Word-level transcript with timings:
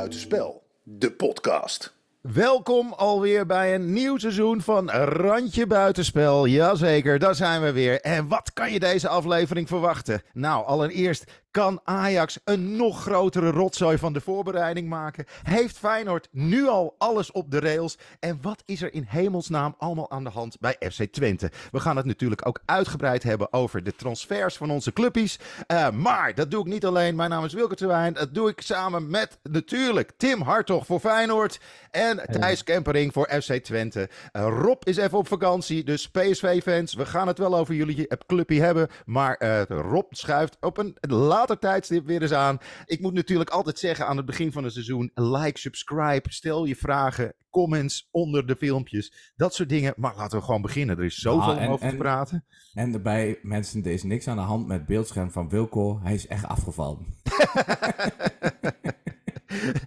Buitenspel, 0.00 0.62
de 0.82 1.12
podcast. 1.12 1.94
Welkom 2.20 2.92
alweer 2.92 3.46
bij 3.46 3.74
een 3.74 3.92
nieuw 3.92 4.18
seizoen 4.18 4.60
van 4.60 4.90
Randje 4.90 5.66
Buitenspel. 5.66 6.46
Jazeker, 6.46 7.18
daar 7.18 7.34
zijn 7.34 7.62
we 7.62 7.72
weer. 7.72 8.00
En 8.00 8.28
wat 8.28 8.52
kan 8.52 8.72
je 8.72 8.80
deze 8.80 9.08
aflevering 9.08 9.68
verwachten? 9.68 10.22
Nou, 10.32 10.66
allereerst 10.66 11.24
kan 11.50 11.80
Ajax 11.84 12.38
een 12.44 12.76
nog 12.76 13.02
grotere 13.02 13.50
rotzooi 13.50 13.98
van 13.98 14.12
de 14.12 14.20
voorbereiding 14.20 14.88
maken? 14.88 15.24
Heeft 15.42 15.78
Feyenoord 15.78 16.28
nu 16.30 16.66
al 16.66 16.94
alles 16.98 17.32
op 17.32 17.50
de 17.50 17.60
rails? 17.60 17.98
En 18.20 18.38
wat 18.42 18.62
is 18.66 18.82
er 18.82 18.94
in 18.94 19.04
hemelsnaam 19.08 19.74
allemaal 19.78 20.10
aan 20.10 20.24
de 20.24 20.30
hand 20.30 20.60
bij 20.60 20.76
FC 20.90 21.02
Twente? 21.02 21.50
We 21.70 21.80
gaan 21.80 21.96
het 21.96 22.06
natuurlijk 22.06 22.46
ook 22.46 22.60
uitgebreid 22.64 23.22
hebben 23.22 23.52
over 23.52 23.82
de 23.82 23.96
transfers 23.96 24.56
van 24.56 24.70
onze 24.70 24.92
clubpies. 24.92 25.38
Uh, 25.72 25.90
maar 25.90 26.34
dat 26.34 26.50
doe 26.50 26.60
ik 26.60 26.72
niet 26.72 26.84
alleen. 26.84 27.16
Mijn 27.16 27.30
naam 27.30 27.44
is 27.44 27.52
Wilke 27.52 27.74
Terwijn. 27.74 28.12
Dat 28.12 28.34
doe 28.34 28.48
ik 28.48 28.60
samen 28.60 29.10
met 29.10 29.38
natuurlijk 29.42 30.12
Tim 30.16 30.42
Hartog 30.42 30.86
voor 30.86 31.00
Feyenoord. 31.00 31.60
En 31.90 32.22
Thijs 32.30 32.64
Kempering 32.64 33.12
voor 33.12 33.28
FC 33.42 33.52
Twente. 33.52 34.08
Uh, 34.32 34.42
Rob 34.42 34.82
is 34.84 34.96
even 34.96 35.18
op 35.18 35.28
vakantie, 35.28 35.84
dus 35.84 36.10
PSV-fans, 36.10 36.94
we 36.94 37.06
gaan 37.06 37.26
het 37.26 37.38
wel 37.38 37.56
over 37.56 37.74
jullie 37.74 38.08
clubpie 38.26 38.62
hebben. 38.62 38.88
Maar 39.04 39.40
uh, 39.42 39.62
Rob 39.62 40.12
schuift 40.12 40.56
op 40.60 40.78
een 40.78 40.96
later 41.40 41.58
tijdstip 41.58 42.06
weer 42.06 42.22
eens 42.22 42.32
aan. 42.32 42.58
Ik 42.84 43.00
moet 43.00 43.14
natuurlijk 43.14 43.50
altijd 43.50 43.78
zeggen 43.78 44.06
aan 44.06 44.16
het 44.16 44.26
begin 44.26 44.52
van 44.52 44.64
het 44.64 44.72
seizoen: 44.72 45.10
like, 45.14 45.58
subscribe, 45.58 46.32
stel 46.32 46.64
je 46.64 46.76
vragen, 46.76 47.34
comments 47.50 48.08
onder 48.10 48.46
de 48.46 48.56
filmpjes, 48.56 49.32
dat 49.36 49.54
soort 49.54 49.68
dingen. 49.68 49.94
Maar 49.96 50.16
laten 50.16 50.38
we 50.38 50.44
gewoon 50.44 50.62
beginnen. 50.62 50.98
Er 50.98 51.04
is 51.04 51.18
zoveel 51.18 51.68
over 51.68 51.88
te 51.88 51.96
praten. 51.96 52.44
En 52.74 52.92
daarbij, 52.92 53.38
mensen, 53.42 53.84
er 53.84 53.92
is 53.92 54.02
niks 54.02 54.28
aan 54.28 54.36
de 54.36 54.42
hand 54.42 54.66
met 54.66 54.86
beeldscherm 54.86 55.30
van 55.30 55.48
Wilco. 55.48 56.00
Hij 56.02 56.14
is 56.14 56.26
echt 56.26 56.44
afgevallen. 56.44 57.06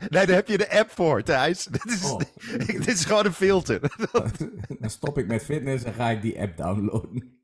Nee, 0.09 0.25
daar 0.25 0.35
heb 0.35 0.47
je 0.47 0.57
de 0.57 0.79
app 0.79 0.89
voor, 0.89 1.23
Thijs. 1.23 1.65
Dit 1.71 1.85
is, 1.85 2.11
oh. 2.11 2.19
dit 2.67 2.87
is 2.87 3.05
gewoon 3.05 3.25
een 3.25 3.33
filter. 3.33 3.79
Dan 4.79 4.89
stop 4.89 5.17
ik 5.17 5.27
met 5.27 5.43
fitness 5.43 5.83
en 5.83 5.93
ga 5.93 6.09
ik 6.09 6.21
die 6.21 6.41
app 6.41 6.57
downloaden. 6.57 7.42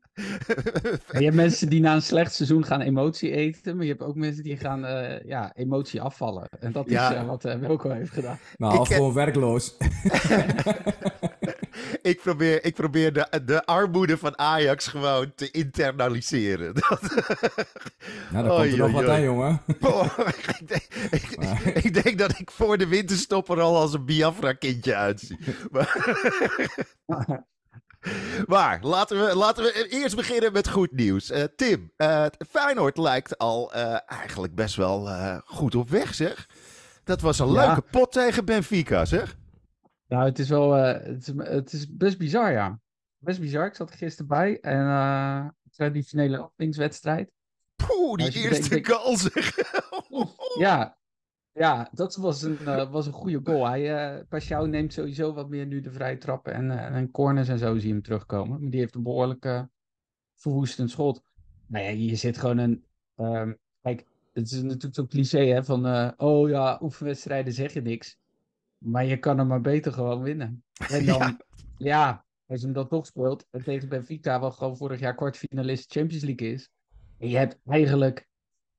Je 1.12 1.24
hebt 1.24 1.34
mensen 1.34 1.68
die 1.68 1.80
na 1.80 1.94
een 1.94 2.02
slecht 2.02 2.34
seizoen 2.34 2.64
gaan 2.64 2.80
emotie 2.80 3.30
eten, 3.30 3.76
maar 3.76 3.84
je 3.84 3.90
hebt 3.90 4.02
ook 4.02 4.14
mensen 4.14 4.42
die 4.42 4.56
gaan 4.56 4.84
uh, 4.84 5.24
ja, 5.24 5.52
emotie 5.54 6.00
afvallen. 6.00 6.48
En 6.60 6.72
dat 6.72 6.86
is 6.86 6.94
uh, 6.94 7.26
wat 7.26 7.44
uh, 7.44 7.54
Wilco 7.54 7.90
heeft 7.90 8.12
gedaan. 8.12 8.38
Nou, 8.56 8.78
of 8.78 8.88
gewoon 8.88 9.12
werkloos. 9.12 9.76
ik 12.02 12.20
probeer, 12.22 12.64
ik 12.64 12.74
probeer 12.74 13.12
de, 13.12 13.42
de 13.44 13.66
armoede 13.66 14.18
van 14.18 14.38
Ajax 14.38 14.86
gewoon 14.86 15.32
te 15.34 15.50
internaliseren. 15.50 16.74
Dat... 16.74 17.00
Nou, 18.32 18.46
daar 18.46 18.56
komt 18.56 18.72
er 18.72 18.78
nog 18.78 18.92
wat 18.92 19.08
aan, 19.08 19.22
jongen. 19.22 19.60
Oh, 19.80 20.18
ik, 20.58 20.68
denk, 20.68 20.86
ik, 21.10 21.30
ik, 21.84 22.02
denk, 22.02 22.18
dat 22.18 22.38
ik 22.38 22.50
voor 22.50 22.78
de 22.78 22.86
winterstopper 22.86 23.60
al 23.60 23.76
als 23.76 23.92
een 23.92 24.04
Biafra-kindje 24.04 24.94
uitzie. 24.94 25.38
Maar... 25.70 26.16
Maar 28.46 28.78
laten 28.82 29.26
we, 29.26 29.36
laten 29.36 29.64
we 29.64 29.88
eerst 29.88 30.16
beginnen 30.16 30.52
met 30.52 30.68
goed 30.68 30.92
nieuws. 30.92 31.30
Uh, 31.30 31.44
Tim, 31.56 31.92
uh, 31.96 32.26
Feyenoord 32.48 32.96
lijkt 32.96 33.38
al 33.38 33.76
uh, 33.76 33.98
eigenlijk 34.06 34.54
best 34.54 34.76
wel 34.76 35.08
goed 35.44 35.74
op 35.74 35.88
weg, 35.88 36.14
zeg. 36.14 36.48
Dat 37.04 37.20
was 37.20 37.38
een 37.38 37.52
leuke 37.52 37.82
pot 37.90 38.12
tegen 38.12 38.44
Benfica, 38.44 39.04
zeg. 39.04 39.36
Nou, 40.08 40.24
het 40.24 40.38
is 40.38 40.48
wel 40.48 40.72
het 40.72 41.26
is, 41.26 41.32
het 41.36 41.72
is 41.72 41.96
best 41.96 42.18
bizar, 42.18 42.52
ja. 42.52 42.80
Best 43.18 43.40
bizar. 43.40 43.66
Ik 43.66 43.74
zat 43.74 43.90
er 43.90 43.96
gisteren 43.96 44.26
bij. 44.26 44.60
En 44.60 45.54
traditionele 45.70 46.42
openingswedstrijd. 46.42 47.30
Poeh, 47.76 48.16
die 48.16 48.30
nou, 48.30 48.54
eerste 48.54 48.68
denk, 48.68 48.86
goal, 48.86 49.16
zeg. 49.16 49.56
ja, 50.66 50.98
ja, 51.60 51.88
dat 51.92 52.16
was 52.16 52.42
een, 52.42 52.58
uh, 52.60 52.90
was 52.90 53.06
een 53.06 53.12
goede 53.12 53.40
goal. 53.44 53.66
Hij, 53.66 54.14
uh, 54.16 54.24
Pashao 54.28 54.66
neemt 54.66 54.92
sowieso 54.92 55.32
wat 55.32 55.48
meer 55.48 55.66
nu 55.66 55.80
de 55.80 55.90
vrije 55.90 56.18
trappen 56.18 56.52
en, 56.52 56.64
uh, 56.64 56.96
en 56.96 57.10
corners 57.10 57.48
en 57.48 57.58
zo 57.58 57.74
zie 57.78 57.86
je 57.86 57.92
hem 57.92 58.02
terugkomen. 58.02 58.60
Maar 58.60 58.70
die 58.70 58.80
heeft 58.80 58.94
een 58.94 59.02
behoorlijk 59.02 59.68
verwoestend 60.34 60.90
schot. 60.90 61.22
Nou 61.66 61.84
ja, 61.84 61.90
je 61.90 62.14
zit 62.14 62.38
gewoon 62.38 62.58
een... 62.58 62.84
Um, 63.16 63.58
kijk, 63.82 64.06
het 64.32 64.50
is 64.50 64.62
natuurlijk 64.62 64.94
zo'n 64.94 65.06
cliché 65.06 65.38
hè, 65.38 65.64
van... 65.64 66.14
oh 66.16 66.48
ja, 66.48 66.78
oefenwedstrijden 66.82 67.52
zeg 67.52 67.72
je 67.72 67.80
niks. 67.80 68.16
Maar 68.78 69.04
je 69.04 69.16
kan 69.16 69.38
er 69.38 69.46
maar 69.46 69.60
beter 69.60 69.92
gewoon 69.92 70.22
winnen. 70.22 70.64
En 70.88 71.06
dan, 71.06 71.18
ja, 71.18 71.36
ja 71.76 72.24
als 72.46 72.60
je 72.60 72.66
hem 72.66 72.74
dan 72.74 72.88
toch 72.88 73.06
speelt... 73.06 73.46
En 73.50 73.62
tegen 73.62 73.88
Benfica, 73.88 74.40
wat 74.40 74.54
gewoon 74.54 74.76
vorig 74.76 75.00
jaar 75.00 75.14
kwartfinalist 75.14 75.92
Champions 75.92 76.24
League 76.24 76.52
is... 76.52 76.70
En 77.18 77.28
je 77.28 77.36
hebt 77.36 77.58
eigenlijk 77.66 78.28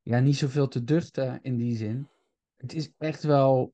ja, 0.02 0.20
niet 0.20 0.38
zoveel 0.38 0.68
te 0.68 0.84
duchten 0.84 1.40
in 1.42 1.58
die 1.58 1.78
zin 1.78 2.08
het 2.62 2.74
is 2.74 2.92
echt 2.98 3.24
wel. 3.24 3.74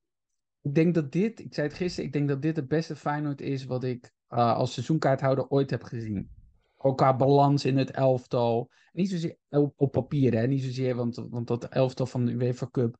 Ik 0.62 0.76
denk 0.76 0.94
dat 0.94 1.12
dit, 1.12 1.40
ik 1.40 1.54
zei 1.54 1.68
het 1.68 1.76
gisteren, 1.76 2.06
ik 2.06 2.14
denk 2.14 2.28
dat 2.28 2.42
dit 2.42 2.56
het 2.56 2.68
beste 2.68 2.96
Feyenoord 2.96 3.42
is 3.42 3.66
wat 3.66 3.84
ik 3.84 4.12
uh, 4.30 4.56
als 4.56 4.74
seizoenkaarthouder 4.74 5.48
ooit 5.48 5.70
heb 5.70 5.84
gezien. 5.84 6.30
Ook 6.78 6.98
qua 6.98 7.16
balans 7.16 7.66
in 7.66 7.78
het 7.78 7.92
elftal. 7.92 8.70
Niet 8.92 9.10
zozeer 9.10 9.38
op, 9.76 9.92
papier, 9.92 10.34
hè? 10.34 10.48
niet 10.48 10.64
zozeer, 10.64 10.96
want, 10.96 11.16
want 11.16 11.48
dat 11.48 11.66
elftal 11.66 12.06
van 12.06 12.26
de 12.26 12.32
UEFA 12.32 12.68
Cup 12.72 12.98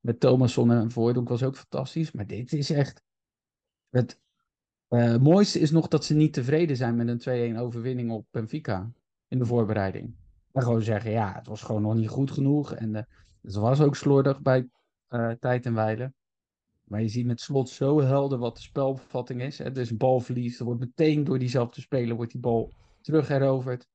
met 0.00 0.20
Thomasson 0.20 0.70
en 0.70 0.90
Voordonk 0.90 1.28
was 1.28 1.42
ook 1.42 1.56
fantastisch. 1.56 2.12
Maar 2.12 2.26
dit 2.26 2.52
is 2.52 2.70
echt. 2.70 3.02
Het 3.88 4.20
uh, 4.88 5.16
mooiste 5.16 5.58
is 5.58 5.70
nog 5.70 5.88
dat 5.88 6.04
ze 6.04 6.14
niet 6.14 6.32
tevreden 6.32 6.76
zijn 6.76 6.96
met 6.96 7.26
een 7.26 7.54
2-1 7.54 7.58
overwinning 7.58 8.10
op 8.10 8.26
Benfica 8.30 8.92
in 9.28 9.38
de 9.38 9.46
voorbereiding. 9.46 10.14
En 10.52 10.62
gewoon 10.62 10.82
zeggen, 10.82 11.10
ja, 11.10 11.34
het 11.34 11.46
was 11.46 11.62
gewoon 11.62 11.82
nog 11.82 11.94
niet 11.94 12.08
goed 12.08 12.30
genoeg. 12.30 12.74
En 12.74 12.94
uh, 12.94 13.02
het 13.42 13.54
was 13.54 13.80
ook 13.80 13.96
slordig 13.96 14.40
bij 14.40 14.68
uh, 15.10 15.30
tijd 15.30 15.66
en 15.66 15.74
wijle. 15.74 16.12
Maar 16.84 17.02
je 17.02 17.08
ziet 17.08 17.26
met 17.26 17.40
slot 17.40 17.68
zo 17.68 18.00
helder 18.00 18.38
wat 18.38 18.56
de 18.56 18.62
spelbevatting 18.62 19.42
is. 19.42 19.58
Het 19.58 19.76
is 19.76 19.96
balverlies. 19.96 20.58
Er 20.58 20.64
wordt 20.64 20.80
meteen 20.80 21.24
door 21.24 21.38
diezelfde 21.38 21.80
speler 21.80 22.16
wordt 22.16 22.32
die 22.32 22.40
bal 22.40 22.72
terugheroverd. 23.00 23.88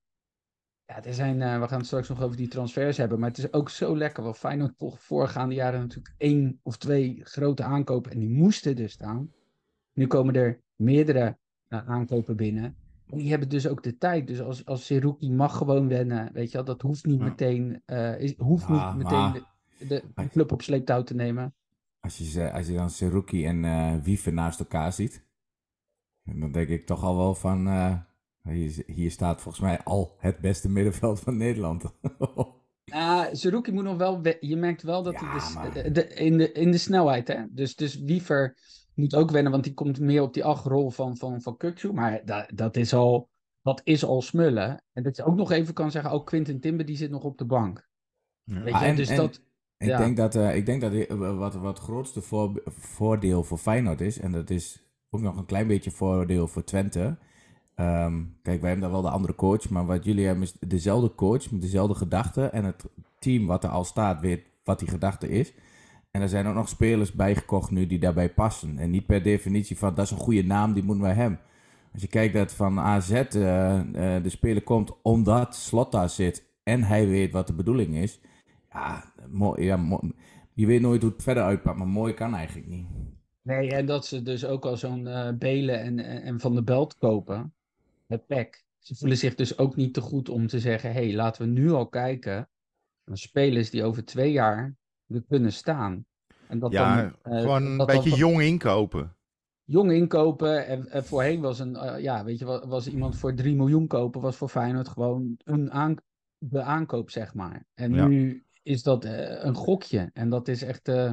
Ja, 0.86 1.04
er 1.04 1.14
zijn, 1.14 1.42
uh, 1.42 1.60
we 1.60 1.68
gaan 1.68 1.78
het 1.78 1.86
straks 1.86 2.10
nog 2.10 2.22
over 2.22 2.38
die 2.38 2.48
transfers 2.48 2.98
hebben. 2.98 3.20
Maar 3.20 3.30
het 3.30 3.38
is 3.38 3.54
ook 3.54 3.70
zo 3.70 3.98
lekker. 3.98 4.24
Want 4.24 4.38
Feyenoord 4.38 4.74
voorgaande 4.78 5.56
jaren 5.56 5.80
natuurlijk 5.80 6.16
één 6.18 6.60
of 6.64 6.78
twee 6.78 7.20
grote 7.24 7.64
aankopen. 7.64 8.12
En 8.12 8.20
die 8.20 8.30
moesten 8.30 8.78
er 8.78 8.90
staan. 8.90 9.32
Nu 9.94 10.08
komen 10.08 10.36
er 10.36 10.62
meerdere 10.76 11.38
uh, 11.70 11.90
aankopen 11.90 12.36
binnen. 12.36 12.76
En 13.06 13.18
die 13.18 13.30
hebben 13.30 13.50
dus 13.50 13.68
ook 13.68 13.84
de 13.84 13.98
tijd. 13.98 14.28
Dus 14.28 14.42
als, 14.42 14.66
als 14.66 14.86
Seruki 14.86 15.32
mag 15.32 15.58
gewoon 15.58 15.88
wennen. 15.88 16.34
Weet 16.34 16.52
je 16.52 16.58
wel, 16.58 16.66
dat 16.66 16.82
hoeft 16.82 17.06
niet 17.06 17.20
meteen. 17.20 17.82
Uh, 17.86 18.20
is, 18.20 18.38
hoeft 18.38 18.70
niet 18.70 18.96
meteen 18.96 19.44
de 19.88 20.04
club 20.30 20.52
op 20.52 20.62
sleeptouw 20.62 21.04
te 21.04 21.16
nemen. 21.16 21.56
Als 22.00 22.18
je, 22.18 22.52
als 22.52 22.68
je 22.68 22.74
dan 22.74 22.90
Seruki 22.90 23.46
en 23.46 23.64
uh, 23.64 23.96
Wiever 24.04 24.34
naast 24.34 24.60
elkaar 24.60 24.94
ziet, 24.94 25.26
dan 26.24 26.52
denk 26.52 26.68
ik 26.68 26.86
toch 26.86 27.04
al 27.04 27.18
wel 27.18 27.36
van, 27.36 27.68
uh, 27.68 27.98
hier, 28.42 28.84
hier, 28.86 29.12
staat 29.12 29.42
volgens 29.42 29.64
mij 29.64 29.80
al 29.84 30.16
het 30.18 30.40
beste 30.40 30.70
middenveld 30.70 31.20
van 31.20 31.38
Nederland. 31.38 31.84
Uh, 32.86 33.26
Seruki 33.32 33.72
moet 33.72 33.84
nog 33.84 33.98
wel, 33.98 34.22
je 34.40 34.56
merkt 34.56 34.82
wel 34.82 35.04
dat 35.04 35.20
hij 35.20 35.34
dus, 35.34 35.94
de, 35.94 36.08
in, 36.08 36.38
de, 36.38 36.52
in 36.52 36.72
de 36.72 36.78
snelheid, 36.78 37.28
hè. 37.28 37.44
Dus, 37.50 37.76
dus 37.76 38.00
Wiever 38.00 38.58
moet 38.94 39.16
ook 39.16 39.32
wennen, 39.32 39.52
want 39.52 39.64
die 39.64 39.74
komt 39.74 40.00
meer 40.00 40.22
op 40.22 40.34
die 40.34 40.44
achterrol 40.44 40.90
van, 40.90 41.18
van, 41.18 41.42
van 41.42 41.58
Kukju. 41.58 41.94
Maar 41.94 42.26
dat, 42.26 42.50
dat, 42.54 42.78
is 42.78 42.94
al, 42.94 43.30
dat 43.62 43.82
is 43.84 44.06
al 44.06 44.22
smullen. 44.22 44.84
En 44.94 45.04
dat 45.04 45.16
je 45.16 45.24
ook 45.24 45.36
nog 45.36 45.52
even 45.52 45.74
kan 45.74 45.92
zeggen, 45.92 46.12
ook 46.12 46.26
Quinten 46.26 46.60
Timber 46.60 46.86
die 46.86 46.98
zit 46.98 47.12
nog 47.12 47.24
op 47.24 47.38
de 47.38 47.46
bank. 47.46 47.88
Ja. 48.44 48.62
Weet 48.62 48.80
je, 48.80 48.86
ah, 48.86 48.96
dus 48.96 49.16
dat... 49.16 49.42
Ik, 49.84 49.98
denk 49.98 50.18
dat, 50.18 50.36
uh, 50.36 50.56
ik 50.56 50.66
denk 50.66 50.82
dat 50.82 50.94
uh, 50.94 51.38
wat, 51.38 51.56
wat 51.56 51.78
het 51.78 51.86
grootste 51.86 52.22
voor, 52.22 52.62
voordeel 52.66 53.44
voor 53.44 53.58
Feyenoord 53.58 54.02
is, 54.02 54.20
en 54.20 54.32
dat 54.32 54.50
is 54.50 54.84
ook 55.10 55.22
nog 55.22 55.38
een 55.38 55.46
klein 55.46 55.68
beetje 55.68 55.92
voordeel 55.92 56.48
voor 56.48 56.64
Twente. 56.64 57.18
Um, 57.76 58.38
kijk, 58.42 58.62
wij 58.62 58.70
hebben 58.70 58.80
daar 58.80 59.02
wel 59.02 59.10
de 59.10 59.16
andere 59.16 59.36
coach, 59.36 59.70
maar 59.70 59.86
wat 59.86 60.06
jullie 60.06 60.26
hebben 60.26 60.44
is 60.44 60.56
dezelfde 60.68 61.16
coach 61.16 61.52
met 61.52 61.62
dezelfde 61.62 61.96
gedachten. 61.96 62.54
En 62.54 62.66
het 62.66 62.86
team 63.20 63.46
wat 63.46 63.64
er 63.64 63.70
al 63.70 63.84
staat 63.84 64.22
weet 64.22 64.42
wat 64.64 64.80
die 64.80 64.88
gedachte 64.88 65.30
is. 65.30 65.54
En 66.12 66.22
er 66.22 66.30
zijn 66.30 66.48
ook 66.48 66.56
nog 66.56 66.70
spelers 66.70 67.12
bijgekocht 67.12 67.72
nu 67.72 67.88
die 67.88 68.00
daarbij 68.00 68.34
passen. 68.34 68.78
En 68.78 68.90
niet 68.90 69.06
per 69.06 69.24
definitie 69.24 69.78
van 69.78 69.96
dat 69.96 70.06
is 70.06 70.12
een 70.12 70.18
goede 70.18 70.44
naam, 70.44 70.74
die 70.74 70.84
moeten 70.84 71.04
wij 71.04 71.14
hebben. 71.14 71.40
Als 71.94 72.02
je 72.02 72.08
kijkt 72.08 72.34
dat 72.34 72.54
van 72.54 72.80
AZ 72.80 73.12
uh, 73.12 73.22
uh, 73.24 73.84
de 74.24 74.30
speler 74.30 74.64
komt 74.64 74.92
omdat 75.02 75.56
Slot 75.56 75.92
daar 75.92 76.10
zit 76.10 76.46
en 76.64 76.84
hij 76.84 77.08
weet 77.08 77.32
wat 77.32 77.48
de 77.48 77.54
bedoeling 77.54 77.96
is 77.96 78.20
ja, 78.74 79.14
mooi, 79.30 79.64
ja 79.64 79.78
je 80.54 80.66
weet 80.66 80.82
nooit 80.82 81.02
hoe 81.02 81.12
het 81.12 81.24
verder 81.24 81.44
uitpakt, 81.44 81.78
maar 81.78 81.88
mooi 81.88 82.14
kan 82.14 82.36
eigenlijk 82.36 82.68
niet. 82.68 82.88
Nee, 83.42 83.72
en 83.72 83.86
dat 83.86 84.06
ze 84.06 84.22
dus 84.22 84.46
ook 84.46 84.66
al 84.66 84.78
zo'n 84.78 85.06
uh, 85.06 85.30
Belen 85.32 85.80
en, 85.80 86.00
en 86.00 86.40
Van 86.40 86.56
de 86.56 86.64
Belt 86.64 86.98
kopen, 86.98 87.54
het 88.08 88.28
pack. 88.28 88.64
Ze 88.80 88.96
voelen 88.96 89.18
zich 89.18 89.36
dus 89.36 89.58
ook 89.58 89.76
niet 89.76 89.94
te 89.94 90.02
goed 90.02 90.30
om 90.30 90.48
te 90.48 90.60
zeggen, 90.60 90.94
hé, 90.94 91.06
hey, 91.06 91.14
laten 91.14 91.42
we 91.42 91.48
nu 91.48 91.72
al 91.72 91.88
kijken 91.88 92.50
naar 93.06 93.18
spelers 93.18 93.70
die 93.70 93.84
over 93.84 94.06
twee 94.06 94.32
jaar 94.32 94.76
er 95.08 95.24
kunnen 95.28 95.54
staan. 95.54 96.06
En 96.48 96.60
dat 96.60 96.72
ja, 96.72 96.96
dan, 96.96 97.34
uh, 97.34 97.42
gewoon 97.42 97.64
een 97.64 97.86
beetje 97.86 98.16
jong 98.16 98.42
inkopen. 98.42 99.16
Jong 99.64 99.92
inkopen. 99.92 100.68
En, 100.68 101.04
voorheen 101.04 101.42
was 101.42 101.60
een, 101.60 101.74
uh, 101.74 102.00
ja, 102.00 102.24
weet 102.24 102.40
je, 102.40 102.46
was, 102.46 102.66
was, 102.66 102.88
iemand 102.88 103.18
voor 103.18 103.34
3 103.34 103.56
miljoen 103.56 103.88
kopen, 103.88 104.22
was 104.22 104.36
voor 104.36 104.50
Feyenoord 104.50 104.88
gewoon 104.88 105.38
een 105.44 105.72
aan, 105.72 105.96
de 106.38 106.62
aankoop, 106.62 107.10
zeg 107.10 107.34
maar. 107.34 107.66
En 107.74 107.92
nu 107.92 108.46
is 108.64 108.84
dat 108.84 109.06
uh, 109.06 109.44
een 109.44 109.56
gokje. 109.56 110.10
En 110.14 110.30
dat 110.30 110.48
is 110.48 110.64
echt. 110.64 110.88
Uh, 110.88 111.12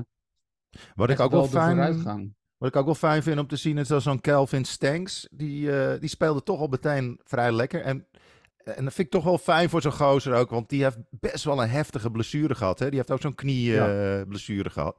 Wat 0.94 1.10
ik 1.10 1.18
echt 1.18 1.20
ook 1.20 1.30
wel 1.30 1.46
fijn 1.46 1.76
vooruitgang. 1.76 2.34
Wat 2.56 2.68
ik 2.68 2.76
ook 2.76 2.84
wel 2.84 2.94
fijn 2.94 3.22
vind 3.22 3.38
om 3.38 3.46
te 3.46 3.56
zien 3.56 3.78
is 3.78 3.88
dat 3.88 4.02
zo'n 4.02 4.20
Calvin 4.20 4.64
Stanks, 4.64 5.28
die, 5.30 5.72
eh, 5.72 6.00
die 6.00 6.08
speelde 6.08 6.42
toch 6.42 6.60
al 6.60 6.66
meteen 6.66 7.20
vrij 7.24 7.52
lekker. 7.52 7.82
En, 7.82 8.06
en 8.64 8.84
dat 8.84 8.94
vind 8.94 9.06
ik 9.06 9.10
toch 9.10 9.24
wel 9.24 9.38
fijn 9.38 9.68
voor 9.68 9.82
zo'n 9.82 9.92
gozer 9.92 10.34
ook, 10.34 10.50
want 10.50 10.68
die 10.68 10.82
heeft 10.82 10.98
best 11.10 11.44
wel 11.44 11.62
een 11.62 11.68
heftige 11.68 12.10
blessure 12.10 12.54
gehad. 12.54 12.78
Hè? 12.78 12.88
Die 12.88 12.98
heeft 12.98 13.10
ook 13.10 13.20
zo'n 13.20 13.34
knieblessure 13.34 14.70
gehad. 14.70 14.96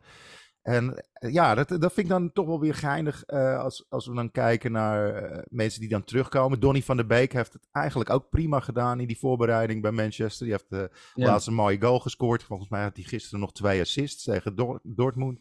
En 0.61 1.03
eh, 1.13 1.33
ja, 1.33 1.55
dat, 1.55 1.67
dat 1.69 1.93
vind 1.93 1.97
ik 1.97 2.07
dan 2.07 2.31
toch 2.31 2.45
wel 2.45 2.59
weer 2.59 2.75
geinig 2.75 3.23
eh, 3.23 3.59
als, 3.59 3.85
als 3.89 4.07
we 4.07 4.13
dan 4.15 4.31
kijken 4.31 4.71
naar 4.71 5.15
eh, 5.15 5.43
mensen 5.49 5.79
die 5.79 5.89
dan 5.89 6.03
terugkomen. 6.03 6.59
Donny 6.59 6.81
van 6.81 6.95
der 6.97 7.05
Beek 7.05 7.33
heeft 7.33 7.53
het 7.53 7.67
eigenlijk 7.71 8.09
ook 8.09 8.29
prima 8.29 8.59
gedaan 8.59 8.99
in 8.99 9.07
die 9.07 9.17
voorbereiding 9.19 9.81
bij 9.81 9.91
Manchester. 9.91 10.45
Die 10.45 10.55
heeft 10.55 10.69
de 10.69 10.89
Ja. 11.13 11.25
laatste 11.25 11.51
mooie 11.51 11.81
goal 11.81 11.99
gescoord. 11.99 12.43
Volgens 12.43 12.69
mij 12.69 12.81
had 12.83 12.95
hij 12.95 13.05
gisteren 13.05 13.39
nog 13.39 13.51
twee 13.53 13.81
assists 13.81 14.23
tegen 14.23 14.55
Dor- 14.55 14.79
Dortmund. 14.83 15.39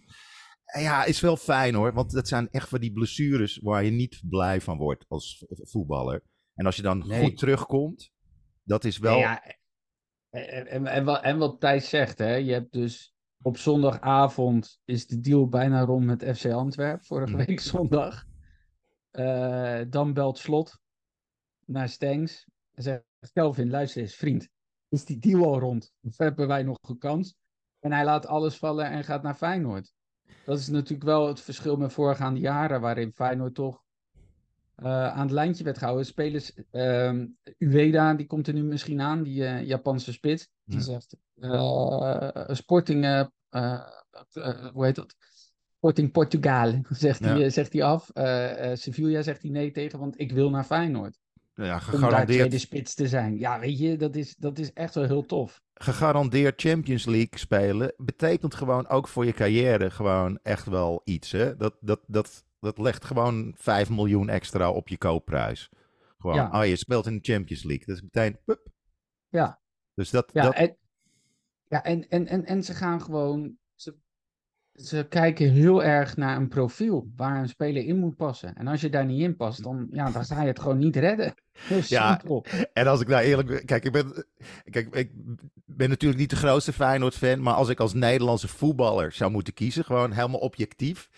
En 0.65 0.83
ja, 0.83 1.05
is 1.05 1.21
wel 1.21 1.37
fijn 1.37 1.75
hoor. 1.75 1.93
Want 1.93 2.11
dat 2.11 2.29
zijn 2.29 2.49
echt 2.51 2.69
van 2.69 2.81
die 2.81 2.93
blessures 2.93 3.59
waar 3.63 3.85
je 3.85 3.91
niet 3.91 4.23
blij 4.29 4.61
van 4.61 4.79
wordt 4.79 5.05
als 5.09 5.45
voetballer. 5.49 6.23
En 6.55 6.67
als 6.67 6.77
je 6.77 6.83
dan 6.83 7.05
Nee. 7.07 7.23
goed 7.23 7.37
terugkomt, 7.39 8.11
dat 8.63 8.85
is 8.85 8.99
wel... 8.99 9.19
Ja, 9.19 9.43
en, 10.31 10.67
en, 10.67 10.87
en, 10.87 11.05
wat, 11.05 11.23
en 11.23 11.39
wat 11.39 11.61
Thijs 11.61 11.89
zegt, 11.89 12.19
hè, 12.19 12.35
je 12.35 12.53
hebt 12.53 12.73
dus 12.73 13.15
op 13.43 13.57
zondagavond 13.57 14.81
is 14.85 15.07
de 15.07 15.21
deal 15.21 15.49
bijna 15.49 15.81
rond 15.85 16.05
met 16.05 16.37
FC 16.39 16.45
Antwerpen, 16.47 17.05
vorige 17.05 17.37
Mhm. 17.37 17.47
week 17.47 17.61
zondag. 17.61 18.25
Eh, 19.11 19.81
dan 19.89 20.13
belt 20.13 20.39
Slot 20.39 20.79
naar 21.65 21.89
Stengs 21.89 22.47
en 22.73 22.83
zegt, 22.83 23.05
Kelvin, 23.33 23.71
luister 23.71 24.03
eens, 24.03 24.15
vriend, 24.15 24.49
is 24.89 25.05
die 25.05 25.19
deal 25.19 25.45
al 25.45 25.59
rond? 25.59 25.93
Of 26.03 26.19
hebben 26.19 26.47
wij 26.49 26.63
nog 26.63 26.79
een 26.89 26.99
kans? 26.99 27.37
En 27.79 27.93
hij 27.93 28.05
laat 28.05 28.27
alles 28.27 28.57
vallen 28.57 28.91
en 28.91 29.05
gaat 29.05 29.23
naar 29.23 29.35
Feyenoord. 29.35 29.93
Dat 30.45 30.59
is 30.59 30.69
natuurlijk 30.69 31.03
wel 31.03 31.27
het 31.29 31.41
verschil 31.41 31.77
met 31.77 31.93
voorgaande 31.93 32.41
jaren, 32.41 32.81
waarin 32.81 33.13
Feyenoord 33.13 33.55
toch 33.55 33.83
aan 34.89 35.21
het 35.23 35.31
lijntje 35.31 35.65
werd 35.65 35.79
gehouden. 35.79 36.07
Spelers, 36.07 36.53
ehm, 36.71 37.27
Ueda, 37.59 38.15
die 38.15 38.27
komt 38.27 38.47
er 38.47 38.55
nu 38.55 38.63
misschien 38.63 39.01
aan, 39.01 39.23
die 39.23 39.45
eh, 39.47 39.67
Japanse 39.67 40.13
spits. 40.13 40.49
Die 40.65 40.77
Ja. 40.79 40.85
zegt, 40.85 41.17
eh, 41.41 42.55
Sporting, 42.55 43.05
eh, 43.05 43.21
eh, 43.49 43.81
eh, 44.33 44.67
hoe 44.73 44.85
heet 44.85 44.95
dat? 44.95 45.15
Sporting 45.77 46.13
Portugal, 46.13 46.81
zegt 46.91 47.19
hij 47.25 47.39
Ja. 47.39 47.45
eh, 47.45 47.51
zegt 47.51 47.73
hij 47.73 47.83
af. 47.83 48.11
Eh, 48.11 48.71
eh, 48.71 48.77
Sevilla 48.77 49.23
zegt 49.23 49.43
hij 49.43 49.51
nee 49.51 49.71
tegen, 49.71 49.99
want 49.99 50.21
ik 50.21 50.33
wil 50.33 50.51
naar 50.51 50.65
Feyenoord. 50.65 51.19
Ja, 51.55 51.65
Om 51.65 51.69
daar 51.71 51.81
gegarandeerd, 51.81 52.27
tweede 52.39 52.59
spits 52.59 52.95
te 52.95 53.09
zijn. 53.09 53.39
Ja, 53.39 53.59
weet 53.59 53.79
je, 53.79 53.97
dat 53.97 54.17
is, 54.17 54.37
dat 54.37 54.59
is 54.59 54.73
echt 54.73 54.95
wel 54.95 55.05
heel 55.05 55.27
tof. 55.27 55.61
gegarandeerd 55.75 56.61
Champions 56.61 57.05
League 57.05 57.39
spelen 57.39 57.93
betekent 57.97 58.55
gewoon 58.55 58.89
ook 58.89 59.09
voor 59.09 59.25
je 59.25 59.33
carrière 59.33 59.91
gewoon 59.91 60.39
echt 60.43 60.67
wel 60.67 61.01
iets. 61.05 61.33
Hè? 61.33 61.57
Dat, 61.57 61.77
dat, 61.81 62.01
dat, 62.07 62.45
dat 62.61 62.79
legt 62.79 63.05
gewoon 63.05 63.55
5 63.57 63.91
miljoen 63.91 64.29
extra 64.29 64.71
op 64.71 64.89
je 64.89 64.99
koopprijs. 64.99 65.69
Gewoon, 66.19 66.37
Ja. 66.37 66.61
oh 66.61 66.67
je 66.67 66.77
speelt 66.77 67.07
in 67.07 67.15
de 67.21 67.33
Champions 67.33 67.63
League. 67.65 67.87
Dat 67.87 67.97
is 67.97 68.03
meteen, 68.03 68.39
pup. 68.45 68.69
Ja. 69.29 69.61
Dus 69.95 70.11
dat, 70.11 70.31
Ja, 70.33 70.43
dat 70.43 70.55
en, 70.55 70.77
ja 71.69 71.83
en, 71.85 72.09
en, 72.09 72.27
en, 72.27 72.45
en 72.45 72.63
ze 72.65 72.75
gaan 72.75 73.03
gewoon. 73.03 73.59
Ze, 73.75 73.97
ze 74.73 75.07
kijken 75.09 75.51
heel 75.51 75.83
erg 75.85 76.17
naar 76.17 76.37
een 76.37 76.49
profiel 76.49 77.11
waar 77.17 77.41
een 77.41 77.49
speler 77.49 77.85
in 77.85 77.99
moet 77.99 78.17
passen. 78.17 78.55
En 78.55 78.67
als 78.67 78.81
je 78.81 78.91
daar 78.91 79.05
niet 79.05 79.21
in 79.21 79.37
past, 79.37 79.63
dan, 79.63 79.89
ja, 79.91 80.11
dan 80.11 80.25
ga 80.25 80.41
je 80.41 80.47
het 80.49 80.61
gewoon 80.61 80.79
niet 80.79 80.97
redden. 80.97 81.35
Heel 81.53 81.81
Ja, 81.87 82.09
simpel. 82.19 82.45
En 82.73 82.87
als 82.87 83.01
ik 83.01 83.09
nou 83.09 83.23
eerlijk 83.23 83.49
ben, 83.49 83.65
kijk, 83.65 83.85
ik 83.85 83.93
ben, 83.93 84.27
kijk, 84.71 84.95
ik 84.95 85.11
ben 85.65 85.89
natuurlijk 85.89 86.21
niet 86.21 86.31
de 86.31 86.37
grootste 86.37 86.73
Feyenoord-fan, 86.73 87.43
maar 87.43 87.55
als 87.55 87.69
ik 87.69 87.81
als 87.81 87.95
Nederlandse 87.95 88.49
voetballer 88.49 89.13
zou 89.13 89.31
moeten 89.31 89.55
kiezen, 89.55 89.85
gewoon 89.85 90.13
helemaal 90.13 90.41
objectief. 90.41 91.09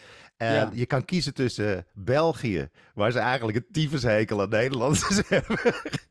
En 0.42 0.54
Ja. 0.54 0.70
je 0.74 0.86
kan 0.86 1.04
kiezen 1.04 1.34
tussen 1.34 1.86
België, 1.94 2.68
waar 2.94 3.12
ze 3.12 3.18
eigenlijk 3.18 3.56
een 3.58 3.66
tyfushekel 3.72 4.40
aan 4.40 4.48
Nederlanders 4.48 5.22
hebben. 5.28 5.58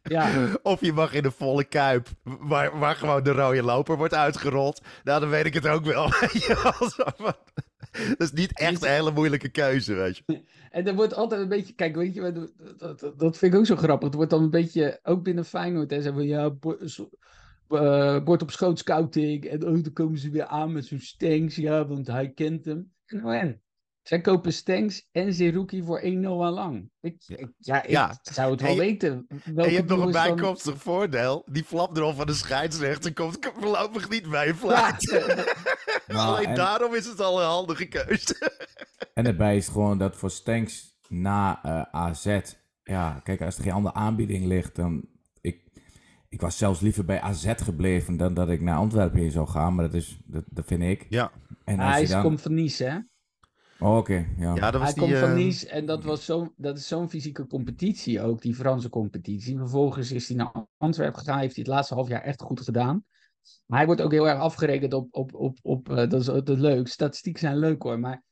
Ja, 0.03 0.29
Of 0.63 0.81
je 0.81 0.93
mag 0.93 1.13
in 1.13 1.23
de 1.23 1.31
volle 1.31 1.63
kuip, 1.63 2.07
waar, 2.23 2.79
waar 2.79 2.95
gewoon 2.95 3.23
de 3.23 3.31
rode 3.31 3.63
loper 3.63 3.97
wordt 3.97 4.13
uitgerold. 4.13 4.81
Nou, 5.03 5.19
dan 5.19 5.29
weet 5.29 5.45
ik 5.45 5.53
het 5.53 5.67
ook 5.67 5.85
wel. 5.85 6.09
Dat 7.91 8.21
is 8.27 8.31
niet 8.31 8.59
echt 8.59 8.83
een 8.83 8.89
hele 8.89 9.11
moeilijke 9.11 9.49
keuze, 9.49 9.93
weet 9.93 10.17
je. 10.25 10.41
en 10.69 10.87
er 10.87 10.95
wordt 10.95 11.13
altijd 11.13 11.41
een 11.41 11.49
beetje. 11.49 11.73
Kijk, 11.73 11.95
weet 11.95 12.13
je, 12.13 12.31
dat, 12.31 12.99
dat, 12.99 13.13
dat 13.19 13.37
vind 13.37 13.53
ik 13.53 13.59
ook 13.59 13.65
zo 13.65 13.75
grappig. 13.75 14.07
Het 14.07 14.15
wordt 14.15 14.31
dan 14.31 14.43
een 14.43 14.49
beetje. 14.49 14.99
Ook 15.03 15.23
binnen 15.23 15.45
Feyenoord. 15.45 15.91
En 15.91 16.01
zeggen 16.01 16.19
van 16.21 16.27
ja, 16.27 16.51
zo- 16.85 17.09
eh, 17.67 18.23
bord 18.23 18.41
op 18.41 18.51
schoot 18.51 18.79
scouting. 18.79 19.45
En 19.45 19.65
oh, 19.67 19.83
dan 19.83 19.93
komen 19.93 20.17
ze 20.19 20.29
weer 20.29 20.45
aan 20.45 20.71
met 20.71 20.85
zo'n 20.85 20.99
Stengs. 20.99 21.55
Ja, 21.55 21.87
want 21.87 22.07
hij 22.07 22.29
kent 22.29 22.65
hem. 22.65 22.91
Nou 23.07 23.35
en. 23.35 23.61
Zij 24.11 24.21
kopen 24.21 24.53
Stengs 24.53 25.07
en 25.11 25.33
Zerouki 25.33 25.83
voor 25.83 26.01
1-0 26.03 26.05
aan 26.43 26.53
lang. 26.53 26.89
Ik, 27.01 27.23
ik- 27.27 27.51
ja, 27.57 27.83
ik 27.83 27.89
Ja. 27.89 28.19
zou 28.21 28.51
het 28.51 28.61
wel 28.61 28.71
je- 28.71 28.79
weten. 28.79 29.25
En 29.55 29.69
je 29.69 29.75
hebt 29.75 29.89
nog 29.89 30.05
een 30.05 30.11
dan- 30.11 30.35
bijkomstig 30.35 30.77
voordeel. 30.81 31.45
Die 31.51 31.63
flapdrol 31.63 32.13
van 32.13 32.25
de 32.27 32.33
scheidsrechter 32.33 33.13
komt 33.13 33.37
voorlopig 33.53 34.09
niet 34.09 34.29
bij. 34.29 34.53
Nou, 34.61 36.35
Alleen 36.35 36.45
en- 36.45 36.55
daarom 36.55 36.93
is 36.95 37.05
het 37.05 37.19
al 37.21 37.41
een 37.41 37.47
handige 37.47 37.85
keuze. 37.85 38.51
En 39.13 39.23
daarbij 39.23 39.57
is 39.57 39.67
gewoon 39.67 39.97
dat 39.97 40.15
voor 40.15 40.31
Stanks 40.31 40.97
na 41.07 41.63
eh, 41.63 41.81
AZ. 42.01 42.39
Ja, 42.83 43.19
kijk, 43.23 43.41
als 43.41 43.57
er 43.57 43.63
geen 43.63 43.71
andere 43.73 43.95
aanbieding 43.95 44.45
ligt, 44.45 44.75
dan. 44.75 45.05
Ik, 45.41 45.63
ik 46.29 46.41
was 46.41 46.57
zelfs 46.57 46.79
liever 46.79 47.05
bij 47.05 47.21
AZ 47.21 47.53
gebleven 47.55 48.17
dan 48.17 48.33
dat 48.33 48.49
ik 48.49 48.61
naar 48.61 48.77
Antwerpen 48.77 49.19
heen 49.19 49.31
zou 49.31 49.47
gaan, 49.47 49.75
maar 49.75 49.85
dat, 49.85 49.93
is, 49.93 50.19
dat, 50.25 50.43
dat 50.47 50.65
vind 50.65 50.81
ik. 50.83 51.05
Ja, 51.09 51.31
En 51.65 51.79
als 51.79 51.95
hij 51.95 52.05
dan... 52.05 52.21
komt 52.21 52.41
van 52.41 52.53
Nice, 52.53 52.83
hè? 52.83 52.97
Oh, 53.81 53.97
Oké, 53.97 54.25
ja. 54.37 54.55
ja 54.55 54.71
dat 54.71 54.81
was 54.81 54.83
Hij 54.83 54.93
die... 54.93 55.03
komt 55.03 55.17
van 55.17 55.29
eh, 55.29 55.35
Nice 55.35 55.69
en 55.69 55.85
dat, 55.85 56.03
was 56.03 56.25
zo, 56.25 56.53
dat 56.57 56.77
is 56.77 56.87
zo'n 56.87 57.09
fysieke 57.09 57.47
competitie 57.47 58.21
ook, 58.21 58.41
die 58.41 58.55
Franse 58.55 58.89
competitie. 58.89 59.57
Vervolgens 59.57 60.11
is 60.11 60.27
hij 60.27 60.37
naar 60.37 60.67
Antwerpen 60.77 61.19
gegaan, 61.19 61.39
heeft 61.39 61.55
hij 61.55 61.63
het 61.63 61.73
laatste 61.73 61.93
half 61.93 62.07
jaar 62.07 62.21
echt 62.21 62.41
goed 62.41 62.61
gedaan. 62.61 63.05
Maar 63.65 63.77
hij 63.77 63.85
wordt 63.85 64.01
ook 64.01 64.11
heel 64.11 64.27
erg 64.27 64.39
afgerekend 64.39 64.93
op, 64.93 65.07
op, 65.15 65.33
op, 65.35 65.57
op 65.61 65.89
eh, 65.89 65.95
dat 65.95 66.13
is 66.13 66.27
het 66.27 66.49
leuk. 66.49 66.87
Statistieken 66.87 67.41
zijn 67.41 67.57
leuk 67.57 67.81
hoor, 67.81 67.99
maar 67.99 68.23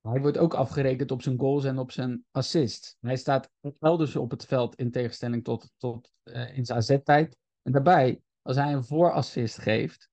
hij 0.00 0.20
wordt 0.20 0.38
ook 0.38 0.54
afgerekend 0.54 1.10
op 1.10 1.22
zijn 1.22 1.38
goals 1.38 1.64
en 1.64 1.78
op 1.78 1.92
zijn 1.92 2.24
assists. 2.30 2.96
Hij 3.00 3.16
staat 3.16 3.50
elders 3.80 4.16
op 4.16 4.30
het 4.30 4.44
veld 4.44 4.74
in 4.74 4.90
tegenstelling 4.90 5.44
tot, 5.44 5.70
tot 5.76 6.12
eh, 6.22 6.56
in 6.56 6.64
zijn 6.64 6.78
AZ-tijd. 6.78 7.36
En 7.62 7.72
daarbij, 7.72 8.20
als 8.42 8.56
hij 8.56 8.72
een 8.72 8.84
voorassist 8.84 9.58
geeft, 9.58 10.10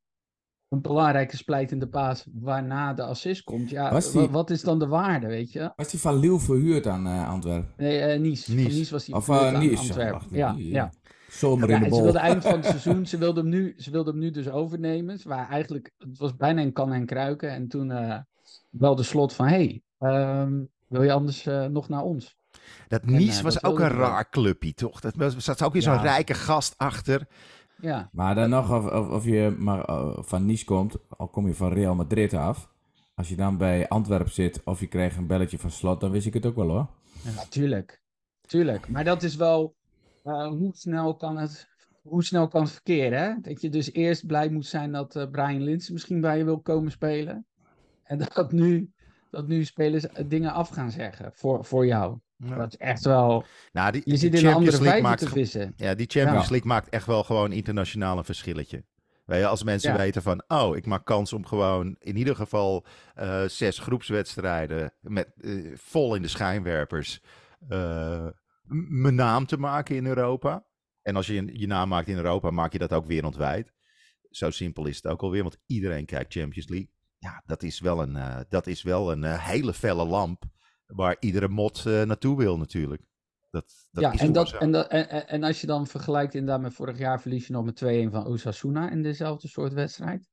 een 0.70 0.82
belangrijke 0.82 1.38
splijtende 1.38 1.88
paas 1.88 2.26
waarna 2.34 2.94
de 2.94 3.04
assist 3.04 3.44
komt, 3.44 3.70
ja, 3.70 4.00
die- 4.00 4.28
wat 4.30 4.50
is 4.50 4.62
dan 4.62 4.80
de 4.80 4.88
waarde, 4.88 5.28
weet 5.28 5.52
je? 5.52 5.72
Was 5.76 5.90
die 5.90 6.00
van 6.00 6.16
Lille 6.20 6.40
verhuurd 6.40 6.88
aan 6.88 7.08
eh, 7.08 7.30
Antwerpen? 7.30 7.74
Nee, 7.78 8.00
eh 8.00 8.20
Nice. 8.20 8.46
Van 8.46 8.56
Nice. 8.56 8.78
Nice 8.78 8.92
was 8.92 9.06
hij 9.06 9.16
Of 9.16 9.26
verhuurd 9.26 9.52
uh, 9.52 9.58
aan 9.60 9.66
Nice? 9.68 9.78
Antwerpen. 9.82 10.28
Ja, 10.32 10.54
die, 10.54 10.72
ja. 10.72 10.92
Zomer 11.30 11.70
in 11.70 11.70
de 11.70 11.74
en 11.76 11.84
ze 11.84 11.90
bol. 11.90 12.04
wilden 12.04 12.22
eind 12.22 12.44
van 12.44 12.54
het 12.54 12.66
seizoen, 12.76 13.06
ze 13.06 13.18
wilden 13.18 13.44
hem 13.44 13.54
nu, 13.54 13.74
ze 13.78 13.92
wilden 13.92 14.14
hem 14.14 14.22
nu 14.24 14.32
dus 14.32 14.50
overnemen. 14.50 15.20
Ze 15.20 15.28
waren 15.30 15.48
eigenlijk, 15.50 15.92
het 15.98 16.18
was 16.18 16.36
bijna 16.36 16.62
een 16.62 16.74
kan 16.74 16.94
en 16.94 17.06
kruiken. 17.06 17.50
En 17.50 17.68
toen 17.68 17.92
eh 17.92 18.18
belde 18.70 19.04
Slot 19.04 19.34
van, 19.34 19.48
hey, 19.48 19.82
ehm, 20.00 20.64
wil 20.88 21.04
je 21.04 21.12
anders 21.12 21.46
eh, 21.46 21.66
nog 21.66 21.90
naar 21.90 22.02
ons? 22.04 22.38
Dat 22.88 23.06
Nice 23.06 23.38
eh, 23.38 23.44
was 23.44 23.54
dat 23.54 23.64
ook 23.64 23.78
wilde 23.78 23.94
een 23.94 24.00
wel. 24.00 24.08
raar 24.10 24.30
clubje, 24.30 24.74
toch? 24.74 25.00
Dat 25.00 25.16
er 25.20 25.34
zat 25.42 25.64
ook 25.64 25.74
weer 25.74 25.82
zo'n 25.82 25.94
Ja. 25.94 26.02
rijke 26.02 26.34
gast 26.34 26.74
achter. 26.78 27.28
Ja, 27.82 28.10
Maar 28.12 28.36
dan 28.36 28.50
nog, 28.50 28.72
of, 28.72 28.92
of, 28.92 29.10
of 29.10 29.26
je 29.26 29.56
maar 29.60 29.84
eh, 29.84 30.18
van 30.20 30.46
Nice 30.46 30.66
komt, 30.66 30.96
al 31.10 31.28
kom 31.28 31.48
je 31.48 31.54
van 31.54 31.74
Real 31.74 31.96
Madrid 31.96 32.34
af. 32.34 32.74
Als 33.14 33.30
je 33.30 33.36
dan 33.36 33.58
bij 33.58 33.88
Antwerpen 33.88 34.34
zit 34.34 34.64
of 34.64 34.80
je 34.80 34.88
krijgt 34.88 35.18
een 35.18 35.28
belletje 35.28 35.58
van 35.58 35.72
slot, 35.72 36.00
dan 36.00 36.12
wist 36.12 36.28
ik 36.28 36.34
het 36.34 36.46
ook 36.46 36.56
wel 36.56 36.70
hoor. 36.70 36.88
natuurlijk. 37.36 38.02
Tuurlijk. 38.42 38.90
Maar 38.90 39.04
dat 39.04 39.24
is 39.24 39.36
wel, 39.36 39.76
eh, 40.24 40.48
hoe 40.48 40.72
snel 40.76 41.16
kan 41.16 41.38
het... 41.38 41.74
Hoe 42.02 42.24
snel 42.24 42.48
kan 42.48 42.62
het 42.62 42.72
verkeren, 42.72 43.20
hè? 43.20 43.34
Dat 43.42 43.62
je 43.62 43.70
dus 43.70 43.94
eerst 43.94 44.26
blij 44.26 44.50
moet 44.50 44.66
zijn 44.66 44.92
dat 44.92 45.16
eh, 45.16 45.30
Brian 45.30 45.64
Linsen 45.64 45.94
misschien 45.94 46.22
bij 46.22 46.38
je 46.38 46.44
wil 46.44 46.60
komen 46.60 46.92
spelen. 46.92 47.46
En 48.04 48.18
dat 48.34 48.52
nu, 48.52 48.92
dat 49.30 49.48
nu 49.48 49.64
spelers 49.64 50.06
dingen 50.28 50.54
af 50.54 50.70
gaan 50.70 50.92
zeggen 50.92 51.32
voor, 51.34 51.66
voor 51.66 51.86
jou. 51.86 52.20
Ja. 52.50 52.56
Dat 52.56 52.68
is 52.68 52.78
echt 52.78 53.04
wel... 53.04 53.46
Nou, 53.72 53.92
die, 53.92 54.02
Je 54.06 54.10
die 54.10 54.18
zit 54.20 54.34
in 54.34 54.38
een 54.38 54.52
Champions 54.52 54.74
andere 54.76 54.84
League 54.84 55.02
maakt 55.10 55.20
te 55.20 55.30
vissen. 55.30 55.74
Ja, 55.76 55.96
die 55.96 56.08
Champions 56.10 56.44
Ja. 56.46 56.50
League 56.52 56.68
maakt 56.68 56.90
echt 56.90 57.06
wel 57.06 57.24
gewoon 57.24 57.52
internationaal 57.52 58.18
een 58.18 58.24
verschilletje. 58.26 58.86
Weet 59.26 59.40
je, 59.40 59.48
als 59.48 59.64
mensen 59.64 59.92
Ja. 59.92 59.98
weten 59.98 60.22
van, 60.22 60.44
oh, 60.48 60.76
ik 60.76 60.86
maak 60.86 61.06
kans 61.06 61.34
om 61.34 61.46
gewoon 61.46 61.96
in 62.00 62.18
ieder 62.18 62.36
geval 62.36 62.86
eh, 63.14 63.44
zes 63.46 63.80
groepswedstrijden 63.80 64.94
met 65.02 65.34
eh, 65.42 65.72
vol 65.76 66.16
in 66.16 66.22
de 66.22 66.28
schijnwerpers 66.28 67.22
eh, 67.68 68.28
mijn 68.90 69.16
naam 69.16 69.46
te 69.46 69.58
maken 69.60 69.96
in 69.96 70.06
Europa. 70.06 70.66
En 71.02 71.16
als 71.16 71.28
je 71.28 71.60
je- 71.60 71.68
naam 71.68 71.90
maakt 71.90 72.08
in 72.08 72.16
Europa, 72.16 72.50
maak 72.50 72.72
je 72.72 72.78
dat 72.80 72.94
ook 72.94 73.06
wereldwijd. 73.06 73.74
Zo 74.30 74.50
simpel 74.50 74.86
is 74.86 74.96
het 74.96 75.08
ook 75.08 75.22
alweer, 75.22 75.42
want 75.44 75.58
iedereen 75.66 76.06
kijkt 76.06 76.34
Champions 76.34 76.70
League. 76.70 76.90
Ja, 77.18 77.44
dat 77.46 77.64
is 77.64 77.80
wel 77.80 78.02
een, 78.02 78.16
eh, 78.16 78.38
dat 78.50 78.68
is 78.68 78.84
wel 78.84 79.12
een 79.12 79.24
hele 79.24 79.74
felle 79.74 80.06
lamp 80.06 80.44
waar 80.88 81.18
iedere 81.20 81.48
mot 81.48 81.86
eh, 81.86 82.04
naartoe 82.04 82.38
wil 82.38 82.58
natuurlijk. 82.58 83.02
Dat, 83.50 83.74
dat 83.92 84.04
ja, 84.04 84.12
is 84.12 84.20
en, 84.20 84.32
dat, 84.32 84.54
en, 84.54 84.72
dat, 84.72 84.88
en, 84.88 85.28
en- 85.28 85.44
als 85.44 85.62
je 85.62 85.68
dan 85.68 85.88
vergelijkt 85.88 86.34
inderdaad 86.34 86.62
met 86.62 86.74
vorig 86.74 86.98
jaar 86.98 87.22
verlies 87.22 87.48
je 87.48 87.54
nog 87.54 87.66
met 87.66 87.84
2-1 87.84 88.12
van 88.12 88.26
Osasuna 88.26 88.92
in 88.92 89.04
dezelfde 89.04 89.48
soort 89.48 89.74
wedstrijd. 89.74 90.28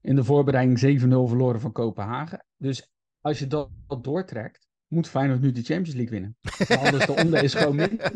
In 0.00 0.16
de 0.16 0.24
voorbereiding 0.24 1.00
7-0 1.02 1.08
verloren 1.08 1.60
van 1.60 1.72
Kopenhagen. 1.72 2.44
Dus 2.56 2.90
als 3.20 3.38
je 3.38 3.46
dat, 3.46 3.70
dat 3.86 4.04
doortrekt, 4.04 4.68
moet 4.86 5.08
Feyenoord 5.08 5.40
nu 5.40 5.52
de 5.52 5.62
Champions 5.62 5.94
League 5.94 6.10
winnen. 6.10 6.36
Maar 6.68 6.78
anders 6.78 7.06
de 7.06 7.12
onder 7.12 7.42
is 7.42 7.54
gewoon 7.54 7.76
minder. 7.76 8.12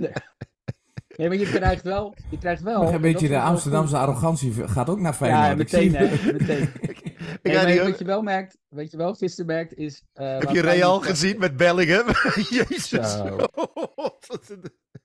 Nee, 1.17 1.29
maar 1.29 1.37
je 1.37 1.47
krijgt 1.47 1.83
wel... 1.83 2.15
Je 2.31 2.39
krijgt 2.39 2.63
wel 2.63 2.83
een 2.83 2.93
en 2.95 3.01
beetje 3.01 3.29
de 3.29 3.41
Amsterdamse 3.41 3.95
goed. 3.97 4.05
arrogantie 4.05 4.69
gaat 4.69 4.89
ook 4.89 5.01
naar 5.01 5.15
Feyenoord. 5.15 5.71
Ja, 5.71 5.79
meteen 5.81 5.95
hè. 5.95 6.33
Meteen. 6.33 6.69
Maar 7.43 7.67
niet- 7.67 7.81
wat 7.81 7.99
je 7.99 8.05
wel 8.05 8.23
merkt, 8.23 8.59
wat 8.69 8.91
je 8.91 8.97
wel 8.97 9.15
gisteren 9.15 9.47
merkt, 9.47 9.75
is... 9.75 10.05
eh, 10.13 10.39
Heb 10.39 10.51
je 10.51 10.61
Real 10.61 11.01
gezien 11.01 11.39
met 11.39 11.57
Bellingham? 11.57 12.07
Jezus. 12.59 13.17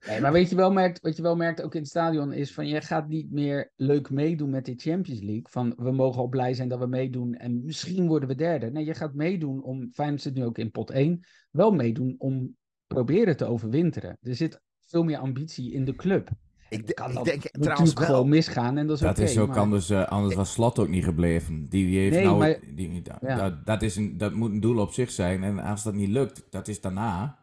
Nee, 0.07 0.21
maar 0.21 0.31
weet 0.31 0.49
je 0.49 0.55
wel 0.55 0.71
merkt, 0.71 0.99
wat 1.01 1.15
je 1.15 1.21
wel 1.21 1.35
merkt 1.35 1.61
ook 1.61 1.73
in 1.75 1.79
het 1.81 1.89
stadion 1.89 2.33
is 2.33 2.53
van 2.53 2.67
je 2.67 2.81
gaat 2.81 3.07
niet 3.07 3.31
meer 3.31 3.71
leuk 3.75 4.09
meedoen 4.09 4.49
met 4.49 4.65
de 4.65 4.73
Champions 4.75 5.19
League. 5.21 5.45
Van 5.49 5.73
we 5.77 5.91
mogen 5.91 6.21
al 6.21 6.27
blij 6.27 6.53
zijn 6.53 6.67
dat 6.67 6.79
we 6.79 6.87
meedoen 6.87 7.33
en 7.35 7.63
misschien 7.65 8.07
worden 8.07 8.29
we 8.29 8.35
derde. 8.35 8.71
Nee, 8.71 8.85
je 8.85 8.93
gaat 8.93 9.13
meedoen 9.13 9.63
om, 9.63 9.89
Feyenoord 9.93 10.21
zit 10.21 10.33
nu 10.33 10.45
ook 10.45 10.57
in 10.57 10.71
pot 10.71 10.89
1, 10.89 11.25
wel 11.51 11.71
meedoen 11.71 12.15
om 12.17 12.55
proberen 12.87 13.37
te 13.37 13.45
overwinteren. 13.45 14.17
Er 14.21 14.35
zit 14.35 14.61
veel 14.85 15.03
meer 15.03 15.17
ambitie 15.17 15.71
in 15.73 15.85
de 15.85 15.95
club. 15.95 16.29
Ik, 16.69 16.95
Kan 16.95 17.09
ik 17.09 17.15
dat 17.15 17.25
denk 17.25 17.41
trouwens 17.41 17.93
wel. 17.93 18.05
gewoon 18.05 18.29
misgaan 18.29 18.77
en 18.77 18.87
dat 18.87 18.95
is 18.95 19.01
Dat 19.01 19.17
is 19.17 19.37
ook 19.37 19.47
maar- 19.47 19.57
anders, 19.57 19.89
eh, 19.89 20.07
anders 20.07 20.35
was 20.35 20.51
Slot 20.51 20.79
ook 20.79 20.87
niet 20.87 21.03
gebleven. 21.03 21.67
Die, 21.69 21.85
die 21.85 21.99
heeft 21.99 22.15
Nee, 22.15 22.23
nou, 22.25 22.37
maar- 22.37 22.59
die, 22.75 23.01
dat, 23.01 23.17
Ja. 23.21 23.35
dat, 23.35 23.65
dat, 23.65 23.81
is 23.81 23.95
een, 23.95 24.17
dat 24.17 24.33
moet 24.33 24.51
een 24.51 24.59
doel 24.59 24.77
op 24.79 24.91
zich 24.93 25.11
zijn. 25.11 25.43
En 25.43 25.59
als 25.59 25.83
dat 25.83 25.93
niet 25.93 26.09
lukt, 26.09 26.43
dat 26.49 26.67
is 26.67 26.81
daarna. 26.81 27.37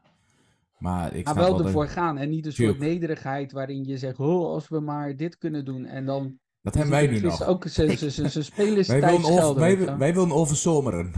Maar 0.78 1.14
ik 1.14 1.24
Maar 1.24 1.34
wel 1.34 1.56
dat- 1.56 1.66
ervoor 1.66 1.88
gaan 1.88 2.18
en 2.18 2.28
niet 2.30 2.46
een 2.46 2.52
soort 2.52 2.68
Tuurlijk. 2.68 2.92
nederigheid 2.92 3.52
waarin 3.52 3.84
je 3.84 3.98
zegt, 3.98 4.18
oh, 4.18 4.46
als 4.46 4.68
we 4.68 4.80
maar 4.80 5.16
dit 5.16 5.38
kunnen 5.38 5.64
doen 5.64 5.84
en 5.84 6.04
dan... 6.06 6.38
Dat 6.64 6.74
hebben 6.74 6.92
wij 6.92 7.06
nu 7.06 7.14
Het 7.14 7.32
is 7.32 7.38
nog. 7.38 7.48
ook 7.48 7.64
zijn 7.68 7.98
spelers 8.44 8.88
Wij 8.88 9.00
willen, 9.00 9.24
over, 9.24 9.98
wij, 9.98 10.14
willen 10.14 10.32
overzomeren. 10.32 11.12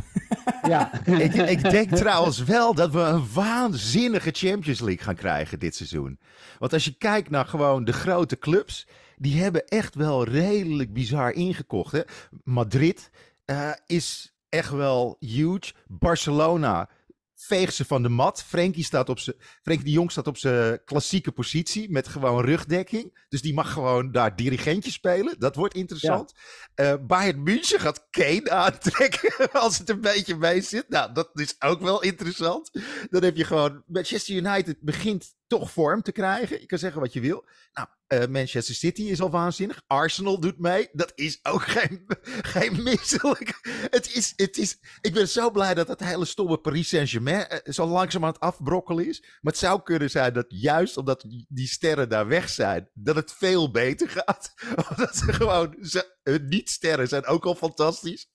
Ja. 0.63 1.03
Ik, 1.05 1.35
ik 1.35 1.71
denk 1.71 1.91
trouwens 1.95 2.45
wel 2.45 2.75
dat 2.75 2.91
we 2.91 3.01
een 3.01 3.25
waanzinnige 3.35 4.31
Champions 4.33 4.81
League 4.81 5.05
gaan 5.05 5.15
krijgen 5.15 5.59
dit 5.59 5.75
seizoen. 5.75 6.19
Want 6.59 6.73
als 6.73 6.85
je 6.85 6.95
kijkt 6.99 7.31
naar 7.31 7.47
gewoon 7.47 7.85
de 7.85 7.93
grote 7.93 8.39
clubs, 8.39 8.87
die 9.17 9.43
hebben 9.43 9.67
echt 9.67 9.95
wel 9.95 10.25
redelijk 10.25 10.93
bizar 10.93 11.33
ingekocht. 11.33 11.93
Hè? 11.93 12.01
Madrid 12.45 13.11
eh, 13.45 13.71
is 13.87 14.35
echt 14.49 14.71
wel 14.71 15.17
huge. 15.21 15.73
Barcelona 15.87 16.89
veegt 17.37 17.75
ze 17.75 17.85
van 17.85 18.03
de 18.03 18.09
mat. 18.09 18.43
Frenkie, 18.43 18.85
staat 18.85 19.09
op 19.09 19.19
zijn, 19.19 19.37
Frenkie 19.63 19.85
de 19.85 19.91
Jong 19.91 20.11
staat 20.11 20.27
op 20.27 20.37
zijn 20.37 20.85
klassieke 20.85 21.33
positie 21.33 21.91
met 21.91 22.09
gewoon 22.09 22.45
rugdekking. 22.45 23.25
Dus 23.29 23.43
die 23.43 23.55
mag 23.55 23.73
gewoon 23.73 24.13
daar 24.13 24.37
dirigentje 24.37 24.91
spelen. 24.91 25.35
Dat 25.39 25.57
wordt 25.57 25.75
interessant. 25.75 26.33
Eh 26.75 26.95
Bayern 27.01 27.43
München 27.43 27.81
gaat 27.81 28.07
Kane 28.11 28.51
aantrekken 28.51 29.51
als 29.63 29.79
het 29.79 29.89
een 29.89 30.01
beetje 30.01 30.37
mee 30.37 30.61
zit. 30.61 30.89
Nou, 30.89 31.13
dat 31.13 31.31
is 31.35 31.57
ook 31.59 31.81
wel 31.81 32.03
interessant. 32.03 32.71
Dan 33.11 33.23
heb 33.23 33.37
je 33.37 33.45
gewoon... 33.45 33.83
Manchester 33.87 34.35
United 34.35 34.81
begint 34.81 35.35
toch 35.47 35.71
vorm 35.71 36.03
te 36.03 36.13
krijgen. 36.13 36.61
Je 36.61 36.67
kan 36.67 36.79
zeggen 36.79 37.01
wat 37.01 37.13
je 37.13 37.21
wil. 37.21 37.45
Nou, 37.73 37.89
eh, 38.07 38.27
Manchester 38.27 38.75
City 38.75 39.03
is 39.03 39.21
al 39.21 39.31
waanzinnig. 39.31 39.83
Arsenal 39.87 40.41
doet 40.41 40.59
mee. 40.59 40.89
Dat 40.93 41.13
is 41.15 41.39
ook 41.43 41.63
geen, 41.77 42.05
geen 42.43 42.83
misselijk. 42.83 43.59
Het 43.91 44.15
is, 44.15 44.33
het 44.37 44.57
is, 44.59 44.79
ik 45.01 45.13
ben 45.13 45.29
zo 45.29 45.51
blij 45.51 45.75
dat 45.75 45.89
het 45.89 46.01
hele 46.01 46.25
stomme 46.25 46.59
Paris 46.59 46.89
Saint-Germain 46.89 47.49
eh, 47.49 47.73
zo 47.73 47.87
langzaam 47.87 48.25
aan 48.25 48.33
het 48.33 48.41
afbrokkelen 48.41 49.09
is. 49.09 49.21
Maar 49.21 49.53
het 49.53 49.59
zou 49.59 49.83
kunnen 49.83 50.11
zijn 50.11 50.33
dat 50.33 50.47
juist 50.49 50.97
omdat 50.97 51.25
die 51.49 51.69
sterren 51.69 52.09
daar 52.09 52.27
weg 52.27 52.49
zijn, 52.49 52.91
dat 52.95 53.17
het 53.17 53.33
veel 53.33 53.71
beter 53.71 54.09
gaat. 54.09 54.55
Omdat 54.91 55.17
ze 55.17 55.33
gewoon, 55.33 55.77
ze, 55.83 56.17
niet-sterren 56.49 57.09
zijn 57.09 57.27
ook 57.27 57.45
al 57.45 57.55
fantastisch. 57.55 58.31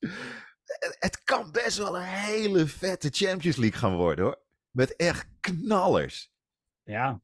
Het, 0.66 0.96
het 1.00 1.24
kan 1.24 1.52
best 1.52 1.78
wel 1.78 1.98
een 1.98 2.04
hele 2.04 2.68
vette 2.68 3.10
Champions 3.12 3.58
League 3.58 3.80
gaan 3.80 3.96
worden 3.96 4.26
hoor. 4.26 4.42
Met 4.72 4.96
echt 4.96 5.28
knallers. 5.40 6.32
Ja, 6.84 7.22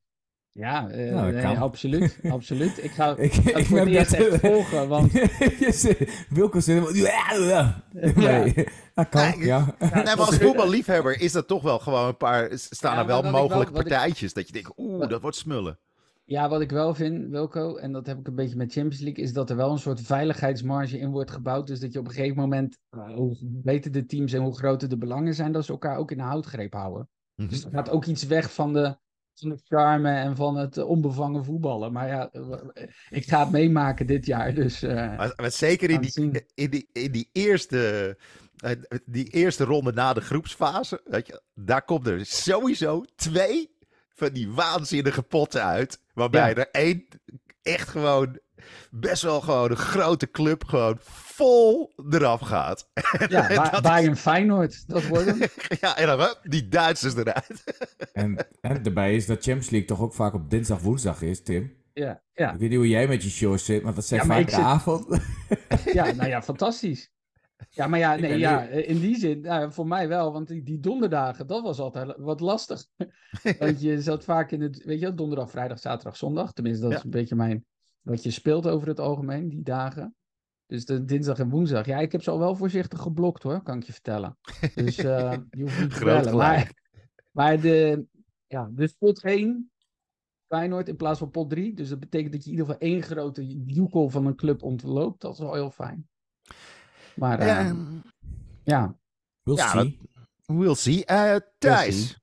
ja, 0.51 0.89
eh, 0.89 1.13
Nou, 1.13 1.31
dat 1.33 1.43
nee, 1.43 1.57
absoluut, 1.57 2.19
absoluut. 2.29 2.83
Ik 2.83 2.91
ga 2.91 3.15
Ik, 3.17 3.33
het 3.33 3.65
voor 3.65 3.79
het 3.79 3.87
eerst 3.87 4.13
echt 4.13 4.39
volgen, 4.39 4.87
want 4.93 5.11
Wilco 6.29 6.59
zit... 6.59 6.95
Ja, 6.95 7.33
ja. 7.33 7.83
Nee, 7.91 8.53
dat 8.93 9.09
kan, 9.09 9.21
Nee, 9.21 9.45
ja. 9.45 9.75
Nee, 9.79 9.89
maar 10.03 10.19
als 10.19 10.37
voetballiefhebber 10.37 11.21
is 11.21 11.31
dat 11.31 11.47
toch 11.47 11.61
wel 11.61 11.79
gewoon 11.79 12.07
een 12.07 12.17
paar. 12.17 12.49
Staan 12.53 12.93
Ja, 12.93 12.99
er 12.99 13.07
wel 13.07 13.61
ik 13.61 13.67
ik- 13.67 13.73
partijtjes. 13.73 14.33
Dat 14.33 14.47
je 14.47 14.53
denkt, 14.53 14.71
oeh, 14.77 14.99
Wat- 14.99 15.09
dat 15.09 15.21
wordt 15.21 15.37
smullen. 15.37 15.79
ja, 16.23 16.49
wat 16.49 16.61
ik 16.61 16.71
wel 16.71 16.93
vind, 16.93 17.29
Wilco, 17.29 17.75
en 17.75 17.91
dat 17.91 18.05
heb 18.05 18.17
ik 18.19 18.27
een 18.27 18.35
beetje 18.35 18.55
met 18.55 18.71
Champions 18.73 18.99
League, 19.03 19.23
is 19.23 19.33
dat 19.33 19.49
er 19.49 19.55
wel 19.55 19.71
een 19.71 19.77
soort 19.79 20.01
veiligheidsmarge 20.01 20.99
in 20.99 21.09
wordt 21.11 21.31
gebouwd. 21.31 21.67
Dus 21.67 21.79
dat 21.79 21.93
je 21.93 21.99
op 21.99 22.07
een 22.07 22.13
gegeven 22.13 22.37
moment, 22.37 22.77
eh, 22.89 23.13
hoe 23.15 23.37
beter 23.41 23.91
de 23.91 24.05
teams 24.05 24.33
en 24.33 24.41
hoe 24.41 24.55
groter 24.57 24.89
de 24.89 24.97
belangen 24.97 25.33
zijn, 25.33 25.51
dat 25.51 25.65
ze 25.65 25.71
elkaar 25.71 25.97
ook 25.97 26.11
in 26.11 26.17
de 26.17 26.23
houtgreep 26.23 26.73
houden. 26.73 27.09
Mhm. 27.35 27.49
Dus 27.49 27.63
er 27.65 27.71
gaat 27.71 27.89
ook 27.89 28.05
iets 28.05 28.23
weg 28.25 28.53
van 28.53 28.73
de, 28.73 28.97
van 29.39 29.49
de 29.49 29.59
charme 29.63 30.09
en 30.09 30.35
van 30.35 30.55
het 30.57 30.77
onbevangen 30.77 31.45
voetballen. 31.45 31.91
Maar 31.91 32.07
ja, 32.07 32.29
eh, 32.31 32.43
ik 33.09 33.25
ga 33.25 33.39
het 33.39 33.51
meemaken 33.51 34.07
dit 34.07 34.25
jaar, 34.25 34.53
dus... 34.53 34.81
eh, 34.83 34.95
Maar, 35.17 35.33
maar 35.35 35.51
zeker 35.51 35.89
in 35.89 36.01
die, 36.01 36.43
in 36.55 36.69
die, 36.69 36.89
in 36.93 37.11
die, 37.11 37.29
eerste, 37.31 38.17
eh, 38.57 38.71
die 39.05 39.29
eerste 39.29 39.63
ronde 39.63 39.91
na 39.93 40.13
de 40.13 40.21
groepsfase. 40.21 41.01
Weet 41.05 41.27
je, 41.27 41.41
daar 41.53 41.81
komt 41.85 42.07
er 42.07 42.25
sowieso 42.25 43.03
twee 43.15 43.75
van 44.09 44.29
die 44.29 44.51
waanzinnige 44.51 45.23
potten 45.23 45.63
uit. 45.63 45.99
Waarbij 46.13 46.49
Ja. 46.49 46.55
er 46.55 46.69
één 46.71 47.05
echt 47.61 47.89
gewoon 47.89 48.39
best 48.91 49.21
wel 49.21 49.41
gewoon 49.41 49.69
een 49.71 49.77
grote 49.77 50.31
club 50.31 50.63
gewoon 50.65 50.97
vol 51.01 51.93
eraf 52.09 52.39
gaat. 52.41 52.89
ja, 53.29 53.47
Ba- 53.55 53.69
dat 53.69 53.81
Bayern 53.83 54.17
Feyenoord, 54.17 54.87
dat 54.87 55.07
wordt 55.07 55.25
hem. 55.25 55.39
ja, 55.81 55.97
en 55.97 56.07
dan 56.07 56.19
hup, 56.19 56.39
die 56.43 56.67
Duitsers 56.67 57.15
eruit. 57.15 57.63
En, 58.13 58.47
en 58.61 58.83
daarbij 58.83 59.15
is 59.15 59.25
dat 59.25 59.43
Champions 59.43 59.69
League 59.69 59.87
toch 59.87 60.01
ook 60.01 60.13
vaak 60.13 60.33
op 60.33 60.49
dinsdag, 60.49 60.79
woensdag 60.81 61.21
is, 61.21 61.43
Tim. 61.43 61.75
Ja, 61.93 62.21
ja. 62.33 62.53
Ik 62.53 62.59
weet 62.59 62.69
niet 62.69 62.77
hoe 62.77 62.87
jij 62.87 63.07
met 63.07 63.23
je 63.23 63.29
show 63.29 63.57
zit, 63.57 63.83
maar 63.83 63.93
dat 63.93 64.05
zijn 64.05 64.21
Ja, 64.21 64.27
vaak 64.27 64.45
de 64.45 64.51
zit- 64.51 64.59
avond. 64.59 65.19
Ja, 65.93 66.11
nou 66.11 66.29
ja, 66.29 66.41
fantastisch. 66.41 67.11
Ja, 67.69 67.87
maar 67.87 67.99
ja, 67.99 68.15
nee, 68.15 68.37
ja, 68.37 68.61
in 68.61 68.99
die 68.99 69.15
zin, 69.19 69.41
nou, 69.41 69.71
voor 69.73 69.87
mij 69.87 70.07
wel, 70.07 70.31
want 70.33 70.47
die, 70.47 70.63
die 70.63 70.79
donderdagen, 70.79 71.47
dat 71.47 71.63
was 71.63 71.79
altijd 71.79 72.13
wat 72.17 72.39
lastig. 72.39 72.85
Want 73.59 73.81
je 73.81 74.01
zat 74.01 74.23
vaak 74.23 74.51
in 74.51 74.61
het, 74.61 74.83
weet 74.83 74.99
je, 74.99 75.05
wel, 75.05 75.15
donderdag, 75.15 75.49
vrijdag, 75.49 75.79
zaterdag, 75.79 76.17
zondag. 76.17 76.53
Tenminste, 76.53 76.81
dat 76.81 76.91
Ja. 76.91 76.97
is 76.97 77.03
een 77.03 77.09
beetje 77.09 77.35
mijn, 77.35 77.65
wat 78.07 78.23
je 78.23 78.31
speelt 78.31 78.67
over 78.67 78.87
het 78.87 78.99
algemeen, 78.99 79.49
die 79.49 79.63
dagen. 79.63 80.15
Dus 80.65 80.85
de 80.85 81.05
dinsdag 81.05 81.39
en 81.39 81.49
woensdag. 81.49 81.85
Ja, 81.85 81.97
ik 81.97 82.11
heb 82.11 82.23
ze 82.23 82.31
al 82.31 82.39
wel 82.39 82.55
voorzichtig 82.55 82.99
geblokt 82.99 83.43
hoor, 83.43 83.61
kan 83.63 83.77
ik 83.77 83.83
je 83.83 83.93
vertellen. 83.93 84.37
Dus 84.75 84.97
eh 84.97 85.37
je 85.57 85.61
hoeft 85.61 85.79
niet 85.79 85.93
te 85.93 86.03
bellen. 86.03 86.35
Maar, 86.35 86.71
maar 87.31 87.61
de, 87.61 88.05
ja, 88.47 88.69
dus 88.71 88.91
pot 88.91 89.23
1, 89.23 89.71
Feyenoord 90.47 90.87
in 90.87 90.95
plaats 90.95 91.19
van 91.19 91.29
pot 91.31 91.49
3. 91.49 91.73
Dus 91.73 91.89
dat 91.89 91.99
betekent 91.99 92.31
dat 92.33 92.43
je 92.43 92.51
in 92.51 92.57
ieder 92.57 92.73
geval 92.73 92.89
één 92.89 93.01
grote 93.03 93.45
joekel 93.65 94.09
van 94.09 94.25
een 94.25 94.35
club 94.35 94.63
ontloopt. 94.63 95.21
Dat 95.21 95.33
is 95.33 95.39
wel 95.39 95.53
heel 95.53 95.71
fijn. 95.71 96.09
Maar 97.15 97.39
eh, 97.39 97.47
Ja, 97.47 97.75
ja, 98.63 98.97
We'll 99.43 99.55
Ja, 99.55 99.69
see. 99.69 99.99
we'll 100.45 100.75
see. 100.75 101.05
Eh, 101.05 101.35
Thijs, 101.57 102.07
see. 102.07 102.15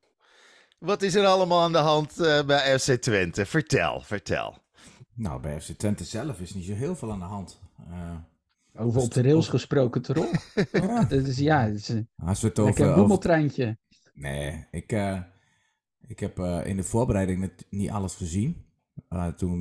wat 0.78 1.02
is 1.02 1.14
er 1.14 1.26
allemaal 1.26 1.62
aan 1.62 1.72
de 1.72 1.78
hand 1.78 2.20
eh, 2.20 2.44
bij 2.44 2.78
FC 2.78 2.92
Twente? 2.92 3.46
Vertel, 3.46 4.00
vertel. 4.00 4.63
Nou, 5.14 5.40
bij 5.40 5.60
FC 5.60 5.70
Twente 5.70 6.04
zelf 6.04 6.40
is 6.40 6.54
niet 6.54 6.64
zo 6.64 6.72
heel 6.72 6.96
veel 6.96 7.12
aan 7.12 7.18
de 7.18 7.24
hand. 7.24 7.60
Eh, 7.90 8.82
over 8.82 9.02
op 9.02 9.12
de 9.12 9.22
rails 9.22 9.48
gesproken, 9.48 10.02
toch? 10.02 10.30
ja, 10.72 11.04
Dat 11.04 11.26
is, 11.26 11.38
ja, 11.38 11.64
is 11.64 11.88
een 11.88 12.08
als 12.16 12.40
we 12.40 12.48
het 12.48 12.58
over... 12.58 12.84
over 12.84 12.94
boemeltreintje. 12.94 13.78
nee, 14.14 14.66
ik, 14.70 14.92
eh, 14.92 15.20
ik 16.06 16.20
heb 16.20 16.38
eh, 16.38 16.66
in 16.66 16.76
de 16.76 16.82
voorbereiding 16.82 17.52
niet 17.68 17.90
alles 17.90 18.14
gezien. 18.14 18.62
Toen, 19.36 19.60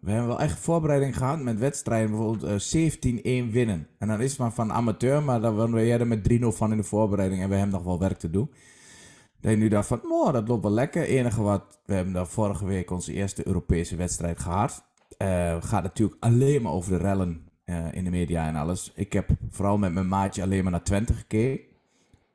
we 0.00 0.10
hebben 0.10 0.26
wel 0.26 0.40
echt 0.40 0.58
voorbereiding 0.58 1.16
gehad 1.16 1.40
met 1.40 1.58
wedstrijden, 1.58 2.10
bijvoorbeeld 2.10 2.72
eh 2.72 3.46
17-1 3.48 3.50
winnen. 3.50 3.86
En 3.98 4.08
dan 4.08 4.20
is 4.20 4.30
het 4.30 4.40
maar 4.40 4.52
van 4.52 4.72
amateur, 4.72 5.22
maar 5.22 5.40
dan 5.40 5.54
wonnen 5.54 5.80
we 5.80 5.92
er 5.92 6.06
met 6.06 6.32
3-0 6.32 6.46
van 6.46 6.70
in 6.70 6.76
de 6.76 6.82
voorbereiding 6.82 7.42
en 7.42 7.48
we 7.48 7.54
hebben 7.54 7.74
nog 7.74 7.84
wel 7.84 7.98
werk 7.98 8.18
te 8.18 8.30
doen. 8.30 8.50
Dat 9.40 9.52
je 9.52 9.58
nu 9.58 9.68
dacht 9.68 9.88
van, 9.88 10.00
oh, 10.04 10.32
dat 10.32 10.48
loopt 10.48 10.62
wel 10.62 10.72
lekker. 10.72 11.02
enige 11.02 11.42
wat, 11.42 11.80
we 11.86 11.94
hebben 11.94 12.12
daar 12.12 12.26
vorige 12.26 12.64
week 12.66 12.90
onze 12.90 13.12
eerste 13.12 13.46
Europese 13.46 13.96
wedstrijd 13.96 14.38
gehad. 14.38 14.84
Eh 15.16 15.56
gaat 15.62 15.82
natuurlijk 15.82 16.16
alleen 16.20 16.62
maar 16.62 16.72
over 16.72 16.90
de 16.90 16.96
rellen 17.04 17.48
eh, 17.64 17.92
in 17.92 18.04
de 18.04 18.10
media 18.10 18.46
en 18.46 18.56
alles. 18.56 18.92
Ik 18.94 19.12
heb 19.12 19.28
vooral 19.50 19.78
met 19.78 19.92
mijn 19.92 20.08
maatje 20.08 20.42
alleen 20.42 20.62
maar 20.62 20.72
naar 20.72 20.82
Twente 20.82 21.14
gekeken. 21.14 21.72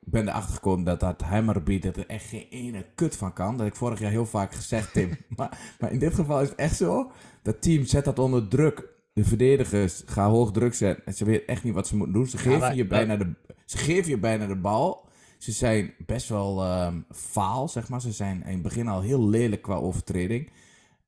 Ik 0.05 0.15
ben 0.15 0.27
erachter 0.27 0.53
gekomen 0.53 0.85
dat 0.85 0.99
dat 0.99 1.23
Heimergebied 1.23 1.83
dat 1.83 1.97
er 1.97 2.07
echt 2.07 2.25
geen 2.25 2.47
ene 2.49 2.85
kut 2.95 3.15
van 3.15 3.33
kan. 3.33 3.51
Dat 3.51 3.59
heb 3.59 3.67
ik 3.67 3.75
vorig 3.75 3.99
jaar 3.99 4.11
heel 4.11 4.25
vaak 4.25 4.53
gezegd, 4.53 4.93
Tim. 4.93 5.17
maar, 5.35 5.75
maar 5.79 5.91
in 5.91 5.99
dit 5.99 6.13
geval 6.13 6.41
is 6.41 6.49
het 6.49 6.57
echt 6.57 6.75
zo. 6.75 7.11
Dat 7.41 7.61
team 7.61 7.85
zet 7.85 8.05
dat 8.05 8.19
onder 8.19 8.47
druk. 8.47 8.87
De 9.13 9.23
verdedigers 9.23 10.03
gaan 10.05 10.29
hoog 10.29 10.51
druk 10.51 10.73
zetten. 10.73 11.05
En 11.05 11.13
ze 11.13 11.25
weten 11.25 11.47
echt 11.47 11.63
niet 11.63 11.73
wat 11.73 11.87
ze 11.87 11.95
moeten 11.95 12.13
doen. 12.13 12.27
Ze 12.27 12.37
geven, 12.37 12.59
maar- 12.59 12.75
je, 12.75 12.87
bijna 12.87 13.15
de, 13.15 13.33
ze 13.65 13.77
geven 13.77 14.09
je 14.09 14.17
bijna 14.17 14.45
de 14.45 14.55
bal. 14.55 15.07
Ze 15.37 15.51
zijn 15.51 15.93
best 16.05 16.29
wel 16.29 16.63
ehm, 16.63 16.99
faal, 17.11 17.67
zeg 17.67 17.89
maar. 17.89 18.01
Ze 18.01 18.11
zijn 18.11 18.43
in 18.43 18.53
het 18.53 18.61
begin 18.61 18.87
al 18.87 19.01
heel 19.01 19.29
lelijk 19.29 19.61
qua 19.61 19.75
overtreding. 19.75 20.51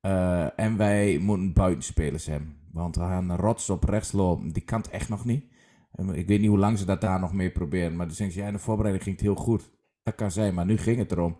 Eh, 0.02 0.58
en 0.58 0.76
wij 0.76 1.18
moeten 1.18 1.52
buitenspelers 1.52 2.26
hebben. 2.26 2.56
Want 2.72 2.96
we 2.96 3.02
gaan 3.02 3.36
rots 3.36 3.70
op 3.70 3.84
rechts 3.84 4.12
lopen. 4.12 4.52
Die 4.52 4.62
kan 4.62 4.84
echt 4.90 5.08
nog 5.08 5.24
niet. 5.24 5.44
En 5.92 6.14
ik 6.14 6.26
weet 6.26 6.40
niet 6.40 6.48
hoe 6.48 6.58
lang 6.58 6.78
ze 6.78 6.84
dat 6.84 7.00
daar 7.00 7.20
nog 7.20 7.32
mee 7.32 7.50
proberen. 7.50 7.96
Maar 7.96 8.06
dan 8.06 8.14
zeggen 8.14 8.40
ze, 8.40 8.46
in 8.46 8.52
de 8.52 8.58
voorbereiding 8.58 9.04
ging 9.04 9.16
het 9.16 9.24
heel 9.24 9.34
goed. 9.34 9.70
Dat 10.02 10.14
kan 10.14 10.30
zijn, 10.30 10.54
maar 10.54 10.64
nu 10.64 10.76
ging 10.76 10.98
het 10.98 11.12
erom. 11.12 11.36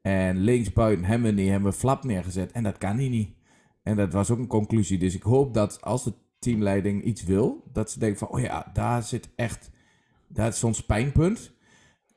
En 0.00 0.36
linksbuiten 0.36 1.04
hebben 1.04 1.34
we 1.34 1.40
niet, 1.40 1.50
hebben 1.50 1.70
we 1.70 1.76
flap 1.76 2.04
neergezet. 2.04 2.52
En 2.52 2.62
dat 2.62 2.78
kan 2.78 2.96
niet. 2.96 3.34
En 3.82 3.96
dat 3.96 4.12
was 4.12 4.30
ook 4.30 4.38
een 4.38 4.46
conclusie. 4.46 4.98
Dus 4.98 5.14
ik 5.14 5.22
hoop 5.22 5.54
dat 5.54 5.82
als 5.82 6.04
de 6.04 6.14
teamleiding 6.38 7.04
iets 7.04 7.24
wil, 7.24 7.64
dat 7.72 7.90
ze 7.90 7.98
denken 7.98 8.18
van, 8.18 8.28
oh 8.28 8.40
ja, 8.40 8.70
daar 8.72 9.02
zit 9.02 9.28
echt, 9.36 9.70
daar 10.28 10.48
is 10.48 10.64
ons 10.64 10.86
pijnpunt. 10.86 11.52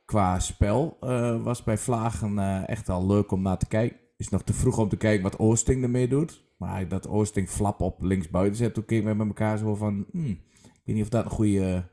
Qua 0.06 0.40
spel 0.40 0.98
uh, 1.02 1.44
was 1.44 1.64
bij 1.64 1.78
Vlagen 1.78 2.34
uh, 2.34 2.70
echt 2.70 2.90
al 2.90 3.08
leuk 3.08 3.32
om 3.32 3.42
naar 3.42 3.58
te 3.58 3.68
kijken. 3.68 4.03
Is 4.24 4.30
nog 4.30 4.44
te 4.44 4.54
vroeg 4.54 4.78
om 4.78 4.90
te 4.90 4.98
kijken 4.98 5.24
wat 5.24 5.38
Oosting 5.38 5.84
ermee 5.84 6.08
doet. 6.08 6.44
Maar 6.58 6.88
dat 6.88 7.08
Oosting 7.08 7.50
flap 7.50 7.82
op 7.82 8.02
linksbuiten 8.02 8.56
zet, 8.56 8.74
toen 8.74 8.86
keken 8.86 9.08
we 9.08 9.14
met 9.14 9.28
elkaar 9.28 9.58
zo 9.58 9.76
van, 9.76 10.06
hmm, 10.12 10.30
ik 10.62 10.82
weet 10.84 10.96
niet 10.96 11.04
of 11.04 11.10
dat 11.10 11.26
een 11.26 11.32
goede, 11.32 11.90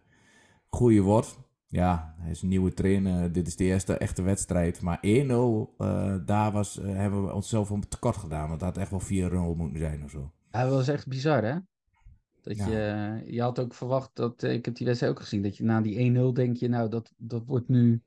goede 0.69 1.01
wordt. 1.01 1.39
Ja, 1.67 2.15
hij 2.19 2.31
is 2.31 2.43
een 2.43 2.49
nieuwe 2.49 2.75
trainer. 2.75 3.33
Dit 3.33 3.47
is 3.47 3.57
de 3.57 3.65
eerste 3.65 3.97
echte 3.97 4.23
wedstrijd. 4.23 4.81
Maar 4.81 4.99
1-0, 4.99 5.01
uh, 5.03 6.15
daar 6.27 6.53
was, 6.53 6.79
hebben 6.83 7.25
we 7.25 7.33
onszelf 7.33 7.71
om 7.71 7.89
tekort 7.89 8.17
gedaan. 8.17 8.49
Want 8.49 8.61
dat 8.61 8.75
had 8.75 8.79
echt 8.79 9.09
wel 9.11 9.31
4-0 9.31 9.57
moeten 9.57 9.79
zijn 9.79 10.05
of 10.05 10.11
zo. 10.11 10.33
Hij 10.51 10.69
was 10.69 10.89
echt 10.89 11.07
bizar, 11.07 11.45
hè? 11.45 11.57
Dat 12.43 12.57
ja. 12.57 12.69
je, 12.69 13.33
je 13.33 13.43
had 13.43 13.61
ook 13.61 13.75
verwacht 13.75 14.11
dat, 14.15 14.43
ik 14.43 14.65
heb 14.65 14.75
die 14.75 14.87
wedstrijd 14.87 15.13
ook 15.13 15.21
gezien, 15.21 15.43
dat 15.43 15.57
je 15.57 15.65
na 15.65 15.81
die 15.81 16.31
1-0 16.31 16.33
denk 16.33 16.57
je, 16.57 16.69
nou, 16.69 16.91
dat, 16.91 17.13
dat 17.17 17.47
wordt 17.47 17.69
nu 17.69 18.03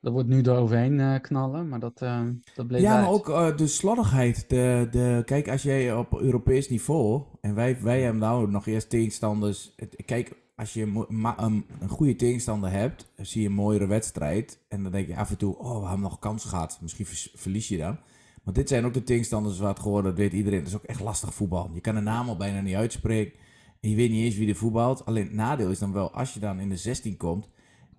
dat 0.00 0.12
wordt 0.12 0.28
nu 0.28 0.42
eroverheen 0.42 0.98
uh, 0.98 1.20
knallen, 1.20 1.68
maar 1.68 1.80
dat, 1.80 2.00
uh, 2.02 2.20
dat 2.54 2.66
bleef 2.66 2.80
Ja, 2.80 2.94
uit. 2.94 3.04
maar 3.04 3.12
ook 3.12 3.28
uh, 3.28 3.56
de 3.56 3.66
slordigheid. 3.66 4.44
De, 4.48 4.88
de, 4.90 5.22
kijk, 5.24 5.48
als 5.48 5.62
jij 5.62 5.94
op 5.94 6.20
Europees 6.20 6.68
niveau... 6.68 7.22
En 7.40 7.54
wij, 7.54 7.82
wij 7.82 8.00
hebben 8.02 8.20
nou 8.20 8.50
nog 8.50 8.66
eerst 8.66 8.90
tegenstanders... 8.90 9.74
Kijk, 10.04 10.36
als 10.56 10.72
je 10.72 10.82
een, 10.82 11.64
een 11.80 11.88
goede 11.88 12.16
tegenstander 12.16 12.70
hebt... 12.70 13.12
zie 13.16 13.42
je 13.42 13.48
een 13.48 13.54
mooiere 13.54 13.86
wedstrijd. 13.86 14.58
En 14.68 14.82
dan 14.82 14.92
denk 14.92 15.06
je 15.06 15.16
af 15.16 15.30
en 15.30 15.36
toe... 15.36 15.58
Oh, 15.58 15.80
we 15.80 15.86
hebben 15.86 16.00
nog 16.00 16.18
kans 16.18 16.44
gehad. 16.44 16.78
Misschien 16.82 17.06
verlies 17.34 17.68
je 17.68 17.78
dan. 17.78 17.98
Maar 18.42 18.54
dit 18.54 18.68
zijn 18.68 18.84
ook 18.84 18.94
de 18.94 19.04
tegenstanders 19.04 19.58
waar 19.58 19.68
het 19.68 19.80
gewoon... 19.80 20.04
Dat 20.04 20.16
weet 20.16 20.32
iedereen. 20.32 20.58
Dat 20.58 20.68
is 20.68 20.76
ook 20.76 20.82
echt 20.82 21.00
lastig 21.00 21.34
voetbal. 21.34 21.70
Je 21.74 21.80
kan 21.80 21.94
de 21.94 22.00
naam 22.00 22.28
al 22.28 22.36
bijna 22.36 22.60
niet 22.60 22.74
uitspreken. 22.74 23.38
En 23.80 23.90
je 23.90 23.96
weet 23.96 24.10
niet 24.10 24.24
eens 24.24 24.36
wie 24.36 24.48
er 24.48 24.54
voetbalt. 24.54 25.06
Alleen 25.06 25.24
het 25.24 25.32
nadeel 25.32 25.70
is 25.70 25.78
dan 25.78 25.92
wel... 25.92 26.12
Als 26.12 26.34
je 26.34 26.40
dan 26.40 26.60
in 26.60 26.68
de 26.68 26.76
16 26.76 27.16
komt... 27.16 27.48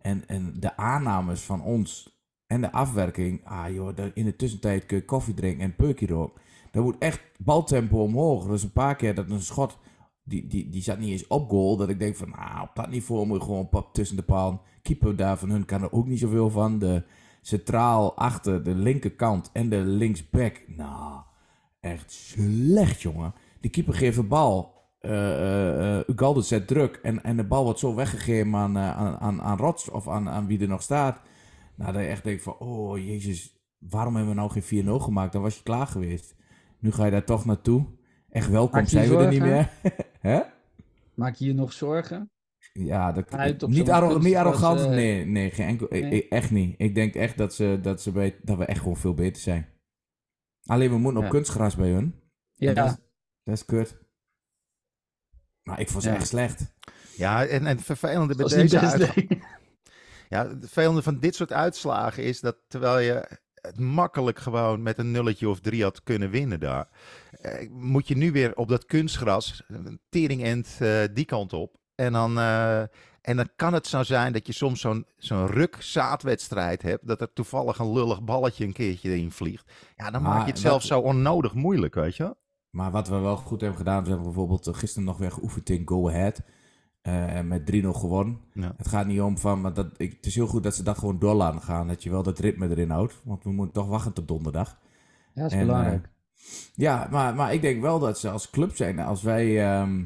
En, 0.01 0.27
en 0.27 0.53
de 0.59 0.77
aannames 0.77 1.41
van 1.41 1.63
ons 1.63 2.19
en 2.47 2.61
de 2.61 2.71
afwerking. 2.71 3.45
Ah 3.45 3.73
joh, 3.73 3.97
in 4.13 4.25
de 4.25 4.35
tussentijd 4.35 4.85
kun 4.85 4.97
je 4.97 5.05
koffie 5.05 5.33
drinken 5.33 5.63
en 5.63 5.75
peukje 5.75 6.07
roken. 6.07 6.41
Dat 6.71 6.83
moet 6.83 6.97
echt 6.97 7.21
baltempo 7.37 8.03
omhoog. 8.03 8.47
Dus 8.47 8.63
een 8.63 8.71
paar 8.71 8.95
keer 8.95 9.15
dat 9.15 9.29
een 9.29 9.41
schot, 9.41 9.77
die, 10.23 10.47
die, 10.47 10.69
die 10.69 10.81
zat 10.81 10.99
niet 10.99 11.09
eens 11.09 11.27
op 11.27 11.49
goal. 11.49 11.77
Dat 11.77 11.89
ik 11.89 11.99
denk 11.99 12.15
van, 12.15 12.29
nou, 12.29 12.61
op 12.61 12.75
dat 12.75 12.89
niveau 12.89 13.25
moet 13.25 13.37
je 13.37 13.45
gewoon 13.45 13.69
pap 13.69 13.93
tussen 13.93 14.15
de 14.15 14.23
paal. 14.23 14.61
Keeper 14.81 15.15
daar 15.15 15.37
van 15.37 15.49
hun 15.49 15.65
kan 15.65 15.81
er 15.81 15.91
ook 15.91 16.07
niet 16.07 16.19
zoveel 16.19 16.49
van. 16.49 16.79
De 16.79 17.03
centraal 17.41 18.17
achter 18.17 18.63
de 18.63 18.75
linkerkant 18.75 19.49
en 19.53 19.69
de 19.69 19.79
linksback. 19.79 20.63
Nou, 20.67 21.21
echt 21.79 22.11
slecht 22.11 23.01
jongen. 23.01 23.33
De 23.59 23.69
keeper 23.69 23.93
geeft 23.93 24.15
de 24.15 24.23
bal 24.23 24.80
Ugalde 26.07 26.41
zet 26.41 26.67
druk 26.67 26.99
en, 27.01 27.23
en 27.23 27.37
de 27.37 27.43
bal 27.43 27.63
wordt 27.63 27.79
zo 27.79 27.95
weggegeven 27.95 28.55
aan, 28.55 28.77
uh, 28.77 28.97
aan, 29.21 29.41
aan 29.41 29.57
Rots 29.57 29.89
of 29.89 30.07
aan, 30.07 30.29
aan 30.29 30.47
wie 30.47 30.61
er 30.61 30.67
nog 30.67 30.81
staat. 30.81 31.21
Nou, 31.75 31.93
dat 31.93 32.01
je 32.01 32.07
echt 32.07 32.23
denkt 32.23 32.43
van, 32.43 32.57
oh 32.57 32.97
jezus, 32.97 33.55
waarom 33.77 34.15
hebben 34.15 34.33
we 34.33 34.39
nou 34.39 34.61
geen 34.61 34.85
4-0 34.85 34.89
gemaakt? 34.89 35.33
Dan 35.33 35.41
was 35.41 35.55
je 35.55 35.63
klaar 35.63 35.87
geweest. 35.87 36.35
Nu 36.79 36.91
ga 36.91 37.05
je 37.05 37.11
daar 37.11 37.23
toch 37.23 37.45
naartoe. 37.45 37.85
Echt 38.29 38.49
welkom 38.49 38.85
zijn 38.85 39.09
we 39.09 39.17
er 39.17 39.29
niet 39.29 39.41
meer. 39.41 39.69
Hè? 40.19 40.41
Maak 41.13 41.35
je 41.35 41.45
je 41.45 41.53
nog 41.53 41.73
zorgen? 41.73 42.31
Ja, 42.73 43.11
dat, 43.11 43.67
niet, 43.67 43.89
arro 43.89 44.17
niet 44.17 44.35
arrogant. 44.35 44.89
Nee, 44.89 45.25
nee, 45.25 45.49
geen 45.49 45.67
enkel, 45.67 45.87
nee. 45.89 46.27
echt 46.27 46.51
niet. 46.51 46.75
Ik 46.77 46.95
denk 46.95 47.15
echt 47.15 47.37
dat, 47.37 47.53
ze, 47.53 47.79
dat, 47.81 48.01
ze 48.01 48.11
bij, 48.11 48.39
dat 48.41 48.57
we 48.57 48.65
echt 48.65 48.79
gewoon 48.79 48.97
veel 48.97 49.13
beter 49.13 49.41
zijn. 49.41 49.67
Alleen 50.65 50.89
we 50.89 50.97
moeten 50.97 51.19
ja. 51.19 51.25
op 51.25 51.31
kunstgras 51.33 51.75
bij 51.75 51.89
hun. 51.89 52.15
Ja. 52.51 52.73
Dat, 52.73 53.01
dat 53.43 53.55
is 53.55 53.65
kut. 53.65 54.00
Maar 55.71 55.79
ik 55.79 55.89
vond 55.89 56.03
ze 56.03 56.09
Ja. 56.09 56.15
echt 56.15 56.27
slecht. 56.27 56.61
Ja, 57.15 57.45
en, 57.45 57.59
en 57.67 57.75
het 57.77 57.85
vervelende 57.85 58.35
bij 58.35 58.45
deze 58.47 58.79
best, 58.79 58.93
uit... 59.01 59.15
nee. 59.15 59.41
Ja, 60.29 60.47
het 60.47 60.57
vervelende 60.59 61.01
van 61.01 61.19
dit 61.19 61.35
soort 61.35 61.51
uitslagen 61.53 62.23
is 62.23 62.39
dat 62.39 62.55
terwijl 62.67 62.99
je 62.99 63.37
het 63.61 63.79
makkelijk 63.79 64.39
gewoon 64.39 64.81
met 64.81 64.97
een 64.97 65.11
nulletje 65.11 65.49
of 65.49 65.59
drie 65.59 65.83
had 65.83 66.03
kunnen 66.03 66.29
winnen 66.29 66.59
daar, 66.59 66.87
eh, 67.31 67.69
moet 67.69 68.07
je 68.07 68.17
nu 68.17 68.31
weer 68.31 68.55
op 68.55 68.67
dat 68.67 68.85
kunstgras, 68.85 69.63
een 69.67 69.99
tering 70.09 70.43
end 70.43 70.75
eh, 70.79 70.99
die 71.13 71.25
kant 71.25 71.53
op. 71.53 71.75
En 71.95 72.13
dan, 72.13 72.37
eh, 72.39 72.79
en 73.21 73.35
dan 73.37 73.49
kan 73.55 73.73
het 73.73 73.87
zo 73.87 74.03
zijn 74.03 74.33
dat 74.33 74.47
je 74.47 74.53
soms 74.53 74.81
zo'n 74.81 75.05
zo'n 75.17 75.47
ruk-zaadwedstrijd 75.47 76.81
hebt, 76.81 77.07
dat 77.07 77.21
er 77.21 77.33
toevallig 77.33 77.77
een 77.77 77.93
lullig 77.93 78.23
balletje 78.23 78.65
een 78.65 78.73
keertje 78.73 79.17
in 79.17 79.31
vliegt. 79.31 79.71
Ja, 79.95 80.11
dan 80.11 80.21
Maar 80.21 80.31
maak 80.31 80.39
je 80.45 80.45
het 80.51 80.61
dat- 80.61 80.71
zelf 80.71 80.83
zo 80.83 80.99
onnodig 80.99 81.53
moeilijk, 81.53 81.95
weet 81.95 82.15
je 82.15 82.23
wel? 82.23 82.39
Maar 82.71 82.91
wat 82.91 83.07
we 83.07 83.19
wel 83.19 83.37
goed 83.37 83.61
hebben 83.61 83.77
gedaan, 83.79 84.01
we 84.03 84.07
hebben 84.09 84.25
bijvoorbeeld 84.27 84.67
eh, 84.67 84.73
gisteren 84.73 85.03
nog 85.07 85.17
weer 85.17 85.31
geoefend 85.31 85.69
in 85.69 85.87
Go 85.87 86.07
Ahead. 86.09 86.41
eh, 87.01 87.35
en 87.35 87.47
met 87.47 87.65
3-0 87.65 87.93
gewonnen. 87.93 88.39
Ja. 88.53 88.73
Het 88.77 88.87
gaat 88.87 89.05
niet 89.07 89.21
om 89.21 89.37
van, 89.37 89.61
maar 89.61 89.73
dat, 89.73 89.87
ik, 89.97 90.11
het 90.13 90.25
is 90.25 90.35
heel 90.35 90.47
goed 90.47 90.63
dat 90.63 90.75
ze 90.75 90.83
dat 90.83 90.97
gewoon 90.97 91.19
door 91.19 91.33
laten 91.33 91.61
gaan. 91.61 91.87
Dat 91.87 92.03
je 92.03 92.09
wel 92.09 92.23
dat 92.23 92.39
ritme 92.39 92.69
erin 92.69 92.89
houdt. 92.89 93.21
Want 93.23 93.43
we 93.43 93.51
moeten 93.51 93.73
toch 93.73 93.87
wachten 93.87 94.13
tot 94.13 94.27
donderdag. 94.27 94.79
Ja, 95.33 95.41
dat 95.41 95.51
is 95.51 95.57
En, 95.57 95.65
belangrijk. 95.65 96.03
eh, 96.05 96.09
Ja, 96.75 97.07
maar, 97.11 97.35
maar 97.35 97.53
ik 97.53 97.61
denk 97.61 97.81
wel 97.81 97.99
dat 97.99 98.19
ze 98.19 98.29
als 98.29 98.49
club 98.49 98.75
zijn, 98.75 98.99
als 98.99 99.21
wij 99.23 99.63
ehm 99.71 100.03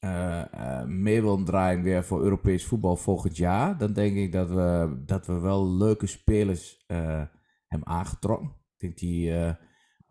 eh, 0.00 0.40
eh, 0.80 0.86
mee 0.86 1.22
willen 1.22 1.44
draaien 1.44 1.82
weer 1.82 2.04
voor 2.04 2.22
Europees 2.22 2.64
voetbal 2.66 2.96
volgend 2.96 3.36
jaar, 3.36 3.78
dan 3.78 3.92
denk 3.92 4.16
ik 4.16 4.32
dat 4.32 4.48
we, 4.48 5.02
dat 5.06 5.26
we 5.26 5.38
wel 5.38 5.70
leuke 5.70 6.06
spelers 6.06 6.84
eh, 6.86 7.22
hebben 7.66 7.88
aangetrokken. 7.88 8.48
Ik 8.48 8.80
denk 8.80 8.98
die 8.98 9.32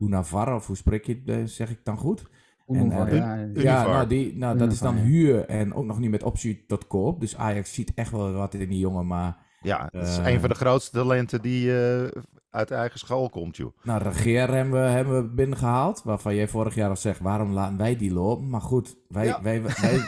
Unavar, 0.04 0.56
of 0.56 0.68
hoe 0.68 0.76
spreek 0.76 1.06
je 1.06 1.22
het, 1.26 1.38
eh, 1.38 1.44
zeg 1.46 1.70
ik 1.70 1.80
dan 1.84 1.98
goed? 1.98 2.24
Onnovar, 2.66 3.08
eh, 3.08 3.18
ja. 3.18 3.48
Ja, 3.54 3.86
nou, 3.88 4.08
die, 4.08 4.38
nou 4.38 4.58
dat 4.58 4.72
is 4.72 4.80
dan 4.80 4.96
huur 4.96 5.46
en 5.46 5.74
ook 5.74 5.86
nog 5.86 6.00
niet 6.00 6.10
met 6.12 6.24
optie 6.24 6.64
tot 6.68 6.88
koop. 6.88 7.20
Dus 7.20 7.38
Ajax 7.38 7.74
ziet 7.74 7.92
echt 7.96 8.12
wel 8.12 8.32
wat 8.32 8.54
in 8.54 8.70
die 8.70 8.80
jongen, 8.80 9.08
maar 9.08 9.38
Ja, 9.62 9.90
het 9.92 10.08
is 10.08 10.18
Eh. 10.18 10.28
een 10.34 10.40
van 10.40 10.50
de 10.50 10.56
grootste 10.56 10.98
talenten 10.98 11.42
die 11.42 11.82
eh, 11.82 12.08
uit 12.50 12.72
eigen 12.72 13.00
school 13.00 13.30
komt, 13.30 13.58
joh. 13.58 13.78
Nou, 13.84 14.02
Regeer 14.04 14.54
hebben 14.54 14.74
we, 14.84 14.88
hebben 14.90 15.16
we 15.24 15.34
binnengehaald. 15.34 16.02
Waarvan 16.04 16.36
jij 16.36 16.48
vorig 16.48 16.76
jaar 16.76 16.90
al 16.90 16.96
zegt, 16.96 17.20
waarom 17.20 17.52
laten 17.52 17.78
wij 17.78 17.96
die 17.96 18.14
lopen? 18.14 18.50
Maar 18.50 18.62
goed, 18.62 18.96
wij, 19.08 19.26
Ja. 19.26 19.42
wij, 19.42 19.62
wij, 19.62 19.74
wij, 19.82 20.00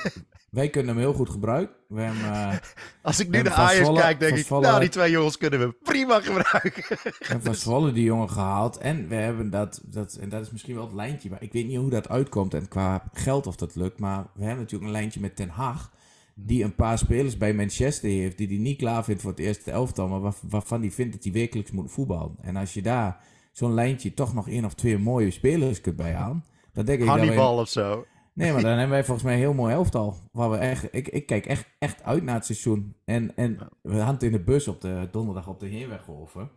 kunnen 0.69 0.87
hem 0.95 1.03
heel 1.03 1.13
goed 1.13 1.29
gebruiken. 1.29 1.75
We 1.87 2.01
hebben, 2.01 2.23
eh, 2.33 2.57
Als 3.01 3.19
ik 3.19 3.29
nu 3.29 3.37
En 3.37 3.43
naar 3.43 3.53
Ajax 3.53 3.99
kijk, 3.99 4.19
denk 4.19 4.37
ik, 4.37 4.49
nou, 4.49 4.79
die 4.79 4.89
twee 4.89 5.11
jongens 5.11 5.37
kunnen 5.37 5.59
we 5.59 5.75
prima 5.83 6.19
gebruiken. 6.19 6.83
we 7.03 7.11
hebben 7.19 7.45
van 7.45 7.55
Zwolle 7.55 7.91
die 7.91 8.03
jongen 8.03 8.29
gehaald. 8.29 8.77
En 8.77 9.07
we 9.07 9.15
hebben 9.15 9.49
dat, 9.49 9.81
dat, 9.85 10.13
en 10.13 10.29
dat 10.29 10.41
is 10.41 10.51
misschien 10.51 10.75
wel 10.75 10.83
het 10.85 10.93
lijntje. 10.93 11.29
Maar 11.29 11.41
ik 11.43 11.53
weet 11.53 11.67
niet 11.67 11.77
hoe 11.77 11.89
dat 11.89 12.09
uitkomt 12.09 12.53
en 12.53 12.67
qua 12.67 13.03
geld 13.13 13.47
of 13.47 13.55
dat 13.55 13.75
lukt. 13.75 13.99
Maar 13.99 14.25
we 14.33 14.43
hebben 14.43 14.59
natuurlijk 14.61 14.83
een 14.91 14.97
lijntje 14.97 15.19
met 15.19 15.35
Ten 15.35 15.49
Hag. 15.49 15.91
Die 16.33 16.63
een 16.63 16.75
paar 16.75 16.97
spelers 16.97 17.37
bij 17.37 17.53
Manchester 17.53 18.09
heeft. 18.09 18.37
Die 18.37 18.47
hij 18.47 18.57
niet 18.57 18.77
klaar 18.77 19.03
vindt 19.03 19.21
voor 19.21 19.31
het 19.31 19.39
eerste 19.39 19.71
elftal. 19.71 20.07
Maar 20.07 20.19
waar- 20.21 20.33
waarvan 20.49 20.81
hij 20.81 20.91
vindt 20.91 21.13
dat 21.13 21.23
hij 21.23 21.33
wekelijks 21.33 21.71
moet 21.71 21.91
voetballen. 21.91 22.35
En 22.41 22.55
als 22.55 22.73
je 22.73 22.81
daar 22.81 23.17
zo'n 23.51 23.73
lijntje 23.73 24.13
toch 24.13 24.33
nog 24.33 24.49
één 24.49 24.65
of 24.65 24.73
twee 24.73 24.97
mooie 24.97 25.31
spelers 25.31 25.81
kunt 25.81 25.95
bijhalen. 25.95 26.43
Dan 26.73 26.85
denk 26.85 26.99
ik 26.99 27.05
dat 27.05 27.17
Hannibal 27.17 27.57
of 27.57 27.69
zo. 27.69 28.05
Nee, 28.35 28.51
maar 28.51 28.61
dan 28.61 28.71
hebben 28.71 28.89
wij 28.89 29.03
volgens 29.03 29.25
mij 29.25 29.33
een 29.33 29.39
heel 29.39 29.53
mooi 29.53 29.73
elftal. 29.73 30.15
Waar 30.31 30.49
we 30.49 30.57
echt, 30.57 30.87
ik, 30.91 31.07
ik 31.07 31.25
kijk 31.25 31.45
echt, 31.45 31.67
echt 31.79 32.03
uit 32.03 32.23
naar 32.23 32.35
het 32.35 32.45
seizoen. 32.45 32.95
En, 33.05 33.35
en 33.35 33.57
we 33.81 33.99
hadden 33.99 34.29
in 34.29 34.37
de 34.37 34.43
bus 34.43 34.67
op 34.67 34.81
de 34.81 35.07
donderdag 35.11 35.47
op 35.47 35.59
de 35.59 35.67
heenweg 35.67 36.09
over. 36.09 36.49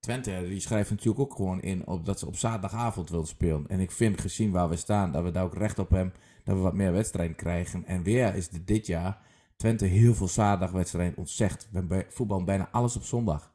Twente 0.00 0.44
die 0.48 0.60
schrijft 0.60 0.90
natuurlijk 0.90 1.20
ook 1.20 1.34
gewoon 1.34 1.60
in 1.60 1.86
op 1.86 2.04
dat 2.04 2.18
ze 2.18 2.26
op 2.26 2.36
zaterdagavond 2.36 3.10
wil 3.10 3.26
spelen. 3.26 3.64
En 3.68 3.80
ik 3.80 3.90
vind 3.90 4.20
gezien 4.20 4.50
waar 4.50 4.68
we 4.68 4.76
staan, 4.76 5.12
dat 5.12 5.22
we 5.22 5.30
daar 5.30 5.44
ook 5.44 5.56
recht 5.56 5.78
op 5.78 5.90
hebben. 5.90 6.14
Dat 6.44 6.56
we 6.56 6.62
wat 6.62 6.74
meer 6.74 6.92
wedstrijden 6.92 7.36
krijgen. 7.36 7.84
En 7.86 8.02
weer 8.02 8.34
is 8.34 8.48
dit 8.48 8.86
jaar 8.86 9.20
Twente 9.56 9.84
heel 9.84 10.14
veel 10.14 10.28
zaterdagwedstrijden 10.28 11.16
ontzegd. 11.16 11.68
We 11.72 11.82
bij 11.82 12.06
voetbal 12.08 12.44
bijna 12.44 12.68
alles 12.70 12.96
op 12.96 13.02
zondag. 13.02 13.52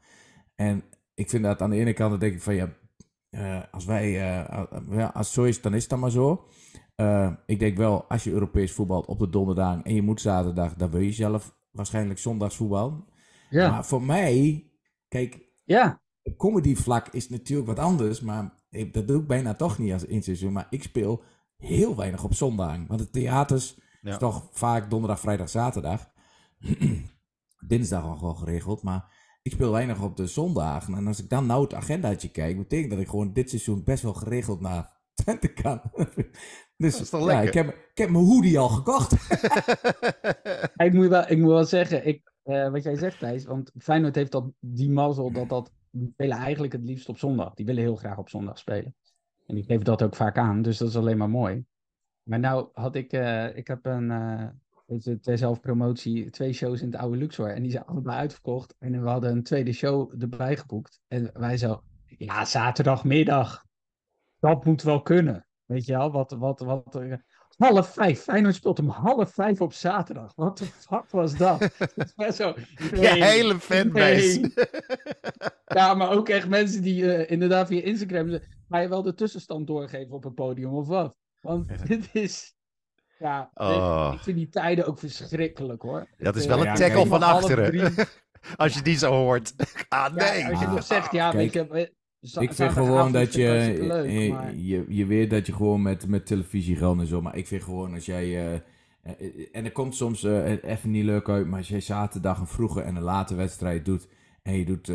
En 0.55 0.83
ik 1.13 1.29
vind 1.29 1.43
dat 1.43 1.61
aan 1.61 1.69
de 1.69 1.75
ene 1.75 1.93
kant, 1.93 2.11
dan 2.11 2.19
denk 2.19 2.33
ik 2.33 2.41
van 2.41 2.55
ja, 2.55 2.73
eh, 3.29 3.61
als 3.71 3.85
wij, 3.85 4.05
eh, 4.05 4.63
ja, 4.89 5.11
als 5.13 5.33
zo 5.33 5.43
is, 5.43 5.61
dan 5.61 5.73
is 5.73 5.81
het 5.81 5.89
dan 5.89 5.99
maar 5.99 6.11
zo. 6.11 6.47
Eh, 6.95 7.31
ik 7.45 7.59
denk 7.59 7.77
wel, 7.77 8.03
als 8.09 8.23
je 8.23 8.31
Europees 8.31 8.71
voetbalt 8.71 9.05
op 9.05 9.19
de 9.19 9.29
donderdag 9.29 9.81
en 9.81 9.95
je 9.95 10.01
moet 10.01 10.21
zaterdag, 10.21 10.73
dan 10.75 10.89
wil 10.89 10.99
je 11.01 11.11
zelf 11.11 11.55
waarschijnlijk 11.71 12.19
zondags 12.19 12.55
voetballen. 12.55 13.05
Ja, 13.49 13.69
Maar 13.71 13.85
voor 13.85 14.01
mij, 14.03 14.65
kijk, 15.07 15.39
ja. 15.63 16.01
op 16.23 16.37
comedy 16.37 16.75
vlak 16.75 17.07
is 17.07 17.29
natuurlijk 17.29 17.67
wat 17.67 17.79
anders, 17.79 18.21
maar 18.21 18.53
ik, 18.69 18.93
dat 18.93 19.07
doe 19.07 19.21
ik 19.21 19.27
bijna 19.27 19.53
toch 19.55 19.77
niet 19.77 19.93
als 19.93 20.05
in 20.05 20.15
het 20.15 20.23
seizoen. 20.23 20.53
Maar 20.53 20.67
ik 20.69 20.83
speel 20.83 21.23
heel 21.57 21.95
weinig 21.95 22.23
op 22.23 22.33
zondag. 22.33 22.77
Want 22.87 22.99
de 22.99 23.09
theaters 23.09 23.79
Ja. 24.01 24.11
is 24.11 24.17
toch 24.17 24.47
vaak 24.51 24.89
donderdag, 24.89 25.19
vrijdag, 25.19 25.49
zaterdag. 25.49 26.11
Dinsdag 27.67 28.03
nog 28.03 28.19
wel 28.19 28.33
geregeld, 28.33 28.83
maar 28.83 29.11
ik 29.41 29.51
speel 29.51 29.71
weinig 29.71 30.01
op 30.01 30.17
de 30.17 30.27
zondagen. 30.27 30.93
En 30.93 31.07
als 31.07 31.19
ik 31.19 31.29
dan 31.29 31.45
nou 31.45 31.63
het 31.63 31.73
agendaatje 31.73 32.29
kijk, 32.31 32.57
betekent 32.57 32.91
dat 32.91 32.99
ik 32.99 33.07
gewoon 33.07 33.33
dit 33.33 33.49
seizoen 33.49 33.83
best 33.83 34.03
wel 34.03 34.13
geregeld 34.13 34.59
naar 34.61 34.91
Twente 35.13 35.47
kan. 35.53 35.81
Dus 36.83 36.93
Dat 36.93 37.01
is 37.01 37.09
toch 37.09 37.19
ja, 37.19 37.25
lekker? 37.25 37.47
ik, 37.47 37.53
heb, 37.53 37.67
ik 37.67 37.97
heb 37.97 38.09
mijn 38.09 38.25
hoodie 38.25 38.59
al 38.59 38.69
gekocht. 38.69 39.11
Ik, 40.85 40.93
moet 40.93 41.07
wel, 41.07 41.29
ik 41.29 41.37
moet 41.37 41.49
wel 41.49 41.65
zeggen, 41.65 42.07
ik, 42.07 42.31
eh, 42.43 42.69
wat 42.69 42.83
jij 42.83 42.95
zegt 42.95 43.19
Thijs, 43.19 43.45
want 43.45 43.71
Feyenoord 43.77 44.15
heeft 44.15 44.31
dat, 44.31 44.51
die 44.59 44.89
mazzel 44.89 45.31
dat 45.31 45.49
dat, 45.49 45.71
die 45.91 46.09
spelen 46.11 46.37
eigenlijk 46.37 46.73
het 46.73 46.83
liefst 46.83 47.09
op 47.09 47.17
zondag. 47.17 47.53
Die 47.53 47.65
willen 47.65 47.81
heel 47.81 47.95
graag 47.95 48.17
op 48.17 48.29
zondag 48.29 48.57
spelen. 48.57 48.95
En 49.47 49.55
die 49.55 49.63
geven 49.63 49.83
dat 49.83 50.03
ook 50.03 50.15
vaak 50.15 50.37
aan, 50.37 50.61
dus 50.61 50.77
dat 50.77 50.87
is 50.87 50.97
alleen 50.97 51.17
maar 51.17 51.29
mooi. 51.29 51.65
Maar 52.23 52.39
nou 52.39 52.69
had 52.73 52.95
ik, 52.95 53.11
eh, 53.11 53.57
ik 53.57 53.67
heb 53.67 53.85
een, 53.85 54.11
eh 54.11 54.47
weet 54.85 55.03
je, 55.03 55.19
ter 55.19 55.37
zelfpromotie, 55.37 56.29
twee 56.29 56.53
shows 56.53 56.81
in 56.81 56.91
het 56.91 57.01
oude 57.01 57.17
Luxor. 57.17 57.49
En 57.49 57.61
die 57.61 57.71
zijn 57.71 57.85
allebei 57.85 58.17
uitverkocht. 58.17 58.75
En 58.79 59.03
we 59.03 59.09
hadden 59.09 59.31
een 59.31 59.43
tweede 59.43 59.73
show 59.73 60.21
erbij 60.21 60.57
geboekt. 60.57 61.01
En 61.07 61.29
wij 61.33 61.57
zo, 61.57 61.83
ja, 62.05 62.45
zaterdagmiddag. 62.45 63.65
Dat 64.39 64.65
moet 64.65 64.81
wel 64.81 65.01
kunnen. 65.01 65.47
Weet 65.73 65.85
je 65.85 65.93
wel, 65.97 66.11
wat, 66.11 66.31
wat, 66.31 66.59
wat, 66.59 66.95
eh, 66.95 67.13
half 67.57 67.93
vijf. 67.93 68.21
Feyenoord 68.21 68.55
speelt 68.55 68.79
om 68.79 68.87
half 68.89 69.33
vijf 69.33 69.61
op 69.61 69.73
zaterdag. 69.73 70.31
Wat 70.35 70.57
de 70.57 70.65
fuck 70.65 71.09
was 71.09 71.37
dat? 71.37 71.69
Zo, 72.35 72.53
Je 72.91 73.07
hele 73.07 73.59
fanbase. 73.59 74.39
nee. 74.39 74.53
Ja, 75.65 75.93
maar 75.93 76.11
ook 76.11 76.29
echt 76.29 76.47
mensen 76.47 76.81
die 76.81 77.13
eh, 77.15 77.31
inderdaad 77.31 77.67
via 77.67 77.81
Instagram... 77.81 78.29
ze- 78.29 78.41
Ga 78.69 78.79
je 78.79 78.87
wel 78.89 79.01
de 79.01 79.13
tussenstand 79.13 79.67
doorgeven 79.67 80.13
op 80.13 80.23
het 80.23 80.35
podium 80.35 80.73
of 80.73 80.87
wat? 80.87 81.17
Want 81.41 81.87
dit 81.87 82.09
is... 82.13 82.53
Ja, 83.19 83.51
Oh. 83.53 84.11
ik 84.15 84.19
vind 84.19 84.37
die 84.37 84.49
tijden 84.49 84.85
ook 84.85 84.99
verschrikkelijk 84.99 85.81
hoor. 85.81 86.07
Dat 86.17 86.35
is 86.35 86.43
Ik, 86.43 86.49
wel 86.49 86.57
eh, 86.57 86.63
een 86.63 86.69
ja, 86.69 86.75
tackle 86.87 87.05
van 87.05 87.23
achteren. 87.23 87.93
Als 88.55 88.73
je 88.73 88.81
die 88.81 88.97
zo 88.97 89.11
hoort. 89.13 89.53
Ah, 89.89 90.11
Ja, 90.15 90.31
nee. 90.31 90.45
als 90.49 90.59
je 90.59 90.65
Ah. 90.65 90.73
nog 90.73 90.83
zegt, 90.83 91.11
ja, 91.11 91.31
Kijk, 91.31 91.53
weet 91.53 91.69
je... 91.71 91.93
ik 92.23 92.53
vind 92.53 92.71
gewoon 92.71 93.11
dat 93.11 93.33
je, 93.33 93.75
leuk, 93.79 94.05
eh, 94.05 94.31
maar- 94.31 94.55
je, 94.55 94.85
je 94.87 95.05
weet 95.05 95.29
dat 95.29 95.45
je 95.45 95.53
gewoon 95.53 95.81
met, 95.81 96.07
met 96.07 96.25
televisie 96.25 96.75
geldt 96.75 96.99
en 97.01 97.07
zo. 97.07 97.21
Maar 97.21 97.35
ik 97.35 97.47
vind 97.47 97.63
gewoon 97.63 97.93
als 97.93 98.05
jij, 98.05 98.23
eh, 98.23 98.53
eh, 98.53 99.47
en 99.51 99.65
er 99.65 99.71
komt 99.71 99.95
soms 99.95 100.23
eh, 100.23 100.63
even 100.63 100.91
niet 100.91 101.03
leuk 101.03 101.29
uit, 101.29 101.47
maar 101.47 101.57
als 101.57 101.67
jij 101.67 101.81
zaterdag 101.81 102.39
een 102.39 102.47
vroege 102.47 102.81
en 102.81 102.95
een 102.95 103.03
late 103.03 103.35
wedstrijd 103.35 103.85
doet. 103.85 104.07
En 104.43 104.57
je 104.57 104.65
doet 104.65 104.91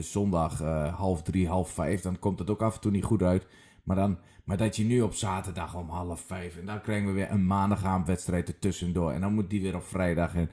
zondag 0.00 0.58
half 0.96 1.22
drie, 1.22 1.48
half 1.48 1.70
vijf, 1.70 2.00
dan 2.00 2.18
komt 2.18 2.38
het 2.38 2.50
ook 2.50 2.62
af 2.62 2.74
en 2.74 2.80
toe 2.80 2.90
niet 2.90 3.04
goed 3.04 3.22
uit. 3.22 3.46
Maar, 3.82 3.96
dan, 3.96 4.18
maar 4.44 4.56
dat 4.56 4.76
je 4.76 4.84
nu 4.84 5.00
op 5.00 5.14
zaterdag 5.14 5.76
om 5.76 5.88
half 5.88 6.20
vijf, 6.20 6.56
en 6.56 6.66
dan 6.66 6.80
krijgen 6.80 7.06
we 7.06 7.12
weer 7.12 7.30
een 7.30 7.46
maandagavondwedstrijd 7.46 8.48
ertussendoor. 8.48 9.12
En 9.12 9.20
dan 9.20 9.34
moet 9.34 9.50
die 9.50 9.62
weer 9.62 9.74
op 9.76 9.84
vrijdag. 9.84 10.34
En, 10.34 10.50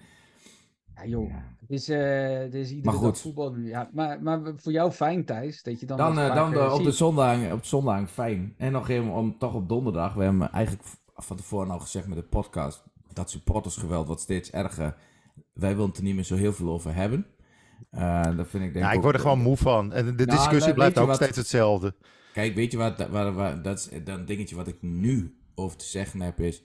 Ja, 1.04 1.10
joh. 1.10 1.34
Het 1.62 1.70
is, 1.70 1.90
eh 1.90 2.38
het 2.40 2.54
is 2.54 2.70
iedere 2.70 2.86
Maar 2.86 2.94
goed. 2.96 3.14
dag 3.14 3.18
voetbal 3.18 3.52
nu. 3.52 3.68
Ja, 3.68 3.90
maar, 3.94 4.22
maar 4.24 4.40
voor 4.56 4.72
jou 4.72 4.92
fijn, 4.92 5.26
Thijs, 5.26 5.64
dat 5.64 5.80
je 5.80 5.86
dan... 5.86 5.98
Dan, 5.98 6.20
eh, 6.20 6.36
dan 6.36 6.52
de- 6.52 6.72
op, 6.72 6.84
de 6.84 6.92
zondag, 6.92 7.52
op 7.52 7.66
zondag 7.66 8.12
fijn. 8.12 8.54
En 8.58 8.72
nog 8.72 8.90
even 8.90 9.12
om 9.12 9.38
toch 9.38 9.54
op 9.54 9.70
donderdag. 9.70 10.14
We 10.14 10.24
hebben 10.24 10.52
eigenlijk 10.52 10.86
van 11.16 11.38
tevoren 11.38 11.72
al 11.72 11.80
gezegd 11.80 12.08
met 12.08 12.18
de 12.18 12.24
podcast. 12.24 12.84
Dat 13.14 13.30
supportersgeweld 13.30 14.08
wordt 14.08 14.22
steeds 14.22 14.52
erger. 14.52 14.96
Wij 15.54 15.70
willen 15.74 15.88
het 15.90 15.98
er 15.98 16.04
niet 16.04 16.16
meer 16.16 16.24
zo 16.24 16.36
heel 16.36 16.54
veel 16.54 16.70
over 16.70 16.96
hebben. 16.96 17.26
Eh, 17.90 18.24
dat 18.38 18.48
vind 18.48 18.64
ik 18.64 18.74
denk 18.74 18.86
Ja, 18.86 18.92
ik 18.92 18.98
ook- 18.98 19.04
word 19.04 19.16
er 19.16 19.22
gewoon 19.22 19.42
moe 19.42 19.58
van. 19.58 19.94
En 19.94 20.06
de 20.06 20.26
Nou, 20.26 20.38
discussie 20.38 20.74
blijft 20.74 20.98
ook 21.00 21.08
wat- 21.08 21.16
steeds 21.16 21.38
hetzelfde. 21.38 21.96
Kijk, 22.34 22.56
weet 22.56 22.72
je 22.72 22.78
wat? 22.78 23.08
Waar, 23.08 23.34
waar, 23.34 23.62
dat 23.62 23.78
is 23.78 24.04
dan 24.04 24.20
een 24.20 24.26
dingetje 24.26 24.56
wat 24.56 24.68
ik 24.68 24.82
nu 24.82 25.38
over 25.56 25.78
te 25.78 25.86
zeggen 25.86 26.22
heb. 26.22 26.40
Is, 26.40 26.64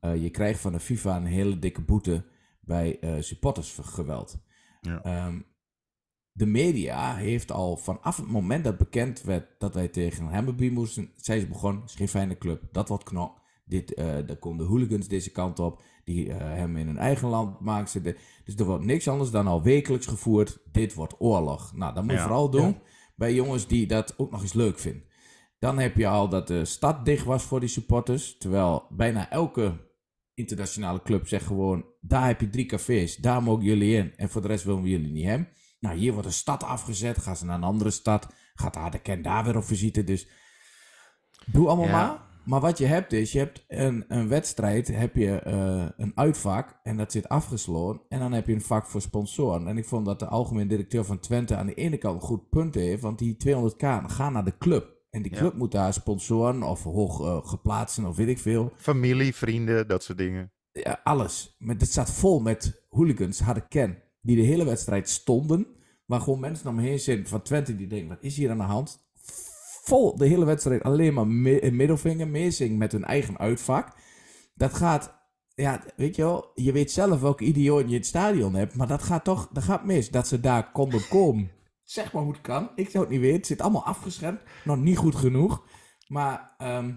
eh, 0.00 0.22
je 0.22 0.30
krijgt 0.30 0.60
van 0.60 0.72
de 0.72 0.80
FIFA 0.80 1.16
een 1.16 1.24
hele 1.24 1.58
dikke 1.58 1.80
boete 1.82 2.24
bij 2.66 2.98
eh, 3.00 3.14
supportersgeweld. 3.20 4.38
Ja. 4.80 5.02
Ehm, 5.02 5.40
de 6.32 6.46
media 6.46 7.14
heeft 7.14 7.52
al 7.52 7.76
vanaf 7.76 8.16
het 8.16 8.26
moment 8.26 8.64
dat 8.64 8.78
bekend 8.78 9.22
werd 9.22 9.46
dat 9.58 9.74
wij 9.74 9.88
tegen 9.88 10.26
Hammerby 10.26 10.68
moesten, 10.68 11.10
zijn 11.16 11.40
ze 11.40 11.46
begonnen, 11.46 11.80
het 11.80 11.90
is 11.90 11.96
geen 11.96 12.08
fijne 12.08 12.38
club, 12.38 12.62
dat 12.72 12.88
wordt 12.88 13.04
knok. 13.04 13.44
Dit, 13.64 13.94
eh 13.94 14.04
daar 14.26 14.36
komen 14.36 14.58
de 14.58 14.64
hooligans 14.64 15.08
deze 15.08 15.30
kant 15.30 15.58
op, 15.58 15.82
die 16.04 16.32
eh, 16.32 16.38
hem 16.38 16.76
in 16.76 16.86
hun 16.86 16.98
eigen 16.98 17.28
land 17.28 17.60
maken. 17.60 17.88
Ze 17.88 18.00
de- 18.00 18.16
dus 18.44 18.54
er 18.56 18.64
wordt 18.64 18.84
niks 18.84 19.08
anders 19.08 19.30
dan 19.30 19.46
al 19.46 19.62
wekelijks 19.62 20.06
gevoerd, 20.06 20.58
dit 20.72 20.94
wordt 20.94 21.14
oorlog. 21.18 21.72
Nou, 21.74 21.94
dat 21.94 22.02
moet 22.02 22.12
je 22.12 22.18
Ja. 22.18 22.22
vooral 22.22 22.50
doen 22.50 22.78
bij 23.16 23.34
jongens 23.34 23.66
die 23.66 23.86
dat 23.86 24.14
ook 24.18 24.30
nog 24.30 24.42
eens 24.42 24.52
leuk 24.52 24.78
vinden. 24.78 25.04
Dan 25.58 25.78
heb 25.78 25.96
je 25.96 26.06
al 26.08 26.28
dat 26.28 26.46
de 26.46 26.64
stad 26.64 27.04
dicht 27.04 27.24
was 27.24 27.42
voor 27.42 27.60
die 27.60 27.68
supporters, 27.68 28.36
terwijl 28.38 28.86
bijna 28.90 29.30
elke 29.30 29.76
internationale 30.36 31.02
club 31.02 31.28
zegt 31.28 31.46
gewoon, 31.46 31.84
daar 32.00 32.26
heb 32.26 32.40
je 32.40 32.50
drie 32.50 32.66
cafés, 32.66 33.16
daar 33.16 33.42
mogen 33.42 33.64
jullie 33.64 33.96
in 33.96 34.12
en 34.16 34.28
voor 34.28 34.42
de 34.42 34.48
rest 34.48 34.64
willen 34.64 34.82
we 34.82 34.88
jullie 34.88 35.10
niet 35.12 35.24
hebben. 35.24 35.48
Nou, 35.80 35.96
hier 35.96 36.12
wordt 36.12 36.26
een 36.26 36.32
stad 36.32 36.62
afgezet, 36.62 37.18
gaan 37.18 37.36
ze 37.36 37.44
naar 37.44 37.56
een 37.56 37.62
andere 37.62 37.90
stad, 37.90 38.26
gaat 38.54 38.74
daar 38.74 38.90
de 38.90 38.98
Ken 38.98 39.22
daar 39.22 39.44
weer 39.44 39.56
op 39.56 39.64
visite, 39.64 40.04
dus 40.04 40.28
doe 41.46 41.68
allemaal 41.68 41.86
Ja. 41.86 41.92
maar. 41.92 42.24
Maar 42.44 42.60
wat 42.60 42.78
je 42.78 42.86
hebt 42.86 43.12
is, 43.12 43.32
je 43.32 43.38
hebt 43.38 43.64
een, 43.68 44.04
een 44.08 44.28
wedstrijd, 44.28 44.88
heb 44.88 45.14
je 45.16 45.38
eh, 45.38 45.86
een 45.96 46.12
uitvak 46.14 46.80
en 46.82 46.96
dat 46.96 47.12
zit 47.12 47.28
afgesloten. 47.28 48.02
En 48.08 48.18
dan 48.18 48.32
heb 48.32 48.46
je 48.46 48.52
een 48.52 48.60
vak 48.60 48.86
voor 48.86 49.00
sponsoren. 49.00 49.68
En 49.68 49.78
ik 49.78 49.84
vond 49.84 50.06
dat 50.06 50.18
de 50.18 50.26
algemeen 50.26 50.68
directeur 50.68 51.04
van 51.04 51.18
Twente 51.18 51.56
aan 51.56 51.66
de 51.66 51.74
ene 51.74 51.96
kant 51.96 52.14
een 52.14 52.28
goed 52.28 52.48
punt 52.48 52.74
heeft, 52.74 53.02
want 53.02 53.18
die 53.18 53.36
200k 53.46 54.04
gaan 54.06 54.32
naar 54.32 54.44
de 54.44 54.58
club. 54.58 54.95
En 55.16 55.22
die 55.22 55.32
Ja. 55.32 55.38
club 55.38 55.54
moet 55.54 55.72
daar 55.72 55.92
sponsoren 55.92 56.62
of 56.62 56.82
hoog 56.82 57.20
eh, 57.20 57.48
geplaatsten 57.48 58.04
of 58.04 58.16
weet 58.16 58.28
ik 58.28 58.38
veel. 58.38 58.72
Familie, 58.76 59.34
vrienden, 59.34 59.88
dat 59.88 60.02
soort 60.02 60.18
dingen. 60.18 60.52
Ja, 60.72 61.00
alles. 61.04 61.56
Met, 61.58 61.80
het 61.80 61.90
staat 61.90 62.10
vol 62.10 62.40
met 62.40 62.82
hooligans, 62.88 63.40
harde 63.40 63.68
ken, 63.68 64.02
die 64.20 64.36
de 64.36 64.42
hele 64.42 64.64
wedstrijd 64.64 65.08
stonden. 65.08 65.66
Waar 66.06 66.20
gewoon 66.20 66.40
mensen 66.40 66.68
om 66.68 66.74
me 66.74 66.82
heen 66.82 67.00
zitten 67.00 67.26
van 67.28 67.42
Twente 67.42 67.76
die 67.76 67.86
denken, 67.86 68.08
wat 68.08 68.18
is 68.20 68.36
hier 68.36 68.50
aan 68.50 68.56
de 68.56 68.62
hand? 68.62 68.98
Vol 69.82 70.16
de 70.16 70.26
hele 70.26 70.44
wedstrijd 70.44 70.82
alleen 70.82 71.14
maar 71.14 71.24
een 71.24 71.76
middelvinger 71.76 72.28
meezingen 72.28 72.78
met 72.78 72.92
hun 72.92 73.04
eigen 73.04 73.38
uitvak. 73.38 73.96
Dat 74.54 74.74
gaat, 74.74 75.14
ja, 75.54 75.82
weet 75.96 76.16
je 76.16 76.22
wel, 76.22 76.50
je 76.54 76.72
weet 76.72 76.90
zelf 76.90 77.20
welke 77.20 77.44
idioot 77.44 77.82
je 77.84 77.86
in 77.88 77.94
het 77.94 78.06
stadion 78.06 78.54
hebt, 78.54 78.74
maar 78.74 78.86
dat 78.86 79.02
gaat 79.02 79.24
toch, 79.24 79.48
dat 79.52 79.62
gaat 79.62 79.84
mis. 79.84 80.10
Dat 80.10 80.28
ze 80.28 80.40
daar 80.40 80.72
konden 80.72 81.08
komen. 81.08 81.50
Zeg 81.86 82.12
maar 82.12 82.22
hoe 82.22 82.32
het 82.32 82.40
kan. 82.40 82.70
Ik 82.74 82.90
zou 82.90 83.04
het 83.04 83.12
niet 83.12 83.20
weten. 83.22 83.36
Het 83.36 83.46
zit 83.46 83.60
allemaal 83.60 83.84
afgeschermd. 83.84 84.40
Nog 84.64 84.76
niet 84.76 84.96
goed 84.96 85.14
genoeg. 85.14 85.66
Maar 86.06 86.54
ehm, 86.58 86.96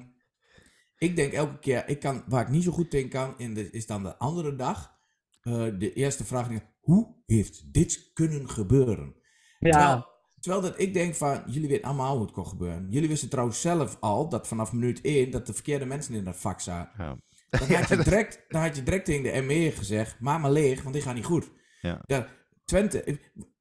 ik 0.97 1.15
denk 1.15 1.33
elke 1.33 1.59
keer, 1.59 1.87
ik 1.89 1.99
kan, 1.99 2.23
waar 2.27 2.41
ik 2.41 2.49
niet 2.49 2.63
zo 2.63 2.71
goed 2.71 2.93
in 2.93 3.09
kan, 3.09 3.33
in 3.37 3.53
de, 3.53 3.69
is 3.71 3.85
dan 3.85 4.03
de 4.03 4.17
andere 4.17 4.55
dag. 4.55 4.97
eh, 5.41 5.53
de 5.77 5.93
eerste 5.93 6.25
vraag 6.25 6.49
is, 6.49 6.59
hoe 6.79 7.15
heeft 7.25 7.73
dit 7.73 8.11
kunnen 8.13 8.49
gebeuren? 8.49 9.15
Ja, 9.59 9.69
Terwijl, 9.71 10.05
terwijl 10.39 10.61
dat 10.63 10.79
ik 10.79 10.93
denk 10.93 11.15
van, 11.15 11.43
jullie 11.45 11.69
weten 11.69 11.83
allemaal 11.85 12.13
hoe 12.15 12.25
het 12.25 12.31
kon 12.31 12.47
gebeuren. 12.47 12.87
Jullie 12.89 13.09
wisten 13.09 13.29
trouwens 13.29 13.61
zelf 13.61 13.97
al, 13.99 14.29
dat 14.29 14.47
vanaf 14.47 14.73
minuut 14.73 15.01
1, 15.01 15.31
dat 15.31 15.45
de 15.47 15.53
verkeerde 15.53 15.85
mensen 15.85 16.13
in 16.15 16.23
dat 16.23 16.37
vak 16.37 16.59
zaten. 16.59 17.03
Ja. 17.05 17.17
Dan 17.49 17.71
had 17.77 17.87
je 17.89 17.97
direct, 18.09 18.45
dan 18.47 18.61
had 18.61 18.75
je 18.75 18.83
direct 18.83 19.05
tegen 19.05 19.23
de 19.33 19.41
ME 19.41 19.71
gezegd, 19.71 20.19
maak 20.19 20.41
maar 20.41 20.51
leeg, 20.51 20.81
want 20.81 20.93
dit 20.95 21.03
gaat 21.03 21.15
niet 21.15 21.25
goed. 21.25 21.51
Ja. 21.81 22.01
Ja, 22.05 22.27
Twente, 22.65 23.19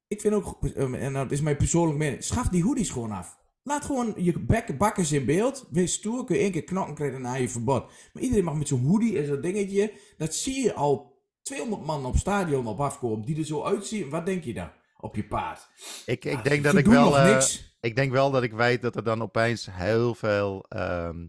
ik, 0.09 0.21
vind 0.21 0.33
ook, 0.33 0.57
eh, 0.75 1.03
en 1.05 1.13
dat 1.13 1.31
is 1.31 1.41
mijn 1.41 1.57
persoonlijke 1.57 1.97
mening, 1.99 2.23
schaf 2.23 2.47
die 2.47 2.63
hoodies 2.63 2.89
gewoon 2.89 3.11
af. 3.11 3.37
Laat 3.63 3.85
gewoon 3.85 4.13
je 4.17 4.39
bek, 4.39 4.77
bakkers 4.77 5.11
in 5.11 5.25
beeld. 5.25 5.67
Wees 5.71 5.93
stoer, 5.93 6.23
kun 6.25 6.35
je 6.35 6.41
één 6.41 6.51
keer 6.51 6.63
knokken 6.63 6.95
krijgen 6.95 7.21
na 7.21 7.33
je 7.33 7.49
verbod. 7.49 7.85
Maar 8.13 8.23
iedereen 8.23 8.43
mag 8.43 8.53
met 8.55 8.67
zo'n 8.67 8.85
hoodie 8.85 9.17
en 9.19 9.25
zo'n 9.25 9.41
dingetje. 9.41 9.93
Dat 10.17 10.35
zie 10.35 10.63
je 10.63 10.73
al 10.73 11.17
200 11.41 11.85
man 11.85 12.05
op 12.05 12.17
stadion 12.17 12.67
op 12.67 12.79
afkomen. 12.79 13.25
Die 13.25 13.37
er 13.37 13.45
zo 13.45 13.63
uitzien. 13.63 14.09
Wat 14.09 14.25
denk 14.25 14.43
je 14.43 14.53
dan? 14.53 14.69
Op 14.99 15.15
je 15.15 15.23
paard. 15.23 15.69
Ik, 16.05 16.25
ik 16.25 16.37
Ah, 16.37 16.43
denk 16.43 16.63
dat 16.63 16.75
ik 16.75 16.85
wel. 16.85 17.17
eh, 17.17 17.43
ik 17.81 17.95
denk 17.95 18.11
wel 18.11 18.31
dat 18.31 18.43
ik 18.43 18.53
weet 18.53 18.81
dat 18.81 18.95
er 18.95 19.03
dan 19.03 19.21
opeens 19.21 19.67
heel 19.71 20.15
veel 20.15 20.65
ehm, 20.69 21.27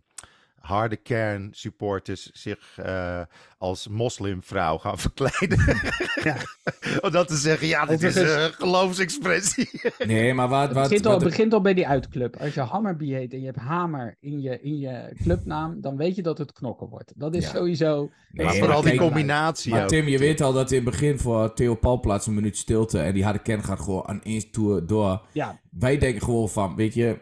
harde 0.60 0.96
kern 0.96 1.48
supporters 1.52 2.30
zich 2.32 2.78
eh, 2.78 3.20
als 3.58 3.88
moslimvrouw 3.88 4.78
gaan 4.78 4.98
verkleeden. 5.08 5.80
Ja. 6.22 6.36
Om 7.04 7.10
dat 7.10 7.28
te 7.28 7.36
zeggen, 7.36 7.66
ja, 7.66 7.86
dit 7.86 8.02
is 8.02 8.14
een 8.14 8.52
geloofsexpressie. 8.52 9.70
Nee, 10.06 10.34
maar 10.34 10.48
wat... 10.48 10.60
het 10.68 10.72
wat, 10.72 10.82
begint, 10.88 11.06
al, 11.06 11.12
wat- 11.12 11.20
het 11.20 11.30
begint 11.30 11.52
al 11.52 11.60
bij 11.60 11.74
die 11.74 11.86
uitclub. 11.86 12.36
Als 12.36 12.54
je 12.54 12.60
Hammerby 12.60 13.12
heet 13.12 13.32
en 13.32 13.38
je 13.40 13.46
hebt 13.46 13.58
Hamer 13.58 14.16
in 14.20 14.40
je, 14.40 14.60
in 14.60 14.78
je 14.78 15.16
clubnaam, 15.22 15.80
dan 15.80 15.96
weet 15.96 16.16
je 16.16 16.22
dat 16.22 16.38
het 16.38 16.52
knokken 16.52 16.88
wordt. 16.88 17.12
Dat 17.16 17.34
is 17.34 17.44
Ja. 17.44 17.50
sowieso... 17.50 18.10
Nee, 18.30 18.46
maar 18.46 18.54
vooral 18.54 18.82
die 18.82 18.98
combinatie. 18.98 19.72
Maar 19.72 19.82
ook. 19.82 19.88
Tim, 19.88 20.08
je 20.08 20.18
weet 20.18 20.40
al 20.40 20.52
dat 20.52 20.70
in 20.70 20.76
het 20.76 20.84
begin 20.90 21.18
voor 21.18 21.54
Theo 21.54 21.74
Paulplaats 21.74 22.26
een 22.26 22.34
minuut 22.34 22.56
stilte. 22.56 22.98
En 23.00 23.14
die 23.14 23.24
harde 23.24 23.38
kern 23.38 23.62
gaat 23.64 23.80
gewoon 23.80 24.06
aan 24.08 24.22
één 24.22 24.50
toer 24.50 24.86
door. 24.86 25.22
Ja, 25.32 25.60
Wij 25.70 25.98
denken 25.98 26.22
gewoon 26.22 26.48
van, 26.48 26.76
weet 26.76 26.94
je, 26.94 27.20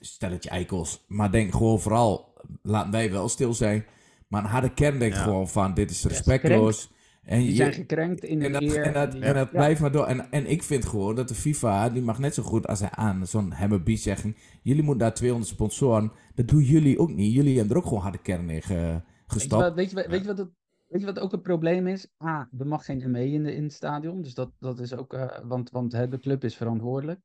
stelletje 0.00 0.50
eikels. 0.50 1.04
Maar 1.08 1.30
denk 1.30 1.52
gewoon 1.54 1.80
vooral, 1.80 2.33
laten 2.62 2.90
wij 2.92 3.10
wel 3.10 3.28
stil 3.28 3.54
zijn. 3.54 3.84
Maar 4.28 4.42
een 4.44 4.50
harde 4.50 4.74
kern 4.74 4.98
denkt 4.98 5.16
Ja. 5.16 5.22
gewoon 5.22 5.48
van, 5.48 5.74
dit 5.74 5.90
is 5.90 6.04
respectloos. 6.04 6.92
En, 7.22 7.38
die 7.38 7.48
je, 7.48 7.54
zijn 7.54 7.72
gekrenkt 7.72 8.24
in 8.24 8.42
en 8.42 8.52
dat, 8.52 8.62
eer. 8.62 8.82
en 8.82 8.92
dat, 8.92 9.14
en 9.14 9.34
dat 9.34 9.50
Ja. 9.52 9.58
blijft 9.58 9.80
maar 9.80 9.92
door. 9.92 10.06
En, 10.06 10.30
en 10.30 10.46
ik 10.50 10.62
vind 10.62 10.84
gewoon 10.84 11.14
dat 11.14 11.28
de 11.28 11.34
FIFA, 11.34 11.88
die 11.90 12.02
mag 12.02 12.18
net 12.18 12.34
zo 12.34 12.42
goed 12.42 12.66
als 12.66 12.80
hij 12.80 12.90
aan 12.90 13.26
zo'n 13.26 13.52
Hammerby 13.52 13.96
zeggen. 13.96 14.36
Jullie 14.62 14.82
moeten 14.82 15.00
daar 15.06 15.14
200 15.14 15.52
sponsoren. 15.52 16.12
Dat 16.34 16.48
doen 16.48 16.62
jullie 16.62 16.98
ook 16.98 17.10
niet. 17.14 17.32
Jullie 17.34 17.56
hebben 17.56 17.72
er 17.76 17.82
ook 17.82 17.88
gewoon 17.88 18.02
harde 18.02 18.18
kern 18.18 18.50
in 18.50 18.62
ge- 18.62 18.74
Weet 18.74 18.92
je, 18.92 19.02
gestopt. 19.26 19.62
wat, 19.62 19.74
weet, 19.74 19.90
je, 19.90 19.96
wat- 19.96 20.06
weet, 20.06 20.20
je 20.20 20.26
wat 20.26 20.38
het, 20.38 20.48
weet 20.88 21.00
je 21.00 21.06
wat 21.06 21.18
ook 21.20 21.32
het 21.32 21.42
probleem 21.42 21.86
is? 21.86 22.08
A, 22.24 22.48
er 22.58 22.66
mag 22.66 22.84
geen 22.84 23.10
ME 23.10 23.30
in, 23.32 23.42
de, 23.42 23.54
in 23.54 23.62
het 23.62 23.72
stadion. 23.72 24.22
Dus 24.22 24.34
dat, 24.34 24.50
dat 24.58 24.78
is 24.80 24.94
ook, 24.96 25.12
eh, 25.12 25.38
want, 25.44 25.70
want 25.70 25.92
hè, 25.92 26.08
de 26.08 26.18
club 26.18 26.44
is 26.44 26.56
verantwoordelijk. 26.56 27.20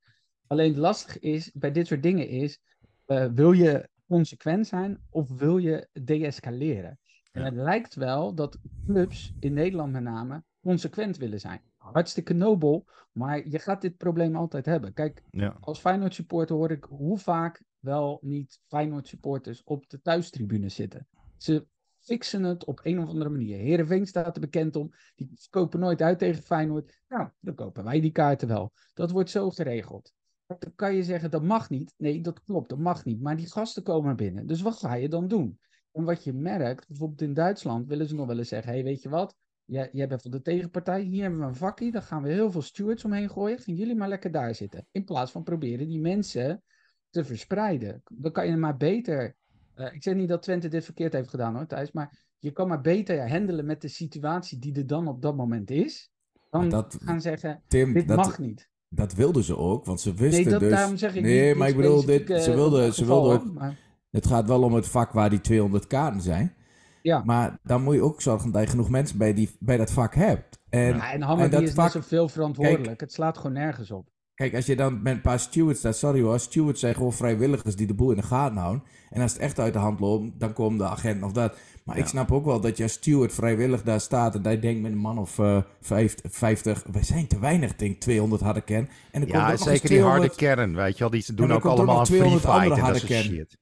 Alleen 0.47 0.77
lastig 0.77 1.19
is, 1.19 1.51
bij 1.53 1.71
dit 1.71 1.87
soort 1.87 2.03
dingen 2.03 2.27
is, 2.27 2.59
eh, 3.05 3.25
wil 3.33 3.51
je 3.51 3.89
consequent 4.09 4.67
zijn 4.67 5.01
of 5.09 5.29
wil 5.37 5.57
je 5.57 5.87
deescaleren? 6.03 6.99
En 7.31 7.43
het 7.43 7.53
lijkt 7.53 7.95
wel 7.95 8.33
dat 8.33 8.57
clubs, 8.85 9.33
in 9.39 9.53
Nederland 9.53 9.91
met 9.91 10.03
name, 10.03 10.43
consequent 10.61 11.17
willen 11.17 11.39
zijn. 11.39 11.61
Hartstikke 11.77 12.33
nobel, 12.33 12.85
maar 13.11 13.47
je 13.47 13.59
gaat 13.59 13.81
dit 13.81 13.97
probleem 13.97 14.35
altijd 14.35 14.65
hebben. 14.65 14.93
Kijk, 14.93 15.23
Ja. 15.29 15.57
als 15.59 15.79
Feyenoord 15.79 16.13
supporter 16.13 16.55
hoor 16.55 16.71
ik 16.71 16.83
hoe 16.83 17.17
vaak 17.17 17.63
wel 17.79 18.17
niet 18.21 18.59
Feyenoord 18.67 19.07
supporters 19.07 19.63
op 19.63 19.89
de 19.89 20.01
thuistribune 20.01 20.69
zitten. 20.69 21.07
Ze 21.37 21.67
fixen 21.99 22.43
het 22.43 22.65
op 22.65 22.79
een 22.83 22.99
of 22.99 23.07
andere 23.07 23.29
manier. 23.29 23.57
Heerenveen 23.57 24.05
staat 24.07 24.35
er 24.35 24.41
bekend 24.41 24.75
om. 24.75 24.91
Die 25.15 25.31
kopen 25.49 25.79
nooit 25.79 26.01
uit 26.01 26.19
tegen 26.19 26.43
Feyenoord. 26.43 27.01
Nou, 27.07 27.29
dan 27.39 27.55
kopen 27.55 27.83
wij 27.83 27.99
die 27.99 28.11
kaarten 28.11 28.47
wel. 28.47 28.71
Dat 28.93 29.11
wordt 29.11 29.29
zo 29.29 29.49
geregeld. 29.49 30.13
Dan 30.57 30.75
kan 30.75 30.95
je 30.95 31.03
zeggen, 31.03 31.31
dat 31.31 31.43
mag 31.43 31.69
niet. 31.69 31.93
Nee, 31.97 32.21
dat 32.21 32.43
klopt, 32.43 32.69
dat 32.69 32.77
mag 32.79 33.05
niet. 33.05 33.21
Maar 33.21 33.35
die 33.37 33.47
gasten 33.51 33.83
komen 33.83 34.15
binnen. 34.15 34.47
Dus 34.47 34.61
wat 34.61 34.77
ga 34.77 34.93
je 34.93 35.09
dan 35.09 35.27
doen? 35.27 35.59
En 35.91 36.03
wat 36.03 36.23
je 36.23 36.33
merkt, 36.33 36.87
bijvoorbeeld 36.87 37.21
in 37.21 37.33
Duitsland 37.33 37.87
willen 37.87 38.07
ze 38.07 38.15
nog 38.15 38.27
wel 38.27 38.37
eens 38.37 38.47
zeggen, 38.49 38.71
hey, 38.73 38.83
weet 38.83 39.01
je 39.01 39.09
wat? 39.09 39.35
Jij, 39.65 39.89
jij 39.91 40.07
bent 40.07 40.21
van 40.21 40.31
de 40.31 40.41
tegenpartij, 40.41 41.01
hier 41.01 41.21
hebben 41.21 41.39
we 41.39 41.45
een 41.45 41.55
vakkie, 41.55 41.91
daar 41.91 42.01
gaan 42.01 42.21
we 42.23 42.29
heel 42.29 42.51
veel 42.51 42.61
stewards 42.61 43.05
omheen 43.05 43.29
gooien. 43.29 43.59
Gaan 43.59 43.75
jullie 43.75 43.95
maar 43.95 44.07
lekker 44.07 44.31
daar 44.31 44.55
zitten. 44.55 44.87
In 44.91 45.03
plaats 45.03 45.31
van 45.31 45.43
proberen 45.43 45.87
die 45.87 45.99
mensen 45.99 46.63
te 47.09 47.23
verspreiden. 47.25 48.01
Dan 48.11 48.31
kan 48.31 48.47
je 48.47 48.55
maar 48.57 48.77
beter. 48.77 49.35
eh, 49.75 49.93
ik 49.93 50.03
zeg 50.03 50.15
niet 50.15 50.29
dat 50.29 50.41
Twente 50.41 50.67
dit 50.67 50.85
verkeerd 50.85 51.13
heeft 51.13 51.29
gedaan 51.29 51.55
hoor, 51.55 51.65
Thijs. 51.65 51.91
Maar 51.91 52.33
je 52.39 52.51
kan 52.51 52.67
maar 52.67 52.81
beter 52.81 53.29
handelen 53.29 53.65
met 53.65 53.81
de 53.81 53.87
situatie 53.87 54.59
die 54.59 54.75
er 54.75 54.87
dan 54.87 55.07
op 55.07 55.21
dat 55.21 55.35
moment 55.35 55.69
is. 55.71 56.11
Dan 56.49 56.69
dat- 56.69 56.97
gaan 57.01 57.21
zeggen: 57.21 57.63
Tim, 57.67 57.93
dit 57.93 58.07
dat, 58.07 58.17
mag 58.17 58.39
niet. 58.39 58.69
Dat 58.89 59.13
wilden 59.13 59.43
ze 59.43 59.57
ook, 59.57 59.85
want 59.85 60.01
ze 60.01 60.13
wisten 60.13 60.41
Nee, 60.43 60.51
dat, 60.51 60.59
dus... 60.59 60.71
daarom 60.71 60.97
zeg 60.97 61.15
ik 61.15 61.21
nee, 61.23 61.47
niet. 61.47 61.57
maar 61.57 61.69
ik 61.69 61.75
bedoel, 61.75 62.05
dit, 62.05 62.27
ze 62.27 62.33
eh, 62.33 62.53
wilden, 62.55 62.93
ze 62.93 63.05
wilden 63.05 63.33
ook... 63.33 63.53
maar- 63.53 63.77
Het 64.11 64.27
gaat 64.27 64.47
wel 64.47 64.63
om 64.63 64.73
het 64.73 64.87
vak 64.87 65.11
waar 65.11 65.29
die 65.29 65.41
200 65.41 65.87
kaarten 65.87 66.21
zijn. 66.21 66.53
Ja. 67.01 67.21
Maar 67.25 67.59
dan 67.63 67.83
moet 67.83 67.93
je 67.93 68.01
ook 68.03 68.21
zorgen 68.21 68.51
dat 68.51 68.61
je 68.61 68.67
genoeg 68.67 68.89
mensen 68.89 69.17
bij, 69.17 69.33
die, 69.33 69.49
bij 69.59 69.77
dat 69.77 69.91
vak 69.91 70.15
hebt. 70.15 70.59
En 70.69 70.95
Ja, 70.95 71.11
en 71.11 71.21
Hammer 71.21 71.45
en 71.45 71.51
dat 71.51 71.59
die 71.59 71.69
is 71.69 71.75
vak- 71.75 71.93
net 71.93 72.03
zoveel 72.03 72.27
verantwoordelijk. 72.29 72.99
het 72.99 73.13
slaat 73.13 73.37
gewoon 73.37 73.53
nergens 73.53 73.91
op. 73.91 74.07
Kijk, 74.33 74.55
als 74.55 74.65
je 74.65 74.75
dan 74.75 75.01
met 75.01 75.13
een 75.13 75.21
paar 75.21 75.39
stewards 75.39 75.79
staat, 75.79 75.95
sorry 75.97 76.21
hoor, 76.21 76.39
stewards 76.39 76.79
zijn 76.79 76.95
gewoon 76.95 77.13
vrijwilligers 77.13 77.75
die 77.75 77.87
de 77.87 77.93
boel 77.93 78.09
in 78.11 78.15
de 78.17 78.23
gaten 78.23 78.57
houden. 78.57 78.83
En 79.09 79.21
als 79.21 79.33
het 79.33 79.41
echt 79.41 79.59
uit 79.59 79.73
de 79.73 79.79
hand 79.79 79.99
loopt, 79.99 80.39
dan 80.39 80.53
komen 80.53 80.77
de 80.77 80.87
agenten 80.87 81.23
of 81.27 81.31
dat. 81.31 81.57
Maar 81.89 81.97
ik 81.97 82.07
snap 82.07 82.31
ook 82.31 82.45
wel 82.45 82.59
dat 82.61 82.77
je 82.77 82.83
als 82.83 82.91
steward 82.91 83.33
vrijwillig 83.33 83.83
daar 83.83 83.99
staat 83.99 84.35
en 84.35 84.41
dat 84.41 84.53
je 84.53 84.59
denkt 84.59 84.81
met 84.81 84.91
een 84.91 84.97
man 84.97 85.17
of 85.17 85.39
eh, 85.39 85.61
vijf- 85.81 86.15
50, 86.29 86.83
we 86.91 87.03
zijn 87.03 87.27
te 87.27 87.39
weinig, 87.39 87.75
denk 87.75 87.91
ik, 87.93 87.99
200 87.99 88.41
harde 88.41 88.61
kern. 88.61 88.85
En 88.87 88.91
er 89.11 89.11
komt 89.19 89.23
ook 89.23 89.29
Ja, 89.29 89.41
nog 89.41 89.51
eens 89.51 89.63
zeker 89.63 89.89
die 89.89 90.01
harde 90.01 90.29
200 90.29 90.35
kern, 90.35 90.75
weet 90.75 90.93
je 90.93 90.99
wel. 90.99 91.09
Die 91.09 91.21
ze 91.21 91.33
doen 91.33 91.51
ook 91.51 91.61
komt 91.61 91.73
allemaal 91.77 91.99
aan 91.99 92.05
free 92.05 92.17
200 92.19 92.45
andere 92.45 92.61
fight 92.63 92.77
en 92.77 92.83
dat 92.83 92.85
harde 92.85 92.99
soort 93.07 93.11
kern. 93.23 93.35
shit. 93.35 93.57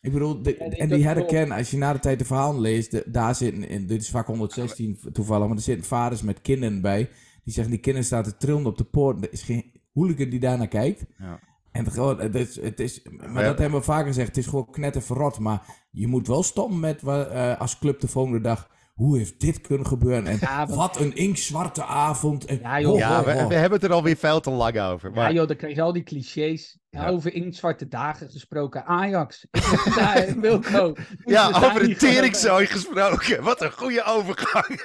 Ik 0.00 0.12
bedoel, 0.12 0.42
de- 0.42 0.56
Ja, 0.58 0.64
en 0.76 0.88
die 0.88 1.06
harde 1.06 1.26
kern, 1.26 1.52
als 1.52 1.70
je 1.70 1.76
na 1.76 1.92
de 1.92 1.98
tijd 1.98 2.18
de 2.18 2.24
verhaal 2.24 2.60
leest, 2.60 2.90
de- 2.90 3.04
daar 3.06 3.34
zitten, 3.34 3.68
in, 3.68 3.86
dit 3.86 4.02
is 4.02 4.10
vak 4.10 4.26
116 4.26 4.98
toevallig, 5.12 5.46
maar 5.46 5.56
er 5.56 5.62
zitten 5.62 5.86
vaders 5.86 6.22
met 6.22 6.40
kinderen 6.40 6.80
bij. 6.80 7.08
Die 7.44 7.52
zeggen, 7.54 7.72
die 7.72 7.82
kinderen 7.82 8.06
staan 8.06 8.22
te 8.22 8.36
trillen 8.36 8.66
op 8.66 8.78
de 8.78 8.84
poort. 8.84 9.24
Er 9.24 9.32
is 9.32 9.42
geen 9.42 9.72
hooligan 9.92 10.28
die 10.28 10.40
daarnaar 10.40 10.68
kijkt. 10.68 11.04
Ja. 11.18 11.40
En 11.72 11.84
het, 11.84 11.92
gewoon, 11.94 12.20
het 12.20 12.34
is, 12.34 12.60
het 12.60 12.80
is, 12.80 13.02
maar 13.16 13.42
Ja. 13.42 13.48
dat 13.48 13.58
hebben 13.58 13.78
we 13.78 13.84
vaker 13.84 14.06
gezegd, 14.06 14.28
het 14.28 14.36
is 14.36 14.46
gewoon 14.46 14.70
knetter 14.70 15.02
verrot. 15.02 15.38
Maar 15.38 15.62
je 15.90 16.06
moet 16.06 16.26
wel 16.26 16.42
stoppen 16.42 16.80
met 16.80 17.02
eh, 17.02 17.60
als 17.60 17.78
club 17.78 18.00
de 18.00 18.08
volgende 18.08 18.40
dag, 18.40 18.68
hoe 18.94 19.18
heeft 19.18 19.40
dit 19.40 19.60
kunnen 19.60 19.86
gebeuren? 19.86 20.26
En 20.26 20.36
Ja, 20.40 20.66
wat 20.66 20.98
een 21.00 21.14
inkzwarte 21.16 21.84
avond. 21.84 22.44
En, 22.44 22.58
Ja, 22.62 22.80
joh. 22.80 22.98
Ja, 22.98 23.16
ho, 23.18 23.24
we, 23.24 23.40
ho. 23.40 23.48
we 23.48 23.54
hebben 23.54 23.80
het 23.80 23.88
er 23.88 23.94
alweer 23.94 24.16
veel 24.16 24.40
te 24.40 24.50
lang 24.50 24.80
over. 24.80 25.10
Maar 25.10 25.28
Ja, 25.28 25.34
joh, 25.34 25.46
dan 25.48 25.56
krijg 25.56 25.74
je 25.74 25.82
al 25.82 25.92
die 25.92 26.02
clichés. 26.02 26.78
Ja. 26.90 27.08
Over 27.08 27.34
inktzwarte 27.34 27.88
dagen 27.88 28.30
gesproken. 28.30 28.84
Ajax. 28.84 29.46
Wilco. 30.40 30.94
ja, 31.24 31.46
over 31.48 31.82
een 31.82 31.96
teringzooi 31.96 32.66
gesproken. 32.66 33.42
Wat 33.42 33.62
een 33.62 33.72
goede 33.72 34.04
overgang. 34.04 34.80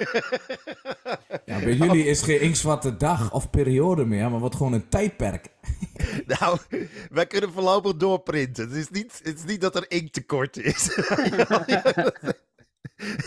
Ja, 1.44 1.58
bij 1.58 1.74
jullie 1.74 2.04
is 2.04 2.22
geen 2.22 2.40
inkzwarte 2.40 2.96
dag 2.96 3.32
of 3.32 3.50
periode 3.50 4.04
meer, 4.04 4.30
maar 4.30 4.40
wordt 4.40 4.56
gewoon 4.56 4.72
een 4.72 4.88
tijdperk. 4.88 5.48
nou, 6.40 6.58
wij 7.10 7.26
kunnen 7.26 7.52
voorlopig 7.52 7.96
doorprinten. 7.96 8.68
Het 8.68 8.76
is 8.76 8.90
niet, 8.90 9.20
het 9.22 9.38
is 9.38 9.44
niet 9.44 9.60
dat 9.60 9.76
er 9.76 9.90
inkttekort 9.90 10.56
is. 10.56 10.88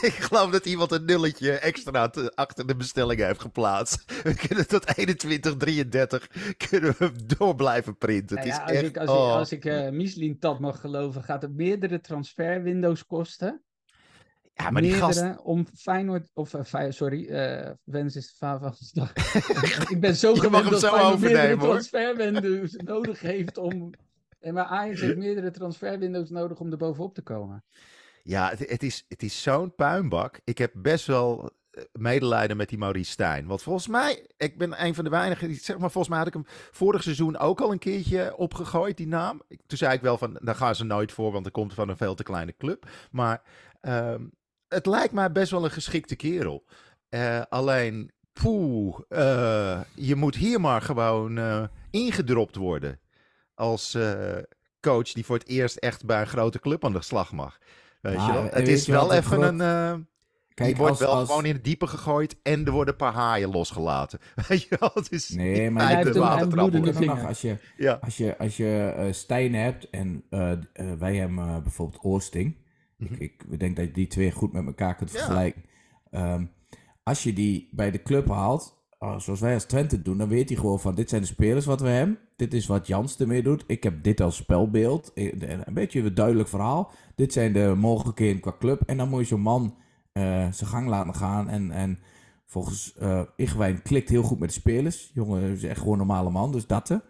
Ik 0.02 0.14
geloof 0.14 0.52
dat 0.52 0.66
iemand 0.66 0.92
een 0.92 1.06
nulletje 1.06 1.52
extra 1.52 2.10
te- 2.10 2.32
achter 2.36 2.68
de 2.68 2.76
bestelling 2.76 3.22
heeft 3.22 3.42
geplaatst. 3.42 4.22
We 4.24 4.34
kunnen 4.48 4.68
tot 4.68 4.88
2133 4.88 6.28
kunnen 6.70 6.96
we 6.98 7.12
door 7.38 7.56
blijven 7.56 7.98
printen. 7.98 8.38
Het 8.38 8.46
ja, 8.46 8.54
is 8.54 8.62
als, 8.62 8.72
echt, 8.72 8.84
ik, 8.84 8.98
als, 8.98 9.10
oh. 9.10 9.28
ik, 9.28 9.34
als 9.34 9.52
ik 9.52 9.66
eh 9.66 10.60
mag 10.60 10.80
geloven, 10.80 11.24
gaat 11.24 11.42
het 11.42 11.56
meerdere 11.56 12.02
transferwindows 12.02 13.06
kosten. 13.06 13.62
Ja, 14.64 14.70
maar 14.70 14.82
die 14.82 14.94
gast... 14.94 15.38
om 15.44 15.66
Feyenoord, 15.76 16.30
of 16.34 16.56
Fey- 16.66 16.92
sorry, 16.92 17.28
eh 17.28 17.72
Wens 17.84 18.16
is 18.16 18.36
Favasdag. 18.38 19.14
ik 19.94 19.98
ben 20.00 20.16
zo 20.16 20.34
gewend 20.34 20.70
dat 20.70 20.80
zo 20.80 20.88
Feyenoord 20.88 21.20
meerdere 21.20 21.58
transferwindows 21.58 22.76
nodig 22.76 23.20
heeft 23.20 23.58
om... 23.58 23.92
En 24.40 24.54
maar 24.54 24.66
Ajax 24.66 25.02
heeft 25.02 25.18
meerdere 25.18 25.52
transferwindows 25.52 26.30
nodig 26.30 26.60
om 26.60 26.72
er 26.72 26.78
bovenop 26.78 27.14
te 27.14 27.22
komen. 27.22 27.64
Ja, 28.24 28.50
het, 28.50 28.70
het 28.70 28.84
is, 28.84 29.06
het 29.08 29.24
is 29.24 29.42
zo'n 29.42 29.76
puinbak. 29.76 30.40
Ik 30.44 30.58
heb 30.58 30.72
best 30.76 31.06
wel 31.06 31.52
eh, 31.72 31.84
medelijden 31.92 32.58
met 32.58 32.70
die 32.70 32.78
Maurice 32.78 33.12
Stijn. 33.12 33.48
Want 33.48 33.62
volgens 33.62 33.88
mij, 33.88 34.28
ik 34.38 34.58
ben 34.58 34.86
een 34.86 34.96
van 34.96 35.04
de 35.04 35.10
weinigen, 35.10 35.48
die, 35.48 35.60
zeg 35.60 35.78
maar, 35.78 35.92
volgens 35.92 36.08
mij 36.08 36.18
had 36.18 36.28
ik 36.28 36.34
hem 36.34 36.46
vorig 36.72 37.04
seizoen 37.04 37.38
ook 37.38 37.62
al 37.62 37.72
een 37.72 37.80
keertje 37.80 38.36
opgegooid, 38.38 38.98
die 38.98 39.08
naam. 39.08 39.42
Toen 39.66 39.78
zei 39.78 39.94
ik 39.94 40.02
wel 40.02 40.18
van, 40.18 40.40
daar 40.42 40.56
gaan 40.56 40.76
ze 40.76 40.84
nooit 40.84 41.12
voor, 41.12 41.32
want 41.32 41.46
er 41.46 41.52
komt 41.52 41.74
van 41.74 41.90
een 41.90 41.98
veel 41.98 42.16
te 42.16 42.24
kleine 42.24 42.56
club. 42.58 42.90
Maar 43.12 43.42
ehm, 43.82 44.24
het 44.70 44.86
lijkt 44.86 45.14
mij 45.14 45.32
best 45.32 45.52
wel 45.52 45.64
een 45.64 45.72
geschikte 45.72 46.16
kerel. 46.16 46.64
Eh, 47.10 47.42
alleen, 47.50 48.12
poeh, 48.34 49.00
eh, 49.10 49.80
je 49.96 50.16
moet 50.16 50.36
hier 50.36 50.62
maar 50.62 50.82
gewoon 50.82 51.38
eh, 51.38 51.64
ingedropt 51.92 52.56
worden. 52.56 53.00
Als 53.56 53.98
coach 54.82 55.12
die 55.12 55.26
voor 55.26 55.38
het 55.38 55.48
eerst 55.48 55.76
echt 55.78 56.06
bij 56.06 56.22
een 56.22 56.28
grote 56.28 56.60
club 56.60 56.86
aan 56.86 56.94
de 56.94 57.02
slag 57.02 57.32
mag. 57.32 57.58
Weet 58.02 58.16
Maar, 58.16 58.26
je 58.28 58.34
wel? 58.34 58.44
Het 58.52 58.68
is 58.68 58.88
wel 58.88 59.14
even 59.14 59.24
groot- 59.32 59.60
een... 59.60 60.08
Kijk, 60.54 60.70
die 60.72 60.78
wordt 60.80 60.92
als- 60.92 61.00
wel 61.10 61.14
als- 61.20 61.28
gewoon 61.30 61.46
in 61.46 61.54
het 61.54 61.64
diepe 61.64 61.88
gegooid 61.88 62.36
en 62.44 62.66
er 62.66 62.72
worden 62.72 62.94
een 62.94 63.00
paar 63.00 63.14
haaien 63.14 63.50
losgelaten. 63.52 64.20
Weet 64.48 64.62
je 64.62 64.76
wel? 64.80 64.92
Het 64.94 65.12
is 65.12 65.30
Nee, 65.30 65.72
maar 65.72 65.84
hij 65.88 65.96
heeft 65.96 66.14
nog, 67.06 67.26
als 67.26 67.42
je, 67.42 67.58
Ja. 67.78 67.98
als 68.02 68.18
je, 68.18 68.38
als 68.38 68.58
je 68.58 68.94
eh, 68.98 69.14
Stijn 69.14 69.54
hebt 69.56 69.90
en 69.90 70.24
wij 71.00 71.16
hebben 71.16 71.64
bijvoorbeeld 71.64 72.04
Oosting. 72.04 72.56
Mhm. 73.00 73.14
Ik, 73.18 73.44
ik 73.50 73.60
denk 73.60 73.76
dat 73.76 73.86
je 73.86 73.92
die 73.92 74.08
twee 74.08 74.32
goed 74.32 74.52
met 74.54 74.66
elkaar 74.66 74.96
kunt 74.96 75.12
Ja. 75.12 75.18
vergelijken. 75.18 75.64
Ehm, 76.12 76.46
als 77.04 77.24
je 77.24 77.34
die 77.34 77.70
bij 77.72 77.92
de 77.92 78.02
club 78.02 78.28
haalt, 78.30 78.78
oh, 79.00 79.20
zoals 79.20 79.40
wij 79.40 79.54
als 79.54 79.64
Twente 79.64 80.02
doen, 80.02 80.18
dan 80.18 80.30
weet 80.30 80.50
hij 80.50 80.58
gewoon 80.58 80.80
van 80.80 80.96
dit 80.96 81.10
zijn 81.10 81.22
de 81.22 81.28
spelers 81.28 81.66
wat 81.66 81.82
we 81.82 81.88
hebben. 81.88 82.18
Dit 82.36 82.54
is 82.54 82.68
wat 82.68 82.88
Jans 82.88 83.18
ermee 83.20 83.44
doet. 83.44 83.64
Ik 83.68 83.84
heb 83.84 84.04
dit 84.04 84.22
als 84.22 84.36
spelbeeld. 84.36 85.14
Eh, 85.14 85.34
Een 85.66 85.74
beetje 85.74 86.02
een 86.02 86.14
duidelijk 86.14 86.50
verhaal. 86.50 86.92
Dit 87.16 87.34
zijn 87.34 87.54
de 87.54 87.74
mogelijkheden 87.78 88.42
qua 88.42 88.56
club. 88.60 88.82
En 88.86 88.98
dan 88.98 89.10
moet 89.10 89.20
je 89.20 89.26
zo'n 89.26 89.42
man 89.42 89.76
eh, 90.12 90.24
zijn 90.52 90.70
gang 90.70 90.88
laten 90.88 91.16
gaan. 91.16 91.50
En, 91.50 91.72
en 91.72 92.00
volgens 92.46 92.94
eh 92.98 93.22
Igwijn 93.36 93.82
klikt 93.82 94.10
heel 94.10 94.24
goed 94.24 94.40
met 94.40 94.50
de 94.50 94.56
spelers. 94.56 95.12
Jongen 95.14 95.42
is 95.42 95.64
echt 95.64 95.80
gewoon 95.80 95.92
een 96.00 96.08
normale 96.08 96.30
man, 96.30 96.52
dus 96.52 96.68
dat 96.68 96.90
er. 96.90 97.02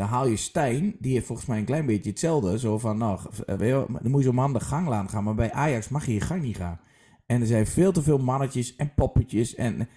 Dan 0.00 0.08
haal 0.08 0.26
je 0.26 0.36
Stijn, 0.36 0.96
die 0.98 1.12
heeft 1.12 1.26
volgens 1.26 1.46
mij 1.48 1.58
een 1.58 1.64
klein 1.64 1.86
beetje 1.86 2.10
hetzelfde. 2.10 2.58
Zo 2.58 2.78
van, 2.78 2.98
nou, 2.98 3.20
eh, 3.46 3.56
weet 3.56 3.68
je 3.68 3.74
wel, 3.74 3.86
dan 4.02 4.10
moet 4.10 4.20
je 4.20 4.26
zo'n 4.26 4.34
man 4.34 4.52
de 4.52 4.60
gang 4.60 4.88
laten 4.88 5.10
gaan. 5.10 5.24
Maar 5.24 5.34
bij 5.34 5.52
Ajax 5.52 5.88
mag 5.88 6.06
je 6.06 6.12
je 6.14 6.20
gang 6.20 6.42
niet 6.42 6.56
gaan. 6.56 6.80
En 7.26 7.40
er 7.40 7.46
zijn 7.46 7.66
veel 7.66 7.92
te 7.92 8.02
veel 8.02 8.18
mannetjes 8.18 8.76
en 8.76 8.94
poppetjes. 8.94 9.54
En 9.54 9.88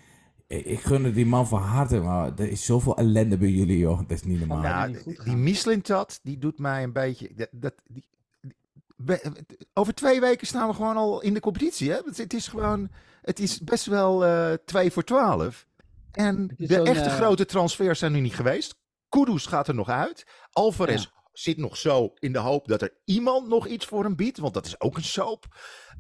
ik, 0.47 0.65
ik 0.65 0.79
gun 0.79 1.03
het 1.03 1.15
die 1.15 1.25
man 1.25 1.47
van 1.47 1.61
harte, 1.61 1.99
maar 1.99 2.31
er 2.35 2.49
is 2.49 2.65
zoveel 2.65 2.97
ellende 2.97 3.37
bij 3.37 3.49
jullie, 3.49 3.77
joh. 3.77 3.97
Dat 3.99 4.11
is 4.11 4.23
niet 4.23 4.39
normaal. 4.39 4.63
Ja, 4.63 4.77
Nou, 4.79 4.87
niet 4.91 4.97
goed 5.01 5.15
die 5.15 5.23
gaan. 5.25 5.43
Michelin-tat, 5.43 6.19
die 6.23 6.37
doet 6.37 6.59
mij 6.59 6.83
een 6.83 6.93
beetje... 6.93 7.29
Dat, 7.35 7.47
dat, 7.51 7.73
die, 7.87 8.05
die- 8.41 8.53
we- 8.95 9.31
over 9.73 9.93
twee 9.93 10.19
weken 10.19 10.47
staan 10.47 10.67
we 10.67 10.73
gewoon 10.73 10.97
al 10.97 11.21
in 11.21 11.33
de 11.33 11.39
competitie. 11.39 11.89
Hè? 11.91 11.97
Het, 12.05 12.17
het 12.17 12.33
is 12.33 12.47
gewoon... 12.47 12.89
Het 13.21 13.39
is 13.39 13.59
best 13.59 13.85
wel 13.85 14.25
eh 14.25 14.53
2 14.65 14.91
voor 14.91 15.03
12. 15.03 15.67
En 16.11 16.53
de 16.57 16.81
echte 16.81 17.09
eh, 17.09 17.15
grote 17.15 17.45
transfers 17.45 17.99
zijn 17.99 18.11
nu 18.11 18.19
niet 18.19 18.35
geweest. 18.35 18.75
Kudus 19.13 19.45
gaat 19.45 19.67
er 19.67 19.75
nog 19.75 19.89
uit. 19.89 20.25
Alvarez 20.51 21.07
zit 21.31 21.57
nog 21.57 21.77
zo 21.77 22.13
in 22.19 22.33
de 22.33 22.39
hoop 22.39 22.67
dat 22.67 22.81
er 22.81 22.93
iemand 23.05 23.47
nog 23.47 23.67
iets 23.67 23.85
voor 23.85 24.03
hem 24.03 24.15
biedt. 24.15 24.37
Want 24.37 24.53
dat 24.53 24.65
is 24.65 24.79
ook 24.79 24.97
een 24.97 25.03
soap. 25.03 25.45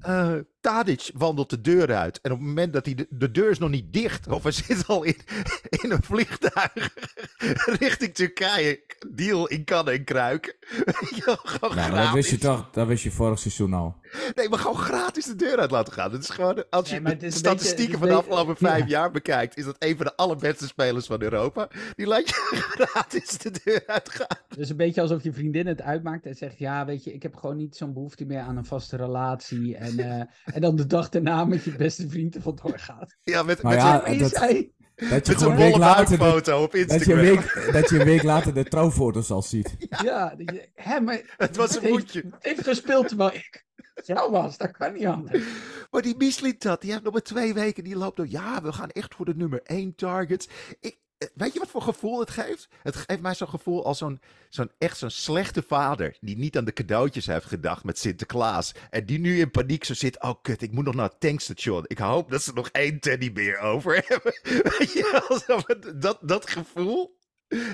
Eh, 0.03 0.33
Tadic 0.61 1.09
wandelt 1.13 1.49
de 1.49 1.61
deur 1.61 1.95
uit. 1.95 2.21
En 2.21 2.31
op 2.31 2.37
het 2.37 2.47
moment 2.47 2.73
dat 2.73 2.85
hij 2.85 2.95
de, 2.95 3.07
de 3.09 3.31
deur 3.31 3.49
is 3.49 3.57
nog 3.59 3.69
niet 3.69 3.93
dicht. 3.93 4.27
Of 4.27 4.43
hij 4.43 4.51
zit 4.51 4.87
al 4.87 5.03
in, 5.03 5.15
in 5.83 5.91
een 5.91 6.03
vliegtuig 6.03 6.93
richting 7.79 8.13
Turkije. 8.13 8.81
Deal 9.09 9.47
in 9.47 9.63
kannen 9.63 9.93
en 9.93 10.03
kruiken. 10.03 10.53
Weet 10.85 11.09
je 11.15 11.21
wel, 11.25 11.35
gewoon 11.35 11.75
Nou, 11.75 11.91
maar 11.91 12.03
dat 12.03 12.13
wist 12.13 12.29
je 12.29 12.37
gratis. 12.37 12.61
toch, 12.63 12.69
dat 12.73 12.87
wist 12.87 13.03
je 13.03 13.11
vorig 13.11 13.39
seizoen 13.39 13.73
al. 13.73 13.95
Nee, 14.35 14.49
maar 14.49 14.59
gewoon 14.59 14.77
gratis 14.77 15.25
de 15.25 15.35
deur 15.35 15.57
uit 15.59 15.71
laten 15.71 15.93
gaan. 15.93 16.11
Dat 16.11 16.21
is 16.23 16.29
gewoon, 16.29 16.63
als 16.69 16.89
je 16.89 16.95
Nee, 16.99 17.03
de 17.03 17.09
het 17.09 17.17
is 17.23 17.27
beetje- 17.33 17.37
statistieken 17.39 17.83
het 17.83 17.93
is 17.93 17.99
van 17.99 18.07
de 18.07 18.15
afgelopen 18.15 18.57
vijf 18.57 18.79
Ja. 18.83 18.87
jaar 18.87 19.11
bekijkt, 19.11 19.57
is 19.57 19.65
dat 19.65 19.75
een 19.79 19.95
van 19.97 20.05
de 20.05 20.15
allerbeste 20.15 20.67
spelers 20.67 21.05
van 21.05 21.21
Europa. 21.21 21.67
Die 21.95 22.05
laat 22.07 22.27
je 22.29 22.35
gratis 22.75 23.37
de 23.37 23.51
deur 23.63 23.83
uitgaan. 23.87 24.37
Dus 24.55 24.69
een 24.69 24.77
beetje 24.77 25.01
alsof 25.01 25.23
je 25.23 25.33
vriendin 25.33 25.67
het 25.67 25.81
uitmaakt 25.81 26.25
en 26.25 26.35
zegt: 26.35 26.57
Ja, 26.57 26.85
weet 26.85 27.03
je, 27.03 27.13
ik 27.13 27.23
heb 27.23 27.35
gewoon 27.35 27.57
niet 27.57 27.75
zo'n 27.75 27.93
behoefte 27.93 28.25
meer 28.25 28.39
aan 28.39 28.57
een 28.57 28.65
vaste 28.65 28.97
relatie. 28.97 29.75
En, 29.77 29.92
eh, 29.99 30.55
en 30.55 30.61
dan 30.61 30.75
de 30.75 30.85
dag 30.87 31.09
daarna 31.09 31.45
met 31.45 31.63
je 31.63 31.71
beste 31.75 32.09
vriend 32.09 32.35
er 32.35 32.41
vandoor 32.41 32.79
gaat. 32.79 33.15
Ja, 33.23 33.43
met, 33.43 33.61
Maar 33.61 33.73
met 33.73 33.81
ja, 33.81 33.91
zo'n- 33.93 34.01
Maar 34.01 34.13
je 34.13 34.19
dat- 34.19 34.31
zei, 34.31 34.71
Dat 34.95 35.09
je 35.09 35.15
met 35.15 35.25
gewoon 35.27 35.39
zo'n 35.39 35.51
een 35.51 35.57
week 35.57 35.71
bolle 35.71 35.83
later 35.85 36.17
buikfoto 36.17 36.63
op 36.63 36.71
dat 36.71 36.79
je, 36.81 36.85
een 36.87 36.93
Instagram. 36.93 37.25
week, 37.25 37.73
dat 37.73 37.89
je 37.89 37.99
een 37.99 38.05
week 38.05 38.23
later 38.23 38.53
de 38.53 38.63
trouwfoto's 38.63 39.31
al 39.31 39.41
ziet. 39.41 39.75
ja, 40.03 40.35
dat 40.35 40.51
je, 40.55 40.69
hè, 40.73 40.99
maar 40.99 41.21
Het 41.37 41.55
was 41.55 41.81
een 41.81 41.89
moedje. 41.89 42.19
Het 42.31 42.43
heeft 42.43 42.63
gespeeld 42.63 43.07
terwijl 43.07 43.33
ik 43.33 43.65
jou 44.05 44.31
was, 44.31 44.57
dat 44.57 44.71
kan 44.71 44.93
niet 44.93 45.05
anders. 45.05 45.43
Maar 45.91 46.01
die 46.01 46.15
Mislintat, 46.17 46.81
die 46.81 46.91
heeft 46.91 47.03
nog 47.03 47.13
maar 47.13 47.21
twee 47.21 47.53
weken. 47.53 47.83
Die 47.83 47.95
loopt 47.95 48.17
door. 48.17 48.27
Ja, 48.29 48.61
we 48.61 48.73
gaan 48.73 48.89
echt 48.89 49.15
voor 49.15 49.25
de 49.25 49.35
nummer 49.35 49.61
één 49.63 49.95
targets. 49.95 50.47
Ik, 50.79 50.97
weet 51.33 51.53
je 51.53 51.59
wat 51.59 51.69
voor 51.69 51.81
gevoel 51.81 52.19
het 52.19 52.29
geeft? 52.29 52.67
Het 52.83 52.95
geeft 52.95 53.21
mij 53.21 53.33
zo'n 53.35 53.47
gevoel 53.47 53.85
als 53.85 53.97
zo'n, 53.97 54.19
zo'n 54.49 54.71
echt 54.77 54.97
zo'n 54.97 55.09
slechte 55.09 55.61
vader. 55.67 56.17
Die 56.21 56.37
niet 56.37 56.57
aan 56.57 56.65
de 56.65 56.73
cadeautjes 56.73 57.25
heeft 57.25 57.45
gedacht 57.45 57.83
met 57.83 57.97
Sinterklaas. 57.99 58.71
En 58.89 59.05
die 59.05 59.19
nu 59.19 59.39
in 59.39 59.51
paniek 59.51 59.83
zo 59.83 59.93
zit. 59.93 60.21
Oh 60.21 60.33
kut, 60.41 60.61
ik 60.61 60.71
moet 60.71 60.85
nog 60.85 60.95
naar 60.95 61.09
het 61.09 61.19
tankstation. 61.19 61.83
Ik 61.87 61.97
hoop 61.97 62.31
dat 62.31 62.41
ze 62.43 62.53
nog 62.53 62.69
één 62.69 62.99
teddybeer 62.99 63.57
over 63.59 64.03
hebben. 64.07 64.33
Weet 64.77 64.93
je 64.93 65.93
dat, 65.95 66.19
dat 66.21 66.49
gevoel 66.49 67.17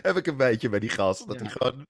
heb 0.01 0.17
ik 0.17 0.27
een 0.27 0.37
beetje 0.37 0.69
bij 0.69 0.79
die 0.79 0.89
gast. 0.89 1.27
Dat 1.27 1.35
Ja. 1.35 1.41
hij 1.41 1.51
gewoon... 1.51 1.85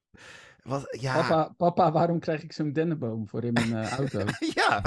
Ja, 0.99 1.13
Papa, 1.13 1.53
papa, 1.57 1.91
waarom 1.91 2.19
krijg 2.19 2.43
ik 2.43 2.53
zo'n 2.53 2.73
dennenboom 2.73 3.27
voor 3.27 3.43
in 3.43 3.53
mijn 3.53 3.75
eh, 3.75 3.91
auto? 3.91 4.23
Ja. 4.55 4.81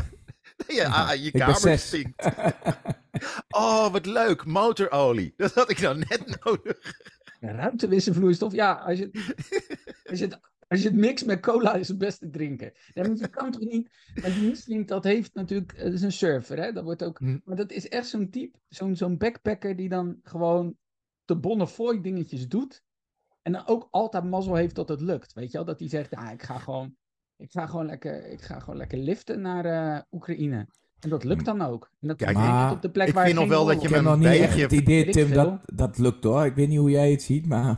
Nee, 0.69 0.87
ah, 0.87 1.15
je 1.15 1.25
Ik 1.25 1.33
ben 1.33 1.41
kamer 1.41 1.57
zes. 1.57 1.87
stinkt. 1.87 2.25
oh, 3.49 3.93
wat 3.93 4.07
leuk. 4.07 4.45
Motorolie. 4.45 5.35
Dat 5.37 5.55
had 5.55 5.71
ik 5.71 5.81
nou 5.81 5.99
net 5.99 6.45
nodig. 6.45 7.01
Ja, 7.41 7.51
ruimtewisselvloeistof, 7.51 8.53
ja, 8.53 8.73
als 8.73 8.99
je, 8.99 9.11
als, 10.11 10.19
je 10.19 10.25
het, 10.25 10.41
als 10.69 10.83
je 10.83 10.89
het 10.89 10.97
mixt 10.97 11.27
met 11.27 11.41
cola 11.41 11.75
is 11.75 11.89
het 11.89 11.99
beste 11.99 12.31
drinken. 12.31 12.73
Nee, 12.95 13.09
maar 13.09 13.17
je 13.17 13.29
kan 13.29 13.51
toch 13.51 13.61
niet... 13.61 13.91
Maar 14.21 14.33
die 14.33 14.49
Michelin, 14.49 14.87
dat 14.87 15.05
heeft 15.05 15.35
natuurlijk... 15.35 15.73
Het 15.77 15.93
is 15.93 16.03
een 16.03 16.13
surfer, 16.13 16.59
hè? 16.59 16.73
Dat 16.73 16.85
wordt 16.85 17.05
ook... 17.05 17.19
Hm. 17.19 17.39
Maar 17.45 17.57
dat 17.57 17.73
is 17.73 17.89
echt 17.89 18.07
zo'n 18.07 18.31
type, 18.31 18.59
zo'n 18.69 18.97
zo'n 18.97 19.19
backpacker 19.19 19.77
die 19.77 19.89
dan 19.89 20.19
gewoon 20.23 20.77
de 21.25 21.37
Bonnefoy 21.37 22.01
dingetjes 22.01 22.49
doet. 22.49 22.83
En 23.43 23.53
dan 23.53 23.67
ook 23.67 23.89
altijd 23.91 24.25
mazzel 24.25 24.55
heeft 24.55 24.75
dat 24.75 24.89
het 24.89 25.01
lukt. 25.01 25.33
Weet 25.33 25.51
je 25.51 25.57
wel? 25.57 25.67
Dat 25.67 25.81
hij 25.81 25.89
zegt, 25.89 26.15
ah, 26.15 26.33
ik 26.33 26.43
ga 26.43 26.59
gewoon... 26.59 26.97
Ik 27.43 27.51
ga 27.51 27.67
gewoon 27.67 27.87
lekker, 27.87 28.31
ik 28.31 28.41
ga 28.43 28.59
gewoon 28.59 28.77
lekker 28.77 28.99
liften 28.99 29.41
naar 29.41 29.65
eh, 29.65 30.01
Oekraïne. 30.13 30.67
En 31.01 31.09
dat 31.09 31.25
lukt 31.25 31.45
dan 31.45 31.63
ook. 31.63 31.91
En 32.01 32.09
dat 32.09 32.17
Kijk, 32.17 32.37
maar 32.37 32.73
op 32.73 32.83
de 32.83 32.91
plek 32.91 33.09
ik 33.09 33.15
waar 33.15 33.25
vind 33.25 33.39
nog 33.39 33.49
wel 33.49 33.65
dat 33.65 33.75
je 33.81 33.83
Ik 33.83 33.89
me 33.91 33.97
heb 33.97 34.05
een 34.05 34.11
nog 34.11 34.19
niet 34.19 34.41
echt 34.41 34.49
beetje- 34.49 34.63
het 34.63 34.73
idee, 34.73 35.11
Tim, 35.11 35.33
dat 35.33 35.61
dat 35.65 35.99
lukt 35.99 36.25
hoor. 36.25 36.45
Ik 36.45 36.55
weet 36.55 36.69
niet 36.69 36.79
hoe 36.79 36.91
jij 36.91 37.11
het 37.11 37.23
ziet, 37.23 37.47
maar... 37.47 37.77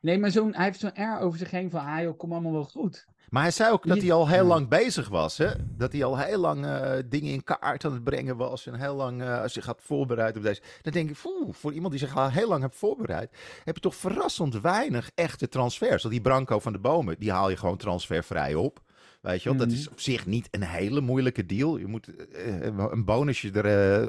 Nee, 0.00 0.18
maar 0.18 0.30
zo'n, 0.30 0.54
hij 0.54 0.64
heeft 0.64 0.80
zo'n 0.80 0.94
air 0.94 1.18
over 1.18 1.38
zich 1.38 1.50
heen 1.50 1.70
van, 1.70 1.80
ah 1.80 2.02
joh, 2.02 2.18
kom 2.18 2.32
allemaal 2.32 2.52
wel 2.52 2.64
goed. 2.64 3.06
Maar 3.28 3.42
hij 3.42 3.50
zei 3.50 3.72
ook 3.72 3.86
dat 3.86 3.98
hij 3.98 4.12
al 4.12 4.28
heel 4.28 4.44
lang 4.44 4.68
bezig 4.68 5.08
was. 5.08 5.38
Hè? 5.38 5.48
Dat 5.76 5.92
hij 5.92 6.04
al 6.04 6.18
heel 6.18 6.38
lang 6.38 6.66
eh, 6.66 6.92
dingen 7.08 7.32
in 7.32 7.44
kaart 7.44 7.84
aan 7.84 7.92
het 7.92 8.04
brengen 8.04 8.36
was. 8.36 8.66
En 8.66 8.74
heel 8.80 8.94
lang 8.94 9.22
eh, 9.22 9.42
zich 9.46 9.66
had 9.66 9.80
voorbereid 9.82 10.36
op 10.36 10.42
deze. 10.42 10.60
Dan 10.82 10.92
denk 10.92 11.10
ik, 11.10 11.16
poeh, 11.22 11.54
voor 11.54 11.72
iemand 11.72 11.90
die 11.90 12.00
zich 12.00 12.16
al 12.16 12.30
heel 12.30 12.48
lang 12.48 12.62
heeft 12.62 12.76
voorbereid. 12.76 13.30
heb 13.64 13.74
je 13.74 13.80
toch 13.80 13.94
verrassend 13.94 14.60
weinig 14.60 15.10
echte 15.14 15.48
transfers. 15.48 16.02
Want 16.02 16.14
die 16.14 16.22
Branco 16.22 16.58
van 16.58 16.72
de 16.72 16.78
Bomen, 16.78 17.16
die 17.18 17.32
haal 17.32 17.50
je 17.50 17.56
gewoon 17.56 17.76
transfervrij 17.76 18.54
op. 18.54 18.80
Weet 19.26 19.42
je 19.42 19.48
wel, 19.48 19.58
dat 19.58 19.68
Mhm. 19.68 19.76
is 19.76 19.88
op 19.88 20.00
zich 20.00 20.26
niet 20.26 20.48
een 20.50 20.62
hele 20.62 21.00
moeilijke 21.00 21.46
deal. 21.46 21.76
Je 21.76 21.86
moet 21.86 22.08
eh, 22.32 22.60
een 22.62 23.04
bonusje 23.04 23.50
er 23.50 24.00
eh, 24.00 24.06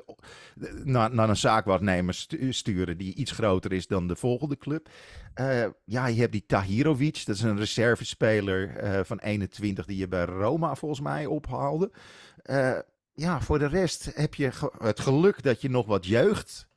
naar, 0.84 1.13
naar 1.13 1.30
een 1.30 1.36
zaakwaarnemer 1.38 2.13
stu- 2.13 2.51
sturen 2.53 2.97
die 2.97 3.13
iets 3.15 3.32
groter 3.32 3.73
is 3.73 3.88
dan 3.88 4.08
de 4.08 4.15
volgende 4.15 4.58
club. 4.58 4.89
Eh, 5.34 5.65
ja, 5.86 6.08
je 6.08 6.19
hebt 6.19 6.32
die 6.32 6.43
Tahirovic, 6.47 7.25
dat 7.25 7.36
is 7.36 7.41
een 7.41 7.58
reservespeler 7.58 8.75
eh, 8.77 8.99
van 9.03 9.19
21 9.19 9.86
die 9.86 9.97
je 9.97 10.08
bij 10.08 10.25
Roma 10.25 10.75
volgens 10.75 11.01
mij 11.01 11.25
ophaalde. 11.25 11.91
Eh, 12.41 12.80
ja, 13.13 13.41
voor 13.41 13.60
de 13.60 13.67
rest 13.67 14.12
heb 14.15 14.36
je 14.36 14.51
het 14.77 14.99
geluk 14.99 15.43
dat 15.43 15.62
je 15.62 15.69
nog 15.69 15.86
wat 15.86 16.06
jeugd 16.06 16.67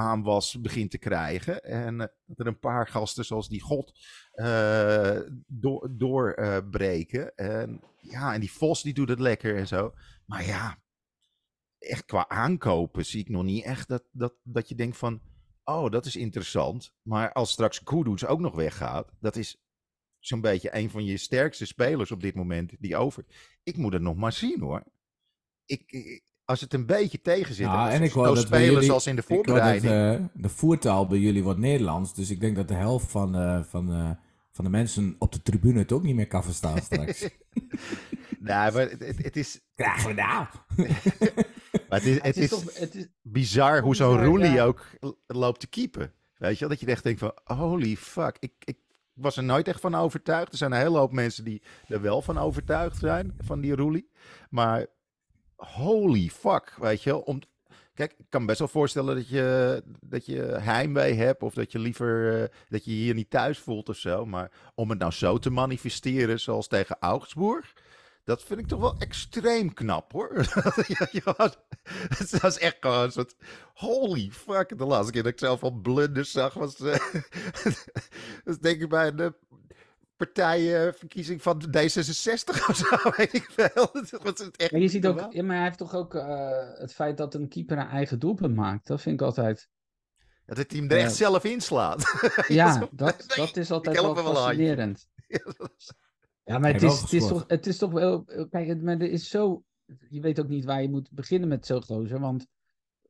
eh, 0.00 0.06
aanwas 0.06 0.60
begint 0.60 0.90
te 0.90 0.98
krijgen. 0.98 1.62
En 1.62 2.00
eh, 2.00 2.06
dat 2.26 2.38
er 2.38 2.46
een 2.46 2.58
paar 2.58 2.88
gasten 2.88 3.24
zoals 3.24 3.48
die 3.48 3.60
God 3.60 3.92
eh, 4.32 5.20
door, 5.46 5.88
doorbreken. 5.96 7.34
en 7.36 7.80
ja, 8.00 8.34
en 8.34 8.40
die 8.40 8.52
Vos 8.52 8.82
die 8.82 8.94
doet 8.94 9.08
het 9.08 9.20
lekker 9.20 9.56
en 9.56 9.66
zo. 9.66 9.94
Maar 10.26 10.44
ja, 10.44 10.82
echt 11.78 12.04
qua 12.04 12.28
aankopen 12.28 13.06
zie 13.06 13.20
ik 13.20 13.28
nog 13.28 13.42
niet 13.42 13.64
echt 13.64 13.88
dat, 13.88 14.04
dat, 14.12 14.34
dat 14.42 14.68
je 14.68 14.74
denkt 14.74 14.96
van... 14.96 15.20
Oh, 15.64 15.90
dat 15.90 16.06
is 16.06 16.16
interessant. 16.16 16.94
Maar 17.02 17.32
als 17.32 17.50
straks 17.50 17.82
Kudus 17.82 18.26
ook 18.26 18.40
nog 18.40 18.54
weggaat, 18.54 19.12
dat 19.20 19.36
is 19.36 19.62
zo'n 20.18 20.40
beetje 20.40 20.74
een 20.76 20.90
van 20.90 21.04
je 21.04 21.16
sterkste 21.16 21.66
spelers 21.66 22.10
op 22.10 22.20
dit 22.20 22.34
moment 22.34 22.72
die 22.78 22.96
over. 22.96 23.24
Ik 23.62 23.76
moet 23.76 23.92
het 23.92 24.02
nog 24.02 24.16
maar 24.16 24.32
zien 24.32 24.60
hoor. 24.60 24.84
Ik- 25.64 26.22
als 26.50 26.60
het 26.60 26.74
een 26.74 26.86
beetje 26.86 27.20
tegen 27.22 27.54
zit, 27.54 27.66
Ja, 27.66 27.90
en, 27.90 28.02
ik 28.02 28.12
hoor 28.12 28.24
dat 28.24 28.48
jullie- 28.48 28.74
in 29.04 29.04
de 29.04 29.14
dat 29.14 29.24
voorbereiding. 29.24 29.92
eh, 29.92 30.26
de 30.42 30.48
voertaal 30.48 31.06
bij 31.06 31.18
jullie 31.18 31.42
wordt 31.42 31.58
Nederlands. 31.58 32.14
Dus 32.14 32.30
ik 32.30 32.40
denk 32.40 32.56
dat 32.56 32.68
de 32.68 32.74
helft 32.74 33.10
van, 33.10 33.34
eh, 33.36 33.62
van, 33.62 33.92
eh, 33.92 34.10
van 34.50 34.64
de 34.64 34.70
mensen 34.70 35.16
op 35.18 35.32
de 35.32 35.42
tribune 35.42 35.78
het 35.78 35.92
ook 35.92 36.02
niet 36.02 36.14
meer 36.14 36.26
kan 36.26 36.44
verstaan 36.44 36.78
straks. 36.90 37.20
Nee, 38.38 38.54
maar 38.54 38.72
het, 38.74 38.98
het, 38.98 39.22
het 39.24 39.36
is, 39.36 39.60
Krijgen 39.74 40.08
we 40.08 40.14
nou? 40.14 40.46
maar 41.88 41.98
het 41.98 42.04
is, 42.06 42.14
Het 42.14 42.24
het 42.24 42.36
is 42.36 42.42
is 42.42 42.48
toch, 42.50 42.64
het 42.78 42.94
is, 42.94 43.06
bizar 43.22 43.80
hoe 43.80 43.96
zo'n 43.96 44.24
Roelie 44.24 44.50
ja. 44.50 44.64
ook 44.64 44.86
loopt 45.26 45.60
te 45.60 45.66
keepen. 45.68 46.12
Weet 46.36 46.52
je 46.54 46.60
wel? 46.60 46.68
Dat 46.68 46.80
je 46.80 46.86
echt 46.86 47.02
denkt 47.02 47.20
van, 47.20 47.32
holy 47.44 47.96
fuck. 47.96 48.36
Ik, 48.38 48.52
ik 48.64 48.78
was 49.14 49.36
er 49.36 49.44
nooit 49.44 49.68
echt 49.68 49.80
van 49.80 49.94
overtuigd. 49.94 50.52
Er 50.52 50.58
zijn 50.58 50.72
een 50.72 50.78
hele 50.78 50.98
hoop 50.98 51.12
mensen 51.12 51.44
die 51.44 51.62
er 51.88 52.00
wel 52.00 52.22
van 52.22 52.38
overtuigd 52.38 52.98
zijn, 52.98 53.34
van 53.38 53.60
die 53.60 53.74
Roelie. 53.76 54.10
Maar 54.50 54.86
holy 55.60 56.28
fuck, 56.28 56.74
weet 56.78 57.02
je 57.02 57.10
wel. 57.10 57.20
Om, 57.20 57.40
kijk, 57.94 58.14
ik 58.18 58.26
kan 58.28 58.40
me 58.40 58.46
best 58.46 58.58
wel 58.58 58.68
voorstellen 58.68 59.14
dat 59.14 59.28
je, 59.28 59.82
dat 60.00 60.26
je 60.26 60.42
heimwee 60.42 61.14
hebt... 61.14 61.42
of 61.42 61.54
dat 61.54 61.72
je 61.72 61.78
liever 61.78 62.42
eh, 62.42 62.48
dat 62.68 62.84
je 62.84 62.90
hier 62.90 63.14
niet 63.14 63.30
thuis 63.30 63.58
voelt 63.58 63.88
of 63.88 63.96
zo. 63.96 64.26
Maar 64.26 64.50
om 64.74 64.90
het 64.90 64.98
nou 64.98 65.12
zo 65.12 65.38
te 65.38 65.50
manifesteren 65.50 66.40
zoals 66.40 66.68
tegen 66.68 66.96
Augsburg... 67.00 67.72
Dat 68.24 68.42
vind 68.42 68.60
ik 68.60 68.66
toch 68.66 68.80
wel 68.80 68.94
extreem 68.98 69.74
knap 69.74 70.12
hoor. 70.12 70.30
Het 72.18 72.40
was 72.40 72.58
echt 72.58 72.76
gewoon. 72.80 73.12
Holy 73.74 74.30
fuck. 74.32 74.78
De 74.78 74.84
laatste 74.84 75.12
keer 75.12 75.22
dat 75.22 75.32
ik 75.32 75.38
zelf 75.38 75.62
al 75.62 75.70
blunders 75.70 76.30
zag 76.30 76.54
was. 76.54 76.80
eh, 76.80 77.00
was 78.44 78.58
denk 78.58 78.80
ik 78.80 78.88
bij 78.88 79.12
een 79.16 79.34
eh, 80.20 80.26
partijverkiezing 80.26 81.42
van 81.42 81.62
D66 81.76 82.68
of 82.68 82.76
zo. 82.76 83.10
Weet 83.16 83.34
ik 83.34 83.50
veel. 83.50 83.88
Dat 83.92 84.10
was 84.22 84.38
het 84.38 84.56
echt 84.56 84.72
maar 84.72 84.80
je 84.80 84.88
ziet 84.88 85.06
ook, 85.06 85.32
ja, 85.32 85.42
maar 85.42 85.56
hij 85.56 85.64
heeft 85.64 85.78
toch 85.78 85.94
ook 85.94 86.14
eh, 86.14 86.78
het 86.78 86.92
feit 86.94 87.16
dat 87.16 87.34
een 87.34 87.48
keeper 87.48 87.78
een 87.78 87.86
eigen 87.88 88.18
doelpunt 88.18 88.54
maakt. 88.54 88.86
Dat 88.86 89.00
vind 89.00 89.20
ik 89.20 89.26
altijd. 89.26 89.68
Dat 90.46 90.56
hij 90.56 90.78
hem 90.80 90.90
er 90.90 90.96
echt 90.96 91.10
Ja. 91.10 91.16
zelf 91.16 91.44
inslaat. 91.44 92.04
Ja, 92.48 92.88
dat, 92.92 93.24
dat 93.36 93.56
is 93.56 93.70
altijd 93.70 94.00
wel 94.00 94.14
wel 94.14 94.34
fascinerend. 94.34 95.08
Ja, 96.44 96.58
maar 96.58 96.72
het 96.72 96.82
wel 96.82 96.92
is, 96.92 97.00
het, 97.00 97.12
is 97.12 97.26
toch, 97.26 97.44
het 97.46 97.66
is 97.66 97.78
toch 97.78 97.92
wel. 97.92 98.24
Kijk, 98.50 98.68
het, 98.68 98.82
maar 98.82 98.94
er 99.00 99.10
is 99.10 99.28
zo. 99.28 99.62
Je 100.08 100.20
weet 100.20 100.40
ook 100.40 100.48
niet 100.48 100.64
waar 100.64 100.82
je 100.82 100.90
moet 100.90 101.10
beginnen 101.10 101.48
met 101.48 101.66
zo'n 101.66 101.82
gozer. 101.82 102.20
Want 102.20 102.46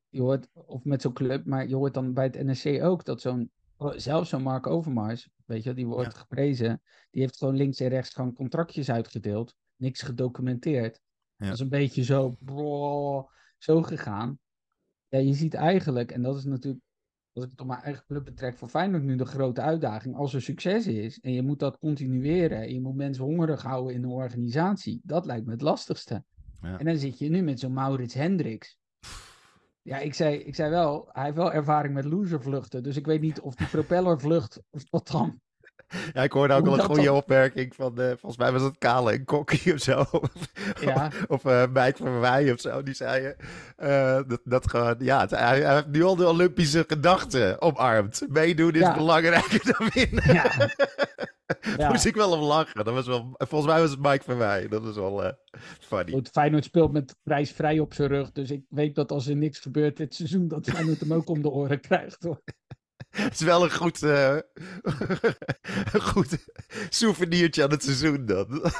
je 0.09 0.21
hoort. 0.21 0.47
Of 0.53 0.83
met 0.83 1.01
zo'n 1.01 1.13
club. 1.13 1.45
Maar 1.45 1.67
je 1.67 1.75
hoort 1.75 1.93
dan 1.93 2.13
bij 2.13 2.23
het 2.23 2.43
NSC 2.43 2.83
ook 2.83 3.05
dat 3.05 3.21
zo'n. 3.21 3.51
Zelfs 3.95 4.29
zo'n 4.29 4.41
Mark 4.41 4.67
Overmars. 4.67 5.29
Weet 5.51 5.63
je, 5.63 5.73
die 5.73 5.87
wordt 5.87 6.15
geprezen. 6.15 6.81
Die 7.09 7.21
heeft 7.21 7.37
gewoon 7.37 7.55
links 7.55 7.79
en 7.79 7.87
rechts 7.87 8.13
gewoon 8.13 8.33
contractjes 8.33 8.91
uitgedeeld. 8.91 9.55
Niks 9.75 10.01
gedocumenteerd. 10.01 11.01
Ja. 11.35 11.45
Dat 11.45 11.53
is 11.53 11.59
een 11.59 11.69
beetje 11.69 12.03
zo. 12.03 12.35
bro, 12.39 13.29
zo 13.57 13.81
gegaan. 13.81 14.39
Ja, 15.07 15.17
je 15.17 15.33
ziet 15.33 15.53
eigenlijk. 15.53 16.11
En 16.11 16.21
dat 16.21 16.37
is 16.37 16.43
natuurlijk. 16.43 16.83
Als 17.33 17.43
ik 17.43 17.51
het 17.51 17.61
op 17.61 17.67
mijn 17.67 17.81
eigen 17.81 18.05
club 18.05 18.25
betrek, 18.25 18.57
voor 18.57 18.69
Feyenoord 18.69 19.03
nu 19.03 19.15
de 19.15 19.25
grote 19.25 19.61
uitdaging. 19.61 20.15
Als 20.15 20.33
er 20.33 20.41
succes 20.41 20.87
is 20.87 21.19
en 21.19 21.33
je 21.33 21.41
moet 21.41 21.59
dat 21.59 21.77
continueren. 21.77 22.61
En 22.61 22.73
je 22.73 22.81
moet 22.81 22.95
mensen 22.95 23.23
hongerig 23.23 23.61
houden 23.61 23.93
in 23.93 24.01
de 24.01 24.07
organisatie. 24.07 25.01
Dat 25.03 25.25
lijkt 25.25 25.45
me 25.45 25.51
het 25.51 25.61
lastigste. 25.61 26.23
Ja. 26.61 26.79
En 26.79 26.85
dan 26.85 26.97
zit 26.97 27.17
je 27.17 27.29
nu 27.29 27.41
met 27.41 27.59
zo'n 27.59 27.73
Maurits 27.73 28.13
Hendricks. 28.13 28.77
Ja, 29.83 29.97
ik 29.97 30.13
zei, 30.13 30.35
ik 30.37 30.55
zei 30.55 30.69
wel, 30.69 31.09
hij 31.11 31.23
heeft 31.23 31.35
wel 31.35 31.51
ervaring 31.53 31.93
met 31.93 32.05
loservluchten. 32.05 32.83
Dus 32.83 32.97
ik 32.97 33.05
weet 33.05 33.21
niet 33.21 33.39
of 33.39 33.55
die 33.55 33.67
propellervlucht, 33.67 34.59
of 34.69 34.83
dat 34.83 35.07
dan 35.07 35.39
Ja, 36.13 36.23
ik 36.23 36.31
hoorde 36.31 36.53
ook 36.53 36.67
al 36.67 36.73
een 36.73 36.79
goede 36.85 37.03
dan? 37.03 37.15
opmerking 37.15 37.75
van, 37.75 37.99
eh, 38.01 38.07
volgens 38.07 38.37
mij 38.37 38.51
was 38.51 38.61
het 38.61 38.77
Kale 38.77 39.11
en 39.11 39.25
Kokkie 39.25 39.73
of 39.73 39.79
zo. 39.79 40.05
Ja. 40.81 41.11
of 41.27 41.45
eh 41.45 41.63
Mike 41.73 41.97
van 41.97 42.19
Wij 42.19 42.51
of 42.51 42.59
zo, 42.59 42.83
die 42.83 42.93
zeiden 42.93 43.35
eh, 43.75 44.19
dat, 44.27 44.41
dat 44.43 44.69
gewoon, 44.69 44.95
ja, 44.99 45.19
het- 45.19 45.29
hij, 45.31 45.61
hij 45.61 45.73
heeft 45.73 45.87
nu 45.87 46.03
al 46.03 46.15
de 46.15 46.27
Olympische 46.27 46.83
gedachten 46.87 47.61
omarmd. 47.61 48.21
Meedoen 48.29 48.73
is 48.73 48.79
Ja. 48.79 48.95
belangrijker 48.95 49.75
dan 49.77 49.89
winnen. 49.93 50.33
Ja. 50.33 50.51
Ja. 51.77 51.89
Moest 51.89 52.05
ik 52.05 52.15
wel 52.15 52.31
om 52.31 52.43
lachen. 52.43 52.85
Dat 52.85 52.93
was 52.93 53.07
wel, 53.07 53.33
volgens 53.37 53.71
mij 53.71 53.81
was 53.81 53.91
het 53.91 54.01
Mike 54.01 54.23
van 54.23 54.37
Wij. 54.37 54.67
Dat 54.67 54.83
was 54.83 54.95
wel 54.95 55.23
eh, 55.23 55.33
funny. 55.79 56.11
Goed, 56.11 56.29
Feyenoord 56.29 56.63
speelt 56.63 56.91
met 56.91 57.15
prijsvrij 57.23 57.79
op 57.79 57.93
zijn 57.93 58.07
rug. 58.07 58.31
Dus 58.31 58.51
ik 58.51 58.63
weet 58.69 58.95
dat 58.95 59.11
als 59.11 59.27
er 59.27 59.35
niks 59.35 59.59
gebeurt 59.59 59.97
dit 59.97 60.15
seizoen, 60.15 60.47
dat 60.47 60.69
Feyenoord 60.69 60.99
hem 60.99 61.13
ook 61.13 61.29
om 61.29 61.41
de 61.41 61.49
oren 61.49 61.81
krijgt. 61.81 62.23
Hoor. 62.23 62.41
Het 63.11 63.33
is 63.33 63.41
wel 63.41 63.63
een 63.63 63.73
goed, 63.73 64.03
eh, 64.03 64.37
een 65.93 66.01
goed 66.01 66.37
souvenirtje 66.89 67.63
aan 67.63 67.69
het 67.69 67.83
seizoen 67.83 68.25
dan. 68.25 68.47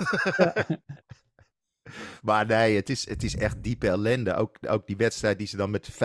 maar 2.21 2.45
nee, 2.45 2.75
het 2.75 2.89
is, 2.89 3.09
het 3.09 3.23
is 3.23 3.35
echt 3.35 3.63
diepe 3.63 3.87
ellende. 3.87 4.35
Ook, 4.35 4.57
ook 4.67 4.87
die 4.87 4.97
wedstrijd 4.97 5.37
die 5.37 5.47
ze 5.47 5.57
dan 5.57 5.71
met 5.71 5.91
5-3 5.91 5.95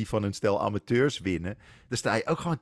van 0.00 0.22
een 0.22 0.32
stel 0.32 0.62
amateurs 0.62 1.18
winnen. 1.18 1.58
Daar 1.88 1.98
sta 1.98 2.14
je 2.14 2.26
ook 2.26 2.38
gewoon 2.38 2.60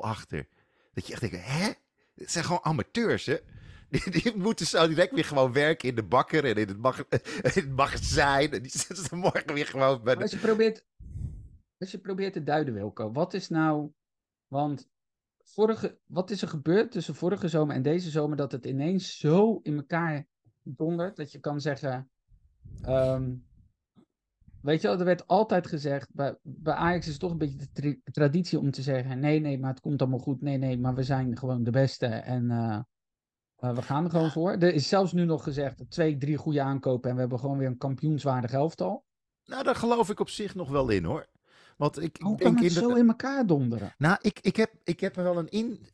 achter. 0.00 0.48
Dat 0.92 1.06
je 1.06 1.12
echt 1.12 1.20
denkt, 1.20 1.36
hè? 1.40 1.70
Het 2.16 2.30
zijn 2.30 2.44
gewoon 2.44 2.64
amateurs, 2.64 3.26
hè? 3.26 3.36
Die, 4.10 4.36
moeten 4.36 4.66
zo 4.66 4.88
direct 4.88 5.14
weer 5.14 5.24
gewoon 5.24 5.52
werken 5.52 5.88
in 5.88 5.94
de 5.94 6.02
bakker 6.02 6.44
en 6.44 6.54
in 6.54 6.68
het, 6.68 6.78
mag, 6.78 7.04
het 7.42 7.68
magazijn. 7.68 8.52
En 8.52 8.62
die 8.62 8.70
zitten 8.86 9.18
morgen 9.18 9.54
weer 9.54 9.66
gewoon 9.66 10.20
als 10.20 10.30
je 10.30 10.38
probeert, 10.38 10.84
als 11.78 11.90
je 11.90 11.98
probeert 11.98 12.32
te 12.32 12.42
duiden, 12.42 12.74
Wilco, 12.74 13.12
wat 13.12 13.34
is 13.34 13.48
nou. 13.48 13.92
Want 14.48 14.88
vorige, 15.42 15.98
wat 16.06 16.30
is 16.30 16.42
er 16.42 16.48
gebeurd 16.48 16.92
tussen 16.92 17.14
vorige 17.14 17.48
zomer 17.48 17.74
en 17.74 17.82
deze 17.82 18.10
zomer 18.10 18.36
dat 18.36 18.52
het 18.52 18.64
ineens 18.64 19.18
zo 19.18 19.60
in 19.62 19.76
elkaar 19.76 20.26
dondert 20.62 21.16
dat 21.16 21.32
je 21.32 21.38
kan 21.38 21.60
zeggen. 21.60 22.10
ehm, 22.82 23.34
weet 24.66 24.80
je 24.82 24.88
wel, 24.88 24.98
er 24.98 25.04
werd 25.04 25.26
altijd 25.26 25.66
gezegd, 25.66 26.08
bij, 26.14 26.36
bij 26.42 26.74
Ajax 26.74 27.04
is 27.06 27.12
het 27.12 27.20
toch 27.20 27.30
een 27.30 27.38
beetje 27.38 27.58
de 27.72 28.00
traditie 28.12 28.58
om 28.58 28.70
te 28.70 28.82
zeggen: 28.82 29.18
nee, 29.18 29.40
nee, 29.40 29.58
maar 29.58 29.70
het 29.70 29.80
komt 29.80 30.00
allemaal 30.00 30.18
goed. 30.18 30.40
Nee, 30.42 30.56
nee, 30.58 30.78
maar 30.78 30.94
we 30.94 31.02
zijn 31.02 31.36
gewoon 31.38 31.64
de 31.64 31.70
beste 31.70 32.06
en 32.06 32.50
eh, 32.50 32.78
eh, 33.56 33.74
we 33.74 33.82
gaan 33.82 34.04
er 34.04 34.10
gewoon 34.10 34.30
voor. 34.30 34.50
Er 34.50 34.74
is 34.74 34.88
zelfs 34.88 35.12
nu 35.12 35.24
nog 35.24 35.42
gezegd: 35.42 35.82
twee, 35.90 36.16
drie 36.16 36.36
goede 36.36 36.62
aankopen 36.62 37.08
en 37.08 37.14
we 37.14 37.20
hebben 37.20 37.38
gewoon 37.38 37.58
weer 37.58 37.66
een 37.68 37.78
kampioenswaardig 37.78 38.52
elftal. 38.52 39.04
Nou, 39.44 39.62
daar 39.64 39.74
geloof 39.76 40.10
ik 40.10 40.20
op 40.20 40.28
zich 40.28 40.54
nog 40.54 40.68
wel 40.70 40.88
in, 40.88 41.04
hoor. 41.04 41.26
Want 41.76 41.96
ik, 41.98 42.04
ik 42.04 42.22
Hoe 42.22 42.36
kan 42.38 42.54
denk 42.54 42.54
het 42.54 42.64
in 42.76 42.82
zo 42.82 42.94
in 42.94 43.08
elkaar 43.08 43.46
donderen? 43.46 43.94
Nou, 43.98 44.18
ik, 44.20 44.38
ik, 44.40 44.56
heb, 44.56 44.70
ik 44.84 45.00
heb 45.00 45.14
wel 45.14 45.38
een 45.38 45.48
in. 45.48 45.86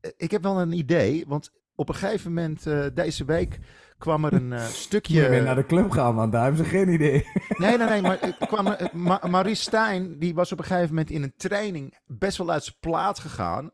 eh, 0.00 0.10
Ik 0.16 0.30
heb 0.30 0.42
wel 0.42 0.60
een 0.60 0.72
idee. 0.72 1.24
Want 1.26 1.50
op 1.76 1.88
een 1.88 1.94
gegeven 1.94 2.32
moment 2.34 2.66
eh, 2.66 2.86
deze 2.94 3.24
week 3.24 3.58
kwam 3.98 4.24
er 4.24 4.32
een 4.32 4.52
eh, 4.52 4.66
Je 4.68 4.72
stukje. 4.72 5.28
bent 5.28 5.44
naar 5.44 5.54
de 5.54 5.66
club 5.66 5.90
gaan, 5.90 6.14
want 6.14 6.32
daar 6.32 6.42
hebben 6.44 6.64
ze 6.64 6.70
geen 6.70 6.88
idee. 6.88 7.24
Nee, 7.58 7.76
nee, 7.78 7.88
nee. 7.88 8.00
Maar 8.02 8.18
kwam, 8.38 8.76
Ma 8.92 9.20
Maurice 9.28 9.62
Stijn 9.62 10.18
die 10.18 10.34
was 10.34 10.52
op 10.52 10.58
een 10.58 10.64
gegeven 10.64 10.88
moment 10.88 11.10
in 11.10 11.22
een 11.22 11.34
training 11.36 11.98
best 12.06 12.38
wel 12.38 12.50
uit 12.50 12.64
zijn 12.64 12.76
plaat 12.80 13.18
gegaan. 13.18 13.70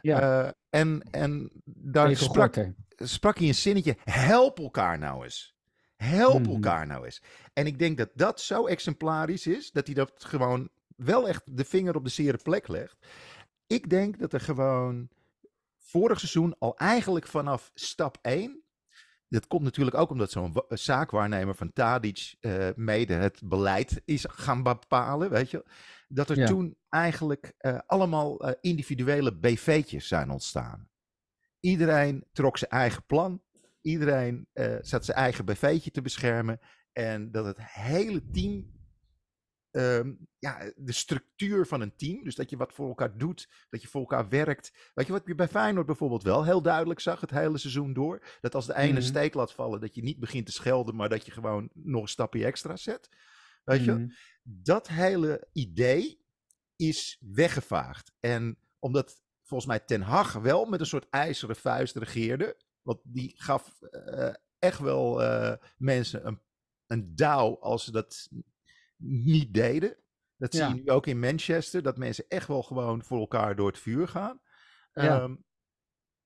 Ja, 0.00 0.20
Eh, 0.44 0.50
en, 0.70 1.02
en 1.10 1.50
daar 1.64 2.16
sprak, 2.16 2.54
sprak 2.96 3.38
hij 3.38 3.48
een 3.48 3.54
zinnetje: 3.54 3.96
help 4.04 4.58
elkaar 4.58 4.98
nou 4.98 5.24
eens. 5.24 5.54
Help 5.96 6.40
Mhm. 6.42 6.50
elkaar 6.50 6.86
nou 6.86 7.04
eens. 7.04 7.22
En 7.52 7.66
ik 7.66 7.78
denk 7.78 7.98
dat 7.98 8.08
dat 8.14 8.40
zo 8.40 8.66
exemplarisch 8.66 9.46
is, 9.46 9.70
dat 9.70 9.86
hij 9.86 9.94
dat 9.94 10.12
gewoon 10.16 10.68
wel 10.96 11.28
echt 11.28 11.42
de 11.56 11.64
vinger 11.64 11.94
op 11.96 12.04
de 12.04 12.10
zere 12.10 12.38
plek 12.42 12.68
legt. 12.68 12.96
Ik 13.66 13.90
denk 13.90 14.18
dat 14.18 14.32
er 14.32 14.40
gewoon 14.40 15.08
vorig 15.92 16.18
seizoen 16.18 16.58
al 16.58 16.76
eigenlijk 16.76 17.26
vanaf 17.26 17.70
stap 17.74 18.18
1. 18.22 18.62
Dat 19.28 19.46
komt 19.46 19.62
natuurlijk 19.62 19.96
ook 19.96 20.10
omdat 20.10 20.30
zo'n 20.30 20.52
wa- 20.52 20.64
zaakwaarnemer 20.68 21.54
van 21.54 21.72
Tadic 21.72 22.34
eh, 22.40 22.68
mede 22.74 23.14
het 23.14 23.40
beleid 23.44 24.02
is 24.04 24.24
gaan 24.28 24.62
bepalen, 24.62 25.30
weet 25.30 25.50
je. 25.50 25.64
Dat 26.08 26.30
er 26.30 26.38
Ja. 26.38 26.46
toen 26.46 26.76
eigenlijk 26.88 27.54
eh, 27.58 27.78
allemaal 27.86 28.40
eh, 28.40 28.52
individuele 28.60 29.38
BV'tjes 29.38 30.08
zijn 30.08 30.30
ontstaan. 30.30 30.88
Iedereen 31.60 32.24
trok 32.32 32.58
zijn 32.58 32.70
eigen 32.70 33.06
plan. 33.06 33.42
Iedereen 33.80 34.46
eh, 34.52 34.76
zat 34.80 35.04
zijn 35.04 35.16
eigen 35.16 35.44
BV'tje 35.44 35.90
te 35.90 36.02
beschermen. 36.02 36.60
En 36.92 37.30
dat 37.30 37.44
het 37.46 37.56
hele 37.60 38.30
team, 38.30 38.72
ehm, 39.72 40.12
ja, 40.38 40.72
de 40.76 40.92
structuur 40.92 41.66
van 41.66 41.80
een 41.80 41.96
team, 41.96 42.24
dus 42.24 42.34
dat 42.34 42.50
je 42.50 42.56
wat 42.56 42.72
voor 42.72 42.88
elkaar 42.88 43.18
doet, 43.18 43.48
dat 43.70 43.82
je 43.82 43.88
voor 43.88 44.00
elkaar 44.00 44.28
werkt. 44.28 44.90
Weet 44.94 45.06
je 45.06 45.12
wat 45.12 45.22
je 45.26 45.34
bij 45.34 45.48
Feyenoord 45.48 45.86
bijvoorbeeld 45.86 46.22
wel 46.22 46.44
heel 46.44 46.62
duidelijk 46.62 47.00
zag 47.00 47.20
het 47.20 47.30
hele 47.30 47.58
seizoen 47.58 47.92
door? 47.92 48.24
Dat 48.40 48.54
als 48.54 48.66
de 48.66 48.76
ene 48.76 48.92
Mhm. 48.92 49.02
steek 49.02 49.34
laat 49.34 49.52
vallen, 49.52 49.80
dat 49.80 49.94
je 49.94 50.02
niet 50.02 50.18
begint 50.20 50.46
te 50.46 50.52
schelden, 50.52 50.96
maar 50.96 51.08
dat 51.08 51.26
je 51.26 51.32
gewoon 51.32 51.70
nog 51.74 52.02
een 52.02 52.08
stapje 52.08 52.44
extra 52.44 52.76
zet. 52.76 53.08
Weet 53.64 53.84
je? 53.84 53.92
Mhm. 53.92 54.08
dat 54.44 54.88
hele 54.88 55.48
idee 55.52 56.24
is 56.76 57.18
weggevaagd. 57.20 58.12
En 58.20 58.58
omdat 58.78 59.22
volgens 59.42 59.68
mij 59.70 59.80
Ten 59.80 60.00
Hag 60.00 60.32
wel 60.32 60.64
met 60.64 60.80
een 60.80 60.86
soort 60.86 61.06
ijzeren 61.10 61.56
vuist 61.56 61.96
regeerde. 61.96 62.56
Want 62.82 63.00
die 63.04 63.32
gaf 63.36 63.82
eh, 63.82 64.34
echt 64.58 64.78
wel 64.78 65.22
eh, 65.22 65.56
mensen 65.76 66.26
een, 66.26 66.40
een 66.86 67.14
douw 67.16 67.58
als 67.60 67.84
ze 67.84 67.92
dat 67.92 68.28
niet 69.02 69.54
deden. 69.54 69.96
Dat 70.36 70.52
Ja. 70.52 70.66
zie 70.66 70.76
je 70.76 70.82
nu 70.82 70.90
ook 70.90 71.06
in 71.06 71.18
Manchester. 71.20 71.82
Dat 71.82 71.96
mensen 71.96 72.24
echt 72.28 72.48
wel 72.48 72.62
gewoon 72.62 73.02
voor 73.04 73.18
elkaar 73.18 73.56
door 73.56 73.66
het 73.66 73.78
vuur 73.78 74.08
gaan. 74.08 74.40
Ja. 74.92 75.02
Ja, 75.04 75.36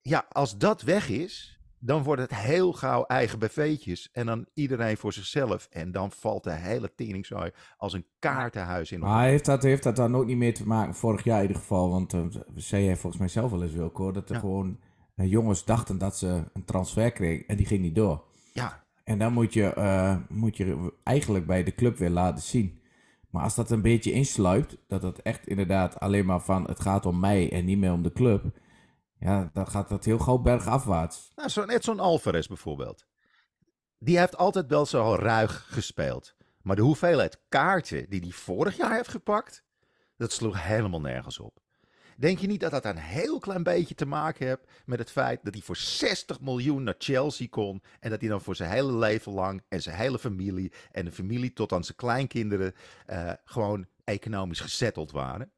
ja 0.00 0.26
als 0.28 0.58
dat 0.58 0.82
weg 0.82 1.08
is, 1.08 1.60
dan 1.78 2.02
wordt 2.02 2.22
het 2.22 2.34
heel 2.34 2.72
gauw 2.72 3.04
eigen 3.04 3.38
BV'tjes. 3.38 4.10
En 4.12 4.26
dan 4.26 4.46
iedereen 4.54 4.96
voor 4.96 5.12
zichzelf. 5.12 5.66
En 5.70 5.92
dan 5.92 6.10
valt 6.12 6.44
de 6.44 6.52
hele 6.52 6.94
teringzooi 6.94 7.50
als 7.76 7.92
een 7.92 8.06
kaartenhuis 8.18 8.92
in. 8.92 9.00
Maar 9.00 9.26
heeft 9.28 9.44
dat, 9.44 9.62
heeft 9.62 9.82
dat 9.82 9.96
dan 9.96 10.16
ook 10.16 10.26
niet 10.26 10.36
meer 10.36 10.54
te 10.54 10.66
maken, 10.66 10.94
vorig 10.94 11.24
jaar 11.24 11.36
in 11.42 11.46
ieder 11.46 11.60
geval, 11.62 11.90
want 11.90 12.12
uh, 12.14 12.26
zei 12.54 12.84
jij 12.84 12.96
volgens 12.96 13.20
mij 13.20 13.28
zelf 13.30 13.50
wel 13.50 13.62
eens, 13.62 13.72
Wilco, 13.72 14.02
hoor, 14.02 14.12
dat 14.12 14.28
er 14.28 14.34
Ja. 14.34 14.40
gewoon 14.40 14.80
uh, 15.16 15.30
jongens 15.30 15.64
dachten 15.64 15.98
dat 15.98 16.18
ze 16.18 16.44
een 16.52 16.64
transfer 16.64 17.12
kregen 17.12 17.46
en 17.46 17.56
die 17.56 17.66
ging 17.66 17.80
niet 17.82 17.94
door. 17.94 18.24
Ja, 18.52 18.85
En 19.06 19.18
dan 19.18 19.32
moet 19.32 19.52
je, 19.52 19.72
uh, 19.78 20.16
moet 20.28 20.56
je 20.56 20.92
eigenlijk 21.02 21.46
bij 21.46 21.64
de 21.64 21.74
club 21.74 21.96
weer 21.96 22.10
laten 22.10 22.42
zien. 22.42 22.80
Maar 23.30 23.42
als 23.42 23.54
dat 23.54 23.70
een 23.70 23.82
beetje 23.82 24.12
insluipt, 24.12 24.76
dat 24.86 25.02
het 25.02 25.22
echt 25.22 25.46
inderdaad 25.46 26.00
alleen 26.00 26.26
maar 26.26 26.40
van 26.40 26.64
het 26.64 26.80
gaat 26.80 27.06
om 27.06 27.20
mij 27.20 27.52
en 27.52 27.64
niet 27.64 27.78
meer 27.78 27.92
om 27.92 28.02
de 28.02 28.12
club, 28.12 28.44
ja, 29.18 29.50
dan 29.52 29.66
gaat 29.66 29.88
dat 29.88 30.04
heel 30.04 30.18
gauw 30.18 30.38
bergafwaarts. 30.38 31.32
nou, 31.34 31.48
zo, 31.48 31.64
net 31.64 31.84
zo'n 31.84 32.00
Alvarez 32.00 32.46
bijvoorbeeld. 32.46 33.06
Die 33.98 34.18
heeft 34.18 34.36
altijd 34.36 34.66
wel 34.66 34.86
zo 34.86 35.14
ruig 35.14 35.66
gespeeld. 35.70 36.34
Maar 36.62 36.76
de 36.76 36.82
hoeveelheid 36.82 37.42
kaarten 37.48 38.10
die 38.10 38.20
hij 38.20 38.30
vorig 38.30 38.76
jaar 38.76 38.94
heeft 38.94 39.08
gepakt, 39.08 39.64
dat 40.16 40.32
sloeg 40.32 40.62
helemaal 40.62 41.00
nergens 41.00 41.38
op. 41.38 41.60
Denk 42.18 42.38
je 42.38 42.46
niet 42.46 42.60
dat 42.60 42.70
dat 42.70 42.84
een 42.84 42.96
heel 42.96 43.38
klein 43.38 43.62
beetje 43.62 43.94
te 43.94 44.06
maken 44.06 44.46
heeft 44.46 44.68
met 44.84 44.98
het 44.98 45.10
feit 45.10 45.40
dat 45.42 45.54
hij 45.54 45.62
voor 45.62 45.76
60 45.76 46.40
miljoen 46.40 46.82
naar 46.82 46.94
Chelsea 46.98 47.46
kon 47.50 47.82
en 48.00 48.10
dat 48.10 48.20
hij 48.20 48.28
dan 48.28 48.40
voor 48.40 48.56
zijn 48.56 48.70
hele 48.70 48.96
leven 48.96 49.32
lang 49.32 49.62
en 49.68 49.82
zijn 49.82 49.96
hele 49.96 50.18
familie 50.18 50.72
en 50.92 51.04
de 51.04 51.12
familie 51.12 51.52
tot 51.52 51.72
aan 51.72 51.84
zijn 51.84 51.96
kleinkinderen 51.96 52.74
uh, 53.10 53.32
gewoon 53.44 53.86
economisch 54.04 54.60
gezetteld 54.60 55.10
waren? 55.10 55.50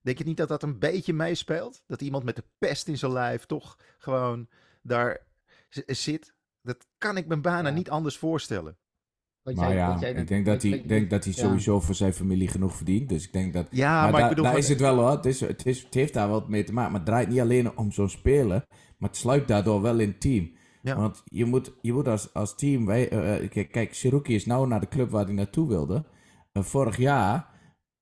Denk 0.00 0.18
je 0.18 0.24
niet 0.24 0.36
dat 0.36 0.48
dat 0.48 0.62
een 0.62 0.78
beetje 0.78 1.12
meespeelt? 1.12 1.82
Dat 1.86 2.00
iemand 2.00 2.24
met 2.24 2.36
de 2.36 2.44
pest 2.58 2.88
in 2.88 2.98
zijn 2.98 3.12
lijf 3.12 3.46
toch 3.46 3.78
gewoon 3.98 4.48
daar 4.82 5.26
zit? 5.86 6.34
Dat 6.62 6.86
kan 6.98 7.16
ik 7.16 7.26
me 7.26 7.40
bijna 7.40 7.68
ja. 7.68 7.74
niet 7.74 7.90
anders 7.90 8.16
voorstellen. 8.16 8.76
Wat 9.42 9.54
maar 9.54 9.68
jij, 9.68 9.76
ja, 9.76 9.96
jij 10.00 10.12
ik 10.12 10.28
denk 10.28 10.46
dat, 10.46 10.62
hij, 10.62 10.82
denk 10.86 11.10
dat 11.10 11.24
hij 11.24 11.32
sowieso 11.32 11.74
ja. 11.74 11.80
voor 11.80 11.94
zijn 11.94 12.12
familie 12.12 12.48
genoeg 12.48 12.76
verdient. 12.76 13.08
Dus 13.08 13.24
ik 13.26 13.32
denk 13.32 13.52
dat... 13.52 13.66
Ja, 13.70 14.02
maar, 14.02 14.12
maar 14.12 14.22
ik 14.22 14.28
bedoel... 14.28 14.44
Daar 14.44 14.58
is 14.58 14.68
het 14.68 14.80
wel 14.80 14.96
hoor. 14.96 15.10
Het, 15.10 15.26
is, 15.26 15.40
het, 15.40 15.66
is, 15.66 15.82
het 15.82 15.94
heeft 15.94 16.14
daar 16.14 16.28
wat 16.28 16.48
mee 16.48 16.64
te 16.64 16.72
maken. 16.72 16.90
Maar 16.90 17.00
het 17.00 17.08
draait 17.08 17.28
niet 17.28 17.40
alleen 17.40 17.76
om 17.76 17.92
zo'n 17.92 18.08
speler. 18.08 18.64
Maar 18.98 19.08
het 19.08 19.18
sluipt 19.18 19.48
daardoor 19.48 19.82
wel 19.82 19.98
in 19.98 20.08
het 20.08 20.20
team. 20.20 20.50
Ja. 20.82 20.96
Want 20.96 21.22
je 21.24 21.44
moet, 21.44 21.72
je 21.80 21.92
moet 21.92 22.08
als, 22.08 22.34
als 22.34 22.54
team... 22.56 22.86
Wij, 22.86 23.12
uh, 23.12 23.48
kijk, 23.48 23.72
kijk, 23.72 23.94
Siruki 23.94 24.34
is 24.34 24.46
nou 24.46 24.66
naar 24.66 24.80
de 24.80 24.88
club 24.88 25.10
waar 25.10 25.24
hij 25.24 25.34
naartoe 25.34 25.68
wilde. 25.68 26.04
Uh, 26.52 26.62
vorig 26.62 26.96
jaar, 26.96 27.48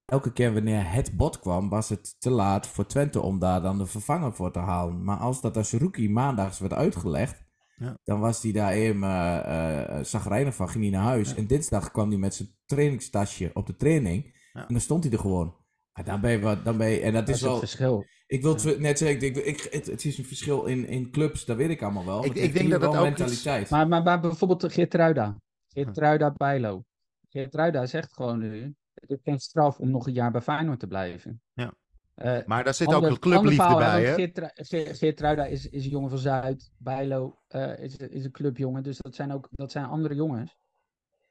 elke 0.05 0.32
keer 0.32 0.53
wanneer 0.53 0.93
het 0.93 1.16
bot 1.16 1.41
kwam... 1.41 1.68
was 1.68 1.89
het 1.89 2.20
te 2.20 2.30
laat 2.30 2.66
voor 2.66 2.86
Twente 2.86 3.20
om 3.20 3.39
daar 3.39 3.62
dan 3.62 3.78
de 3.78 3.86
vervanger 3.86 4.32
voor 4.32 4.53
te 4.53 4.59
halen. 4.59 5.05
Maar 5.05 5.18
als 5.18 5.41
dat 5.41 5.57
als 5.57 5.68
Siruki 5.68 6.11
maandags 6.11 6.59
werd 6.59 6.72
uitgelegd... 6.72 7.47
Ja. 7.79 7.99
Dan 8.05 8.20
was 8.20 8.43
hij 8.43 8.53
daar 8.53 8.72
even 8.72 9.03
uh, 9.03 9.41
uh, 9.47 10.05
zagrijnig 10.05 10.55
van, 10.55 10.68
ging 10.68 10.85
hij 10.85 10.93
naar 10.93 11.03
huis. 11.03 11.31
Ja. 11.31 11.37
En 11.37 11.47
dinsdag 11.47 11.91
kwam 11.91 12.09
hij 12.09 12.18
met 12.18 12.35
zijn 12.35 12.49
trainingstasje 12.64 13.51
op 13.55 13.66
de 13.66 13.76
training. 13.76 14.24
Ja. 14.53 14.61
En 14.61 14.66
dan 14.68 14.81
stond 14.81 15.05
hij 15.05 15.12
er 15.12 15.18
gewoon. 15.18 15.57
En 15.93 16.05
dan 16.05 16.20
ben 16.20 16.31
je, 16.31 16.62
dan 16.62 16.76
ben 16.76 16.89
je, 16.89 17.01
en 17.01 17.12
dat, 17.12 17.26
dat 17.26 17.35
is 17.35 17.43
wel... 17.43 17.51
het 17.51 17.59
verschil. 17.59 18.05
Ik 18.26 18.43
wil 18.43 18.55
het 18.55 18.79
net 18.79 18.99
zeggen, 18.99 19.22
ik, 19.22 19.37
ik, 19.37 19.61
het, 19.70 19.87
het, 19.87 20.05
is 20.05 20.18
een 20.18 20.24
verschil 20.24 20.64
in, 20.64 20.87
in 20.87 21.11
clubs, 21.11 21.45
dat 21.45 21.57
weet 21.57 21.70
ik 21.70 21.83
allemaal 21.83 22.05
wel. 22.05 22.24
Ik, 22.24 22.35
ik 22.35 22.53
denk 22.53 22.70
dat 22.70 22.81
dat 22.81 22.97
ook 22.97 23.03
mentaliteit. 23.03 23.62
Iets... 23.62 23.70
Maar, 23.70 23.89
maar, 23.89 24.03
maar 24.03 24.20
bijvoorbeeld 24.20 24.72
Geertruida. 24.72 25.37
Geertruida 25.68 26.33
Bijlo. 26.33 26.85
Geertruida 27.29 27.87
zegt 27.87 28.14
gewoon 28.14 28.39
nu, 28.39 28.74
het 28.95 29.11
is 29.11 29.18
geen 29.22 29.39
straf 29.39 29.79
om 29.79 29.91
nog 29.91 30.07
een 30.07 30.12
jaar 30.12 30.31
bij 30.31 30.41
Feyenoord 30.41 30.81
te 30.81 30.87
blijven. 30.87 31.43
Ja. 31.53 31.74
Eh, 32.19 32.39
Maar 32.47 32.64
daar 32.64 32.75
zit 32.75 32.87
ander- 32.87 33.05
ook 33.05 33.14
een 33.14 33.21
clubliefde 33.21 33.77
bij, 33.77 34.05
hè? 34.05 34.14
Geert, 34.14 34.51
Geert, 34.55 34.99
Geert 34.99 35.16
Truida 35.16 35.45
is, 35.45 35.69
is 35.69 35.85
een 35.85 35.91
jongen 35.91 36.11
van 36.11 36.19
Zuid. 36.19 36.71
Bijlo 36.79 37.39
eh, 37.49 37.79
is, 37.79 37.97
is 37.97 38.25
een 38.25 38.31
clubjongen. 38.31 38.83
Dus 38.83 38.99
dat 38.99 39.14
zijn 39.14 39.33
ook 39.33 39.49
dat 39.51 39.71
zijn 39.73 39.85
andere 39.85 40.14
jongens. 40.14 40.57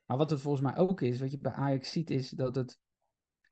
Maar 0.05 0.17
wat 0.17 0.29
het 0.29 0.41
volgens 0.41 0.63
mij 0.63 0.77
ook 0.77 1.01
is, 1.01 1.19
wat 1.19 1.31
je 1.31 1.37
bij 1.39 1.51
Ajax 1.51 1.91
ziet, 1.91 2.09
is 2.09 2.29
dat 2.29 2.55
het. 2.55 2.79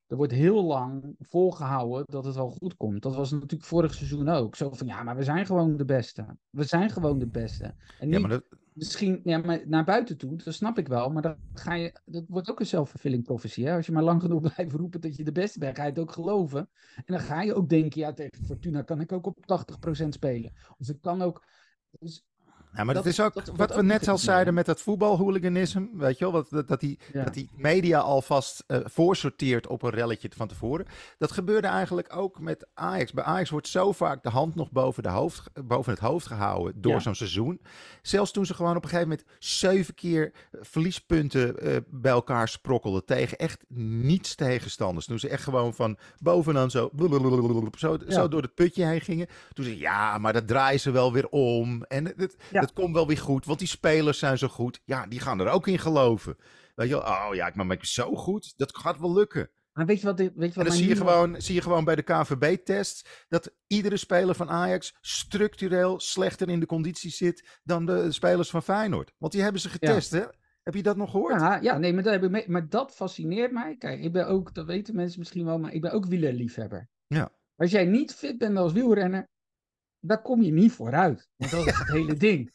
Er 0.08 0.18
wordt 0.18 0.32
heel 0.32 0.64
lang 0.64 1.16
volgehouden 1.20 2.04
dat 2.06 2.26
het 2.26 2.36
wel 2.36 2.50
goed 2.50 2.76
komt. 2.76 3.02
Dat 3.02 3.16
was 3.16 3.32
natuurlijk 3.32 3.64
vorig 3.64 3.94
seizoen 3.94 4.30
ook. 4.30 4.56
Zo 4.56 4.70
van 4.74 4.88
ja, 4.88 5.04
maar 5.04 5.16
we 5.16 5.24
zijn 5.24 5.46
gewoon 5.46 5.78
de 5.78 5.86
beste. 5.86 6.38
We 6.50 6.64
zijn 6.64 6.90
gewoon 6.90 7.20
de 7.20 7.28
beste. 7.28 7.76
En 8.00 8.10
Ja, 8.10 8.20
maar 8.20 8.30
dat, 8.30 8.44
misschien 8.76 9.20
ja, 9.24 9.38
maar 9.38 9.68
naar 9.68 9.84
buiten 9.84 10.18
toe, 10.18 10.36
dat 10.36 10.54
snap 10.54 10.78
ik 10.78 10.88
wel. 10.88 11.10
Maar 11.10 11.22
dan 11.22 11.38
ga 11.54 11.74
je, 11.74 12.00
dat 12.06 12.24
wordt 12.28 12.50
ook 12.50 12.60
een 12.60 12.66
self-fulfilling 12.66 13.24
prophecy. 13.24 13.64
Hè? 13.64 13.76
Als 13.76 13.86
je 13.86 13.92
maar 13.92 14.04
lang 14.04 14.22
genoeg 14.22 14.42
blijft 14.54 14.72
roepen 14.72 15.02
dat 15.02 15.16
je 15.16 15.24
de 15.24 15.32
beste 15.32 15.60
bent, 15.60 15.76
ga 15.76 15.84
je 15.84 15.90
het 15.90 16.00
ook 16.00 16.12
geloven. 16.12 16.70
En 16.96 17.04
dan 17.06 17.20
ga 17.20 17.42
je 17.42 17.54
ook 17.54 17.70
denken, 17.70 18.02
ja, 18.02 18.14
tegen 18.14 18.46
Fortuna 18.46 18.82
kan 18.82 19.02
ik 19.02 19.12
ook 19.12 19.26
op 19.26 19.66
80% 20.04 20.08
spelen. 20.10 20.54
Of 20.78 20.90
ik 20.90 21.02
kan 21.02 21.22
ook... 21.22 21.46
Dus, 22.00 22.26
Ja, 22.76 22.84
maar 22.84 22.94
Dat- 22.94 23.04
dat 23.04 23.14
is 23.14 23.20
ook 23.22 23.34
dat 23.34 23.52
wat 23.56 23.70
we 23.70 23.76
ook 23.76 23.82
net 23.84 24.08
al 24.08 24.18
zeiden 24.18 24.54
met 24.54 24.66
dat 24.66 24.82
voetbalhooliganisme. 24.82 25.90
Weet 25.94 26.18
je 26.18 26.24
wel, 26.24 26.34
wat, 26.34 26.48
dat, 26.50 26.68
dat, 26.68 26.80
die, 26.80 27.00
ja. 27.14 27.24
dat 27.24 27.34
die 27.34 27.50
media 27.56 28.00
alvast 28.00 28.64
eh 28.68 28.80
voorsorteert 28.84 29.68
op 29.68 29.82
een 29.84 29.90
relletje 29.90 30.30
van 30.36 30.48
tevoren. 30.48 30.86
Dat 31.18 31.32
gebeurde 31.32 31.68
eigenlijk 31.68 32.16
ook 32.16 32.40
met 32.40 32.68
Ajax. 32.74 33.12
Bij 33.14 33.24
Ajax 33.24 33.50
wordt 33.50 33.68
zo 33.68 33.92
vaak 33.92 34.24
de 34.24 34.30
hand 34.30 34.56
nog 34.56 34.72
boven, 34.72 35.04
de 35.04 35.10
hoofd, 35.10 35.50
boven 35.66 35.92
het 35.92 36.02
hoofd 36.02 36.28
gehouden 36.28 36.82
door 36.82 36.92
Ja. 36.92 37.00
zo'n 37.00 37.16
seizoen. 37.16 37.62
Zelfs 38.02 38.32
toen 38.32 38.46
ze 38.46 38.54
gewoon 38.54 38.76
op 38.76 38.84
een 38.84 38.90
gegeven 38.90 39.10
moment 39.10 39.28
zeven 39.40 39.94
keer 39.94 40.32
eh, 40.52 40.60
verliespunten 40.62 41.60
eh, 41.60 41.76
bij 41.90 42.12
elkaar 42.12 42.48
sprokkelden 42.48 43.06
tegen 43.06 43.38
echt 43.38 43.64
niets 43.70 44.36
tegenstanders. 44.36 45.06
Toen 45.06 45.20
ze 45.20 45.30
echt 45.30 45.44
gewoon 45.44 45.74
van 45.74 45.98
bovenaan 46.20 46.72
zo, 46.72 46.90
zo, 47.76 47.98
Ja. 48.08 48.12
zo 48.14 48.28
door 48.28 48.42
het 48.42 48.54
putje 48.54 48.86
heen 48.86 49.02
gingen. 49.02 49.28
Toen 49.54 49.66
ze 49.66 49.78
ja, 49.78 50.18
maar 50.18 50.34
dat 50.34 50.48
draaien 50.48 50.80
ze 50.80 50.92
wel 50.92 51.14
weer 51.14 51.28
om. 51.30 51.84
En 51.84 52.06
het, 52.18 52.36
Ja. 52.52 52.65
Het 52.66 52.74
komt 52.74 52.94
wel 52.94 53.08
weer 53.08 53.18
goed, 53.18 53.46
want 53.46 53.60
die 53.60 53.68
spelers 53.68 54.20
zijn 54.20 54.38
zo 54.38 54.48
goed. 54.48 54.82
Ja, 54.86 55.08
die 55.08 55.20
gaan 55.20 55.40
er 55.40 55.48
ook 55.48 55.68
in 55.68 55.80
geloven. 55.80 56.38
Weet 56.76 56.88
je 56.90 56.94
wel, 56.94 57.04
oh 57.04 57.30
ja, 57.32 57.48
ik 57.48 57.56
maar 57.56 57.68
ben 57.68 57.78
zo 57.82 58.16
goed, 58.16 58.54
dat 58.58 58.78
gaat 58.78 59.00
wel 59.00 59.14
lukken. 59.14 59.50
Maar 59.74 59.86
weet 59.86 60.00
je 60.02 60.06
wat, 60.06 60.18
weet 60.18 60.34
je 60.34 60.42
En 60.42 60.52
wat 60.54 60.66
dan 60.66 60.76
zie 60.76 60.88
je, 60.88 60.96
gewoon, 60.96 61.42
zie 61.42 61.56
je 61.56 61.62
gewoon 61.62 61.84
bij 61.84 61.96
de 61.96 62.02
KVB-test 62.02 63.26
dat 63.28 63.54
iedere 63.68 63.98
speler 63.98 64.36
van 64.36 64.50
Ajax 64.50 64.98
structureel 65.02 66.00
slechter 66.00 66.50
in 66.50 66.60
de 66.60 66.66
conditie 66.66 67.12
zit 67.12 67.60
dan 67.64 67.86
de 67.86 68.12
spelers 68.12 68.50
van 68.50 68.64
Feyenoord. 68.64 69.12
Want 69.18 69.32
die 69.32 69.42
hebben 69.42 69.62
ze 69.62 69.70
getest, 69.70 70.12
hè? 70.12 70.24
Heb 70.64 70.74
je 70.74 70.84
dat 70.84 70.98
nog 70.98 71.12
gehoord? 71.12 71.40
Ja, 71.40 71.60
ja 71.62 71.78
nee, 71.78 71.94
maar 71.94 72.04
dat, 72.04 72.14
heb 72.14 72.24
ik 72.24 72.30
mee- 72.30 72.50
maar 72.50 72.70
dat 72.70 72.96
fascineert 72.96 73.52
mij. 73.52 73.76
Kijk, 73.78 74.04
ik 74.04 74.12
ben 74.12 74.28
ook, 74.28 74.54
dat 74.54 74.66
weten 74.66 74.96
mensen 74.96 75.20
misschien 75.20 75.46
wel, 75.46 75.60
maar 75.60 75.74
ik 75.74 75.82
ben 75.82 75.92
ook 75.92 76.06
wielerliefhebber. 76.06 76.90
Ja. 77.08 77.32
Als 77.56 77.72
jij 77.72 77.86
niet 77.86 78.14
fit 78.14 78.38
bent 78.38 78.58
als 78.58 78.74
wielrenner, 78.74 79.30
daar 80.08 80.22
kom 80.22 80.42
je 80.42 80.52
niet 80.52 80.72
vooruit. 80.72 81.28
Want 81.36 81.52
dat 81.52 81.66
is 81.66 81.78
het 81.78 81.92
hele 81.98 82.14
ding. 82.14 82.54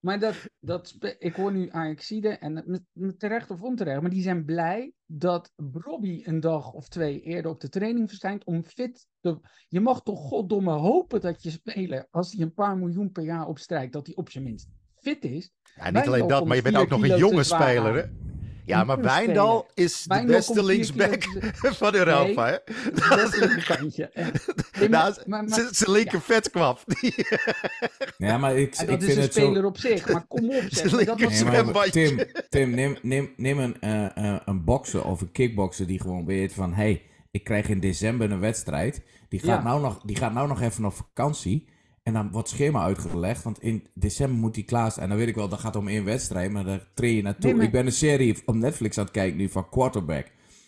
Maar 0.00 0.18
dat, 0.18 0.34
dat, 0.60 0.96
ik 1.18 1.34
hoor 1.34 1.52
nu 1.52 1.70
Ajaxide, 1.70 2.28
en 2.28 2.86
terecht 3.18 3.50
of 3.50 3.62
onterecht, 3.62 4.00
maar 4.00 4.10
die 4.10 4.22
zijn 4.22 4.44
blij 4.44 4.92
dat 5.06 5.52
Robbie 5.72 6.28
een 6.28 6.40
dag 6.40 6.72
of 6.72 6.88
twee 6.88 7.20
eerder 7.20 7.50
op 7.50 7.60
de 7.60 7.68
training 7.68 8.08
verschijnt 8.08 8.44
om 8.44 8.64
fit 8.64 9.06
te... 9.20 9.38
Je 9.68 9.80
mag 9.80 10.02
toch 10.02 10.20
goddomme 10.20 10.72
hopen 10.72 11.20
dat 11.20 11.42
je 11.42 11.50
speler, 11.50 12.06
als 12.10 12.32
hij 12.32 12.42
een 12.42 12.54
paar 12.54 12.76
miljoen 12.76 13.12
per 13.12 13.24
jaar 13.24 13.46
opstrijkt, 13.46 13.92
dat 13.92 14.06
hij 14.06 14.16
op 14.16 14.30
zijn 14.30 14.44
minst 14.44 14.68
fit 14.94 15.24
is. 15.24 15.52
Ja, 15.76 15.90
niet 15.90 16.06
alleen 16.06 16.26
dat, 16.26 16.46
maar 16.46 16.56
je 16.56 16.62
bent 16.62 16.76
ook 16.76 16.88
nog 16.88 17.02
een 17.02 17.18
jonge 17.18 17.42
speler, 17.42 17.94
hè? 17.94 18.33
Ja, 18.66 18.84
maar 18.84 19.00
Wijndal 19.00 19.66
is 19.74 20.02
de 20.02 20.08
Wijndal 20.08 20.36
beste 20.36 20.52
komt 20.52 20.66
vier 20.66 20.76
linksback 20.76 21.22
van 21.76 21.94
Europa, 21.94 22.46
hè? 22.46 22.56
Het 22.94 23.34
is 23.34 23.40
een 23.40 23.50
Nee, 24.78 24.88
Nou, 24.88 25.14
maar- 25.26 25.44
maar- 25.44 25.68
Zijn 25.70 25.90
linker 25.90 26.20
vetkwap. 26.20 26.80
Die- 27.00 27.26
Ja, 28.18 28.38
maar 28.38 28.56
ik, 28.58 28.74
Ja, 28.74 28.82
ik 28.82 28.88
dat 28.88 28.98
is 29.02 29.04
vind 29.06 29.16
een 29.16 29.22
het 29.22 29.32
zo... 29.34 29.40
speler 29.40 29.64
op 29.64 29.78
zich, 29.78 30.08
maar 30.12 30.24
kom 30.26 30.44
op 30.44 30.62
zeg. 30.68 30.90
maar 30.92 31.04
dat 31.04 31.20
was- 31.20 31.42
Nee, 31.42 31.62
maar. 31.62 31.90
Tim, 31.90 32.18
Tim 32.48 32.70
neem, 32.70 32.96
neem, 33.02 33.32
neem 33.36 33.58
een, 33.58 33.80
eh, 33.80 34.16
eh, 34.16 34.40
een 34.44 34.64
bokser 34.64 35.04
of 35.04 35.20
een 35.20 35.32
kickbokser 35.32 35.86
die 35.86 36.00
gewoon 36.00 36.24
weet 36.26 36.52
van... 36.52 36.70
hé, 36.74 36.82
hey, 36.82 37.02
ik 37.30 37.44
krijg 37.44 37.68
in 37.68 37.80
december 37.80 38.30
een 38.30 38.40
wedstrijd. 38.40 39.02
Die 39.28 39.40
gaat, 39.40 39.48
Ja. 39.48 39.62
nou 39.62 39.80
nog, 39.80 40.00
die 40.04 40.16
gaat 40.16 40.32
nou 40.32 40.48
nog 40.48 40.60
even 40.60 40.84
op 40.84 40.94
vakantie. 40.94 41.68
En 42.04 42.12
dan 42.12 42.30
wordt 42.30 42.48
het 42.48 42.56
schema 42.58 42.82
uitgelegd. 42.82 43.42
Want 43.42 43.62
in 43.62 43.86
december 43.94 44.38
moet 44.38 44.54
hij 44.54 44.64
klaar 44.64 44.90
zijn. 44.90 45.02
En 45.04 45.08
dan 45.08 45.18
weet 45.18 45.28
ik 45.28 45.34
wel, 45.34 45.48
dat 45.48 45.58
gaat 45.60 45.76
om 45.76 45.88
één 45.88 46.04
wedstrijd. 46.04 46.50
Maar 46.50 46.64
daar 46.64 46.86
train 46.94 47.14
je 47.14 47.22
naartoe. 47.22 47.44
Nee, 47.44 47.54
maar- 47.54 47.64
Ik 47.64 47.72
ben 47.72 47.86
een 47.86 47.92
serie 47.92 48.42
op 48.46 48.54
Netflix 48.54 48.98
aan 48.98 49.04
het 49.04 49.12
kijken 49.12 49.36
nu 49.38 49.48
van 49.48 49.68
Quarterback. 49.68 50.26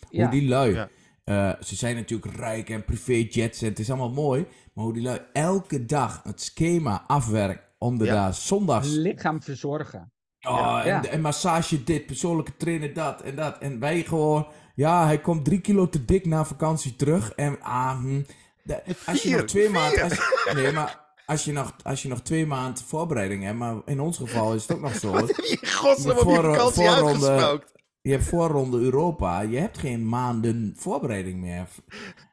Ja. 0.09 0.21
Hoe 0.21 0.39
die 0.39 0.47
lui... 0.47 0.73
Ja. 0.73 0.89
eh, 1.23 1.61
ze 1.63 1.75
zijn 1.75 1.95
natuurlijk 1.95 2.35
rijk 2.35 2.69
en 2.69 2.85
privéjets 2.85 3.61
en 3.61 3.67
het 3.69 3.79
is 3.79 3.89
allemaal 3.89 4.11
mooi. 4.11 4.45
Maar 4.73 4.83
hoe 4.85 4.93
die 4.93 5.03
lui 5.03 5.19
elke 5.33 5.85
dag 5.85 6.21
het 6.23 6.41
schema 6.41 7.03
afwerkt 7.07 7.63
om 7.77 7.97
de 7.97 8.05
Ja. 8.05 8.13
daar 8.13 8.33
zondags 8.33 8.87
lichaam 8.89 9.41
verzorgen. 9.41 10.11
Oh, 10.47 10.79
en, 10.83 10.87
Ja. 10.87 11.05
en 11.05 11.21
massage 11.21 11.83
dit, 11.83 12.05
persoonlijke 12.05 12.57
trainer 12.57 12.93
dat 12.93 13.21
en 13.21 13.35
dat. 13.35 13.57
En 13.57 13.79
wij 13.79 14.03
gewoon, 14.03 14.47
ja, 14.75 15.05
hij 15.05 15.21
komt 15.21 15.45
drie 15.45 15.61
kilo 15.61 15.89
te 15.89 16.05
dik 16.05 16.25
na 16.25 16.45
vakantie 16.45 16.95
terug. 16.95 17.31
En 17.31 17.61
ah, 17.61 17.99
hm, 17.99 18.21
de- 18.63 18.81
als 19.05 19.23
je 19.23 19.29
nog 19.35 19.41
twee 19.45 19.69
maanden... 19.69 20.03
als- 20.03 20.19
nee, 20.53 20.71
maar 20.71 21.05
als 21.27 21.45
je, 21.45 21.51
nog, 21.51 21.75
als 21.83 22.01
je 22.01 22.07
nog 22.07 22.21
twee 22.21 22.45
maanden 22.45 22.83
voorbereiding 22.83 23.43
hebt, 23.43 23.57
maar 23.57 23.75
in 23.85 23.99
ons 23.99 24.17
geval 24.17 24.53
is 24.53 24.61
het 24.61 24.71
ook 24.71 24.81
nog 24.81 24.95
zo. 24.95 25.11
Wat 25.21 25.27
heb 25.27 25.45
je 25.45 25.71
godsnaam 25.71 26.17
op 26.17 26.23
je 26.27 26.33
Voor- 26.35 26.43
vakantie 26.43 26.83
voorronde- 26.85 27.27
uitgespookt? 27.29 27.71
Je 28.01 28.11
hebt 28.11 28.23
voorronde 28.23 28.79
Europa, 28.79 29.41
je 29.41 29.57
hebt 29.57 29.77
geen 29.77 30.09
maanden 30.09 30.73
voorbereiding 30.77 31.39
meer. 31.39 31.67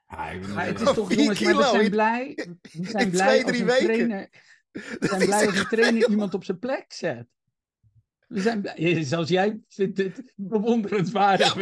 Ja, 0.09 0.29
ik 0.31 0.41
bedoel, 0.41 0.55
Maar 0.55 0.67
het 0.67 0.81
is 0.81 0.93
toch, 0.93 1.13
jongens, 1.15 1.41
maar 1.41 1.53
we 1.53 1.59
kilo 1.59 1.71
zijn 1.71 1.85
in- 1.85 1.91
blij. 1.91 2.49
We 2.73 2.85
zijn 2.91 3.11
blij 3.11 3.27
twee, 3.27 3.43
als 3.43 3.51
drie 3.51 3.61
een 3.61 3.67
weken. 3.67 3.85
trainer. 3.85 4.29
We 4.73 4.97
Dat 5.01 5.09
zijn 5.11 5.25
blij 5.25 5.47
als 5.47 5.55
echt 5.55 5.59
een 5.59 5.79
trainer 5.79 6.09
iemand 6.11 6.35
op 6.35 6.45
zijn 6.45 6.59
plek 6.59 6.85
zet. 6.89 7.27
We 8.29 8.41
zijn 8.41 8.61
blij. 8.61 9.05
Zelfs 9.05 9.29
jij 9.31 9.61
vindt 9.69 9.97
dit 9.97 10.23
bewonderenswaardig. 10.37 11.55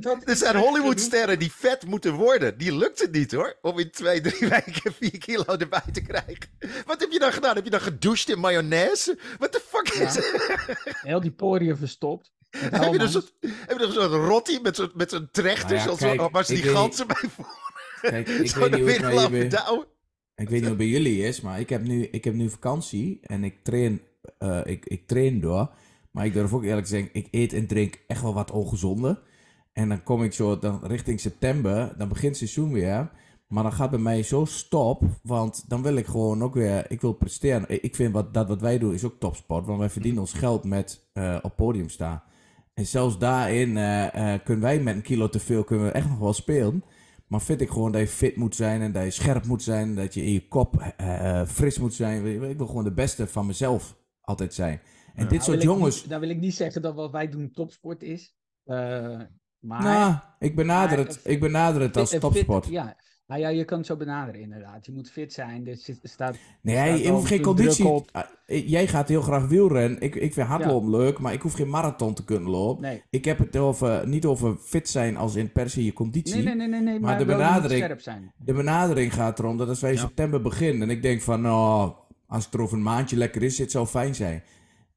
Dat 0.00 0.22
Er 0.24 0.36
zijn 0.36 0.56
Hollywoodsterren 0.56 1.38
die 1.38 1.52
vet 1.52 1.86
moeten 1.86 2.14
worden. 2.14 2.58
Die 2.58 2.76
lukt 2.76 3.00
het 3.00 3.12
niet 3.12 3.32
hoor. 3.32 3.58
Om 3.62 3.78
in 3.78 3.90
twee, 3.90 4.20
drie 4.20 4.48
weken 4.64 4.92
vier 4.92 5.18
kilo 5.18 5.44
erbij 5.44 5.82
te 5.92 6.00
krijgen. 6.02 6.48
Wat 6.86 7.00
heb 7.00 7.10
je 7.10 7.18
dan 7.18 7.32
gedaan? 7.32 7.54
Heb 7.54 7.64
je 7.64 7.70
dan 7.70 7.80
gedoucht 7.80 8.28
in 8.28 8.38
mayonaise? 8.38 9.18
Wat 9.38 9.52
de 9.52 9.60
fuck 9.66 9.88
is 9.88 9.98
Ja. 9.98 10.20
het? 10.20 10.98
heel 11.02 11.20
die 11.20 11.30
poriën 11.32 11.76
verstopt. 11.76 12.32
Met 12.50 12.70
Heb 12.70 12.92
je 12.92 12.98
dus 12.98 13.14
een, 13.14 13.24
heb 13.66 13.78
je 13.78 14.04
rotti 14.06 14.60
met 14.62 14.76
zo'n 14.76 14.90
met 14.94 15.10
zo'n 15.10 15.28
trechter? 15.32 15.66
Nou 15.66 15.78
ja, 15.78 15.82
zoals 15.82 15.98
kijk, 15.98 16.30
waar 16.30 16.44
ze 16.44 16.52
die 16.52 16.62
ik 16.62 16.68
weet 16.68 16.76
ganzen 16.76 17.06
bij 17.06 17.30
voor. 17.30 17.46
Kijk, 18.00 18.28
ik 18.28 18.48
Zo 18.48 18.60
weet 18.60 18.70
de 18.70 18.76
niet 18.76 18.86
hoe 18.86 19.20
het 19.20 19.30
bij. 19.30 19.84
Ik 20.34 20.48
weet 20.48 20.50
niet 20.50 20.60
hoe 20.60 20.68
het 20.68 20.76
bij 20.76 20.86
jullie 20.86 21.22
is, 21.22 21.40
maar 21.40 21.60
ik 21.60 21.68
heb 21.68 21.82
nu, 21.82 22.04
ik 22.10 22.24
heb 22.24 22.34
nu 22.34 22.50
vakantie 22.50 23.18
en 23.22 23.44
ik 23.44 23.54
train, 23.62 24.02
eh, 24.38 24.60
ik, 24.64 24.86
ik 24.86 25.06
train 25.06 25.40
door. 25.40 25.70
Maar 26.10 26.26
ik 26.26 26.32
durf 26.32 26.52
ook 26.52 26.64
eerlijk 26.64 26.86
te 26.86 26.92
zeggen, 26.92 27.10
ik 27.12 27.28
eet 27.30 27.52
en 27.52 27.66
drink 27.66 28.04
echt 28.06 28.22
wel 28.22 28.34
wat 28.34 28.50
ongezonde. 28.50 29.22
En 29.72 29.88
dan 29.88 30.02
kom 30.02 30.22
ik 30.22 30.32
zo 30.32 30.58
dan 30.58 30.80
richting 30.82 31.20
september, 31.20 31.94
dan 31.98 32.08
begint 32.08 32.38
het 32.38 32.50
seizoen 32.50 32.72
weer. 32.72 33.10
Maar 33.50 33.62
dan 33.62 33.72
gaat 33.72 33.90
bij 33.90 33.98
mij 33.98 34.22
zo 34.22 34.44
stop, 34.44 35.02
want 35.22 35.64
dan 35.68 35.82
wil 35.82 35.96
ik 35.96 36.06
gewoon 36.06 36.42
ook 36.42 36.54
weer, 36.54 36.90
ik 36.90 37.00
wil 37.00 37.12
presteren. 37.12 37.82
Ik 37.82 37.94
vind 37.94 38.12
wat, 38.12 38.34
dat 38.34 38.48
wat 38.48 38.60
wij 38.60 38.78
doen 38.78 38.94
is 38.94 39.04
ook 39.04 39.18
topsport, 39.18 39.66
want 39.66 39.78
wij 39.78 39.90
verdienen 39.90 40.20
ons 40.20 40.32
geld 40.32 40.64
met 40.64 41.08
eh, 41.12 41.38
op 41.42 41.56
podium 41.56 41.88
staan. 41.88 42.22
En 42.74 42.86
zelfs 42.86 43.18
daarin 43.18 43.76
eh, 43.76 44.34
eh, 44.34 44.40
kunnen 44.44 44.64
wij 44.64 44.80
met 44.80 44.94
een 44.94 45.02
kilo 45.02 45.28
te 45.28 45.40
veel 45.40 45.64
kunnen 45.64 45.86
we 45.86 45.92
echt 45.92 46.08
nog 46.08 46.18
wel 46.18 46.32
spelen. 46.32 46.84
Maar 47.26 47.40
vind 47.40 47.60
ik 47.60 47.70
gewoon 47.70 47.92
dat 47.92 48.00
je 48.00 48.06
fit 48.06 48.36
moet 48.36 48.56
zijn 48.56 48.80
en 48.80 48.92
dat 48.92 49.04
je 49.04 49.10
scherp 49.10 49.46
moet 49.46 49.62
zijn. 49.62 49.94
Dat 49.94 50.14
je 50.14 50.24
in 50.24 50.32
je 50.32 50.48
kop 50.48 50.94
fris 51.46 51.78
moet 51.78 51.94
zijn. 51.94 52.26
Ik 52.50 52.56
wil 52.56 52.66
gewoon 52.66 52.84
de 52.84 52.92
beste 52.92 53.26
van 53.26 53.46
mezelf 53.46 53.96
altijd 54.20 54.54
zijn. 54.54 54.80
En 55.14 55.22
dit 55.22 55.30
Nou, 55.30 55.42
soort 55.42 55.56
ik 55.56 55.62
jongens... 55.62 56.00
niet- 56.00 56.10
daar 56.10 56.20
wil 56.20 56.28
ik 56.30 56.40
niet 56.40 56.54
zeggen 56.54 56.82
dat 56.82 56.94
wat 56.94 57.10
wij 57.10 57.28
doen 57.28 57.50
topsport 57.50 58.02
is. 58.02 58.34
Eh, 58.64 58.76
maar 59.58 59.82
Nou, 59.82 60.14
ik 60.38 60.54
benader 60.56 60.98
maar- 60.98 61.06
het, 61.06 61.20
ik 61.24 61.40
benader 61.40 61.82
het 61.82 61.96
als 61.96 62.10
Fit- 62.10 62.20
fit- 62.20 62.32
topsport. 62.32 62.66
ja. 62.66 62.96
Nou 63.26 63.42
ja, 63.42 63.48
je 63.48 63.64
kan 63.64 63.78
het 63.78 63.86
zo 63.86 63.96
benaderen 63.96 64.40
inderdaad. 64.40 64.86
Je 64.86 64.92
moet 64.92 65.10
fit 65.10 65.32
zijn. 65.32 65.66
Er 65.66 65.76
staat, 66.02 66.36
Nee, 66.62 66.76
staat 66.76 66.98
je 67.00 67.08
hoeft 67.10 67.26
geen 67.26 67.42
conditie... 67.42 67.86
Ah, 68.12 68.22
Jij 68.46 68.86
gaat 68.86 69.08
heel 69.08 69.22
graag 69.22 69.46
wielrennen. 69.48 70.00
Ik, 70.00 70.14
ik 70.14 70.32
vind 70.32 70.46
hardlopen 70.46 70.90
leuk, 70.90 71.18
maar 71.18 71.32
ik 71.32 71.42
hoef 71.42 71.52
geen 71.52 71.68
marathon 71.68 72.14
te 72.14 72.24
kunnen 72.24 72.50
lopen. 72.50 72.82
Nee. 72.82 73.02
Ik 73.10 73.24
heb 73.24 73.38
het 73.38 73.56
over, 73.56 74.08
niet 74.08 74.24
over 74.24 74.56
fit 74.56 74.88
zijn 74.88 75.16
als 75.16 75.34
in 75.34 75.52
per 75.52 75.70
se 75.70 75.84
je 75.84 75.92
conditie. 75.92 76.34
Nee, 76.34 76.44
nee, 76.44 76.54
nee, 76.54 76.68
nee, 76.68 76.80
nee. 76.80 77.00
Maar 77.00 77.18
de 77.18 77.24
benadering- 77.24 77.82
scherp 77.84 78.00
zijn. 78.00 78.32
De 78.36 78.52
benadering 78.52 79.14
gaat 79.14 79.38
erom 79.38 79.56
dat 79.56 79.68
als 79.68 79.80
wij 79.80 79.90
in 79.90 79.96
Ja. 79.96 80.02
september 80.02 80.40
beginnen 80.42 80.82
en 80.88 80.96
ik 80.96 81.02
denk 81.02 81.20
van, 81.22 81.40
nou, 81.40 81.92
als 82.26 82.44
het 82.44 82.54
er 82.54 82.60
over 82.60 82.76
een 82.76 82.82
maandje 82.82 83.16
lekker 83.16 83.42
is, 83.42 83.58
het 83.58 83.70
zou 83.70 83.86
fijn 83.86 84.14
zijn. 84.14 84.42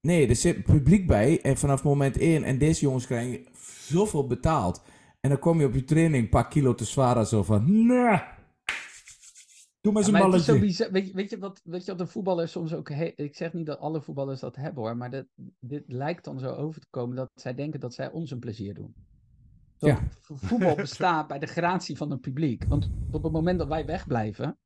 Nee, 0.07 0.27
er 0.27 0.35
zit 0.35 0.63
publiek 0.63 1.07
bij 1.07 1.41
en 1.41 1.57
vanaf 1.57 1.83
moment 1.83 2.17
1 2.17 2.43
en 2.43 2.57
deze 2.57 2.81
jongens 2.81 3.05
krijgen 3.05 3.45
zoveel 3.87 4.27
betaald. 4.27 4.81
En 5.19 5.29
dan 5.29 5.39
kom 5.39 5.59
je 5.59 5.65
op 5.65 5.73
je 5.73 5.83
training 5.83 6.23
een 6.23 6.29
paar 6.29 6.47
kilo 6.47 6.75
te 6.75 6.85
zwaar 6.85 7.17
en 7.17 7.25
zo 7.27 7.43
van, 7.43 7.63
nee, 7.87 8.21
doe 9.81 9.91
maar 9.93 9.93
Ja, 9.93 9.97
eens 9.97 10.07
een 10.07 10.13
maar 10.13 10.21
het 10.23 10.33
is 10.33 10.45
zo 10.45 10.51
balletje. 10.53 10.59
bizar. 10.59 10.91
Weet, 10.91 11.07
je, 11.07 11.13
weet, 11.13 11.29
je 11.29 11.37
wat, 11.39 11.61
weet 11.63 11.85
je 11.85 11.91
wat 11.91 11.99
een 11.99 12.07
voetballer 12.07 12.47
soms 12.47 12.73
ook... 12.73 12.89
he- 12.89 13.13
ik 13.15 13.35
zeg 13.35 13.53
niet 13.53 13.65
dat 13.65 13.79
alle 13.79 14.01
voetballers 14.01 14.39
dat 14.39 14.55
hebben 14.55 14.83
hoor. 14.83 14.97
Maar 14.97 15.11
dat, 15.11 15.25
dit 15.59 15.83
lijkt 15.87 16.23
dan 16.23 16.39
zo 16.39 16.49
over 16.53 16.81
te 16.81 16.87
komen 16.89 17.15
dat 17.15 17.29
zij 17.35 17.53
denken 17.55 17.79
dat 17.79 17.93
zij 17.93 18.11
ons 18.11 18.31
een 18.31 18.39
plezier 18.39 18.73
doen. 18.73 18.93
Dat 19.77 19.89
Ja. 19.89 20.07
voetbal 20.21 20.75
bestaat 20.75 21.27
bij 21.27 21.39
de 21.39 21.45
gratie 21.47 21.97
van 21.97 22.11
het 22.11 22.21
publiek. 22.21 22.63
Want 22.67 22.89
op 23.11 23.23
het 23.23 23.31
moment 23.31 23.59
dat 23.59 23.67
wij 23.67 23.85
wegblijven, 23.85 24.57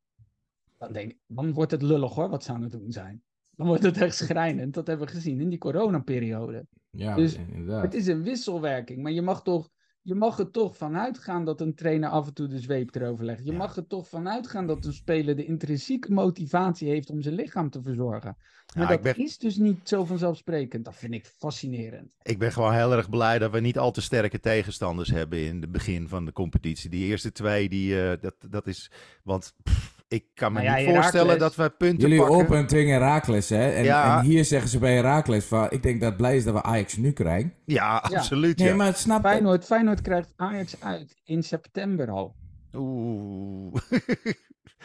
dan, 0.78 0.94
denk, 0.94 1.14
dan 1.28 1.54
wordt 1.54 1.72
het 1.72 1.82
lullig 1.82 2.14
hoor, 2.14 2.30
wat 2.30 2.44
ze 2.44 2.52
aan 2.52 2.62
het 2.62 2.72
doen 2.72 2.92
zijn. 2.92 3.22
Dan 3.58 3.68
wordt 3.68 3.84
het 3.84 3.98
echt 3.98 4.16
schrijnend. 4.16 4.74
Dat 4.74 4.88
hebben 4.88 5.06
we 5.08 5.14
gezien 5.14 5.42
in 5.42 5.50
die 5.50 5.58
coronaperiode. 5.60 6.66
Ja, 6.92 7.16
Dus 7.16 7.36
inderdaad. 7.36 7.84
Het 7.84 7.94
is 7.94 8.08
een 8.08 8.24
wisselwerking, 8.24 9.02
maar 9.02 9.12
je 9.12 9.22
mag, 9.22 9.44
toch, 9.44 9.70
je 10.02 10.16
mag 10.16 10.40
er 10.40 10.52
toch 10.52 10.78
vanuit 10.78 11.18
gaan 11.18 11.46
dat 11.46 11.62
een 11.62 11.76
trainer 11.76 12.10
af 12.10 12.28
en 12.28 12.34
toe 12.34 12.48
de 12.48 12.60
zweep 12.60 12.96
erover 12.96 13.26
legt. 13.26 13.46
Je 13.46 13.52
Ja. 13.52 13.58
mag 13.58 13.76
er 13.76 13.88
toch 13.88 14.08
vanuit 14.08 14.48
gaan 14.48 14.68
dat 14.68 14.86
een 14.86 14.94
speler 14.94 15.36
de 15.36 15.46
intrinsieke 15.46 16.12
motivatie 16.14 16.90
heeft 16.90 17.10
om 17.10 17.22
zijn 17.22 17.36
lichaam 17.36 17.70
te 17.70 17.82
verzorgen. 17.82 18.38
Maar 18.76 18.84
Ja, 18.84 18.90
dat 18.90 19.02
ben, 19.02 19.16
is 19.18 19.38
dus 19.38 19.56
niet 19.58 19.80
zo 19.90 20.06
vanzelfsprekend. 20.06 20.86
Dat 20.86 20.96
vind 20.96 21.14
ik 21.14 21.26
fascinerend. 21.26 22.16
ik 22.22 22.40
ben 22.40 22.52
gewoon 22.52 22.74
heel 22.74 22.92
erg 22.92 23.10
blij 23.10 23.40
dat 23.40 23.52
we 23.52 23.60
niet 23.60 23.78
al 23.78 23.92
te 23.92 24.02
sterke 24.02 24.40
tegenstanders 24.40 25.10
hebben 25.10 25.40
in 25.46 25.62
het 25.62 25.72
begin 25.72 26.08
van 26.08 26.26
de 26.26 26.32
competitie. 26.32 26.90
Die 26.90 27.06
eerste 27.06 27.32
twee, 27.32 27.70
die, 27.70 28.02
eh, 28.02 28.22
dat, 28.22 28.36
dat 28.50 28.68
is. 28.68 28.92
Want 29.24 29.54
pff, 29.64 29.97
ik 30.08 30.26
kan 30.34 30.54
me 30.54 30.62
Nou 30.62 30.72
ja, 30.80 30.86
niet 30.86 30.96
voorstellen 30.96 31.40
dat 31.40 31.56
we 31.56 31.70
punten 31.70 32.10
Jullie 32.10 32.18
pakken. 32.26 32.36
open 32.38 32.68
tegen 32.68 32.92
Herakles, 32.92 33.50
hè? 33.50 33.70
En, 33.72 33.84
Ja. 33.84 34.20
en 34.20 34.26
hier 34.26 34.46
zeggen 34.46 34.70
ze 34.70 34.80
bij 34.80 34.96
Herakles 34.96 35.46
van... 35.46 35.68
Ik 35.72 35.84
denk 35.84 36.00
dat 36.00 36.10
het 36.10 36.18
blij 36.18 36.36
is 36.36 36.44
dat 36.44 36.54
we 36.54 36.64
Ajax 36.64 36.98
nu 36.98 37.12
krijgen. 37.12 37.54
Ja, 37.66 37.98
absoluut. 37.98 38.58
Nee, 38.58 38.68
ja. 38.68 38.76
maar 38.76 38.94
snap? 38.94 39.22
Feyenoord, 39.22 39.66
Feyenoord 39.66 40.02
krijgt 40.02 40.34
Ajax 40.36 40.82
uit 40.82 41.16
in 41.24 41.44
september 41.44 42.10
al. 42.10 42.36
Oeh. 42.74 43.76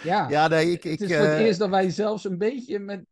Ja, 0.02 0.28
ja, 0.28 0.48
nee, 0.48 0.70
ik. 0.70 0.84
ik 0.84 0.98
het 0.98 1.10
is 1.10 1.16
voor 1.16 1.26
het 1.26 1.38
eh, 1.38 1.44
eerst 1.46 1.58
dat 1.58 1.68
wij 1.70 1.90
zelfs 1.90 2.24
een 2.24 2.38
beetje 2.38 2.78
met 2.78 3.04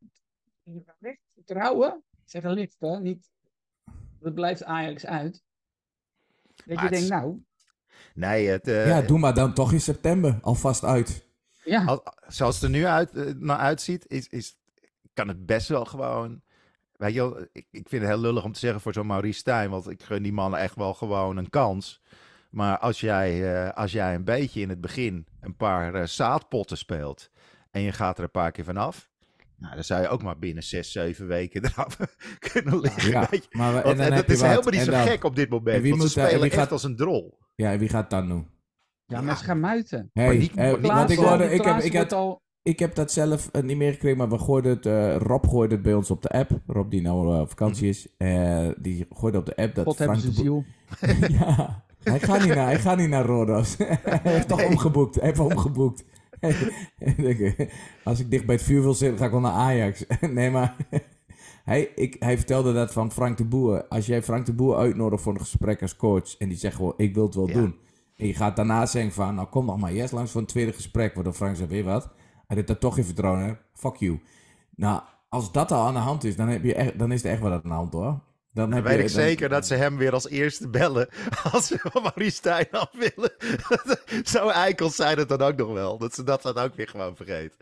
licht 0.99 1.21
vertrouwen. 1.35 2.03
Ik 2.11 2.31
zeg 2.31 2.43
een 2.45 2.53
licht, 2.53 2.77
hè? 2.79 3.01
Niet. 3.01 3.31
Het 4.23 4.35
blijft 4.35 4.65
Ajax 4.65 5.07
uit. 5.07 5.43
Dat 6.65 6.75
Maar 6.77 6.85
je 6.85 6.91
denkt, 6.91 7.09
nou, 7.09 7.43
Nee, 8.15 8.49
het, 8.49 8.69
eh, 8.69 8.87
Ja, 8.87 9.03
doe 9.03 9.19
maar 9.19 9.35
dan 9.35 9.55
toch 9.55 9.73
in 9.73 9.81
september 9.81 10.39
alvast 10.43 10.85
uit. 10.85 11.29
Ja. 11.65 11.85
Als, 11.85 12.01
zoals 12.29 12.55
het 12.55 12.65
er 12.65 12.71
nu 12.71 12.87
uit, 12.87 13.15
eh, 13.17 13.25
naar 13.37 13.59
uitziet, 13.59 14.05
is, 14.09 14.27
is, 14.29 14.57
kan 15.15 15.29
het 15.29 15.47
best 15.47 15.69
wel 15.69 15.85
gewoon. 15.85 16.43
Weet 16.97 17.15
je 17.15 17.21
wel, 17.21 17.41
ik, 17.53 17.67
ik 17.71 17.89
vind 17.89 18.03
het 18.03 18.11
heel 18.11 18.21
lullig 18.21 18.45
om 18.45 18.53
te 18.53 18.59
zeggen 18.59 18.81
voor 18.81 18.93
zo'n 18.93 19.07
Maurice 19.07 19.39
Stijn, 19.39 19.71
want 19.71 19.91
ik 19.91 20.03
gun 20.03 20.23
die 20.23 20.33
man 20.33 20.57
echt 20.57 20.75
wel 20.75 20.95
gewoon 20.95 21.37
een 21.37 21.51
kans. 21.51 22.03
Maar 22.51 22.79
als 22.79 23.01
jij, 23.01 23.55
eh, 23.67 23.73
als 23.77 23.93
jij 23.93 24.15
een 24.15 24.25
beetje 24.25 24.61
in 24.61 24.69
het 24.69 24.81
begin 24.81 25.27
een 25.41 25.57
paar 25.57 25.95
eh, 25.95 26.07
zaadpotten 26.07 26.77
speelt 26.79 27.31
en 27.71 27.81
je 27.83 27.93
gaat 27.93 28.19
er 28.19 28.25
een 28.25 28.31
paar 28.31 28.51
keer 28.53 28.65
vanaf, 28.65 29.09
nou, 29.57 29.75
dan 29.75 29.85
zou 29.85 30.03
je 30.03 30.09
ook 30.09 30.23
maar 30.23 30.39
binnen 30.39 30.63
zes, 30.63 30.93
zeven 30.93 31.27
weken 31.27 31.65
eraf 31.67 31.97
kunnen 32.39 32.81
liggen. 32.81 33.11
Ja, 33.11 33.29
maar, 33.51 33.75
we- 33.75 33.83
Want, 33.83 33.87
en 33.87 33.97
dan 33.97 34.07
en 34.07 34.13
heb 34.13 34.27
dat 34.27 34.35
is 34.35 34.41
wat. 34.41 34.51
helemaal 34.51 34.71
niet 34.73 34.81
zo 34.83 34.91
dan- 34.91 35.07
gek 35.07 35.25
op 35.25 35.37
dit 35.37 35.49
moment, 35.51 35.77
en 35.77 35.83
wie 35.83 35.91
want 35.97 36.03
ze 36.03 36.09
moet 36.09 36.17
en 36.17 36.23
spelen 36.25 36.43
wie 36.43 36.51
echt 36.51 36.61
gaat- 36.61 36.73
als 36.73 36.83
een 36.83 36.97
drol. 36.97 37.39
Ja, 37.55 37.73
en 37.73 37.79
wie 37.79 37.89
gaat 37.89 38.11
dat 38.11 38.27
doen? 38.27 38.49
Ja, 39.11 39.21
met 39.21 39.39
schamuiten. 39.39 40.11
Hey, 40.13 40.37
niet- 40.39 40.55
eh, 40.55 40.73
niet- 40.73 40.87
want 40.87 41.11
ik, 41.11 41.19
hoorde, 41.19 41.45
ik, 41.45 41.63
heb, 41.65 41.79
ik, 41.79 41.95
had, 41.97 42.13
al... 42.13 42.43
ik 42.63 42.79
heb 42.79 42.95
dat 42.95 43.13
zelf 43.13 43.49
eh, 43.53 43.63
niet 43.63 43.77
meer 43.77 43.93
gekregen, 43.93 44.19
maar 44.19 44.29
we 44.29 44.39
gooiden 44.39 44.71
het, 44.73 44.87
eh, 44.87 45.17
Rob 45.17 45.47
gooide 45.49 45.75
het 45.75 45.83
bij 45.83 45.95
ons 45.95 46.11
op 46.11 46.23
de 46.23 46.29
app. 46.29 46.51
Rob 46.67 46.91
die 46.91 47.03
nou 47.03 47.35
eh, 47.35 47.41
op 47.41 47.49
vakantie 47.49 47.89
is. 47.89 48.07
eh, 48.17 48.69
die 48.79 49.07
gooide 49.11 49.39
op 49.39 49.47
de 49.47 49.57
app 49.57 49.75
dat 49.75 49.85
God 49.85 49.97
Frank 49.97 50.21
de 50.21 50.27
Boer- 50.27 50.35
ziel. 50.35 50.65
ja, 51.39 51.85
hij 52.03 52.21
gaat 52.21 52.39
niet 52.45 52.55
naar, 52.55 52.67
hij 52.67 52.79
gaat 52.79 52.97
niet 52.97 53.09
naar 53.09 53.25
Rodos. 53.25 53.77
hij 53.79 54.21
heeft 54.23 54.49
toch 54.49 54.65
omgeboekt. 54.65 55.15
Hij 55.15 55.25
heeft 55.27 55.39
omgeboekt. 55.41 56.05
Als 58.05 58.21
ik 58.21 58.31
dicht 58.31 58.47
bij 58.47 58.55
het 58.55 58.65
vuur 58.65 58.83
wil 58.83 58.95
zitten, 58.95 59.19
ga 59.19 59.25
ik 59.25 59.31
wel 59.31 59.41
naar 59.41 59.53
Ajax. 59.53 60.05
nee, 60.21 60.51
maar 60.51 60.77
hij, 61.65 61.91
ik, 61.95 62.17
hij 62.19 62.37
vertelde 62.37 62.73
dat 62.73 62.93
van 62.93 63.13
Frank 63.13 63.37
de 63.37 63.45
Boer. 63.45 63.87
Als 63.89 64.07
jij 64.07 64.23
Frank 64.23 64.47
de 64.47 64.53
Boer 64.53 64.77
uitnodigt 64.77 65.23
voor 65.23 65.33
een 65.33 65.41
gesprek 65.41 65.83
als 65.83 65.97
coach 65.97 66.37
en 66.39 66.49
die 66.49 66.59
zegt 66.59 66.77
gewoon, 66.77 66.95
ik 66.97 67.15
wil 67.15 67.25
het 67.25 67.35
wel 67.35 67.47
Ja. 67.49 67.53
doen. 67.55 67.75
En 68.21 68.27
je 68.27 68.35
gaat 68.35 68.57
daarna 68.57 68.87
zeggen 68.87 69.13
van, 69.13 69.35
nou 69.35 69.49
kom 69.49 69.65
nog 69.67 69.79
maar 69.79 69.93
eerst 69.93 70.13
langs 70.13 70.31
voor 70.31 70.41
een 70.41 70.47
tweede 70.47 70.73
gesprek. 70.73 71.15
Waardoor 71.15 71.33
Frank 71.33 71.57
zegt, 71.57 71.69
weer 71.71 71.85
wat? 71.85 72.09
Hij 72.47 72.57
dit 72.57 72.67
daar 72.67 72.79
toch 72.79 72.95
geen 72.95 73.05
vertrouwen 73.05 73.47
in, 73.47 73.59
fuck 73.75 73.97
you. 73.97 74.21
Nou, 74.77 75.03
als 75.29 75.53
dat 75.53 75.73
al 75.73 75.87
aan 75.87 75.95
de 75.95 76.01
hand 76.01 76.25
is, 76.25 76.37
dan, 76.37 76.49
heb 76.49 76.65
je 76.65 76.75
echt, 76.75 76.99
dan 76.99 77.13
is 77.13 77.25
er 77.25 77.31
echt 77.31 77.41
wat 77.41 77.53
aan 77.53 77.61
de 77.63 77.69
hand 77.69 77.93
hoor. 77.93 78.03
Dan 78.03 78.21
Dan 78.53 78.73
heb 78.73 78.85
weet 78.85 78.93
je, 78.97 78.99
ik 79.05 79.13
dan- 79.13 79.23
zeker 79.23 79.49
dat 79.49 79.67
ze 79.67 79.75
hem 79.75 79.97
weer 79.97 80.13
als 80.13 80.29
eerste 80.29 80.69
bellen. 80.69 81.09
Als 81.53 81.67
ze 81.67 81.79
van 81.79 82.03
Maurice 82.03 82.31
Stijn 82.37 82.67
af 82.71 82.91
willen. 82.93 83.33
Zo 84.33 84.49
eikels 84.49 84.95
zijn 84.95 85.19
het 85.19 85.29
dan 85.29 85.41
ook 85.41 85.57
nog 85.57 85.73
wel. 85.73 85.99
Dat 85.99 86.15
ze 86.15 86.23
dat 86.23 86.43
dan 86.43 86.57
ook 86.59 86.75
weer 86.75 86.89
gewoon 86.89 87.17
vergeten. 87.17 87.59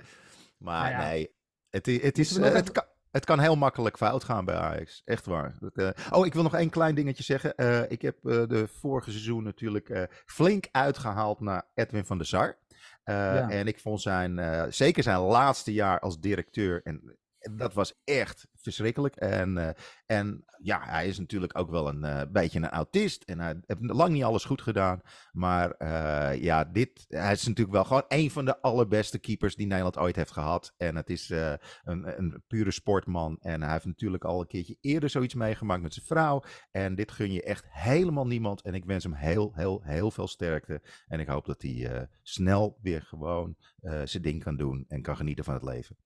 Maar 0.58 0.90
Nou 0.92 1.02
ja. 1.02 1.08
nee, 1.08 1.30
het, 1.70 1.86
het, 1.86 2.18
is, 2.18 2.36
eh, 2.36 2.44
het, 2.44 2.54
even- 2.54 2.72
kan, 2.72 2.84
het 3.10 3.24
kan 3.24 3.40
heel 3.40 3.56
makkelijk 3.56 3.96
fout 3.96 4.24
gaan 4.24 4.44
bij 4.44 4.54
Ajax. 4.54 5.02
Echt 5.04 5.26
waar. 5.26 5.54
Dat, 5.60 5.76
eh, 5.76 6.14
oh, 6.18 6.26
ik 6.26 6.34
wil 6.34 6.42
nog 6.42 6.54
één 6.54 6.70
klein 6.70 6.94
dingetje 6.94 7.22
zeggen. 7.22 7.54
Eh, 7.54 7.90
ik 7.90 8.02
heb 8.02 8.16
eh, 8.24 8.46
de 8.46 8.68
vorige 8.68 9.10
seizoen 9.10 9.42
natuurlijk 9.42 10.08
flink 10.26 10.68
uitgehaald 10.72 11.40
naar 11.40 11.66
Edwin 11.74 12.06
van 12.06 12.18
der 12.18 12.26
Sar. 12.26 12.58
Ja. 13.04 13.50
En 13.50 13.66
ik 13.66 13.78
vond 13.78 14.00
zijn, 14.00 14.72
zeker 14.72 15.02
zijn 15.02 15.18
laatste 15.18 15.72
jaar 15.72 16.00
als 16.00 16.20
directeur. 16.20 16.80
En 16.84 17.18
dat 17.40 17.74
was 17.74 18.00
echt 18.04 18.48
verschrikkelijk. 18.54 19.16
En, 19.16 19.58
eh, 19.58 19.74
en 20.06 20.44
ja, 20.62 20.80
hij 20.84 21.06
is 21.06 21.18
natuurlijk 21.18 21.58
ook 21.58 21.70
wel 21.70 21.88
een 21.88 22.04
eh, 22.04 22.22
beetje 22.32 22.58
een 22.58 22.68
autist. 22.68 23.22
En 23.22 23.40
hij 23.40 23.60
heeft 23.66 23.80
lang 23.80 24.12
niet 24.12 24.22
alles 24.22 24.44
goed 24.44 24.62
gedaan. 24.62 25.00
Maar 25.32 25.70
eh, 25.70 26.42
ja, 26.42 26.64
dit, 26.64 27.04
hij 27.08 27.32
is 27.32 27.46
natuurlijk 27.46 27.74
wel 27.76 27.84
gewoon 27.84 28.04
een 28.08 28.30
van 28.30 28.44
de 28.44 28.60
allerbeste 28.60 29.18
keepers 29.18 29.56
die 29.56 29.66
Nederland 29.66 29.98
ooit 29.98 30.16
heeft 30.16 30.30
gehad. 30.30 30.74
En 30.76 30.96
het 30.96 31.10
is 31.10 31.28
een, 31.28 32.18
een 32.18 32.42
pure 32.46 32.70
sportman. 32.70 33.36
En 33.40 33.62
hij 33.62 33.72
heeft 33.72 33.84
natuurlijk 33.84 34.24
al 34.24 34.40
een 34.40 34.46
keertje 34.46 34.76
eerder 34.80 35.10
zoiets 35.10 35.34
meegemaakt 35.34 35.82
met 35.82 35.94
zijn 35.94 36.06
vrouw. 36.06 36.42
En 36.70 36.94
dit 36.94 37.12
gun 37.12 37.32
je 37.32 37.42
echt 37.42 37.64
helemaal 37.68 38.26
niemand. 38.26 38.62
En 38.62 38.74
ik 38.74 38.84
wens 38.84 39.04
hem 39.04 39.14
heel, 39.14 39.52
heel, 39.54 39.82
heel 39.84 40.10
veel 40.10 40.28
sterkte. 40.28 40.82
En 41.06 41.20
ik 41.20 41.28
hoop 41.28 41.46
dat 41.46 41.62
hij 41.62 42.08
snel 42.22 42.78
weer 42.82 43.02
gewoon 43.02 43.56
zijn 44.04 44.22
ding 44.22 44.42
kan 44.42 44.56
doen 44.56 44.84
en 44.88 45.02
kan 45.02 45.16
genieten 45.16 45.44
van 45.44 45.54
het 45.54 45.62
leven. 45.62 45.96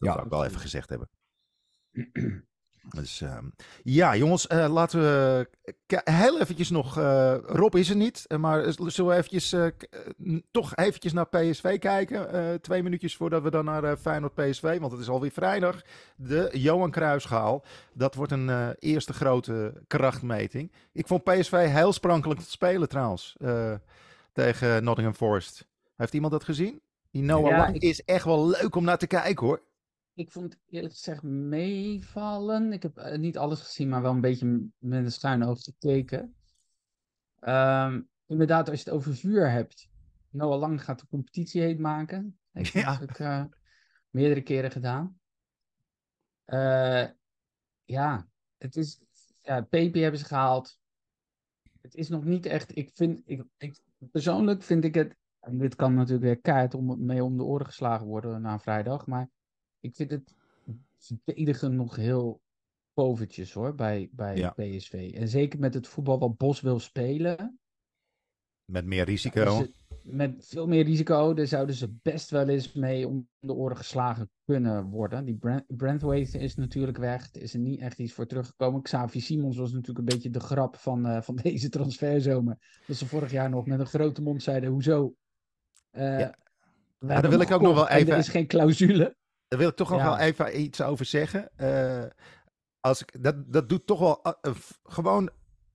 Dat 0.00 0.08
Ja, 0.08 0.14
wil 0.14 0.24
ik 0.24 0.30
wel 0.30 0.44
even 0.44 0.60
gezegd 0.60 0.88
hebben. 0.88 1.08
Dus 2.94 3.20
ehm, 3.20 3.44
ja, 3.82 4.16
jongens, 4.16 4.46
eh, 4.46 4.72
laten 4.72 5.00
we 5.00 5.48
k- 5.86 6.00
heel 6.10 6.40
eventjes 6.40 6.70
nog. 6.70 6.98
eh, 6.98 7.36
Rob 7.42 7.74
is 7.74 7.90
er 7.90 7.96
niet, 7.96 8.24
eh, 8.26 8.38
maar 8.38 8.64
eh, 8.64 8.72
zullen 8.76 9.10
we 9.10 9.16
eventjes, 9.16 9.52
eh, 9.52 9.66
eh, 9.66 9.72
toch 10.50 10.76
eventjes 10.76 11.12
naar 11.12 11.28
PSV 11.28 11.78
kijken? 11.78 12.32
Eh, 12.32 12.54
twee 12.54 12.82
minuutjes 12.82 13.16
voordat 13.16 13.42
we 13.42 13.50
dan 13.50 13.64
naar 13.64 13.84
eh, 13.84 13.96
Feyenoord 13.96 14.34
PSV, 14.34 14.78
want 14.78 14.92
het 14.92 15.00
is 15.00 15.08
alweer 15.08 15.30
vrijdag. 15.30 15.80
De 16.16 16.48
Johan 16.52 16.90
Cruijffschaal. 16.90 17.64
Dat 17.94 18.14
wordt 18.14 18.32
een 18.32 18.48
eh, 18.50 18.68
eerste 18.78 19.12
grote 19.12 19.82
krachtmeting. 19.86 20.72
Ik 20.92 21.06
vond 21.06 21.24
PSV 21.24 21.66
heel 21.68 21.92
sprankelijk 21.92 22.40
te 22.40 22.50
spelen 22.50 22.88
trouwens, 22.88 23.36
eh, 23.38 23.74
tegen 24.32 24.84
Nottingham 24.84 25.14
Forest. 25.16 25.66
Heeft 25.96 26.14
iemand 26.14 26.32
dat 26.32 26.44
gezien? 26.44 26.80
Die 27.10 27.22
Noah 27.22 27.50
Ja, 27.50 27.56
Lang 27.56 27.74
ik- 27.74 27.82
is 27.82 28.04
echt 28.04 28.24
wel 28.24 28.48
leuk 28.48 28.74
om 28.74 28.84
naar 28.84 28.98
te 28.98 29.06
kijken 29.06 29.46
hoor. 29.46 29.62
Ik 30.14 30.32
vond 30.32 30.52
het 30.52 30.62
eerlijk 30.68 30.94
gezegd 30.94 31.22
meevallen. 31.22 32.72
Ik 32.72 32.82
heb 32.82 32.96
eh, 32.96 33.18
niet 33.18 33.38
alles 33.38 33.60
gezien, 33.60 33.88
maar 33.88 34.02
wel 34.02 34.12
een 34.12 34.20
beetje 34.20 34.68
met 34.78 35.04
een 35.04 35.12
schuin 35.12 35.44
oog 35.44 35.62
gekeken. 35.62 36.34
Ehm, 37.38 38.02
inderdaad, 38.26 38.68
als 38.68 38.82
je 38.82 38.84
het 38.84 38.94
over 38.98 39.16
vuur 39.16 39.50
hebt. 39.50 39.88
Noah 40.28 40.58
Lang 40.60 40.84
gaat 40.84 41.00
de 41.00 41.06
competitie 41.06 41.62
heet 41.62 41.78
maken. 41.78 42.38
Heeft 42.52 42.72
hij 42.72 42.82
Ja. 42.82 42.90
natuurlijk 42.90 43.18
eh, 43.18 43.44
meerdere 44.10 44.42
keren 44.42 44.70
gedaan. 44.70 45.20
Eh, 46.44 47.06
ja, 47.84 48.28
het 48.58 48.76
is. 48.76 49.00
Ja, 49.42 49.60
Pepe 49.60 49.98
hebben 49.98 50.20
ze 50.20 50.26
gehaald. 50.26 50.78
Het 51.80 51.94
is 51.94 52.08
nog 52.08 52.24
niet 52.24 52.46
echt. 52.46 52.76
Ik 52.76 52.90
vind. 52.94 53.22
Ik, 53.24 53.44
ik, 53.56 53.80
persoonlijk 54.10 54.62
vind 54.62 54.84
ik 54.84 54.94
het. 54.94 55.16
En 55.40 55.58
dit 55.58 55.74
kan 55.74 55.94
natuurlijk 55.94 56.24
weer 56.24 56.40
keihard 56.40 56.74
om, 56.74 57.04
mee 57.04 57.24
om 57.24 57.36
de 57.36 57.44
oren 57.44 57.66
geslagen 57.66 58.06
worden 58.06 58.40
na 58.40 58.58
vrijdag. 58.58 59.06
Maar 59.06 59.28
ik 59.80 59.94
vind 59.94 60.10
het 60.10 60.34
verdedigen 60.98 61.74
nog 61.76 61.96
heel 61.96 62.40
povertjes 62.92 63.52
hoor, 63.52 63.74
bij, 63.74 64.08
bij 64.12 64.36
Ja. 64.36 64.50
PSV. 64.50 65.10
En 65.14 65.28
zeker 65.28 65.58
met 65.58 65.74
het 65.74 65.88
voetbal 65.88 66.18
wat 66.18 66.36
Bos 66.36 66.60
wil 66.60 66.78
spelen. 66.78 67.58
Met 68.64 68.84
meer 68.86 69.04
risico. 69.04 69.58
het- 69.58 69.78
met 70.02 70.46
veel 70.46 70.66
meer 70.66 70.84
risico, 70.84 71.34
daar 71.34 71.46
zouden 71.46 71.74
ze 71.74 71.92
best 72.02 72.30
wel 72.30 72.48
eens 72.48 72.72
mee 72.72 73.08
om 73.08 73.28
de 73.38 73.52
oren 73.54 73.76
geslagen 73.76 74.30
kunnen 74.44 74.84
worden. 74.84 75.24
Die 75.24 75.36
Brent, 75.36 75.64
Brentwaite 75.76 76.38
is 76.38 76.54
natuurlijk 76.56 76.96
weg. 76.98 77.34
Er 77.34 77.42
is 77.42 77.54
er 77.54 77.60
niet 77.60 77.80
echt 77.80 77.98
iets 77.98 78.12
voor 78.12 78.26
teruggekomen. 78.26 78.82
Xavi 78.82 79.20
Simons 79.20 79.56
was 79.56 79.72
natuurlijk 79.72 79.98
een 79.98 80.04
beetje 80.14 80.30
de 80.30 80.40
grap 80.40 80.76
van, 80.76 81.06
eh, 81.06 81.22
van 81.22 81.36
deze 81.42 81.68
transferzomer. 81.68 82.80
Dat 82.86 82.96
ze 82.96 83.06
vorig 83.06 83.30
jaar 83.30 83.50
nog 83.50 83.66
met 83.66 83.80
een 83.80 83.86
grote 83.86 84.22
mond 84.22 84.42
zeiden, 84.42 84.70
hoezo? 84.70 85.14
Eh, 85.90 86.18
Ja. 86.18 86.36
daar 86.98 87.30
wil 87.30 87.40
ik 87.40 87.50
ook 87.50 87.60
nog 87.62 87.74
wel 87.74 87.88
even- 87.88 88.12
Er 88.12 88.18
is 88.18 88.28
geen 88.28 88.46
clausule. 88.46 89.16
Daar 89.50 89.58
wil 89.58 89.68
ik 89.68 89.76
toch 89.76 89.90
nog 89.90 89.98
Ja. 89.98 90.04
wel 90.04 90.18
even 90.18 90.60
iets 90.60 90.80
over 90.82 91.04
zeggen. 91.04 91.56
Eh, 91.56 92.04
als 92.80 93.00
ik, 93.00 93.22
dat, 93.22 93.52
dat 93.52 93.68
doet 93.68 93.86
toch 93.86 93.98
wel 93.98 94.22
eh, 94.22 94.54
gewoon 94.82 95.30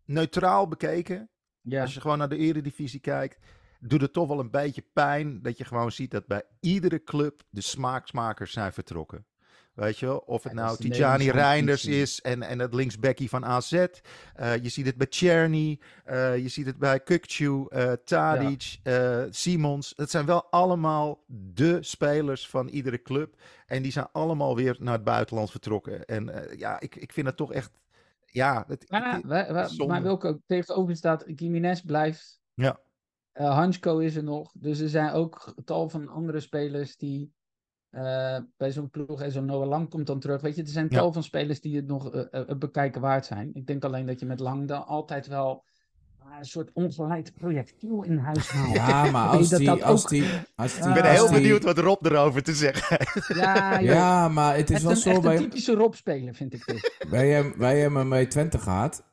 neutraal 0.05 0.67
bekeken. 0.67 1.29
Ja. 1.61 1.81
Als 1.81 1.93
je 1.93 2.01
gewoon 2.01 2.17
naar 2.17 2.29
de 2.29 2.37
eredivisie 2.37 2.99
kijkt, 2.99 3.39
doet 3.79 4.01
het 4.01 4.13
toch 4.13 4.27
wel 4.27 4.39
een 4.39 4.51
beetje 4.51 4.81
pijn 4.93 5.41
dat 5.41 5.57
je 5.57 5.63
gewoon 5.65 5.91
ziet 5.91 6.11
dat 6.11 6.27
bij 6.27 6.43
iedere 6.59 7.03
club 7.03 7.43
de 7.49 7.61
smaaksmakers 7.61 8.51
zijn 8.51 8.73
vertrokken. 8.73 9.25
Weet 9.75 9.97
je 9.99 10.05
wel? 10.05 10.17
Of 10.17 10.43
het 10.43 10.53
Ja, 10.53 10.67
dat 10.67 10.79
nou 10.79 10.91
Tijani 10.91 11.31
Reinders 11.31 11.85
is 11.85 12.21
en, 12.21 12.41
en 12.41 12.59
het 12.59 12.73
linksbackie 12.73 13.29
van 13.29 13.45
AZ. 13.45 13.71
Eh, 14.35 14.57
je 14.63 14.69
ziet 14.69 14.85
het 14.85 14.97
bij 14.97 15.07
Czerny. 15.07 15.79
eh, 16.03 16.37
je 16.37 16.47
ziet 16.47 16.65
het 16.65 16.77
bij 16.77 16.99
Kukcu, 16.99 17.65
eh 17.69 17.91
Tadic, 17.91 18.79
Simons. 19.29 19.93
Het 19.95 20.09
zijn 20.09 20.25
wel 20.25 20.43
allemaal 20.49 21.23
de 21.27 21.77
spelers 21.83 22.47
van 22.49 22.67
iedere 22.67 23.01
club. 23.01 23.35
En 23.65 23.81
die 23.81 23.91
zijn 23.91 24.07
allemaal 24.11 24.55
weer 24.55 24.75
naar 24.79 24.93
het 24.93 25.03
buitenland 25.03 25.51
vertrokken. 25.51 26.05
En 26.05 26.49
ja, 26.57 26.79
ik, 26.79 26.95
ik 26.95 27.13
vind 27.13 27.27
het 27.27 27.37
toch 27.37 27.53
echt... 27.53 27.83
Ja, 28.25 28.63
het, 28.67 28.85
Ja, 28.87 29.15
het- 29.15 29.25
wij- 29.25 29.53
wij- 29.53 29.67
zonde. 29.67 29.85
maar 29.93 30.01
Wilco 30.03 30.39
tegenover 30.45 30.95
staat, 30.95 31.23
Gimenez 31.27 31.81
blijft. 31.81 32.39
Ja. 32.53 32.79
Hansko 33.33 33.97
is 33.97 34.15
er 34.15 34.23
nog. 34.23 34.51
Dus 34.57 34.79
er 34.79 34.89
zijn 34.89 35.11
ook 35.11 35.53
tal 35.65 35.89
van 35.89 36.07
andere 36.07 36.39
spelers 36.39 36.97
die 36.97 37.33
eh, 37.95 38.37
bij 38.57 38.71
zo'n 38.71 38.89
ploeg 38.89 39.21
en 39.21 39.31
zo'n 39.31 39.45
Noah 39.45 39.67
Lang 39.67 39.89
komt 39.89 40.07
dan 40.07 40.19
terug. 40.19 40.41
Weet 40.41 40.55
je, 40.55 40.61
er 40.61 40.67
zijn 40.67 40.87
Ja. 40.89 40.97
tal 40.97 41.13
van 41.13 41.23
spelers 41.23 41.61
die 41.61 41.75
het 41.75 41.87
nog 41.87 42.27
het 42.31 42.59
bekijken 42.59 43.01
waard 43.01 43.25
zijn. 43.25 43.49
Ik 43.53 43.67
denk 43.67 43.83
alleen 43.83 44.05
dat 44.05 44.19
je 44.19 44.25
met 44.25 44.39
Lang 44.39 44.67
dan 44.67 44.85
altijd 44.85 45.27
wel 45.27 45.63
een 46.39 46.45
soort 46.45 46.71
ongeleid 46.73 47.33
projectiel 47.33 48.03
in 48.03 48.17
huis 48.17 48.49
haalt. 48.49 48.73
Ja, 48.75 49.09
maar 49.11 49.27
als 49.27 49.49
die... 49.49 49.65
dat 49.65 49.81
Als 49.83 50.03
ook- 50.03 50.09
die, 50.09 50.23
als 50.55 50.75
die 50.79 50.87
ik 50.87 50.93
ben 50.93 51.11
heel 51.11 51.27
die- 51.27 51.35
benieuwd 51.35 51.63
wat 51.63 51.77
Rob 51.77 52.05
erover 52.05 52.43
te 52.43 52.53
zeggen 52.53 52.97
heeft. 52.99 53.27
Ja. 53.27 53.79
Ja, 53.93 54.27
maar 54.29 54.55
het 54.55 54.69
is 54.69 54.75
het 54.75 54.85
wel 54.85 54.95
zo 54.95 55.09
echt 55.09 55.17
een 55.17 55.23
bij... 55.23 55.37
typische 55.37 55.73
Rob-speler, 55.73 56.33
vind 56.35 56.53
ik 56.53 56.65
dit. 56.65 57.05
Wij 57.09 57.29
hebben, 57.29 57.57
wij 57.59 57.79
hebben 57.79 57.99
hem 57.99 58.09
bij 58.09 58.25
Twente 58.25 58.57
gehad. 58.59 59.03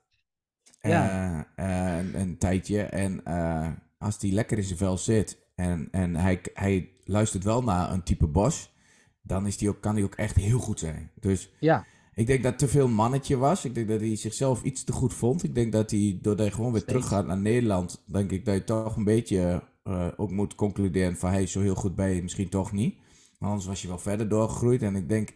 Ja. 0.80 1.46
Een, 1.56 2.20
een 2.20 2.38
tijdje. 2.38 2.82
En 2.82 3.24
eh, 3.24 3.68
als 3.98 4.16
hij 4.20 4.30
lekker 4.30 4.56
in 4.58 4.64
zijn 4.64 4.78
vel 4.78 4.98
zit 4.98 5.38
en, 5.54 5.88
en 5.90 6.16
hij, 6.16 6.40
hij 6.54 6.90
luistert 7.04 7.44
wel 7.44 7.62
naar 7.62 7.92
een 7.92 8.02
type 8.02 8.26
Bos, 8.26 8.71
dan 9.22 9.46
is 9.46 9.56
die 9.56 9.68
ook, 9.68 9.80
kan 9.80 9.94
hij 9.94 10.04
ook 10.04 10.14
echt 10.14 10.36
heel 10.36 10.58
goed 10.58 10.78
zijn. 10.78 11.10
Dus 11.20 11.50
Ja, 11.60 11.84
ik 12.14 12.26
denk 12.26 12.42
dat 12.42 12.50
het 12.50 12.60
te 12.60 12.68
veel 12.68 12.88
mannetje 12.88 13.36
was. 13.36 13.64
Ik 13.64 13.74
denk 13.74 13.88
dat 13.88 14.00
hij 14.00 14.16
zichzelf 14.16 14.62
iets 14.62 14.84
te 14.84 14.92
goed 14.92 15.14
vond. 15.14 15.42
Ik 15.42 15.54
denk 15.54 15.72
dat 15.72 15.90
hij, 15.90 16.18
doordat 16.22 16.46
hij 16.46 16.54
gewoon 16.54 16.72
weer 16.72 16.80
Steeds. 16.80 16.96
terug 16.96 17.08
gaat 17.10 17.26
naar 17.26 17.38
Nederland, 17.38 18.02
denk 18.06 18.30
ik 18.30 18.44
dat 18.44 18.54
je 18.54 18.64
toch 18.64 18.96
een 18.96 19.04
beetje 19.04 19.62
eh, 19.82 20.06
ook 20.16 20.30
moet 20.30 20.54
concluderen 20.54 21.16
van 21.16 21.30
hij 21.30 21.42
is 21.42 21.52
zo 21.52 21.60
heel 21.60 21.74
goed 21.74 21.94
bij 21.96 22.14
je, 22.14 22.22
misschien 22.22 22.48
toch 22.48 22.72
niet. 22.72 22.96
Maar 23.38 23.48
anders 23.50 23.68
was 23.68 23.82
je 23.82 23.88
wel 23.88 23.98
verder 23.98 24.28
doorgegroeid. 24.28 24.82
En 24.82 24.96
ik 24.96 25.08
denk, 25.08 25.32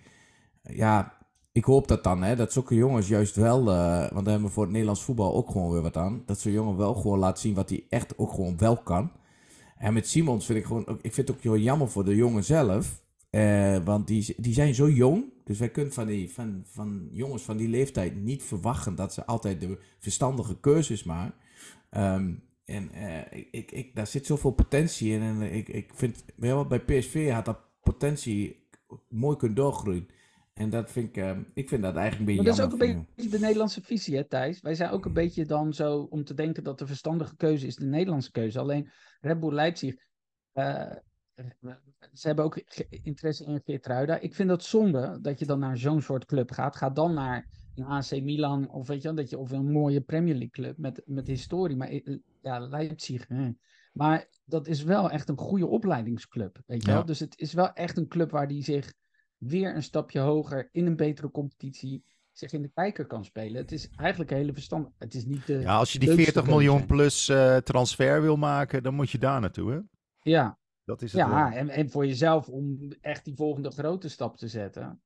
ja, 0.63 1.13
ik 1.53 1.65
hoop 1.65 1.89
dat 1.89 2.05
dan, 2.05 2.23
hè, 2.23 2.37
dat 2.37 2.53
zulke 2.53 2.75
jongens 2.75 3.09
juist 3.09 3.37
wel, 3.37 3.59
eh, 3.71 3.99
want 3.99 4.25
daar 4.25 4.25
hebben 4.33 4.43
we 4.43 4.49
voor 4.51 4.63
het 4.63 4.73
Nederlands 4.73 5.03
voetbal 5.03 5.35
ook 5.35 5.51
gewoon 5.51 5.73
weer 5.73 5.83
wat 5.83 5.97
aan, 5.97 6.23
dat 6.27 6.41
zo'n 6.41 6.53
jongen 6.53 6.77
wel 6.77 6.95
gewoon 6.95 7.19
laat 7.19 7.39
zien 7.41 7.55
wat 7.55 7.69
hij 7.69 7.85
echt 7.89 8.19
ook 8.19 8.31
gewoon 8.31 8.59
wel 8.59 8.77
kan. 8.77 9.11
En 9.79 9.93
met 9.93 10.09
Simons 10.09 10.47
vind 10.47 10.59
ik 10.59 10.65
gewoon, 10.65 10.87
ook- 10.87 11.01
ik 11.03 11.13
vind 11.15 11.29
het 11.29 11.37
ook 11.37 11.43
heel 11.43 11.57
jammer 11.57 11.89
voor 11.89 12.05
de 12.05 12.15
jongen 12.15 12.45
zelf, 12.45 13.03
eh, 13.31 13.85
want 13.85 14.07
die, 14.07 14.35
die 14.37 14.55
zijn 14.55 14.75
zo 14.75 14.91
jong, 14.91 15.33
dus 15.45 15.59
wij 15.59 15.71
kunnen 15.71 15.93
van, 15.93 16.07
die, 16.07 16.31
van, 16.31 16.63
van 16.65 17.09
jongens 17.13 17.43
van 17.43 17.57
die 17.57 17.69
leeftijd 17.69 18.17
niet 18.23 18.43
verwachten 18.43 18.95
dat 18.95 19.13
ze 19.13 19.27
altijd 19.27 19.61
de 19.61 19.79
verstandige 19.99 20.61
keuzes 20.61 21.05
maken. 21.05 21.35
Ehm, 21.91 22.35
en 22.65 22.93
eh, 22.93 23.45
ik, 23.51 23.73
ik, 23.73 23.95
daar 23.95 24.07
zit 24.07 24.27
zoveel 24.27 24.51
potentie 24.51 25.13
in. 25.13 25.23
En 25.23 25.43
ik, 25.43 25.69
ik 25.69 25.91
vind, 25.95 26.25
bij 26.69 26.81
PSV 26.81 27.31
had 27.31 27.45
dat 27.45 27.59
potentie 27.81 28.69
mooi 29.09 29.37
kunnen 29.37 29.57
doorgroeien. 29.57 30.09
En 30.55 30.71
dat 30.71 30.91
vind 30.91 31.09
ik, 31.09 31.17
eh, 31.17 31.39
ik 31.55 31.69
vind 31.69 31.83
dat 31.83 31.97
eigenlijk 31.97 32.31
een 32.31 32.37
Maar 32.37 32.45
beetje 32.45 32.65
dat 32.65 32.71
is 32.71 32.75
ook 32.75 32.81
een 32.81 33.07
beetje 33.17 33.31
de 33.31 33.39
Nederlandse 33.39 33.83
visie, 33.83 34.17
hè, 34.17 34.25
Thijs? 34.25 34.61
Wij 34.61 34.75
zijn 34.75 34.91
ook 34.91 35.05
een 35.05 35.13
beetje 35.13 35.47
dan 35.47 35.73
zo 35.73 36.07
om 36.11 36.25
te 36.25 36.35
denken 36.35 36.65
dat 36.65 36.79
de 36.79 36.87
verstandige 36.87 37.37
keuze 37.37 37.67
is 37.67 37.77
de 37.77 37.87
Nederlandse 37.87 38.31
keuze. 38.31 38.59
Alleen 38.59 38.91
Red 39.21 39.41
Bull 39.41 39.53
Leipzig, 39.53 39.95
eh, 40.53 40.93
ze 42.13 42.27
hebben 42.27 42.45
ook 42.45 42.57
interesse 43.03 43.45
in 43.45 43.61
Geertruida. 43.65 44.19
Ik 44.19 44.35
vind 44.35 44.49
dat 44.49 44.65
zonde 44.65 45.19
dat 45.23 45.39
je 45.39 45.47
dan 45.47 45.59
naar 45.59 45.79
zo'n 45.79 46.01
soort 46.03 46.25
club 46.25 46.51
gaat. 46.51 46.77
Ga 46.77 46.91
dan 46.91 47.15
naar 47.15 47.47
een 47.75 47.85
AC 47.85 48.11
Milan 48.11 48.69
of 48.71 48.87
weet 48.87 49.03
je 49.03 49.15
dat 49.15 49.31
je 49.31 49.39
of 49.39 49.51
een 49.51 49.71
mooie 49.73 50.01
Premier 50.01 50.33
League 50.35 50.51
club 50.51 50.79
met, 50.79 51.03
met 51.05 51.27
historie. 51.27 51.77
Maar 51.77 51.89
eh, 51.89 52.17
ja, 52.43 52.59
Leipzig. 52.59 53.29
eh. 53.29 53.49
Maar 53.93 54.27
dat 54.45 54.67
is 54.67 54.83
wel 54.83 55.11
echt 55.11 55.29
een 55.29 55.39
goede 55.39 55.67
opleidingsclub, 55.67 56.59
weet 56.67 56.83
je 56.83 56.89
Ja. 56.89 56.95
wel? 56.97 57.05
Dus 57.05 57.19
het 57.21 57.39
is 57.39 57.53
wel 57.53 57.73
echt 57.73 57.97
een 57.97 58.09
club 58.09 58.31
waar 58.31 58.49
die 58.49 58.63
zich 58.63 58.93
weer 59.37 59.75
een 59.75 59.83
stapje 59.83 60.21
hoger 60.21 60.69
in 60.73 60.87
een 60.87 60.97
betere 60.97 61.31
competitie 61.31 62.05
zich 62.33 62.53
in 62.53 62.63
de 62.63 62.71
kijker 62.75 63.07
kan 63.07 63.25
spelen. 63.25 63.57
Het 63.57 63.73
is 63.73 63.89
eigenlijk 63.97 64.31
een 64.31 64.37
hele 64.37 64.53
verstand. 64.53 64.89
Het 64.99 65.15
is 65.15 65.25
niet 65.25 65.47
de. 65.47 65.59
Ja, 65.59 65.77
als 65.77 65.93
je 65.93 65.99
die 65.99 66.09
leukste 66.09 66.33
40 66.33 66.51
miljoen 66.53 66.87
plus 66.87 67.29
eh, 67.29 67.57
transfer 67.57 68.23
wil 68.23 68.37
maken, 68.37 68.83
dan 68.83 68.95
moet 68.95 69.11
je 69.11 69.19
daar 69.19 69.41
naartoe, 69.41 69.73
hè? 69.73 69.79
Ja, 70.23 70.59
Dat 70.87 71.03
is 71.03 71.13
het 71.13 71.21
ja 71.21 71.55
en, 71.55 71.69
en 71.69 71.91
voor 71.91 72.07
jezelf 72.07 72.49
om 72.49 72.93
echt 73.01 73.25
die 73.25 73.35
volgende 73.35 73.71
grote 73.71 74.09
stap 74.09 74.37
te 74.37 74.49
zetten. 74.49 75.01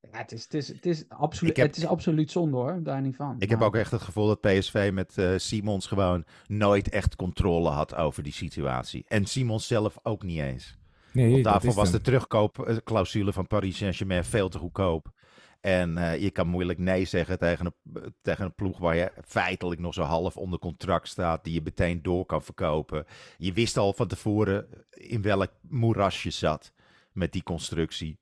Ja, 0.00 0.18
het 0.18 0.32
is, 0.32 0.42
het 0.42 0.54
is, 0.54 0.68
het 0.68 0.86
is, 0.86 1.08
absoluut, 1.08 1.56
het 1.56 1.76
is 1.76 1.86
absoluut 1.86 2.30
zonde 2.30 2.56
hoor, 2.56 2.82
daar 2.82 3.00
niet 3.00 3.16
van. 3.16 3.36
Ik 3.38 3.50
heb 3.50 3.60
ook 3.60 3.76
echt 3.76 3.90
het 3.90 4.02
gevoel 4.02 4.26
dat 4.26 4.40
PSV 4.40 4.90
met 4.92 5.18
eh, 5.18 5.32
Simons 5.36 5.86
gewoon 5.86 6.24
nooit 6.46 6.88
echt 6.88 7.16
controle 7.16 7.68
had 7.68 7.94
over 7.94 8.22
die 8.22 8.32
situatie. 8.32 9.04
En 9.06 9.26
Simons 9.26 9.66
zelf 9.66 9.98
ook 10.02 10.22
niet 10.22 10.40
eens. 10.40 10.78
Nee, 11.12 11.30
Want 11.30 11.44
daarvoor 11.44 11.74
was 11.74 11.90
de 11.90 12.00
terugkoopclausule 12.00 13.32
van 13.32 13.46
Paris 13.46 13.76
Saint-Germain 13.76 14.24
veel 14.24 14.48
te 14.48 14.58
goedkoop. 14.58 15.12
En 15.60 15.98
eh, 15.98 16.20
je 16.22 16.30
kan 16.30 16.46
moeilijk 16.48 16.78
nee 16.78 17.04
zeggen 17.04 17.38
tegen 17.38 17.66
een, 17.66 18.12
tegen 18.22 18.44
een 18.44 18.54
ploeg 18.54 18.78
waar 18.78 18.96
je 18.96 19.12
feitelijk 19.24 19.80
nog 19.80 19.94
zo 19.94 20.02
half 20.02 20.36
onder 20.36 20.58
contract 20.58 21.08
staat, 21.08 21.44
die 21.44 21.54
je 21.54 21.60
meteen 21.64 22.02
door 22.02 22.26
kan 22.26 22.42
verkopen. 22.42 23.04
Je 23.38 23.52
wist 23.52 23.76
al 23.76 23.92
van 23.92 24.06
tevoren 24.06 24.66
in 24.90 25.22
welk 25.22 25.50
moeras 25.60 26.22
je 26.22 26.30
zat 26.30 26.72
met 27.12 27.32
die 27.32 27.42
constructie. 27.42 28.18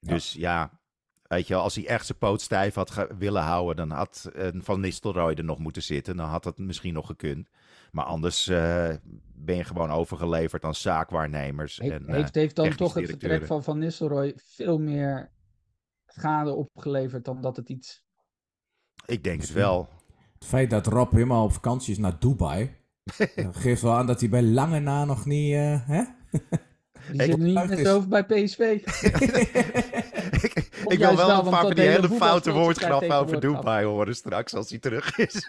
Dus 0.00 0.32
ja, 0.32 0.80
weet 1.22 1.46
je 1.46 1.54
wel, 1.54 1.62
als 1.62 1.74
hij 1.74 1.86
echt 1.86 2.06
zijn 2.06 2.18
poot 2.18 2.40
stijf 2.40 2.74
had 2.74 3.06
willen 3.18 3.42
houden, 3.42 3.76
dan 3.88 3.96
had 3.96 4.30
Van 4.54 4.80
Nistelrooy 4.80 5.34
er 5.34 5.44
nog 5.44 5.58
moeten 5.58 5.82
zitten. 5.82 6.16
Dan 6.16 6.28
had 6.28 6.42
dat 6.42 6.58
misschien 6.58 6.94
nog 6.94 7.06
gekund. 7.06 7.48
Maar 7.90 8.04
anders 8.04 8.48
eh, 8.48 8.88
ben 9.34 9.56
je 9.56 9.64
gewoon 9.64 9.90
overgeleverd 9.90 10.64
aan 10.64 10.74
zaakwaarnemers. 10.74 11.76
He- 11.76 11.90
en, 11.90 12.06
eh, 12.06 12.14
heeft, 12.14 12.34
heeft 12.34 12.56
dan 12.56 12.76
toch 12.76 12.94
het 12.94 13.06
vertrek 13.06 13.46
van 13.46 13.62
Van 13.62 13.78
Nistelrooy 13.78 14.34
veel 14.36 14.78
meer 14.78 15.30
schade 16.12 16.54
opgeleverd 16.54 17.24
dan 17.24 17.40
dat 17.40 17.56
het 17.56 17.68
iets. 17.68 18.04
ik 19.06 19.24
denk 19.24 19.40
het 19.40 19.52
wel. 19.52 19.88
Het 20.34 20.44
feit 20.48 20.70
dat 20.70 20.86
Rob 20.86 21.12
helemaal 21.12 21.44
op 21.44 21.52
vakantie 21.52 21.92
is 21.92 21.98
naar 21.98 22.18
Dubai, 22.18 22.76
eh, 23.34 23.48
geeft 23.52 23.82
wel 23.82 23.92
aan 23.92 24.06
dat 24.06 24.20
hij 24.20 24.28
bij 24.28 24.42
lange 24.42 24.80
na 24.80 25.04
nog 25.04 25.26
niet, 25.26 25.52
eh, 25.52 25.88
hè? 25.88 26.04
Die 27.10 27.22
zit 27.22 27.36
niet 27.36 27.54
met 27.54 27.68
zijn 27.68 27.86
hoofd 27.86 28.08
bij 28.08 28.24
PSV. 28.24 28.58
ik 30.42 30.70
ik 30.86 30.98
wil 30.98 31.16
wel 31.16 31.16
wel, 31.16 31.44
een 31.44 31.50
paar 31.50 31.60
van 31.60 31.62
dat 31.62 31.76
die 31.76 31.84
hele 31.84 32.08
foute 32.08 32.08
voetbalspel 32.08 32.52
woordgrap 32.52 32.98
krijgt 32.98 33.16
over 33.16 33.40
Dubai 33.40 33.86
horen 33.86 34.14
straks 34.14 34.54
als 34.54 34.70
hij 34.70 34.78
terug 34.78 35.18
is. 35.18 35.48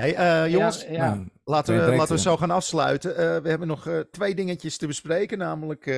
hey, 0.00 0.14
eh, 0.14 0.52
jongens, 0.52 0.82
Ja, 0.82 0.92
ja. 0.92 1.14
Nou, 1.14 1.26
laten, 1.44 1.74
we, 1.74 1.80
direct, 1.80 1.98
laten 1.98 2.14
we 2.14 2.20
zo 2.20 2.36
gaan 2.36 2.50
afsluiten. 2.50 3.16
Eh, 3.16 3.36
we 3.42 3.48
hebben 3.48 3.68
nog 3.68 3.86
eh, 3.86 3.98
twee 4.10 4.34
dingetjes 4.34 4.76
te 4.76 4.86
bespreken, 4.86 5.38
namelijk 5.38 5.86
eh, 5.86 5.94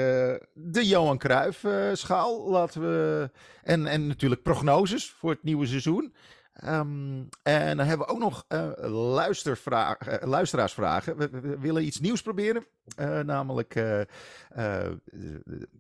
de 0.53 0.87
Johan 0.87 1.19
Cruijff 1.19 1.65
eh, 1.65 1.73
schaal. 1.93 2.51
Laten 2.51 2.81
we, 2.81 3.31
en, 3.63 3.87
en 3.87 4.07
natuurlijk 4.07 4.43
prognoses 4.43 5.11
voor 5.19 5.31
het 5.31 5.43
nieuwe 5.43 5.67
seizoen. 5.67 6.13
Ehm, 6.59 7.23
en 7.43 7.77
dan 7.77 7.87
hebben 7.87 8.07
we 8.07 8.13
ook 8.13 8.19
nog 8.19 8.45
eh, 8.49 8.69
luisteraarsvragen. 10.21 11.17
We, 11.17 11.59
willen 11.59 11.85
iets 11.85 12.01
nieuws 12.01 12.23
proberen. 12.23 12.67
Eh, 12.97 13.21
namelijk 13.21 13.75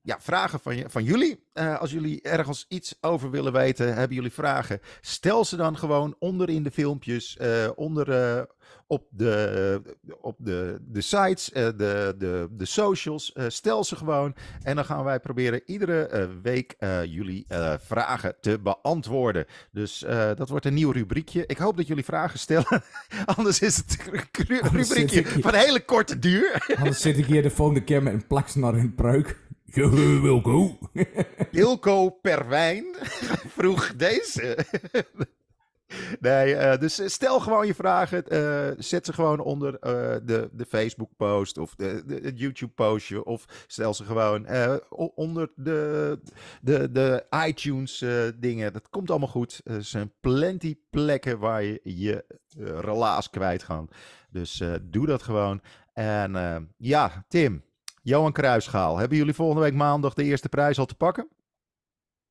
ja, 0.02 0.20
vragen 0.20 0.60
van, 0.60 0.84
van 0.86 1.04
jullie. 1.04 1.46
Als 1.52 1.90
jullie 1.90 2.22
ergens 2.22 2.64
iets 2.68 2.98
over 3.00 3.30
willen 3.30 3.52
weten, 3.52 3.94
hebben 3.94 4.16
jullie 4.16 4.32
vragen. 4.32 4.80
Stel 5.00 5.44
ze 5.44 5.56
dan 5.56 5.78
gewoon 5.78 6.16
onder 6.18 6.48
in 6.48 6.62
de 6.62 6.70
filmpjes. 6.70 7.38
onder 7.74 8.46
op, 8.88 9.06
de, 9.10 9.82
op 10.20 10.36
de, 10.38 10.78
de 10.80 11.00
sites, 11.00 11.52
eh, 11.52 11.64
de, 11.64 12.14
de, 12.18 12.48
de 12.50 12.64
socials. 12.64 13.32
Eh, 13.32 13.44
stel 13.48 13.84
ze 13.84 13.96
gewoon. 13.96 14.34
En 14.62 14.76
dan 14.76 14.84
gaan 14.84 15.04
wij 15.04 15.20
proberen 15.20 15.62
iedere 15.66 16.06
eh, 16.06 16.26
week 16.42 16.76
jullie 17.04 17.46
vragen 17.80 18.34
te 18.40 18.58
beantwoorden. 18.58 19.46
Dus 19.72 20.04
dat 20.36 20.48
wordt 20.48 20.66
een 20.66 20.74
nieuw 20.74 20.90
rubriekje. 20.90 21.46
Ik 21.46 21.58
hoop 21.58 21.76
dat 21.76 21.86
jullie 21.86 22.04
vragen 22.04 22.38
stellen. 22.38 22.82
Anders 23.36 23.60
is 23.60 23.76
het 23.76 23.98
een 24.48 24.60
rubriekje 24.72 25.24
van 25.24 25.54
hele 25.54 25.84
korte 25.84 26.18
duur. 26.18 26.66
Anders 26.78 27.00
zit 27.00 27.18
ik 27.18 27.26
hier 27.26 27.42
de 27.42 27.50
volgende 27.50 27.84
keer 27.84 28.02
met 28.02 28.12
een 28.12 28.26
plaksnor 28.26 28.78
in 28.78 28.94
pruik. 28.94 29.46
Wilco. 30.22 30.78
Ilko 31.50 32.10
Perwijn 32.10 32.84
vroeg 33.48 33.96
deze. 33.96 34.66
Nee, 36.20 36.54
eh, 36.54 36.80
dus 36.80 37.12
stel 37.12 37.40
gewoon 37.40 37.66
je 37.66 37.74
vragen. 37.74 38.26
eh, 38.26 38.74
zet 38.78 39.06
ze 39.06 39.12
gewoon 39.12 39.40
onder 39.40 39.74
eh, 39.78 40.16
de, 40.24 40.48
de 40.52 40.66
Facebook-post 40.66 41.58
of 41.58 41.74
de, 41.74 42.02
de, 42.06 42.20
het 42.22 42.38
YouTube-postje. 42.38 43.24
Of 43.24 43.64
stel 43.66 43.94
ze 43.94 44.04
gewoon 44.04 44.46
eh, 44.46 44.76
onder 45.14 45.50
de, 45.56 46.20
de, 46.62 46.92
de 46.92 47.26
iTunes-dingen. 47.46 48.72
dat 48.72 48.88
komt 48.90 49.10
allemaal 49.10 49.28
goed. 49.28 49.60
Er 49.64 49.84
zijn 49.84 50.12
plenty 50.20 50.76
plekken 50.90 51.38
waar 51.38 51.62
je 51.62 51.80
je 51.84 52.24
eh, 52.28 52.78
relaas 52.80 53.30
kwijt 53.30 53.64
kan. 53.64 53.88
Dus 54.30 54.60
eh, 54.60 54.74
doe 54.82 55.06
dat 55.06 55.22
gewoon. 55.22 55.60
En 55.92 56.36
eh, 56.36 56.56
ja, 56.76 57.24
Tim, 57.28 57.62
Johan 58.02 58.32
Kruisschaal. 58.32 58.96
Hebben 58.98 59.18
jullie 59.18 59.34
volgende 59.34 59.62
week 59.62 59.74
maandag 59.74 60.14
de 60.14 60.24
eerste 60.24 60.48
prijs 60.48 60.78
al 60.78 60.86
te 60.86 60.94
pakken? 60.94 61.28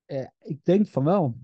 Eh, 0.06 0.28
ik 0.40 0.66
denk 0.66 0.88
van 0.88 1.04
wel. 1.04 1.38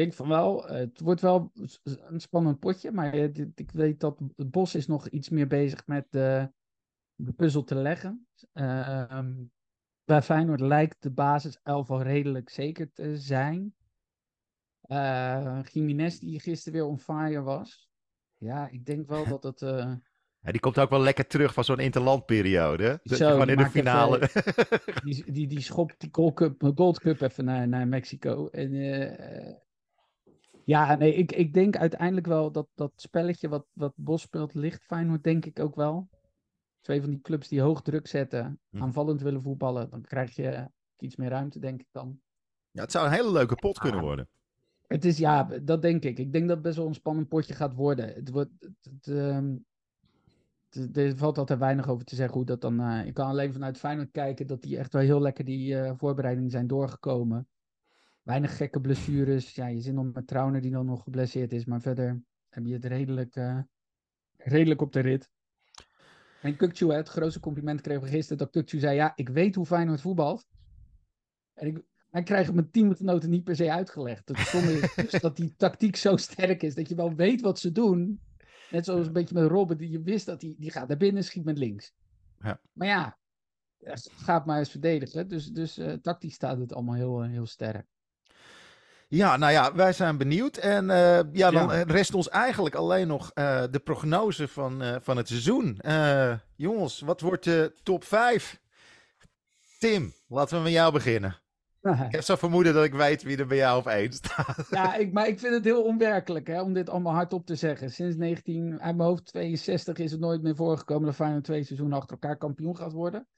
Ik 0.00 0.06
denk 0.06 0.18
van 0.18 0.28
wel. 0.28 0.64
Het 0.66 1.00
wordt 1.00 1.20
wel 1.20 1.52
een 1.84 2.20
spannend 2.20 2.58
potje. 2.58 2.92
Maar 2.92 3.14
ik 3.14 3.70
weet 3.72 4.00
dat 4.00 4.20
het 4.36 4.50
Bos 4.50 4.74
is 4.74 4.86
nog 4.86 5.08
iets 5.08 5.28
meer 5.28 5.46
bezig 5.46 5.86
met 5.86 6.06
de, 6.10 6.50
de 7.14 7.32
puzzel 7.32 7.64
te 7.64 7.74
leggen. 7.74 8.26
Eh, 8.52 9.00
ehm, 9.10 9.34
bij 10.04 10.22
Feyenoord 10.22 10.60
lijkt 10.60 11.02
de 11.02 11.10
basis 11.10 11.60
elf 11.62 11.90
al 11.90 12.02
redelijk 12.02 12.48
zeker 12.50 12.92
te 12.92 13.16
zijn. 13.18 13.74
Eh 14.80 15.60
Jiménez 15.72 16.18
die 16.18 16.40
gisteren 16.40 16.78
weer 16.78 16.88
on 16.88 16.98
fire 16.98 17.42
was. 17.42 17.88
Ja, 18.36 18.68
ik 18.68 18.84
denk 18.84 19.08
wel 19.08 19.26
dat 19.28 19.42
het... 19.42 19.62
eh, 19.62 19.92
Ja, 20.42 20.50
die 20.50 20.60
komt 20.60 20.78
ook 20.78 20.90
wel 20.90 21.00
lekker 21.00 21.26
terug 21.26 21.54
van 21.54 21.64
zo'n 21.64 21.78
interlandperiode. 21.78 22.88
Dat 22.88 23.18
je 23.18 23.24
Zo, 23.24 23.30
gewoon 23.30 23.48
in 23.48 23.56
de 23.56 23.60
even- 23.62 23.72
finale. 23.72 24.28
die, 25.04 25.32
die, 25.32 25.46
die 25.46 25.60
schopt 25.60 26.00
die 26.00 26.08
Gold 26.12 26.34
Cup, 26.34 26.72
Gold 26.74 27.00
Cup 27.00 27.20
even 27.20 27.44
naar, 27.44 27.68
naar 27.68 27.88
Mexico. 27.88 28.48
En, 28.48 28.72
eh, 28.74 29.54
ja, 30.64 30.94
nee, 30.94 31.14
ik, 31.14 31.32
ik 31.32 31.54
denk 31.54 31.76
uiteindelijk 31.76 32.26
wel 32.26 32.52
dat 32.52 32.68
dat 32.74 32.92
spelletje 32.96 33.48
wat, 33.48 33.66
wat 33.72 33.92
Bos 33.96 34.22
speelt, 34.22 34.54
ligt 34.54 34.84
Feyenoord 34.84 35.22
denk 35.24 35.44
ik 35.44 35.58
ook 35.60 35.74
wel. 35.74 36.08
Twee 36.80 37.00
van 37.00 37.10
die 37.10 37.20
clubs 37.20 37.48
die 37.48 37.60
hoog 37.60 37.82
druk 37.82 38.06
zetten, 38.06 38.60
Hm. 38.70 38.82
aanvallend 38.82 39.20
willen 39.20 39.42
voetballen, 39.42 39.90
dan 39.90 40.00
krijg 40.02 40.36
je 40.36 40.70
iets 40.98 41.16
meer 41.16 41.28
ruimte, 41.28 41.58
denk 41.58 41.80
ik 41.80 41.88
dan. 41.90 42.20
Ja, 42.70 42.82
het 42.82 42.92
zou 42.92 43.06
een 43.06 43.12
hele 43.12 43.32
leuke 43.32 43.54
pot 43.54 43.78
kunnen 43.78 43.98
Ah. 44.00 44.04
worden. 44.06 44.28
Het 44.86 45.04
is, 45.04 45.18
ja, 45.18 45.44
dat 45.62 45.82
denk 45.82 46.04
ik. 46.04 46.18
Ik 46.18 46.32
denk 46.32 46.44
dat 46.46 46.56
het 46.56 46.64
best 46.64 46.76
wel 46.76 46.86
een 46.86 46.94
spannend 46.94 47.28
potje 47.28 47.54
gaat 47.54 47.74
worden. 47.74 48.14
Het 48.14 48.30
wordt, 48.30 48.50
het, 48.58 49.04
het, 49.04 49.06
het- 50.70 50.96
er 50.96 51.16
valt 51.16 51.38
altijd 51.38 51.58
weinig 51.58 51.88
over 51.88 52.04
te 52.04 52.14
zeggen 52.14 52.36
hoe 52.36 52.44
dat 52.46 52.60
dan... 52.60 52.80
eh, 52.80 53.06
ik 53.06 53.14
kan 53.14 53.26
alleen 53.28 53.52
vanuit 53.52 53.78
Feyenoord 53.78 54.10
kijken 54.10 54.46
dat 54.46 54.62
die 54.62 54.78
echt 54.78 54.92
wel 54.92 55.02
heel 55.02 55.20
lekker 55.20 55.44
die 55.44 55.80
eh, 55.80 55.92
voorbereidingen 55.96 56.50
zijn 56.50 56.66
doorgekomen. 56.66 57.48
Weinig 58.30 58.56
gekke 58.56 58.80
blessures. 58.80 59.54
Ja, 59.54 59.66
je 59.66 59.80
zit 59.80 59.94
nog 59.94 60.12
met 60.12 60.26
Trauner 60.26 60.60
die 60.60 60.70
dan 60.70 60.86
nog 60.86 61.02
geblesseerd 61.02 61.52
is. 61.52 61.64
Maar 61.64 61.80
verder 61.80 62.22
heb 62.48 62.64
je 62.64 62.72
het 62.72 62.84
redelijk, 62.84 63.36
eh, 63.36 63.58
redelijk 64.36 64.80
op 64.80 64.92
de 64.92 65.00
rit. 65.00 65.30
En 66.42 66.56
Kukcu, 66.56 66.86
hè, 66.86 66.96
het 66.96 67.08
grootste 67.08 67.40
compliment 67.40 67.80
kregen 67.80 68.02
we 68.02 68.08
gisteren 68.08 68.38
dat 68.38 68.50
Kukcu 68.50 68.78
zei... 68.78 68.94
Ja, 68.94 69.12
ik 69.14 69.28
weet 69.28 69.54
hoe 69.54 69.66
Feyenoord 69.66 70.00
voetbalt. 70.00 70.46
En 71.54 71.66
ik, 71.66 71.82
hij 72.10 72.22
krijgt 72.22 72.46
het 72.46 72.54
mijn 72.54 72.70
teamgenoten 72.70 73.30
niet 73.30 73.44
per 73.44 73.56
se 73.56 73.72
uitgelegd. 73.72 74.28
Het 74.28 74.38
stomme 74.38 74.72
is 74.72 74.94
dus 75.10 75.20
dat 75.20 75.36
die 75.36 75.54
tactiek 75.56 75.96
zo 75.96 76.16
sterk 76.16 76.62
is 76.62 76.74
dat 76.74 76.88
je 76.88 76.94
wel 76.94 77.14
weet 77.14 77.40
wat 77.40 77.58
ze 77.58 77.72
doen. 77.72 78.20
Net 78.70 78.84
zoals 78.84 79.06
een 79.06 79.12
beetje 79.12 79.34
met 79.34 79.50
Robben, 79.50 79.78
die 79.78 79.90
je 79.90 80.02
wist 80.02 80.26
dat 80.26 80.42
hij 80.42 80.54
die 80.58 80.70
gaat 80.70 80.88
naar 80.88 80.96
binnen, 80.96 81.24
schiet 81.24 81.44
met 81.44 81.58
links. 81.58 81.92
Ja. 82.38 82.60
Maar 82.72 82.88
ja, 82.88 83.18
gaat 84.04 84.46
maar 84.46 84.58
eens 84.58 84.70
verdedigen. 84.70 85.28
Dus, 85.28 85.46
dus 85.46 85.78
eh, 85.78 85.92
tactisch 85.92 86.34
staat 86.34 86.58
het 86.58 86.72
allemaal 86.72 86.94
heel, 86.94 87.22
eh, 87.22 87.30
heel 87.30 87.46
sterk. 87.46 87.86
Ja, 89.10 89.36
nou 89.36 89.52
ja, 89.52 89.74
wij 89.74 89.92
zijn 89.92 90.16
benieuwd. 90.16 90.56
En 90.56 90.90
eh, 90.90 91.20
ja, 91.32 91.50
dan 91.50 91.68
Ja. 91.68 91.72
eh, 91.72 91.82
rest 91.82 92.14
ons 92.14 92.28
eigenlijk 92.28 92.74
alleen 92.74 93.06
nog 93.06 93.30
eh, 93.34 93.64
de 93.70 93.78
prognose 93.78 94.48
van, 94.48 94.82
eh, 94.82 94.96
van 95.00 95.16
het 95.16 95.28
seizoen. 95.28 95.78
Eh, 95.78 96.32
jongens, 96.56 97.00
wat 97.00 97.20
wordt 97.20 97.44
de 97.44 97.74
top 97.82 98.04
5? 98.04 98.60
Tim, 99.78 100.12
laten 100.28 100.56
we 100.56 100.62
met 100.62 100.72
jou 100.72 100.92
beginnen. 100.92 101.38
Ik 102.06 102.12
heb 102.12 102.22
zo 102.22 102.36
vermoeden 102.36 102.74
dat 102.74 102.84
ik 102.84 102.94
weet 102.94 103.22
wie 103.22 103.36
er 103.36 103.46
bij 103.46 103.56
jou 103.56 103.78
op 103.78 103.86
één 103.86 104.12
staat. 104.12 104.66
Ja, 104.70 104.94
ik, 104.94 105.12
maar 105.12 105.26
ik 105.28 105.38
vind 105.38 105.54
het 105.54 105.64
heel 105.64 105.82
onwerkelijk 105.82 106.46
hè, 106.46 106.62
om 106.62 106.72
dit 106.72 106.88
allemaal 106.90 107.12
hardop 107.14 107.46
te 107.46 107.54
zeggen. 107.54 107.90
Sinds 107.90 108.16
19, 108.16 108.80
uit 108.80 108.96
mijn 108.96 109.08
hoofd 109.08 109.24
62 109.24 109.98
is 109.98 110.10
het 110.10 110.20
nooit 110.20 110.42
meer 110.42 110.56
voorgekomen 110.56 111.06
dat 111.06 111.14
Feyenoord 111.14 111.44
twee 111.44 111.64
seizoenen 111.64 111.98
achter 111.98 112.12
elkaar 112.20 112.36
kampioen 112.36 112.76
gaat 112.76 112.92
worden. 112.92 113.28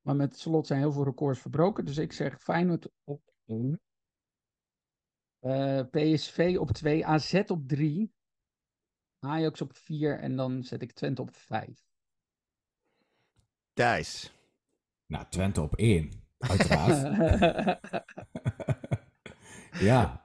Maar 0.00 0.16
met 0.16 0.38
slot 0.38 0.66
zijn 0.66 0.80
heel 0.80 0.92
veel 0.92 1.04
records 1.04 1.40
verbroken. 1.40 1.84
Dus 1.84 1.98
ik 1.98 2.12
zeg 2.12 2.42
Feyenoord 2.42 2.88
op 3.04 3.20
1. 5.40 5.90
PSV 5.90 6.56
op 6.58 6.70
2, 6.70 7.06
AZ 7.06 7.42
op 7.46 7.68
3. 7.68 8.12
Ajax 9.18 9.60
op 9.60 9.76
4 9.76 10.18
en 10.18 10.36
dan 10.36 10.62
zet 10.62 10.82
ik 10.82 10.92
Twente 10.92 11.22
op 11.22 11.36
5. 11.36 11.68
Thijs. 13.72 14.32
Nou, 15.06 15.24
Twente 15.28 15.60
op 15.60 15.74
één. 15.76 16.10
Uiteraard. 16.38 17.80
ja. 19.88 20.24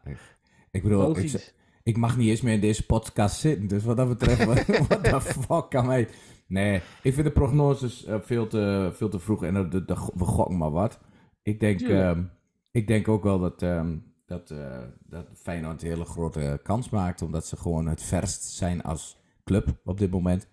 Ik, 0.72 0.84
bedoel, 0.84 1.18
ik, 1.18 1.54
ik 1.84 1.98
mag 1.98 2.18
niet 2.18 2.30
eens 2.30 2.42
meer 2.42 2.54
in 2.54 2.62
deze 2.62 2.86
podcast 2.86 3.40
zitten. 3.40 3.68
Dus 3.68 3.84
wat 3.84 3.98
dat 3.98 4.08
betreft, 4.08 4.44
wat 4.46 4.66
what 4.88 5.04
the 5.04 5.22
fuck 5.22 5.70
kan 5.70 5.86
mij... 5.86 6.10
Nee, 6.48 6.82
ik 7.02 7.14
vind 7.14 7.26
de 7.26 7.32
prognoses 7.32 8.06
eh, 8.06 8.20
veel, 8.22 8.48
te, 8.48 8.92
veel 8.94 9.10
te 9.10 9.20
vroeg 9.20 9.44
en 9.44 9.54
dat- 9.54 9.72
dat- 9.72 9.88
dat- 9.88 10.12
we 10.16 10.24
gokken 10.26 10.58
maar 10.58 10.72
wat. 10.72 11.00
Ik 11.42 11.60
denk, 11.60 11.82
ehm, 11.82 12.24
ik 12.72 12.88
denk 12.88 13.08
ook 13.08 13.24
wel 13.24 13.40
dat, 13.40 13.62
ehm, 13.62 13.98
dat, 14.26 14.52
eh, 14.52 14.84
dat 15.00 15.28
Feyenoord 15.34 15.82
een 15.82 15.88
hele 15.88 16.06
grote 16.06 16.60
kans 16.64 16.90
maakt. 16.90 17.22
Omdat 17.22 17.46
ze 17.46 17.58
gewoon 17.58 17.88
het 17.88 18.02
verst 18.02 18.44
zijn 18.44 18.84
als 18.84 19.18
club 19.44 19.80
op 19.84 19.98
dit 19.98 20.12
moment. 20.12 20.48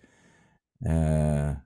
Eh, 0.79 1.57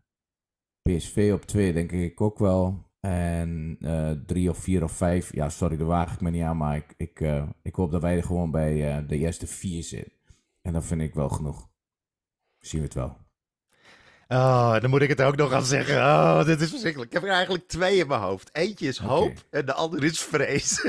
PSV 0.82 1.30
op 1.34 1.44
2 1.44 1.72
denk 1.72 1.92
ik 1.92 2.20
ook 2.20 2.38
wel. 2.38 2.84
En 3.00 3.76
eh, 3.80 4.10
drie 4.10 4.50
of 4.50 4.58
vier 4.58 4.82
of 4.82 4.92
vijf, 4.92 5.34
ja 5.34 5.48
sorry, 5.48 5.76
daar 5.76 5.86
waag 5.86 6.14
ik 6.14 6.20
me 6.20 6.30
niet 6.30 6.42
aan. 6.42 6.56
Maar 6.56 6.76
ik, 6.76 6.94
ik, 6.96 7.20
ik 7.62 7.74
hoop 7.74 7.90
dat 7.90 8.02
wij 8.02 8.16
er 8.16 8.24
gewoon 8.24 8.50
bij 8.50 9.06
de 9.06 9.16
eerste 9.16 9.46
vier 9.46 9.82
zitten. 9.82 10.12
En 10.62 10.72
dat 10.72 10.84
vind 10.84 11.00
ik 11.00 11.14
wel 11.14 11.28
genoeg. 11.28 11.68
Zien 12.58 12.80
we 12.80 12.86
het 12.86 12.94
wel. 12.94 13.25
Oh, 14.28 14.80
dan 14.80 14.90
moet 14.90 15.02
ik 15.02 15.08
het 15.08 15.22
ook 15.22 15.36
nog 15.36 15.50
gaan 15.50 15.64
zeggen. 15.64 15.96
Oh, 15.96 16.44
dit 16.44 16.60
is 16.60 16.70
verschrikkelijk. 16.70 17.10
Ik 17.12 17.20
heb 17.20 17.28
er 17.28 17.34
eigenlijk 17.34 17.68
twee 17.68 17.96
in 17.96 18.06
mijn 18.06 18.20
hoofd. 18.20 18.50
Eentje 18.52 18.88
is 18.88 18.98
hoop 18.98 19.32
en 19.50 19.66
de 19.66 19.72
andere 19.72 20.06
is 20.06 20.20
vrees. 20.20 20.80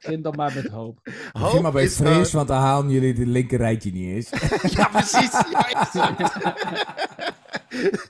Begin 0.00 0.22
dan 0.22 0.34
maar 0.36 0.52
met 0.54 0.68
hoop. 0.68 0.98
Begin 1.32 1.62
maar 1.62 1.72
bij 1.72 1.84
is 1.84 1.96
vrees, 1.96 2.32
want 2.32 2.48
dan 2.48 2.60
halen 2.60 2.90
jullie 2.90 3.14
het 3.14 3.26
linker 3.26 3.58
rijtje 3.58 3.92
niet 3.92 4.14
eens. 4.14 4.30
Ja, 4.76 4.88
precies. 4.88 5.32
Ja, 5.50 5.68
exact. 5.68 6.32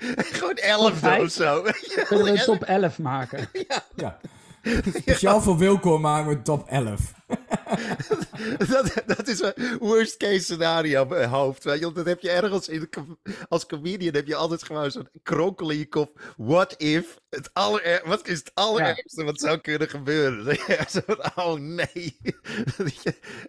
Gewoon 0.37 0.95
vijf? 0.97 1.23
of 1.23 1.31
zo. 1.31 1.63
Kunnen 2.07 2.25
we 2.25 2.31
een 2.31 2.45
top 2.45 2.63
11 2.63 2.99
maken? 2.99 3.49
ja. 3.97 4.19
Speciaal 5.01 5.41
voor 5.41 5.59
Wilco 5.59 5.99
maken 5.99 6.29
we 6.29 6.43
top 6.43 6.69
11. 6.69 7.13
dat, 8.71 9.03
dat 9.07 9.29
is 9.29 9.41
een 9.41 9.77
worst 9.79 10.17
case 10.17 10.41
scenario 10.41 11.03
in 11.03 11.09
mijn 11.09 11.29
hoofd. 11.29 11.65
Weet 11.65 11.81
je? 11.81 11.93
Dat 11.93 12.07
heb 12.07 12.21
je 12.21 12.31
ergens 12.31 12.69
in 12.69 12.81
de, 12.91 13.17
als 13.49 13.67
comedian 13.67 14.15
heb 14.15 14.27
je 14.27 14.35
altijd 14.35 14.63
gewoon 14.63 14.91
zo'n 14.91 15.09
kronkel 15.23 15.71
in 15.71 15.79
je 15.79 15.89
kop. 15.89 16.35
What 16.37 16.75
if? 16.77 17.21
Het 17.31 17.51
aller, 17.53 18.03
wat 18.05 18.29
is 18.29 18.39
het 18.39 18.51
allerergste 18.55 19.25
wat 19.25 19.41
zou 19.41 19.59
kunnen 19.59 19.89
gebeuren? 19.89 20.59
Echt 20.67 20.93
zo 20.93 21.01
oh 21.35 21.55
nee. 21.55 22.17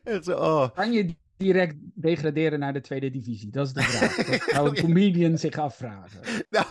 Echt 0.04 0.26
zo, 0.26 0.38
oh. 0.38 0.76
Kan 0.76 0.92
je 0.92 1.16
direct 1.38 1.76
degraderen 1.80 2.60
naar 2.60 2.74
de 2.74 2.82
tweede 2.82 3.10
divisie? 3.10 3.50
Dat 3.50 3.66
is 3.68 3.74
de 3.74 3.82
vraag. 3.82 4.16
Dat 4.16 4.50
zou 4.50 4.68
een 4.68 4.84
comedian 4.84 5.38
zich 5.38 5.58
afvragen. 5.58 6.20
Nou, 6.50 6.66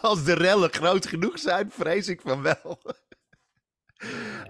als 0.00 0.24
de 0.24 0.34
rellen 0.34 0.72
groot 0.72 1.06
genoeg 1.06 1.38
zijn, 1.38 1.70
vrees 1.70 2.08
ik 2.08 2.20
van 2.20 2.42
wel. 2.42 2.78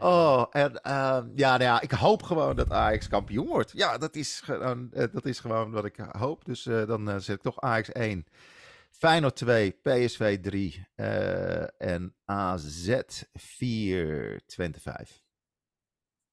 Oh, 0.01 0.47
en 0.51 0.83
ehm, 0.83 1.29
ja, 1.35 1.51
nou 1.51 1.63
ja, 1.63 1.81
ik 1.81 1.91
hoop 1.91 2.23
gewoon 2.23 2.57
dat 2.57 2.71
Ajax 2.73 3.09
kampioen 3.09 3.47
wordt. 3.47 3.73
Ja, 3.73 3.99
dat 3.99 4.15
is 4.15 4.41
gewoon, 4.41 4.93
eh, 4.93 5.05
dat 5.13 5.25
is 5.25 5.41
gewoon 5.41 5.71
wat 5.71 5.85
ik 5.85 5.97
hoop. 5.97 6.45
Dus 6.45 6.67
eh, 6.67 6.87
dan 6.87 7.11
eh, 7.11 7.17
zet 7.19 7.37
ik 7.37 7.43
toch 7.43 7.61
Ajax 7.61 7.93
1. 7.93 8.27
Feyenoord 8.97 9.37
2, 9.37 9.71
PSV 9.71 10.41
3 10.41 10.87
eh, 10.95 11.81
en 11.81 12.15
AZ 12.25 12.99
4, 13.33 14.41
Twente 14.47 14.81
5. 14.81 15.25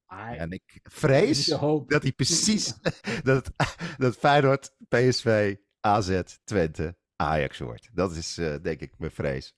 Maar 0.06 0.36
En 0.36 0.52
ik 0.52 0.80
vrees 0.84 1.46
dat 1.88 2.02
hij 2.02 2.12
precies, 2.12 2.74
dat, 3.24 3.52
dat 3.98 4.16
Feyenoord, 4.16 4.76
PSV, 4.90 5.56
AZ, 5.80 6.22
Twente, 6.44 6.96
Ajax 7.16 7.60
wordt. 7.60 7.90
Dat 7.94 8.16
is 8.16 8.38
eh, 8.38 8.56
denk 8.62 8.80
ik 8.80 8.98
mijn 8.98 9.12
vrees. 9.12 9.56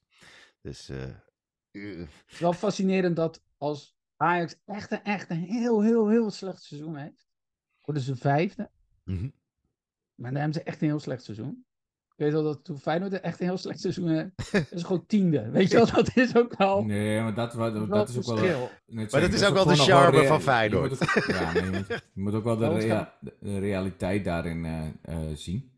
Dus 0.62 0.88
Het 0.88 2.10
is 2.28 2.40
wel 2.40 2.54
fascinerend 2.54 3.16
dat 3.16 3.42
als 3.58 3.95
Ajax 4.18 4.56
echt 4.66 4.92
een, 4.92 5.04
echt 5.04 5.30
een 5.30 5.38
heel, 5.44 5.82
heel, 5.82 6.10
heel 6.10 6.32
slecht 6.32 6.64
seizoen 6.64 6.96
heeft, 6.96 7.28
worden 7.82 8.04
ze 8.04 8.16
vijfde. 8.16 8.70
mhm. 9.04 9.30
Maar 10.16 10.32
dan 10.32 10.40
hebben 10.42 10.62
ze 10.62 10.64
echt 10.68 10.82
een 10.82 10.88
heel 10.88 11.00
slecht 11.00 11.24
seizoen. 11.24 11.66
Ik 12.18 12.24
weet 12.24 12.32
wel 12.34 12.44
dat 12.44 12.64
toen 12.64 12.80
Feyenoord 12.80 13.20
echt 13.20 13.40
een 13.40 13.46
heel 13.46 13.58
slecht 13.58 13.80
seizoen 13.80 14.08
heeft, 14.10 14.32
is 14.54 14.70
het 14.70 14.84
gewoon 14.86 15.06
tiende. 15.06 15.50
Weet 15.50 15.70
je 15.72 15.76
wel, 15.78 15.92
dat 15.92 16.16
is 16.16 16.36
ook 16.36 16.54
al 16.54 16.84
Nee, 16.84 17.22
maar 17.22 17.34
dat, 17.34 17.52
dat, 17.52 17.74
wel 17.74 17.88
dat 17.88 18.10
is 18.10 18.18
ook 18.18 18.40
wel... 18.40 18.70
net 18.86 19.12
Maar 19.12 19.22
dat 19.22 19.34
is 19.34 19.44
ook 19.46 19.54
wel 19.54 19.66
de 19.66 19.76
charme 19.76 20.24
van 20.26 20.36
je 20.38 20.42
Feyenoord. 20.44 20.90
moet 20.90 21.02
ook- 21.18 21.24
ja, 21.26 21.52
nee, 21.54 21.64
je 21.64 21.72
moet, 21.72 21.88
je 21.88 22.22
moet 22.22 22.34
ook 22.34 22.44
wel 22.44 22.58
de, 22.58 22.70
rea- 22.70 23.14
realiteit 23.42 24.24
daarin 24.24 24.66
eh, 24.66 24.88
eh, 25.02 25.36
zien. 25.36 25.72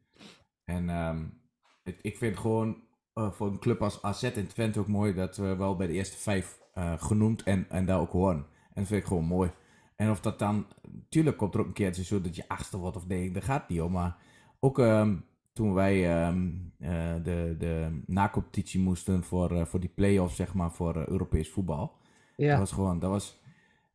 En 0.63 0.89
ehm, 0.89 1.25
het- 1.83 1.99
ik 2.01 2.17
vind 2.17 2.37
gewoon 2.37 2.83
eh, 3.13 3.31
voor 3.31 3.47
een 3.47 3.59
club 3.59 3.81
als 3.81 4.01
AZ 4.01 4.23
en 4.23 4.47
Twente 4.47 4.79
ook 4.79 4.87
mooi 4.87 5.13
dat 5.13 5.37
we 5.37 5.55
wel 5.55 5.75
bij 5.75 5.87
de 5.87 5.93
eerste 5.93 6.17
vijf 6.17 6.59
eh, 6.77 6.93
genoemd 6.97 7.43
en, 7.43 7.65
en 7.69 7.85
daar 7.85 7.99
ook 7.99 8.11
horen. 8.11 8.37
En 8.37 8.83
dat 8.83 8.87
vind 8.87 9.01
ik 9.01 9.07
gewoon 9.07 9.25
mooi. 9.25 9.51
En 9.95 10.09
of 10.09 10.19
dat 10.19 10.39
dan, 10.39 10.65
tuurlijk 11.09 11.37
komt 11.37 11.53
er 11.53 11.59
ook 11.59 11.65
een 11.67 11.73
keer 11.73 11.93
zo 11.93 12.21
dat 12.21 12.35
je 12.35 12.47
achtste 12.47 12.77
wordt 12.77 12.97
of 12.97 13.07
nee, 13.07 13.31
daar 13.31 13.41
gaat 13.41 13.69
niet 13.69 13.81
om. 13.81 13.91
Maar 13.91 14.15
ook 14.59 14.79
ehm, 14.79 15.15
toen 15.53 15.73
wij 15.73 16.11
ehm, 16.21 16.47
eh, 16.79 17.13
de, 17.23 17.55
de 17.57 18.01
na-competitie 18.05 18.79
moesten 18.79 19.23
voor, 19.23 19.51
eh, 19.51 19.65
voor 19.65 19.79
die 19.79 19.89
play-offs, 19.95 20.35
zeg 20.35 20.53
maar, 20.53 20.71
voor 20.71 21.07
Europees 21.07 21.49
voetbal. 21.51 21.77
Dat 22.37 22.45
Ja, 22.45 22.57
was 22.59 22.71
gewoon, 22.71 22.99
dat 22.99 23.09
was... 23.09 23.41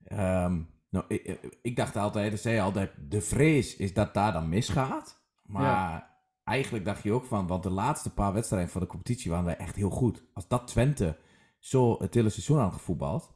ehm, 0.04 0.60
nou, 0.88 1.04
ik, 1.08 1.22
ik- 1.24 1.58
ik 1.62 1.76
dacht 1.76 1.96
altijd, 1.96 2.30
dat 2.30 2.40
zei 2.40 2.58
altijd, 2.60 2.90
de 3.08 3.20
vrees 3.20 3.76
is 3.76 3.94
dat 3.94 4.14
daar 4.14 4.32
dan 4.32 4.48
misgaat. 4.48 5.20
Maar 5.46 6.10
eigenlijk 6.44 6.84
dacht 6.84 7.02
je 7.02 7.12
ook 7.12 7.24
van, 7.24 7.46
want 7.46 7.62
de 7.62 7.70
laatste 7.70 8.14
paar 8.14 8.32
wedstrijden 8.32 8.70
van 8.70 8.80
de 8.80 8.86
competitie 8.86 9.30
waren 9.30 9.44
wij 9.44 9.56
echt 9.56 9.76
heel 9.76 9.90
goed. 9.90 10.24
Als 10.32 10.48
dat 10.48 10.66
Twente 10.66 11.16
zo 11.62 11.96
het 11.98 12.14
hele 12.14 12.28
seizoen 12.28 12.58
aan 12.58 12.72
gevoetbald, 12.72 13.34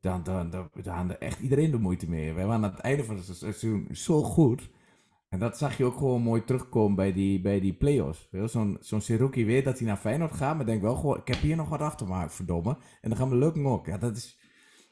dan, 0.00 0.22
dan, 0.22 0.50
dan, 0.50 0.70
dan 0.82 1.16
echt 1.16 1.40
iedereen 1.40 1.70
de 1.70 1.78
moeite 1.78 2.08
mee. 2.08 2.32
Wij 2.32 2.46
waren 2.46 2.64
aan 2.64 2.70
het 2.70 2.80
einde 2.80 3.04
van 3.04 3.16
het 3.16 3.36
seizoen 3.36 3.88
zo 3.92 4.22
goed. 4.22 4.70
En 5.28 5.38
dat 5.38 5.58
zag 5.58 5.76
je 5.76 5.84
ook 5.84 5.96
gewoon 5.96 6.22
mooi 6.22 6.44
terugkomen 6.44 6.96
bij 6.96 7.12
die, 7.12 7.40
bij 7.40 7.60
die 7.60 7.72
play-offs. 7.72 8.28
Zo'n 8.44 8.76
zo'n 8.80 9.00
Seruki 9.00 9.44
weet 9.44 9.64
dat 9.64 9.78
hij 9.78 9.86
naar 9.86 9.96
Feyenoord 9.96 10.32
gaat, 10.32 10.56
maar 10.56 10.66
denkt 10.66 10.82
wel 10.82 10.94
gewoon, 10.94 11.16
ik 11.16 11.26
heb 11.26 11.36
hier 11.36 11.56
nog 11.56 11.68
wat 11.68 11.98
te 11.98 12.04
maken, 12.04 12.30
verdomme. 12.30 12.76
En 13.00 13.08
dan 13.08 13.18
gaan 13.18 13.28
we 13.28 13.36
lukken 13.36 13.66
ook. 13.66 13.86
Ja, 13.86 13.98
dat 13.98 14.16
is, 14.16 14.38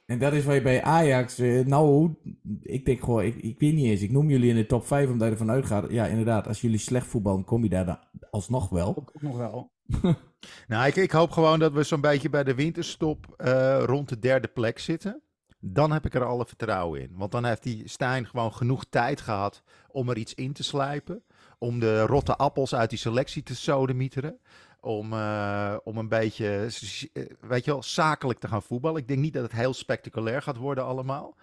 en 0.06 0.18
dat 0.18 0.32
is 0.32 0.44
waar 0.44 0.54
je 0.54 0.62
bij 0.62 0.82
Ajax, 0.82 1.38
eh, 1.38 1.66
nou, 1.66 2.14
ik 2.62 2.84
denk 2.84 3.00
gewoon, 3.00 3.24
ik, 3.24 3.36
ik 3.36 3.60
weet 3.60 3.74
niet 3.74 3.86
eens, 3.86 4.02
ik 4.02 4.10
noem 4.10 4.30
jullie 4.30 4.50
in 4.50 4.56
de 4.56 4.66
top 4.66 4.86
5 4.86 5.10
omdat 5.10 5.26
je 5.26 5.32
ervan 5.32 5.50
uitgaat. 5.50 5.90
Ja, 5.90 6.06
inderdaad, 6.06 6.46
als 6.46 6.60
jullie 6.60 6.78
slecht 6.78 7.06
voetballen, 7.06 7.44
kom 7.44 7.62
je 7.62 7.68
daar 7.68 7.86
dan 7.86 7.98
alsnog 8.30 8.68
wel. 8.68 8.96
ook 8.96 9.22
nog 9.22 9.36
wel. 9.36 9.70
Nou, 10.66 10.86
ik, 10.86 10.96
ik 10.96 11.10
hoop 11.10 11.30
gewoon 11.30 11.58
dat 11.58 11.72
we 11.72 11.82
zo'n 11.82 12.00
beetje 12.00 12.30
bij 12.30 12.44
de 12.44 12.54
winterstop 12.54 13.34
eh, 13.36 13.82
rond 13.84 14.08
de 14.08 14.18
derde 14.18 14.48
plek 14.48 14.78
zitten. 14.78 15.22
Dan 15.60 15.92
heb 15.92 16.06
ik 16.06 16.14
er 16.14 16.24
alle 16.24 16.46
vertrouwen 16.46 17.00
in. 17.00 17.10
Want 17.16 17.32
dan 17.32 17.44
heeft 17.44 17.62
die 17.62 17.88
Stijn 17.88 18.26
gewoon 18.26 18.52
genoeg 18.52 18.84
tijd 18.84 19.20
gehad 19.20 19.62
om 19.88 20.08
er 20.08 20.16
iets 20.16 20.34
in 20.34 20.52
te 20.52 20.62
slijpen. 20.62 21.22
Om 21.58 21.78
de 21.78 22.02
rotte 22.02 22.36
appels 22.36 22.74
uit 22.74 22.90
die 22.90 22.98
selectie 22.98 23.42
te 23.42 23.56
sodemieteren. 23.56 24.38
Om, 24.80 25.12
eh, 25.12 25.76
om 25.84 25.98
een 25.98 26.08
beetje, 26.08 26.68
eh, 27.12 27.22
weet 27.40 27.64
je 27.64 27.70
wel, 27.70 27.82
zakelijk 27.82 28.38
te 28.38 28.48
gaan 28.48 28.62
voetballen. 28.62 29.00
Ik 29.00 29.08
denk 29.08 29.20
niet 29.20 29.32
dat 29.32 29.42
het 29.42 29.52
heel 29.52 29.74
spectaculair 29.74 30.42
gaat 30.42 30.56
worden 30.56 30.84
allemaal. 30.84 31.36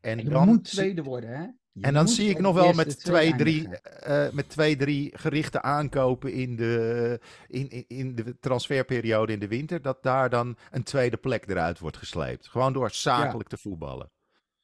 En 0.00 0.18
Je 0.18 0.28
dan 0.28 0.46
moet 0.46 0.64
tweede 0.64 1.02
worden, 1.02 1.30
hè? 1.30 1.46
Je 1.80 1.86
en 1.86 1.94
dan 1.94 2.08
zie 2.08 2.30
ik 2.30 2.38
nog 2.38 2.54
wel 2.54 2.72
met 2.72 3.00
twee 3.00 3.20
twee, 3.34 3.36
drie, 3.36 3.68
eh, 3.78 4.30
met 4.32 4.48
twee, 4.48 4.76
drie 4.76 5.10
gerichte 5.18 5.62
aankopen 5.62 6.32
in 6.32 6.56
de, 6.56 7.20
in, 7.48 7.68
in, 7.68 7.84
in 7.88 8.14
de 8.14 8.38
transferperiode 8.40 9.32
in 9.32 9.38
de 9.38 9.48
winter, 9.48 9.82
dat 9.82 10.02
daar 10.02 10.30
dan 10.30 10.56
een 10.70 10.82
tweede 10.82 11.16
plek 11.16 11.48
eruit 11.48 11.78
wordt 11.78 11.96
gesleept. 11.96 12.48
Gewoon 12.48 12.72
door 12.72 12.90
zakelijk 12.90 13.48
te 13.48 13.58
voetballen. 13.58 14.10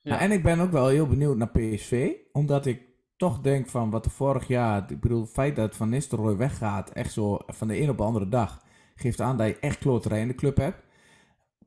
Ja. 0.01 0.11
Nou, 0.11 0.23
en 0.23 0.31
ik 0.31 0.43
ben 0.43 0.61
ook 0.61 0.71
wel 0.71 0.89
heel 0.89 1.07
benieuwd 1.07 1.37
naar 1.37 1.51
PSV, 1.51 2.13
omdat 2.33 2.67
ik 2.67 2.83
toch 3.17 3.41
denk 3.41 3.69
van 3.69 3.91
wat 3.91 4.05
er 4.05 4.11
vorig 4.11 4.47
jaar, 4.49 4.91
ik 4.91 5.01
bedoel, 5.01 5.21
het 5.21 5.31
feit 5.31 5.57
dat 5.57 5.77
Van 5.77 5.89
Nistelrooy 5.89 6.37
weggaat, 6.37 6.91
echt 6.91 7.13
zo 7.13 7.39
van 7.47 7.69
de 7.69 7.81
een 7.81 7.91
op 7.91 7.97
de 7.97 8.03
andere 8.03 8.29
dag, 8.29 8.63
geeft 8.95 9.21
aan 9.21 9.37
dat 9.37 9.47
je 9.47 9.59
echt 9.59 9.79
kloterij 9.79 10.21
in 10.21 10.29
de 10.29 10.35
club 10.35 10.57
hebt. 10.57 10.85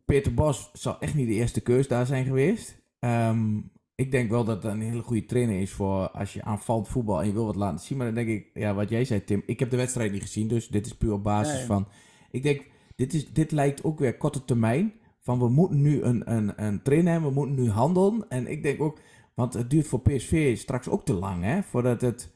Peter 0.06 0.34
Bos 0.34 0.70
zal 0.74 1.00
echt 1.00 1.14
niet 1.14 1.28
de 1.28 1.34
eerste 1.34 1.62
keus 1.62 1.88
daar 1.88 2.06
zijn 2.06 2.26
geweest. 2.26 2.82
Ehm, 3.00 3.60
ik 4.00 4.12
denk 4.12 4.30
wel 4.30 4.44
dat 4.44 4.64
het 4.64 4.72
een 4.74 4.82
hele 4.82 5.02
goede 5.02 5.26
trainer 5.26 5.60
is 5.60 5.72
voor 5.72 6.10
als 6.10 6.34
je 6.34 6.44
aanvalt 6.44 6.88
voetbal 6.88 7.22
en 7.22 7.28
je 7.28 7.34
wil 7.34 7.46
wat 7.46 7.56
laten 7.56 7.80
zien. 7.80 7.98
Maar 7.98 8.06
dan 8.06 8.16
denk 8.16 8.28
ik, 8.28 8.50
ja, 8.54 8.74
wat 8.74 8.90
jij 8.90 9.06
zei 9.06 9.24
Tim, 9.24 9.44
ik 9.46 9.60
heb 9.60 9.70
de 9.70 9.78
wedstrijd 9.78 10.12
niet 10.12 10.22
gezien, 10.22 10.48
dus 10.48 10.68
dit 10.68 10.86
is 10.86 10.96
puur 10.96 11.14
op 11.14 11.24
basis 11.24 11.58
Nee. 11.58 11.66
van... 11.66 11.88
Ik 12.32 12.44
denk, 12.44 12.62
dit, 12.96 13.14
is, 13.14 13.34
dit 13.34 13.52
lijkt 13.52 13.84
ook 13.84 14.00
weer 14.00 14.18
korte 14.18 14.46
termijn. 14.46 14.94
Van 15.20 15.40
we 15.40 15.50
moeten 15.50 15.82
nu 15.82 16.02
een, 16.02 16.32
een, 16.36 16.66
een 16.66 16.82
trainer 16.82 17.12
hebben, 17.12 17.30
we 17.30 17.36
moeten 17.36 17.56
nu 17.64 17.70
handelen. 17.70 18.26
En 18.30 18.52
ik 18.52 18.64
denk 18.64 18.82
ook, 18.82 19.00
want 19.34 19.54
het 19.54 19.70
duurt 19.70 19.88
voor 19.88 20.02
PSV 20.02 20.58
straks 20.58 20.90
ook 20.90 21.06
te 21.06 21.14
lang, 21.14 21.44
hè, 21.44 21.64
voordat 21.64 22.02
het... 22.02 22.32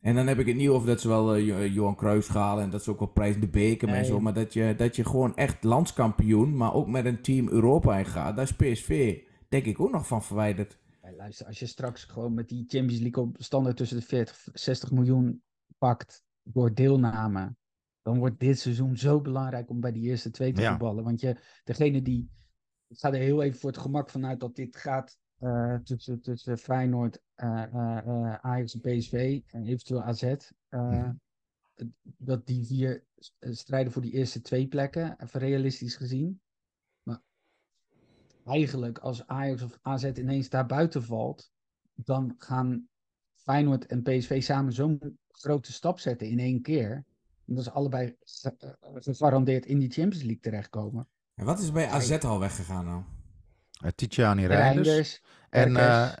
En 0.00 0.14
dan 0.14 0.26
heb 0.26 0.38
ik 0.38 0.46
het 0.46 0.56
niet 0.56 0.68
over 0.68 0.86
dat 0.86 1.00
ze 1.00 1.08
wel 1.08 1.34
eh, 1.34 1.46
Jo- 1.46 1.64
Johan 1.64 1.96
Cruijff 1.96 2.28
halen 2.28 2.64
en 2.64 2.70
dat 2.70 2.82
ze 2.84 2.90
ook 2.90 2.98
wel 2.98 3.08
prijs 3.08 3.34
in 3.34 3.40
de 3.40 3.48
beker 3.48 3.88
en 3.88 4.04
zo. 4.04 4.20
Maar 4.20 4.34
dat 4.34 4.52
je, 4.52 4.74
dat 4.76 4.96
je 4.96 5.04
gewoon 5.04 5.36
echt 5.36 5.64
landskampioen, 5.64 6.56
maar 6.56 6.74
ook 6.74 6.86
met 6.88 7.04
een 7.04 7.22
team 7.22 7.48
Europa 7.48 7.98
in 7.98 8.06
gaat. 8.06 8.36
Daar 8.36 8.44
is 8.44 8.54
PSV, 8.72 9.18
denk 9.48 9.64
ik, 9.64 9.80
ook 9.80 9.92
nog 9.92 10.06
van 10.06 10.22
verwijderd. 10.22 10.76
Ja, 11.04 11.12
luister, 11.12 11.46
als 11.46 11.58
je 11.58 11.66
straks 11.66 12.04
gewoon 12.04 12.34
met 12.34 12.48
die 12.48 12.64
Champions 12.68 13.00
League 13.00 13.22
op 13.22 13.36
standaard 13.38 13.76
tussen 13.76 13.98
de 13.98 14.04
40 14.04 14.48
60 14.52 14.90
miljoen 14.90 15.42
pakt 15.78 16.22
door 16.42 16.74
deelname, 16.74 17.54
dan 18.02 18.18
wordt 18.18 18.40
dit 18.40 18.58
seizoen 18.58 18.96
zo 18.96 19.20
belangrijk 19.20 19.70
om 19.70 19.80
bij 19.80 19.92
die 19.92 20.02
eerste 20.02 20.30
twee 20.30 20.52
te 20.52 20.60
Ja. 20.60 20.70
voetballen. 20.70 21.04
Want 21.04 21.20
je, 21.20 21.36
degene 21.64 22.02
die, 22.02 22.30
ik 22.88 22.98
ga 22.98 23.08
er 23.08 23.18
heel 23.18 23.42
even 23.42 23.58
voor 23.58 23.70
het 23.70 23.80
gemak 23.80 24.10
vanuit 24.10 24.40
dat 24.40 24.56
dit 24.56 24.76
gaat 24.76 25.18
eh, 25.38 25.74
tussen, 25.74 26.20
tussen 26.20 26.58
Feyenoord, 26.58 27.22
eh, 27.34 28.34
Ajax 28.34 28.74
en 28.74 28.80
PSV 28.80 29.40
en 29.46 29.64
eventueel 29.66 30.02
AZ. 30.02 30.34
Mhm. 30.68 31.12
Dat 32.02 32.46
die 32.46 32.66
vier 32.66 33.04
eh, 33.38 33.52
strijden 33.52 33.92
voor 33.92 34.02
die 34.02 34.12
eerste 34.12 34.40
twee 34.40 34.68
plekken, 34.68 35.16
even 35.20 35.40
realistisch 35.40 35.96
gezien. 35.96 36.40
Eigenlijk 38.44 38.98
als 38.98 39.26
Ajax 39.26 39.62
of 39.62 39.78
AZ 39.82 40.04
ineens 40.04 40.48
daar 40.48 40.66
buiten 40.66 41.04
valt, 41.04 41.50
dan 41.94 42.34
gaan 42.38 42.88
Feyenoord 43.34 43.86
en 43.86 44.02
PSV 44.02 44.42
samen 44.42 44.72
zo'n 44.72 45.18
grote 45.30 45.72
stap 45.72 45.98
zetten 45.98 46.28
in 46.28 46.38
één 46.38 46.62
keer. 46.62 47.04
En 47.46 47.54
dat 47.54 47.64
ze 47.64 47.70
allebei 47.70 48.16
eh, 48.42 48.50
gegarandeerd 48.94 49.66
in 49.66 49.78
die 49.78 49.90
Champions 49.90 50.22
League 50.24 50.40
terechtkomen. 50.40 51.08
En 51.34 51.44
wat 51.44 51.58
is 51.58 51.66
er 51.66 51.72
bij 51.72 51.88
AZ 51.88 52.10
al 52.10 52.38
weggegaan 52.38 52.84
nou? 52.84 53.02
Uh, 53.84 53.90
Reinders. 54.46 54.50
Reinders, 54.88 55.22
En 55.50 55.76
eh, 55.76 56.12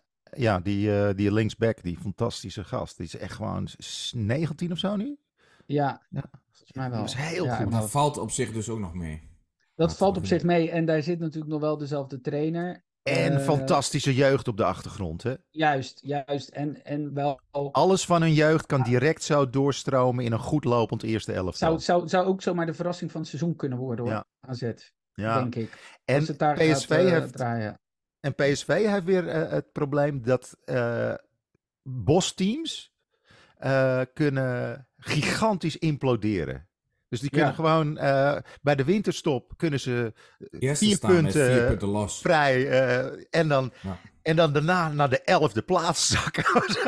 ja, 0.42 0.60
die, 0.60 0.98
eh, 1.00 1.14
die 1.16 1.32
linksback, 1.32 1.82
die 1.82 1.98
fantastische 1.98 2.64
gast. 2.64 2.96
Die 2.96 3.06
is 3.06 3.16
echt 3.16 3.34
gewoon 3.34 3.68
s- 3.76 4.12
19 4.16 4.72
of 4.72 4.78
zo 4.78 4.96
nu. 4.96 5.18
ja, 5.66 6.02
ja. 6.10 6.24
volgens 6.50 6.72
mij 6.72 6.90
wel. 6.90 6.98
Dat 7.00 7.08
is 7.08 7.14
heel 7.14 7.44
Ja, 7.44 7.56
goed. 7.56 7.72
dat- 7.72 7.90
valt 7.90 8.18
op 8.18 8.30
zich 8.30 8.52
dus 8.52 8.68
ook 8.68 8.78
nog 8.78 8.94
mee. 8.94 9.28
Dat 9.74 9.96
valt 9.96 10.16
op 10.16 10.26
zich 10.26 10.42
mee. 10.42 10.70
En 10.70 10.84
daar 10.84 11.02
zit 11.02 11.18
natuurlijk 11.18 11.52
nog 11.52 11.60
wel 11.60 11.78
dezelfde 11.78 12.20
trainer. 12.20 12.84
En 13.02 13.32
Eh, 13.32 13.44
fantastische 13.44 14.14
jeugd 14.14 14.48
op 14.48 14.56
de 14.56 14.64
achtergrond. 14.64 15.22
Hè? 15.22 15.34
Juist, 15.50 16.00
juist. 16.02 16.48
En, 16.48 16.84
en 16.84 17.14
wel. 17.14 17.40
Alles 17.50 18.04
van 18.04 18.22
hun 18.22 18.32
jeugd 18.32 18.66
kan 18.66 18.82
direct 18.82 19.22
zo 19.22 19.50
doorstromen 19.50 20.24
in 20.24 20.32
een 20.32 20.38
goed 20.38 20.64
lopend 20.64 21.02
eerste 21.02 21.32
elftal. 21.32 21.68
Zou, 21.68 21.80
zou, 21.80 22.08
zou 22.08 22.26
ook 22.26 22.42
zomaar 22.42 22.66
de 22.66 22.74
verrassing 22.74 23.10
van 23.10 23.20
het 23.20 23.28
seizoen 23.30 23.56
kunnen 23.56 23.78
worden 23.78 24.04
hoor. 24.04 24.14
Ja. 24.14 24.24
AZ, 24.40 24.72
ja. 25.14 25.40
denk 25.40 25.54
ik. 25.54 25.98
En 26.04 26.22
PSV 26.22 26.36
gaat, 26.38 26.98
eh, 26.98 27.10
heeft 27.10 27.32
draaien. 27.32 27.80
En 28.20 28.34
PSV 28.34 28.86
heeft 28.86 29.04
weer 29.04 29.28
eh, 29.28 29.50
het 29.50 29.72
probleem 29.72 30.22
dat 30.22 30.56
bosteams 31.82 32.92
kunnen 34.12 34.88
gigantisch 34.96 35.78
imploderen. 35.78 36.68
Dus 37.08 37.20
die 37.20 37.30
kunnen 37.30 37.48
Ja. 37.48 37.54
gewoon 37.54 37.98
eh, 37.98 38.36
bij 38.62 38.74
de 38.74 38.84
winterstop 38.84 39.52
kunnen 39.56 39.80
ze 39.80 40.12
eh, 40.38 40.74
vier 40.74 40.96
staan 40.96 41.12
met 41.12 41.22
punten, 41.22 41.52
vier 41.52 41.66
punten 41.66 41.88
los. 41.88 42.20
vrij 42.20 42.68
eh, 42.68 43.24
en, 43.30 43.48
dan, 43.48 43.72
Ja. 43.82 43.98
en 44.22 44.36
dan 44.36 44.52
daarna 44.52 44.88
naar 44.92 45.10
de 45.10 45.20
elfde 45.20 45.62
plaats 45.62 46.08
zakken. 46.08 46.44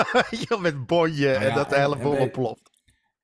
Met 0.63 0.87
bonje 0.87 1.29
Nou 1.33 1.45
en 1.45 1.55
dat 1.55 1.69
de 1.71 1.77
hele 1.79 1.97
boel. 2.31 2.59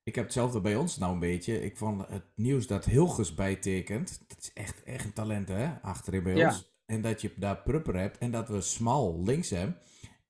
Ik 0.05 0.15
heb 0.15 0.25
hetzelfde 0.25 0.61
bij 0.61 0.77
ons 0.77 0.99
nou 0.99 1.13
een 1.13 1.19
beetje. 1.19 1.65
Ik 1.65 1.77
vond 1.77 2.03
het 2.09 2.25
nieuws 2.35 2.67
dat 2.67 2.85
Hilgers 2.85 3.35
bijtekent. 3.35 4.21
Dat 4.29 4.39
is 4.41 4.51
echt, 4.55 4.83
echt 4.83 5.05
een 5.05 5.13
talent, 5.13 5.49
hè? 5.49 5.71
Achterin 5.83 6.23
bij 6.23 6.35
Ja. 6.37 6.49
ons. 6.49 6.71
En 6.87 7.01
dat 7.03 7.21
je 7.21 7.33
daar 7.37 7.57
Prupper 7.57 7.97
hebt. 7.97 8.19
En 8.19 8.31
dat 8.31 8.49
we 8.49 8.61
Smal 8.61 9.23
links 9.25 9.51
hebben. 9.51 9.77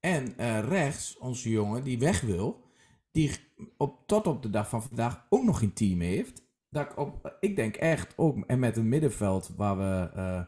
En 0.00 0.34
eh, 0.36 0.58
rechts, 0.68 1.18
onze 1.18 1.50
jongen 1.50 1.84
die 1.84 1.98
weg 1.98 2.20
wil. 2.20 2.64
Die 3.12 3.30
op, 3.76 4.06
tot 4.06 4.26
op 4.26 4.42
de 4.42 4.50
dag 4.50 4.68
van 4.68 4.82
vandaag 4.82 5.26
ook 5.28 5.44
nog 5.44 5.58
geen 5.58 5.72
team 5.72 6.00
heeft. 6.00 6.41
Dat 6.72 6.90
ik, 6.90 6.98
op, 6.98 7.36
ik 7.40 7.56
denk 7.56 7.76
echt 7.76 8.12
ook, 8.18 8.44
en 8.46 8.58
met 8.58 8.76
een 8.76 8.88
middenveld 8.88 9.52
waar 9.56 9.76
we 9.76 10.10
eh, 10.14 10.42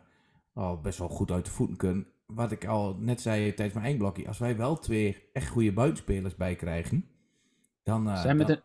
al 0.52 0.80
best 0.80 0.98
wel 0.98 1.08
goed 1.08 1.30
uit 1.30 1.44
de 1.44 1.50
voeten 1.50 1.76
kunnen. 1.76 2.06
Wat 2.26 2.52
ik 2.52 2.64
al 2.66 2.96
net 2.98 3.20
zei 3.20 3.54
tijdens 3.54 3.72
mijn 3.74 3.86
eindblokje. 3.86 4.26
Als 4.26 4.38
wij 4.38 4.56
wel 4.56 4.78
twee 4.78 5.28
echt 5.32 5.48
goede 5.48 5.72
buitenspelers 5.72 6.36
bij 6.36 6.54
krijgen. 6.56 7.08
Dan, 7.82 8.08
Ze 8.16 8.22
zijn 8.22 8.36
met 8.36 8.46
dan- 8.46 8.60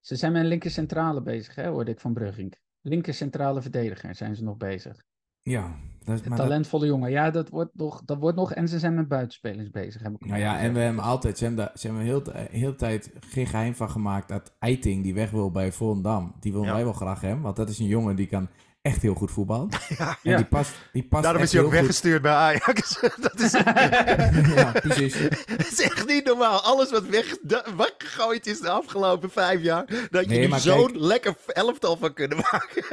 ze 0.00 0.16
zijn 0.16 0.32
met 0.32 0.42
een 0.42 0.48
linker 0.48 0.70
centrale 0.70 1.22
bezig, 1.22 1.54
hè, 1.54 1.68
hoorde 1.68 1.90
ik 1.90 2.00
van 2.00 2.12
Brugging. 2.14 2.54
Linker 2.80 3.14
centrale 3.14 3.62
verdediger 3.62 4.14
zijn 4.14 4.36
ze 4.36 4.42
nog 4.44 4.56
bezig. 4.56 5.04
Ja, 5.52 5.74
dat 6.04 6.22
talentvolle 6.36 6.86
jongen. 6.86 7.10
Ja, 7.10 7.30
dat 7.30 7.48
wordt, 7.48 7.70
nog, 7.74 8.02
dat 8.04 8.18
wordt 8.18 8.36
nog. 8.36 8.52
En 8.52 8.68
ze 8.68 8.78
zijn 8.78 8.94
met 8.94 9.08
buitenspelers 9.08 9.70
bezig. 9.70 10.02
Heb 10.02 10.12
ik 10.14 10.26
nou 10.26 10.40
ja, 10.40 10.48
gezegd. 10.52 10.66
en 10.68 10.74
we 10.74 10.80
hebben 10.80 11.02
altijd, 11.04 11.38
ze 11.38 11.44
hebben 11.44 11.70
ze 11.74 11.86
hebben 11.86 12.04
heel, 12.04 12.22
de 12.22 12.46
hele 12.50 12.74
tijd 12.74 13.10
geen 13.20 13.46
geheim 13.46 13.74
van 13.74 13.90
gemaakt 13.90 14.28
dat 14.28 14.52
Eiting 14.58 15.02
die 15.02 15.14
weg 15.14 15.30
wil 15.30 15.50
bij 15.50 15.72
Volendam, 15.72 16.34
die 16.40 16.52
willen 16.52 16.66
Ja. 16.66 16.74
wij 16.74 16.84
wel 16.84 16.92
graag 16.92 17.20
hebben, 17.20 17.42
want 17.42 17.56
dat 17.56 17.68
is 17.68 17.78
een 17.78 17.86
jongen 17.86 18.16
die 18.16 18.26
kan 18.26 18.48
echt 18.82 19.02
heel 19.02 19.14
goed 19.14 19.30
voetballen. 19.30 19.68
Ja. 19.98 20.08
En 20.08 20.30
Ja. 20.30 20.36
die 20.36 20.46
past, 20.46 20.72
die 20.92 21.06
past 21.08 21.22
Daarom 21.22 21.40
echt 21.42 21.52
is 21.52 21.56
hij 21.58 21.66
ook 21.66 21.72
heel 21.72 21.78
goed- 21.80 21.86
weggestuurd 21.88 22.22
bij 22.22 22.32
Ajax. 22.32 23.00
dat, 23.30 23.40
is, 23.40 23.52
ja, 24.54 24.72
precies. 24.72 25.20
dat 25.46 25.66
is 25.70 25.80
echt 25.80 26.06
niet 26.06 26.24
normaal. 26.24 26.60
Alles 26.60 26.90
wat 26.90 27.04
weggegooid 27.06 28.46
is 28.46 28.60
de 28.60 28.70
afgelopen 28.70 29.30
vijf 29.30 29.62
jaar. 29.62 29.84
Dat 30.10 30.24
je 30.24 30.30
Nee, 30.30 30.48
nu 30.48 30.58
zo'n 30.58 30.98
lekker 30.98 31.34
elftal 31.46 31.96
van 31.96 32.12
kunnen 32.12 32.36
maken. 32.52 32.84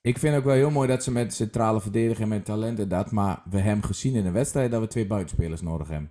Ik 0.00 0.18
vind 0.18 0.36
ook 0.36 0.44
wel 0.44 0.54
heel 0.54 0.70
mooi 0.70 0.88
dat 0.88 1.02
ze 1.02 1.10
met 1.10 1.34
centrale 1.34 1.80
verdediger 1.80 2.22
en 2.22 2.28
met 2.28 2.44
talenten 2.44 2.88
dat, 2.88 3.10
maar 3.10 3.42
we 3.50 3.58
hebben 3.58 3.84
gezien 3.84 4.14
in 4.14 4.24
de 4.24 4.30
wedstrijd 4.30 4.70
dat 4.70 4.80
we 4.80 4.86
twee 4.86 5.06
buitenspelers 5.06 5.60
nodig 5.60 5.88
hebben. 5.88 6.10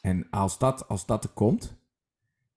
En 0.00 0.26
als 0.30 0.58
dat, 0.58 0.88
als 0.88 1.06
dat 1.06 1.24
er 1.24 1.30
komt, 1.30 1.78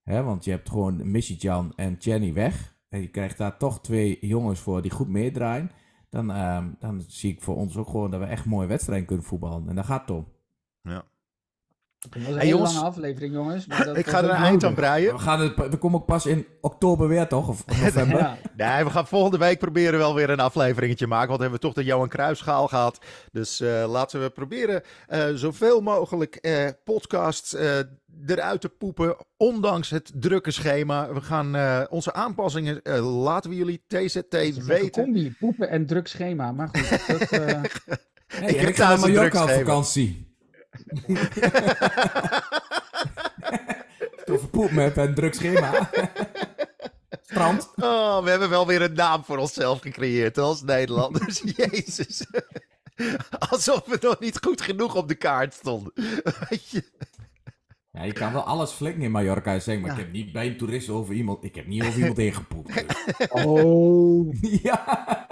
Hè, 0.04 0.24
want 0.24 0.44
je 0.46 0.52
hebt 0.52 0.70
gewoon 0.70 1.12
Missy 1.12 1.36
Jan 1.40 1.74
en 1.76 1.96
Jenny 2.00 2.34
weg. 2.34 2.76
En 2.90 3.02
je 3.02 3.10
krijgt 3.10 3.38
daar 3.38 3.58
toch 3.58 3.82
twee 3.82 4.18
jongens 4.22 4.60
voor 4.60 4.82
die 4.82 4.92
goed 4.92 5.08
meedraaien. 5.08 5.72
Dan, 6.10 6.32
ehm, 6.32 6.70
dan 6.80 7.02
zie 7.08 7.32
ik 7.32 7.42
voor 7.42 7.56
ons 7.56 7.78
ook 7.78 7.90
gewoon 7.90 8.12
dat 8.12 8.20
we 8.20 8.26
echt 8.26 8.46
mooie 8.46 8.68
wedstrijden 8.68 9.08
kunnen 9.08 9.26
voetballen. 9.26 9.70
En 9.70 9.76
dat 9.76 9.86
gaat 9.86 10.10
om. 10.10 10.28
Het 12.02 12.14
was 12.14 12.24
een 12.28 12.32
Hey, 12.34 12.46
hele 12.46 12.48
jongens. 12.58 12.74
lange 12.74 12.88
aflevering, 12.88 13.34
jongens. 13.34 13.66
Maar 13.66 13.86
dat 13.86 13.98
Ik 13.98 14.08
ga 14.08 14.18
er 14.18 14.30
een 14.30 14.36
eind 14.36 14.64
aan 14.64 14.74
breien. 14.74 15.14
We, 15.14 15.20
gaan 15.20 15.40
het, 15.42 15.56
we 15.70 15.78
komen 15.78 16.00
ook 16.00 16.06
pas 16.06 16.26
in 16.26 16.46
oktober 16.62 17.08
weer, 17.08 17.28
toch? 17.28 17.48
Of 17.48 17.64
of 17.70 17.80
november? 17.84 18.18
Ja. 18.20 18.38
Nee, 18.58 18.84
we 18.84 18.90
gaan 18.90 19.08
volgende 19.08 19.38
week 19.38 19.60
proberen 19.60 20.00
wel 20.00 20.16
weer 20.16 20.30
een 20.30 20.40
afleveringetje 20.40 21.08
maken. 21.08 21.28
Want 21.28 21.38
we 21.38 21.44
hebben 21.44 21.62
toch 21.62 21.74
de 21.74 21.84
Johan 21.84 22.10
Cruijffschaal 22.10 22.68
gehad. 22.68 23.00
Dus 23.32 23.60
eh, 23.60 23.86
laten 23.92 24.22
we 24.22 24.30
proberen 24.30 24.82
eh, 25.08 25.26
zoveel 25.34 25.82
mogelijk 25.82 26.36
eh, 26.36 26.68
podcasts 26.84 27.54
eh, 27.56 27.78
eruit 28.26 28.62
te 28.62 28.70
poepen. 28.70 29.16
Ondanks 29.38 29.90
het 29.90 30.12
drukke 30.16 30.52
schema. 30.52 31.14
We 31.14 31.22
gaan 31.22 31.56
eh, 31.56 31.82
onze 31.90 32.14
aanpassingen, 32.14 32.82
laten 33.02 33.50
we 33.50 33.56
jullie 33.56 33.84
TZT 33.88 34.14
Het 34.16 34.34
is 34.34 34.58
een 34.58 34.66
weten. 34.66 35.04
combi, 35.04 35.36
poepen 35.40 35.70
en 35.70 35.86
druk 35.86 36.08
schema. 36.08 36.52
Maar 36.52 36.70
goed, 36.72 37.08
dat, 37.08 37.30
eh, 37.32 37.62
Hey, 38.28 38.50
Ik 38.50 38.60
heb 38.60 38.74
thuis 38.76 39.02
een 39.02 39.14
Mallorca 39.14 39.46
Over 44.32 44.48
poep 44.48 44.72
met 44.72 44.98
een 44.98 45.14
druk 45.14 45.34
schema. 45.34 45.90
Strand. 47.26 47.72
Oh, 47.76 48.24
we 48.24 48.30
hebben 48.30 48.50
wel 48.50 48.68
weer 48.68 48.82
een 48.82 48.94
naam 48.94 49.24
voor 49.24 49.38
onszelf 49.38 49.82
gecreëerd 49.82 50.38
als 50.38 50.62
Nederlanders. 50.62 51.42
Jezus. 51.58 52.26
Alsof 53.50 53.86
we 53.86 53.98
nog 54.02 54.20
niet 54.20 54.38
goed 54.42 54.62
genoeg 54.62 54.96
op 54.96 55.08
de 55.08 55.16
kaart 55.16 55.54
stonden. 55.54 55.92
Weet 56.50 56.70
je? 56.70 56.84
Ja, 57.92 58.04
je 58.04 58.14
kan 58.14 58.34
wel 58.34 58.44
alles 58.44 58.72
flikken 58.72 59.02
in 59.02 59.12
Mallorca 59.12 59.54
en 59.54 59.62
zeggen, 59.62 59.84
maar 59.84 59.92
Ja. 59.92 59.98
ik 59.98 60.04
heb 60.04 60.14
niet 60.14 60.32
bij 60.32 60.48
een 60.48 60.58
toerist 60.58 60.90
over 60.90 61.14
iemand, 61.14 61.44
ik 61.44 61.56
heb 61.56 61.68
niet 61.68 61.84
over 61.84 62.00
iemand 62.00 62.18
heen 62.18 62.34
gepoept. 62.34 62.74
Dus. 62.74 62.86
oh. 63.32 64.34
ja. 64.42 65.28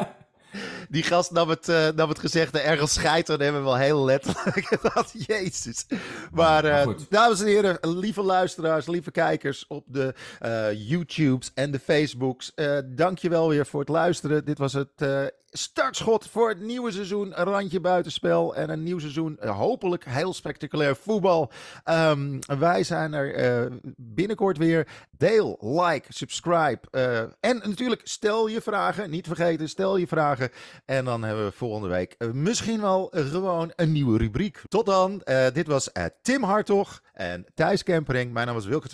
Die 0.89 1.03
gast 1.03 1.31
nam 1.31 1.49
het, 1.49 1.69
eh, 1.69 1.87
nam 1.95 2.09
het 2.09 2.19
gezegde 2.19 2.59
ergens 2.59 2.97
en 3.35 3.41
hebben 3.43 3.61
we 3.61 3.67
wel 3.67 3.77
heel 3.77 4.05
letterlijk 4.05 4.65
gedaan. 4.75 5.05
Jezus. 5.13 5.85
Maar, 6.31 6.63
Maar 6.63 6.65
eh, 6.65 6.87
dames 7.09 7.39
en 7.39 7.45
heren, 7.47 7.77
lieve 7.81 8.21
luisteraars, 8.21 8.87
lieve 8.87 9.11
kijkers 9.11 9.67
op 9.67 9.83
de 9.87 10.13
eh, 10.39 10.89
YouTubes 10.89 11.51
en 11.53 11.71
de 11.71 11.79
Facebooks. 11.79 12.53
dankjewel 12.85 13.49
weer 13.49 13.65
voor 13.65 13.79
het 13.79 13.89
luisteren. 13.89 14.45
Dit 14.45 14.57
was 14.57 14.73
het 14.73 15.31
startschot 15.51 16.27
voor 16.27 16.49
het 16.49 16.59
nieuwe 16.59 16.91
seizoen 16.91 17.33
Randje 17.33 17.79
Buitenspel. 17.79 18.55
En 18.55 18.69
een 18.69 18.83
nieuw 18.83 18.99
seizoen, 18.99 19.37
eh, 19.39 19.57
hopelijk 19.57 20.05
heel 20.05 20.33
spectaculair 20.33 20.95
voetbal. 20.95 21.51
Ehm, 21.83 22.39
wij 22.59 22.83
zijn 22.83 23.13
er 23.13 23.33
eh, 23.33 23.71
binnenkort 23.95 24.57
weer. 24.57 24.87
Deel, 25.11 25.57
like, 25.61 26.13
subscribe. 26.13 26.79
eh, 26.91 27.19
en 27.19 27.61
natuurlijk 27.63 28.01
stel 28.03 28.47
je 28.47 28.61
vragen. 28.61 29.09
Niet 29.09 29.27
vergeten, 29.27 29.69
stel 29.69 29.97
je 29.97 30.07
vragen. 30.07 30.49
En 30.85 31.05
dan 31.05 31.23
hebben 31.23 31.45
we 31.45 31.51
volgende 31.51 31.87
week 31.87 32.15
misschien 32.33 32.81
wel 32.81 33.11
gewoon 33.11 33.71
een 33.75 33.91
nieuwe 33.91 34.17
rubriek. 34.17 34.61
Tot 34.67 34.85
dan. 34.85 35.21
Dit 35.53 35.67
was 35.67 35.89
Tim 36.21 36.43
Hartog 36.43 37.01
en 37.13 37.45
Thijs 37.53 37.83
Kempering. 37.83 38.33
Mijn 38.33 38.47
naam 38.47 38.57
is 38.57 38.65
Wilke 38.65 38.87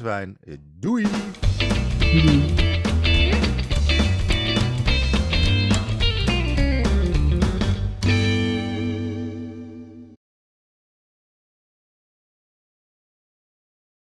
doei. 0.80 1.08
Doei. 2.10 2.55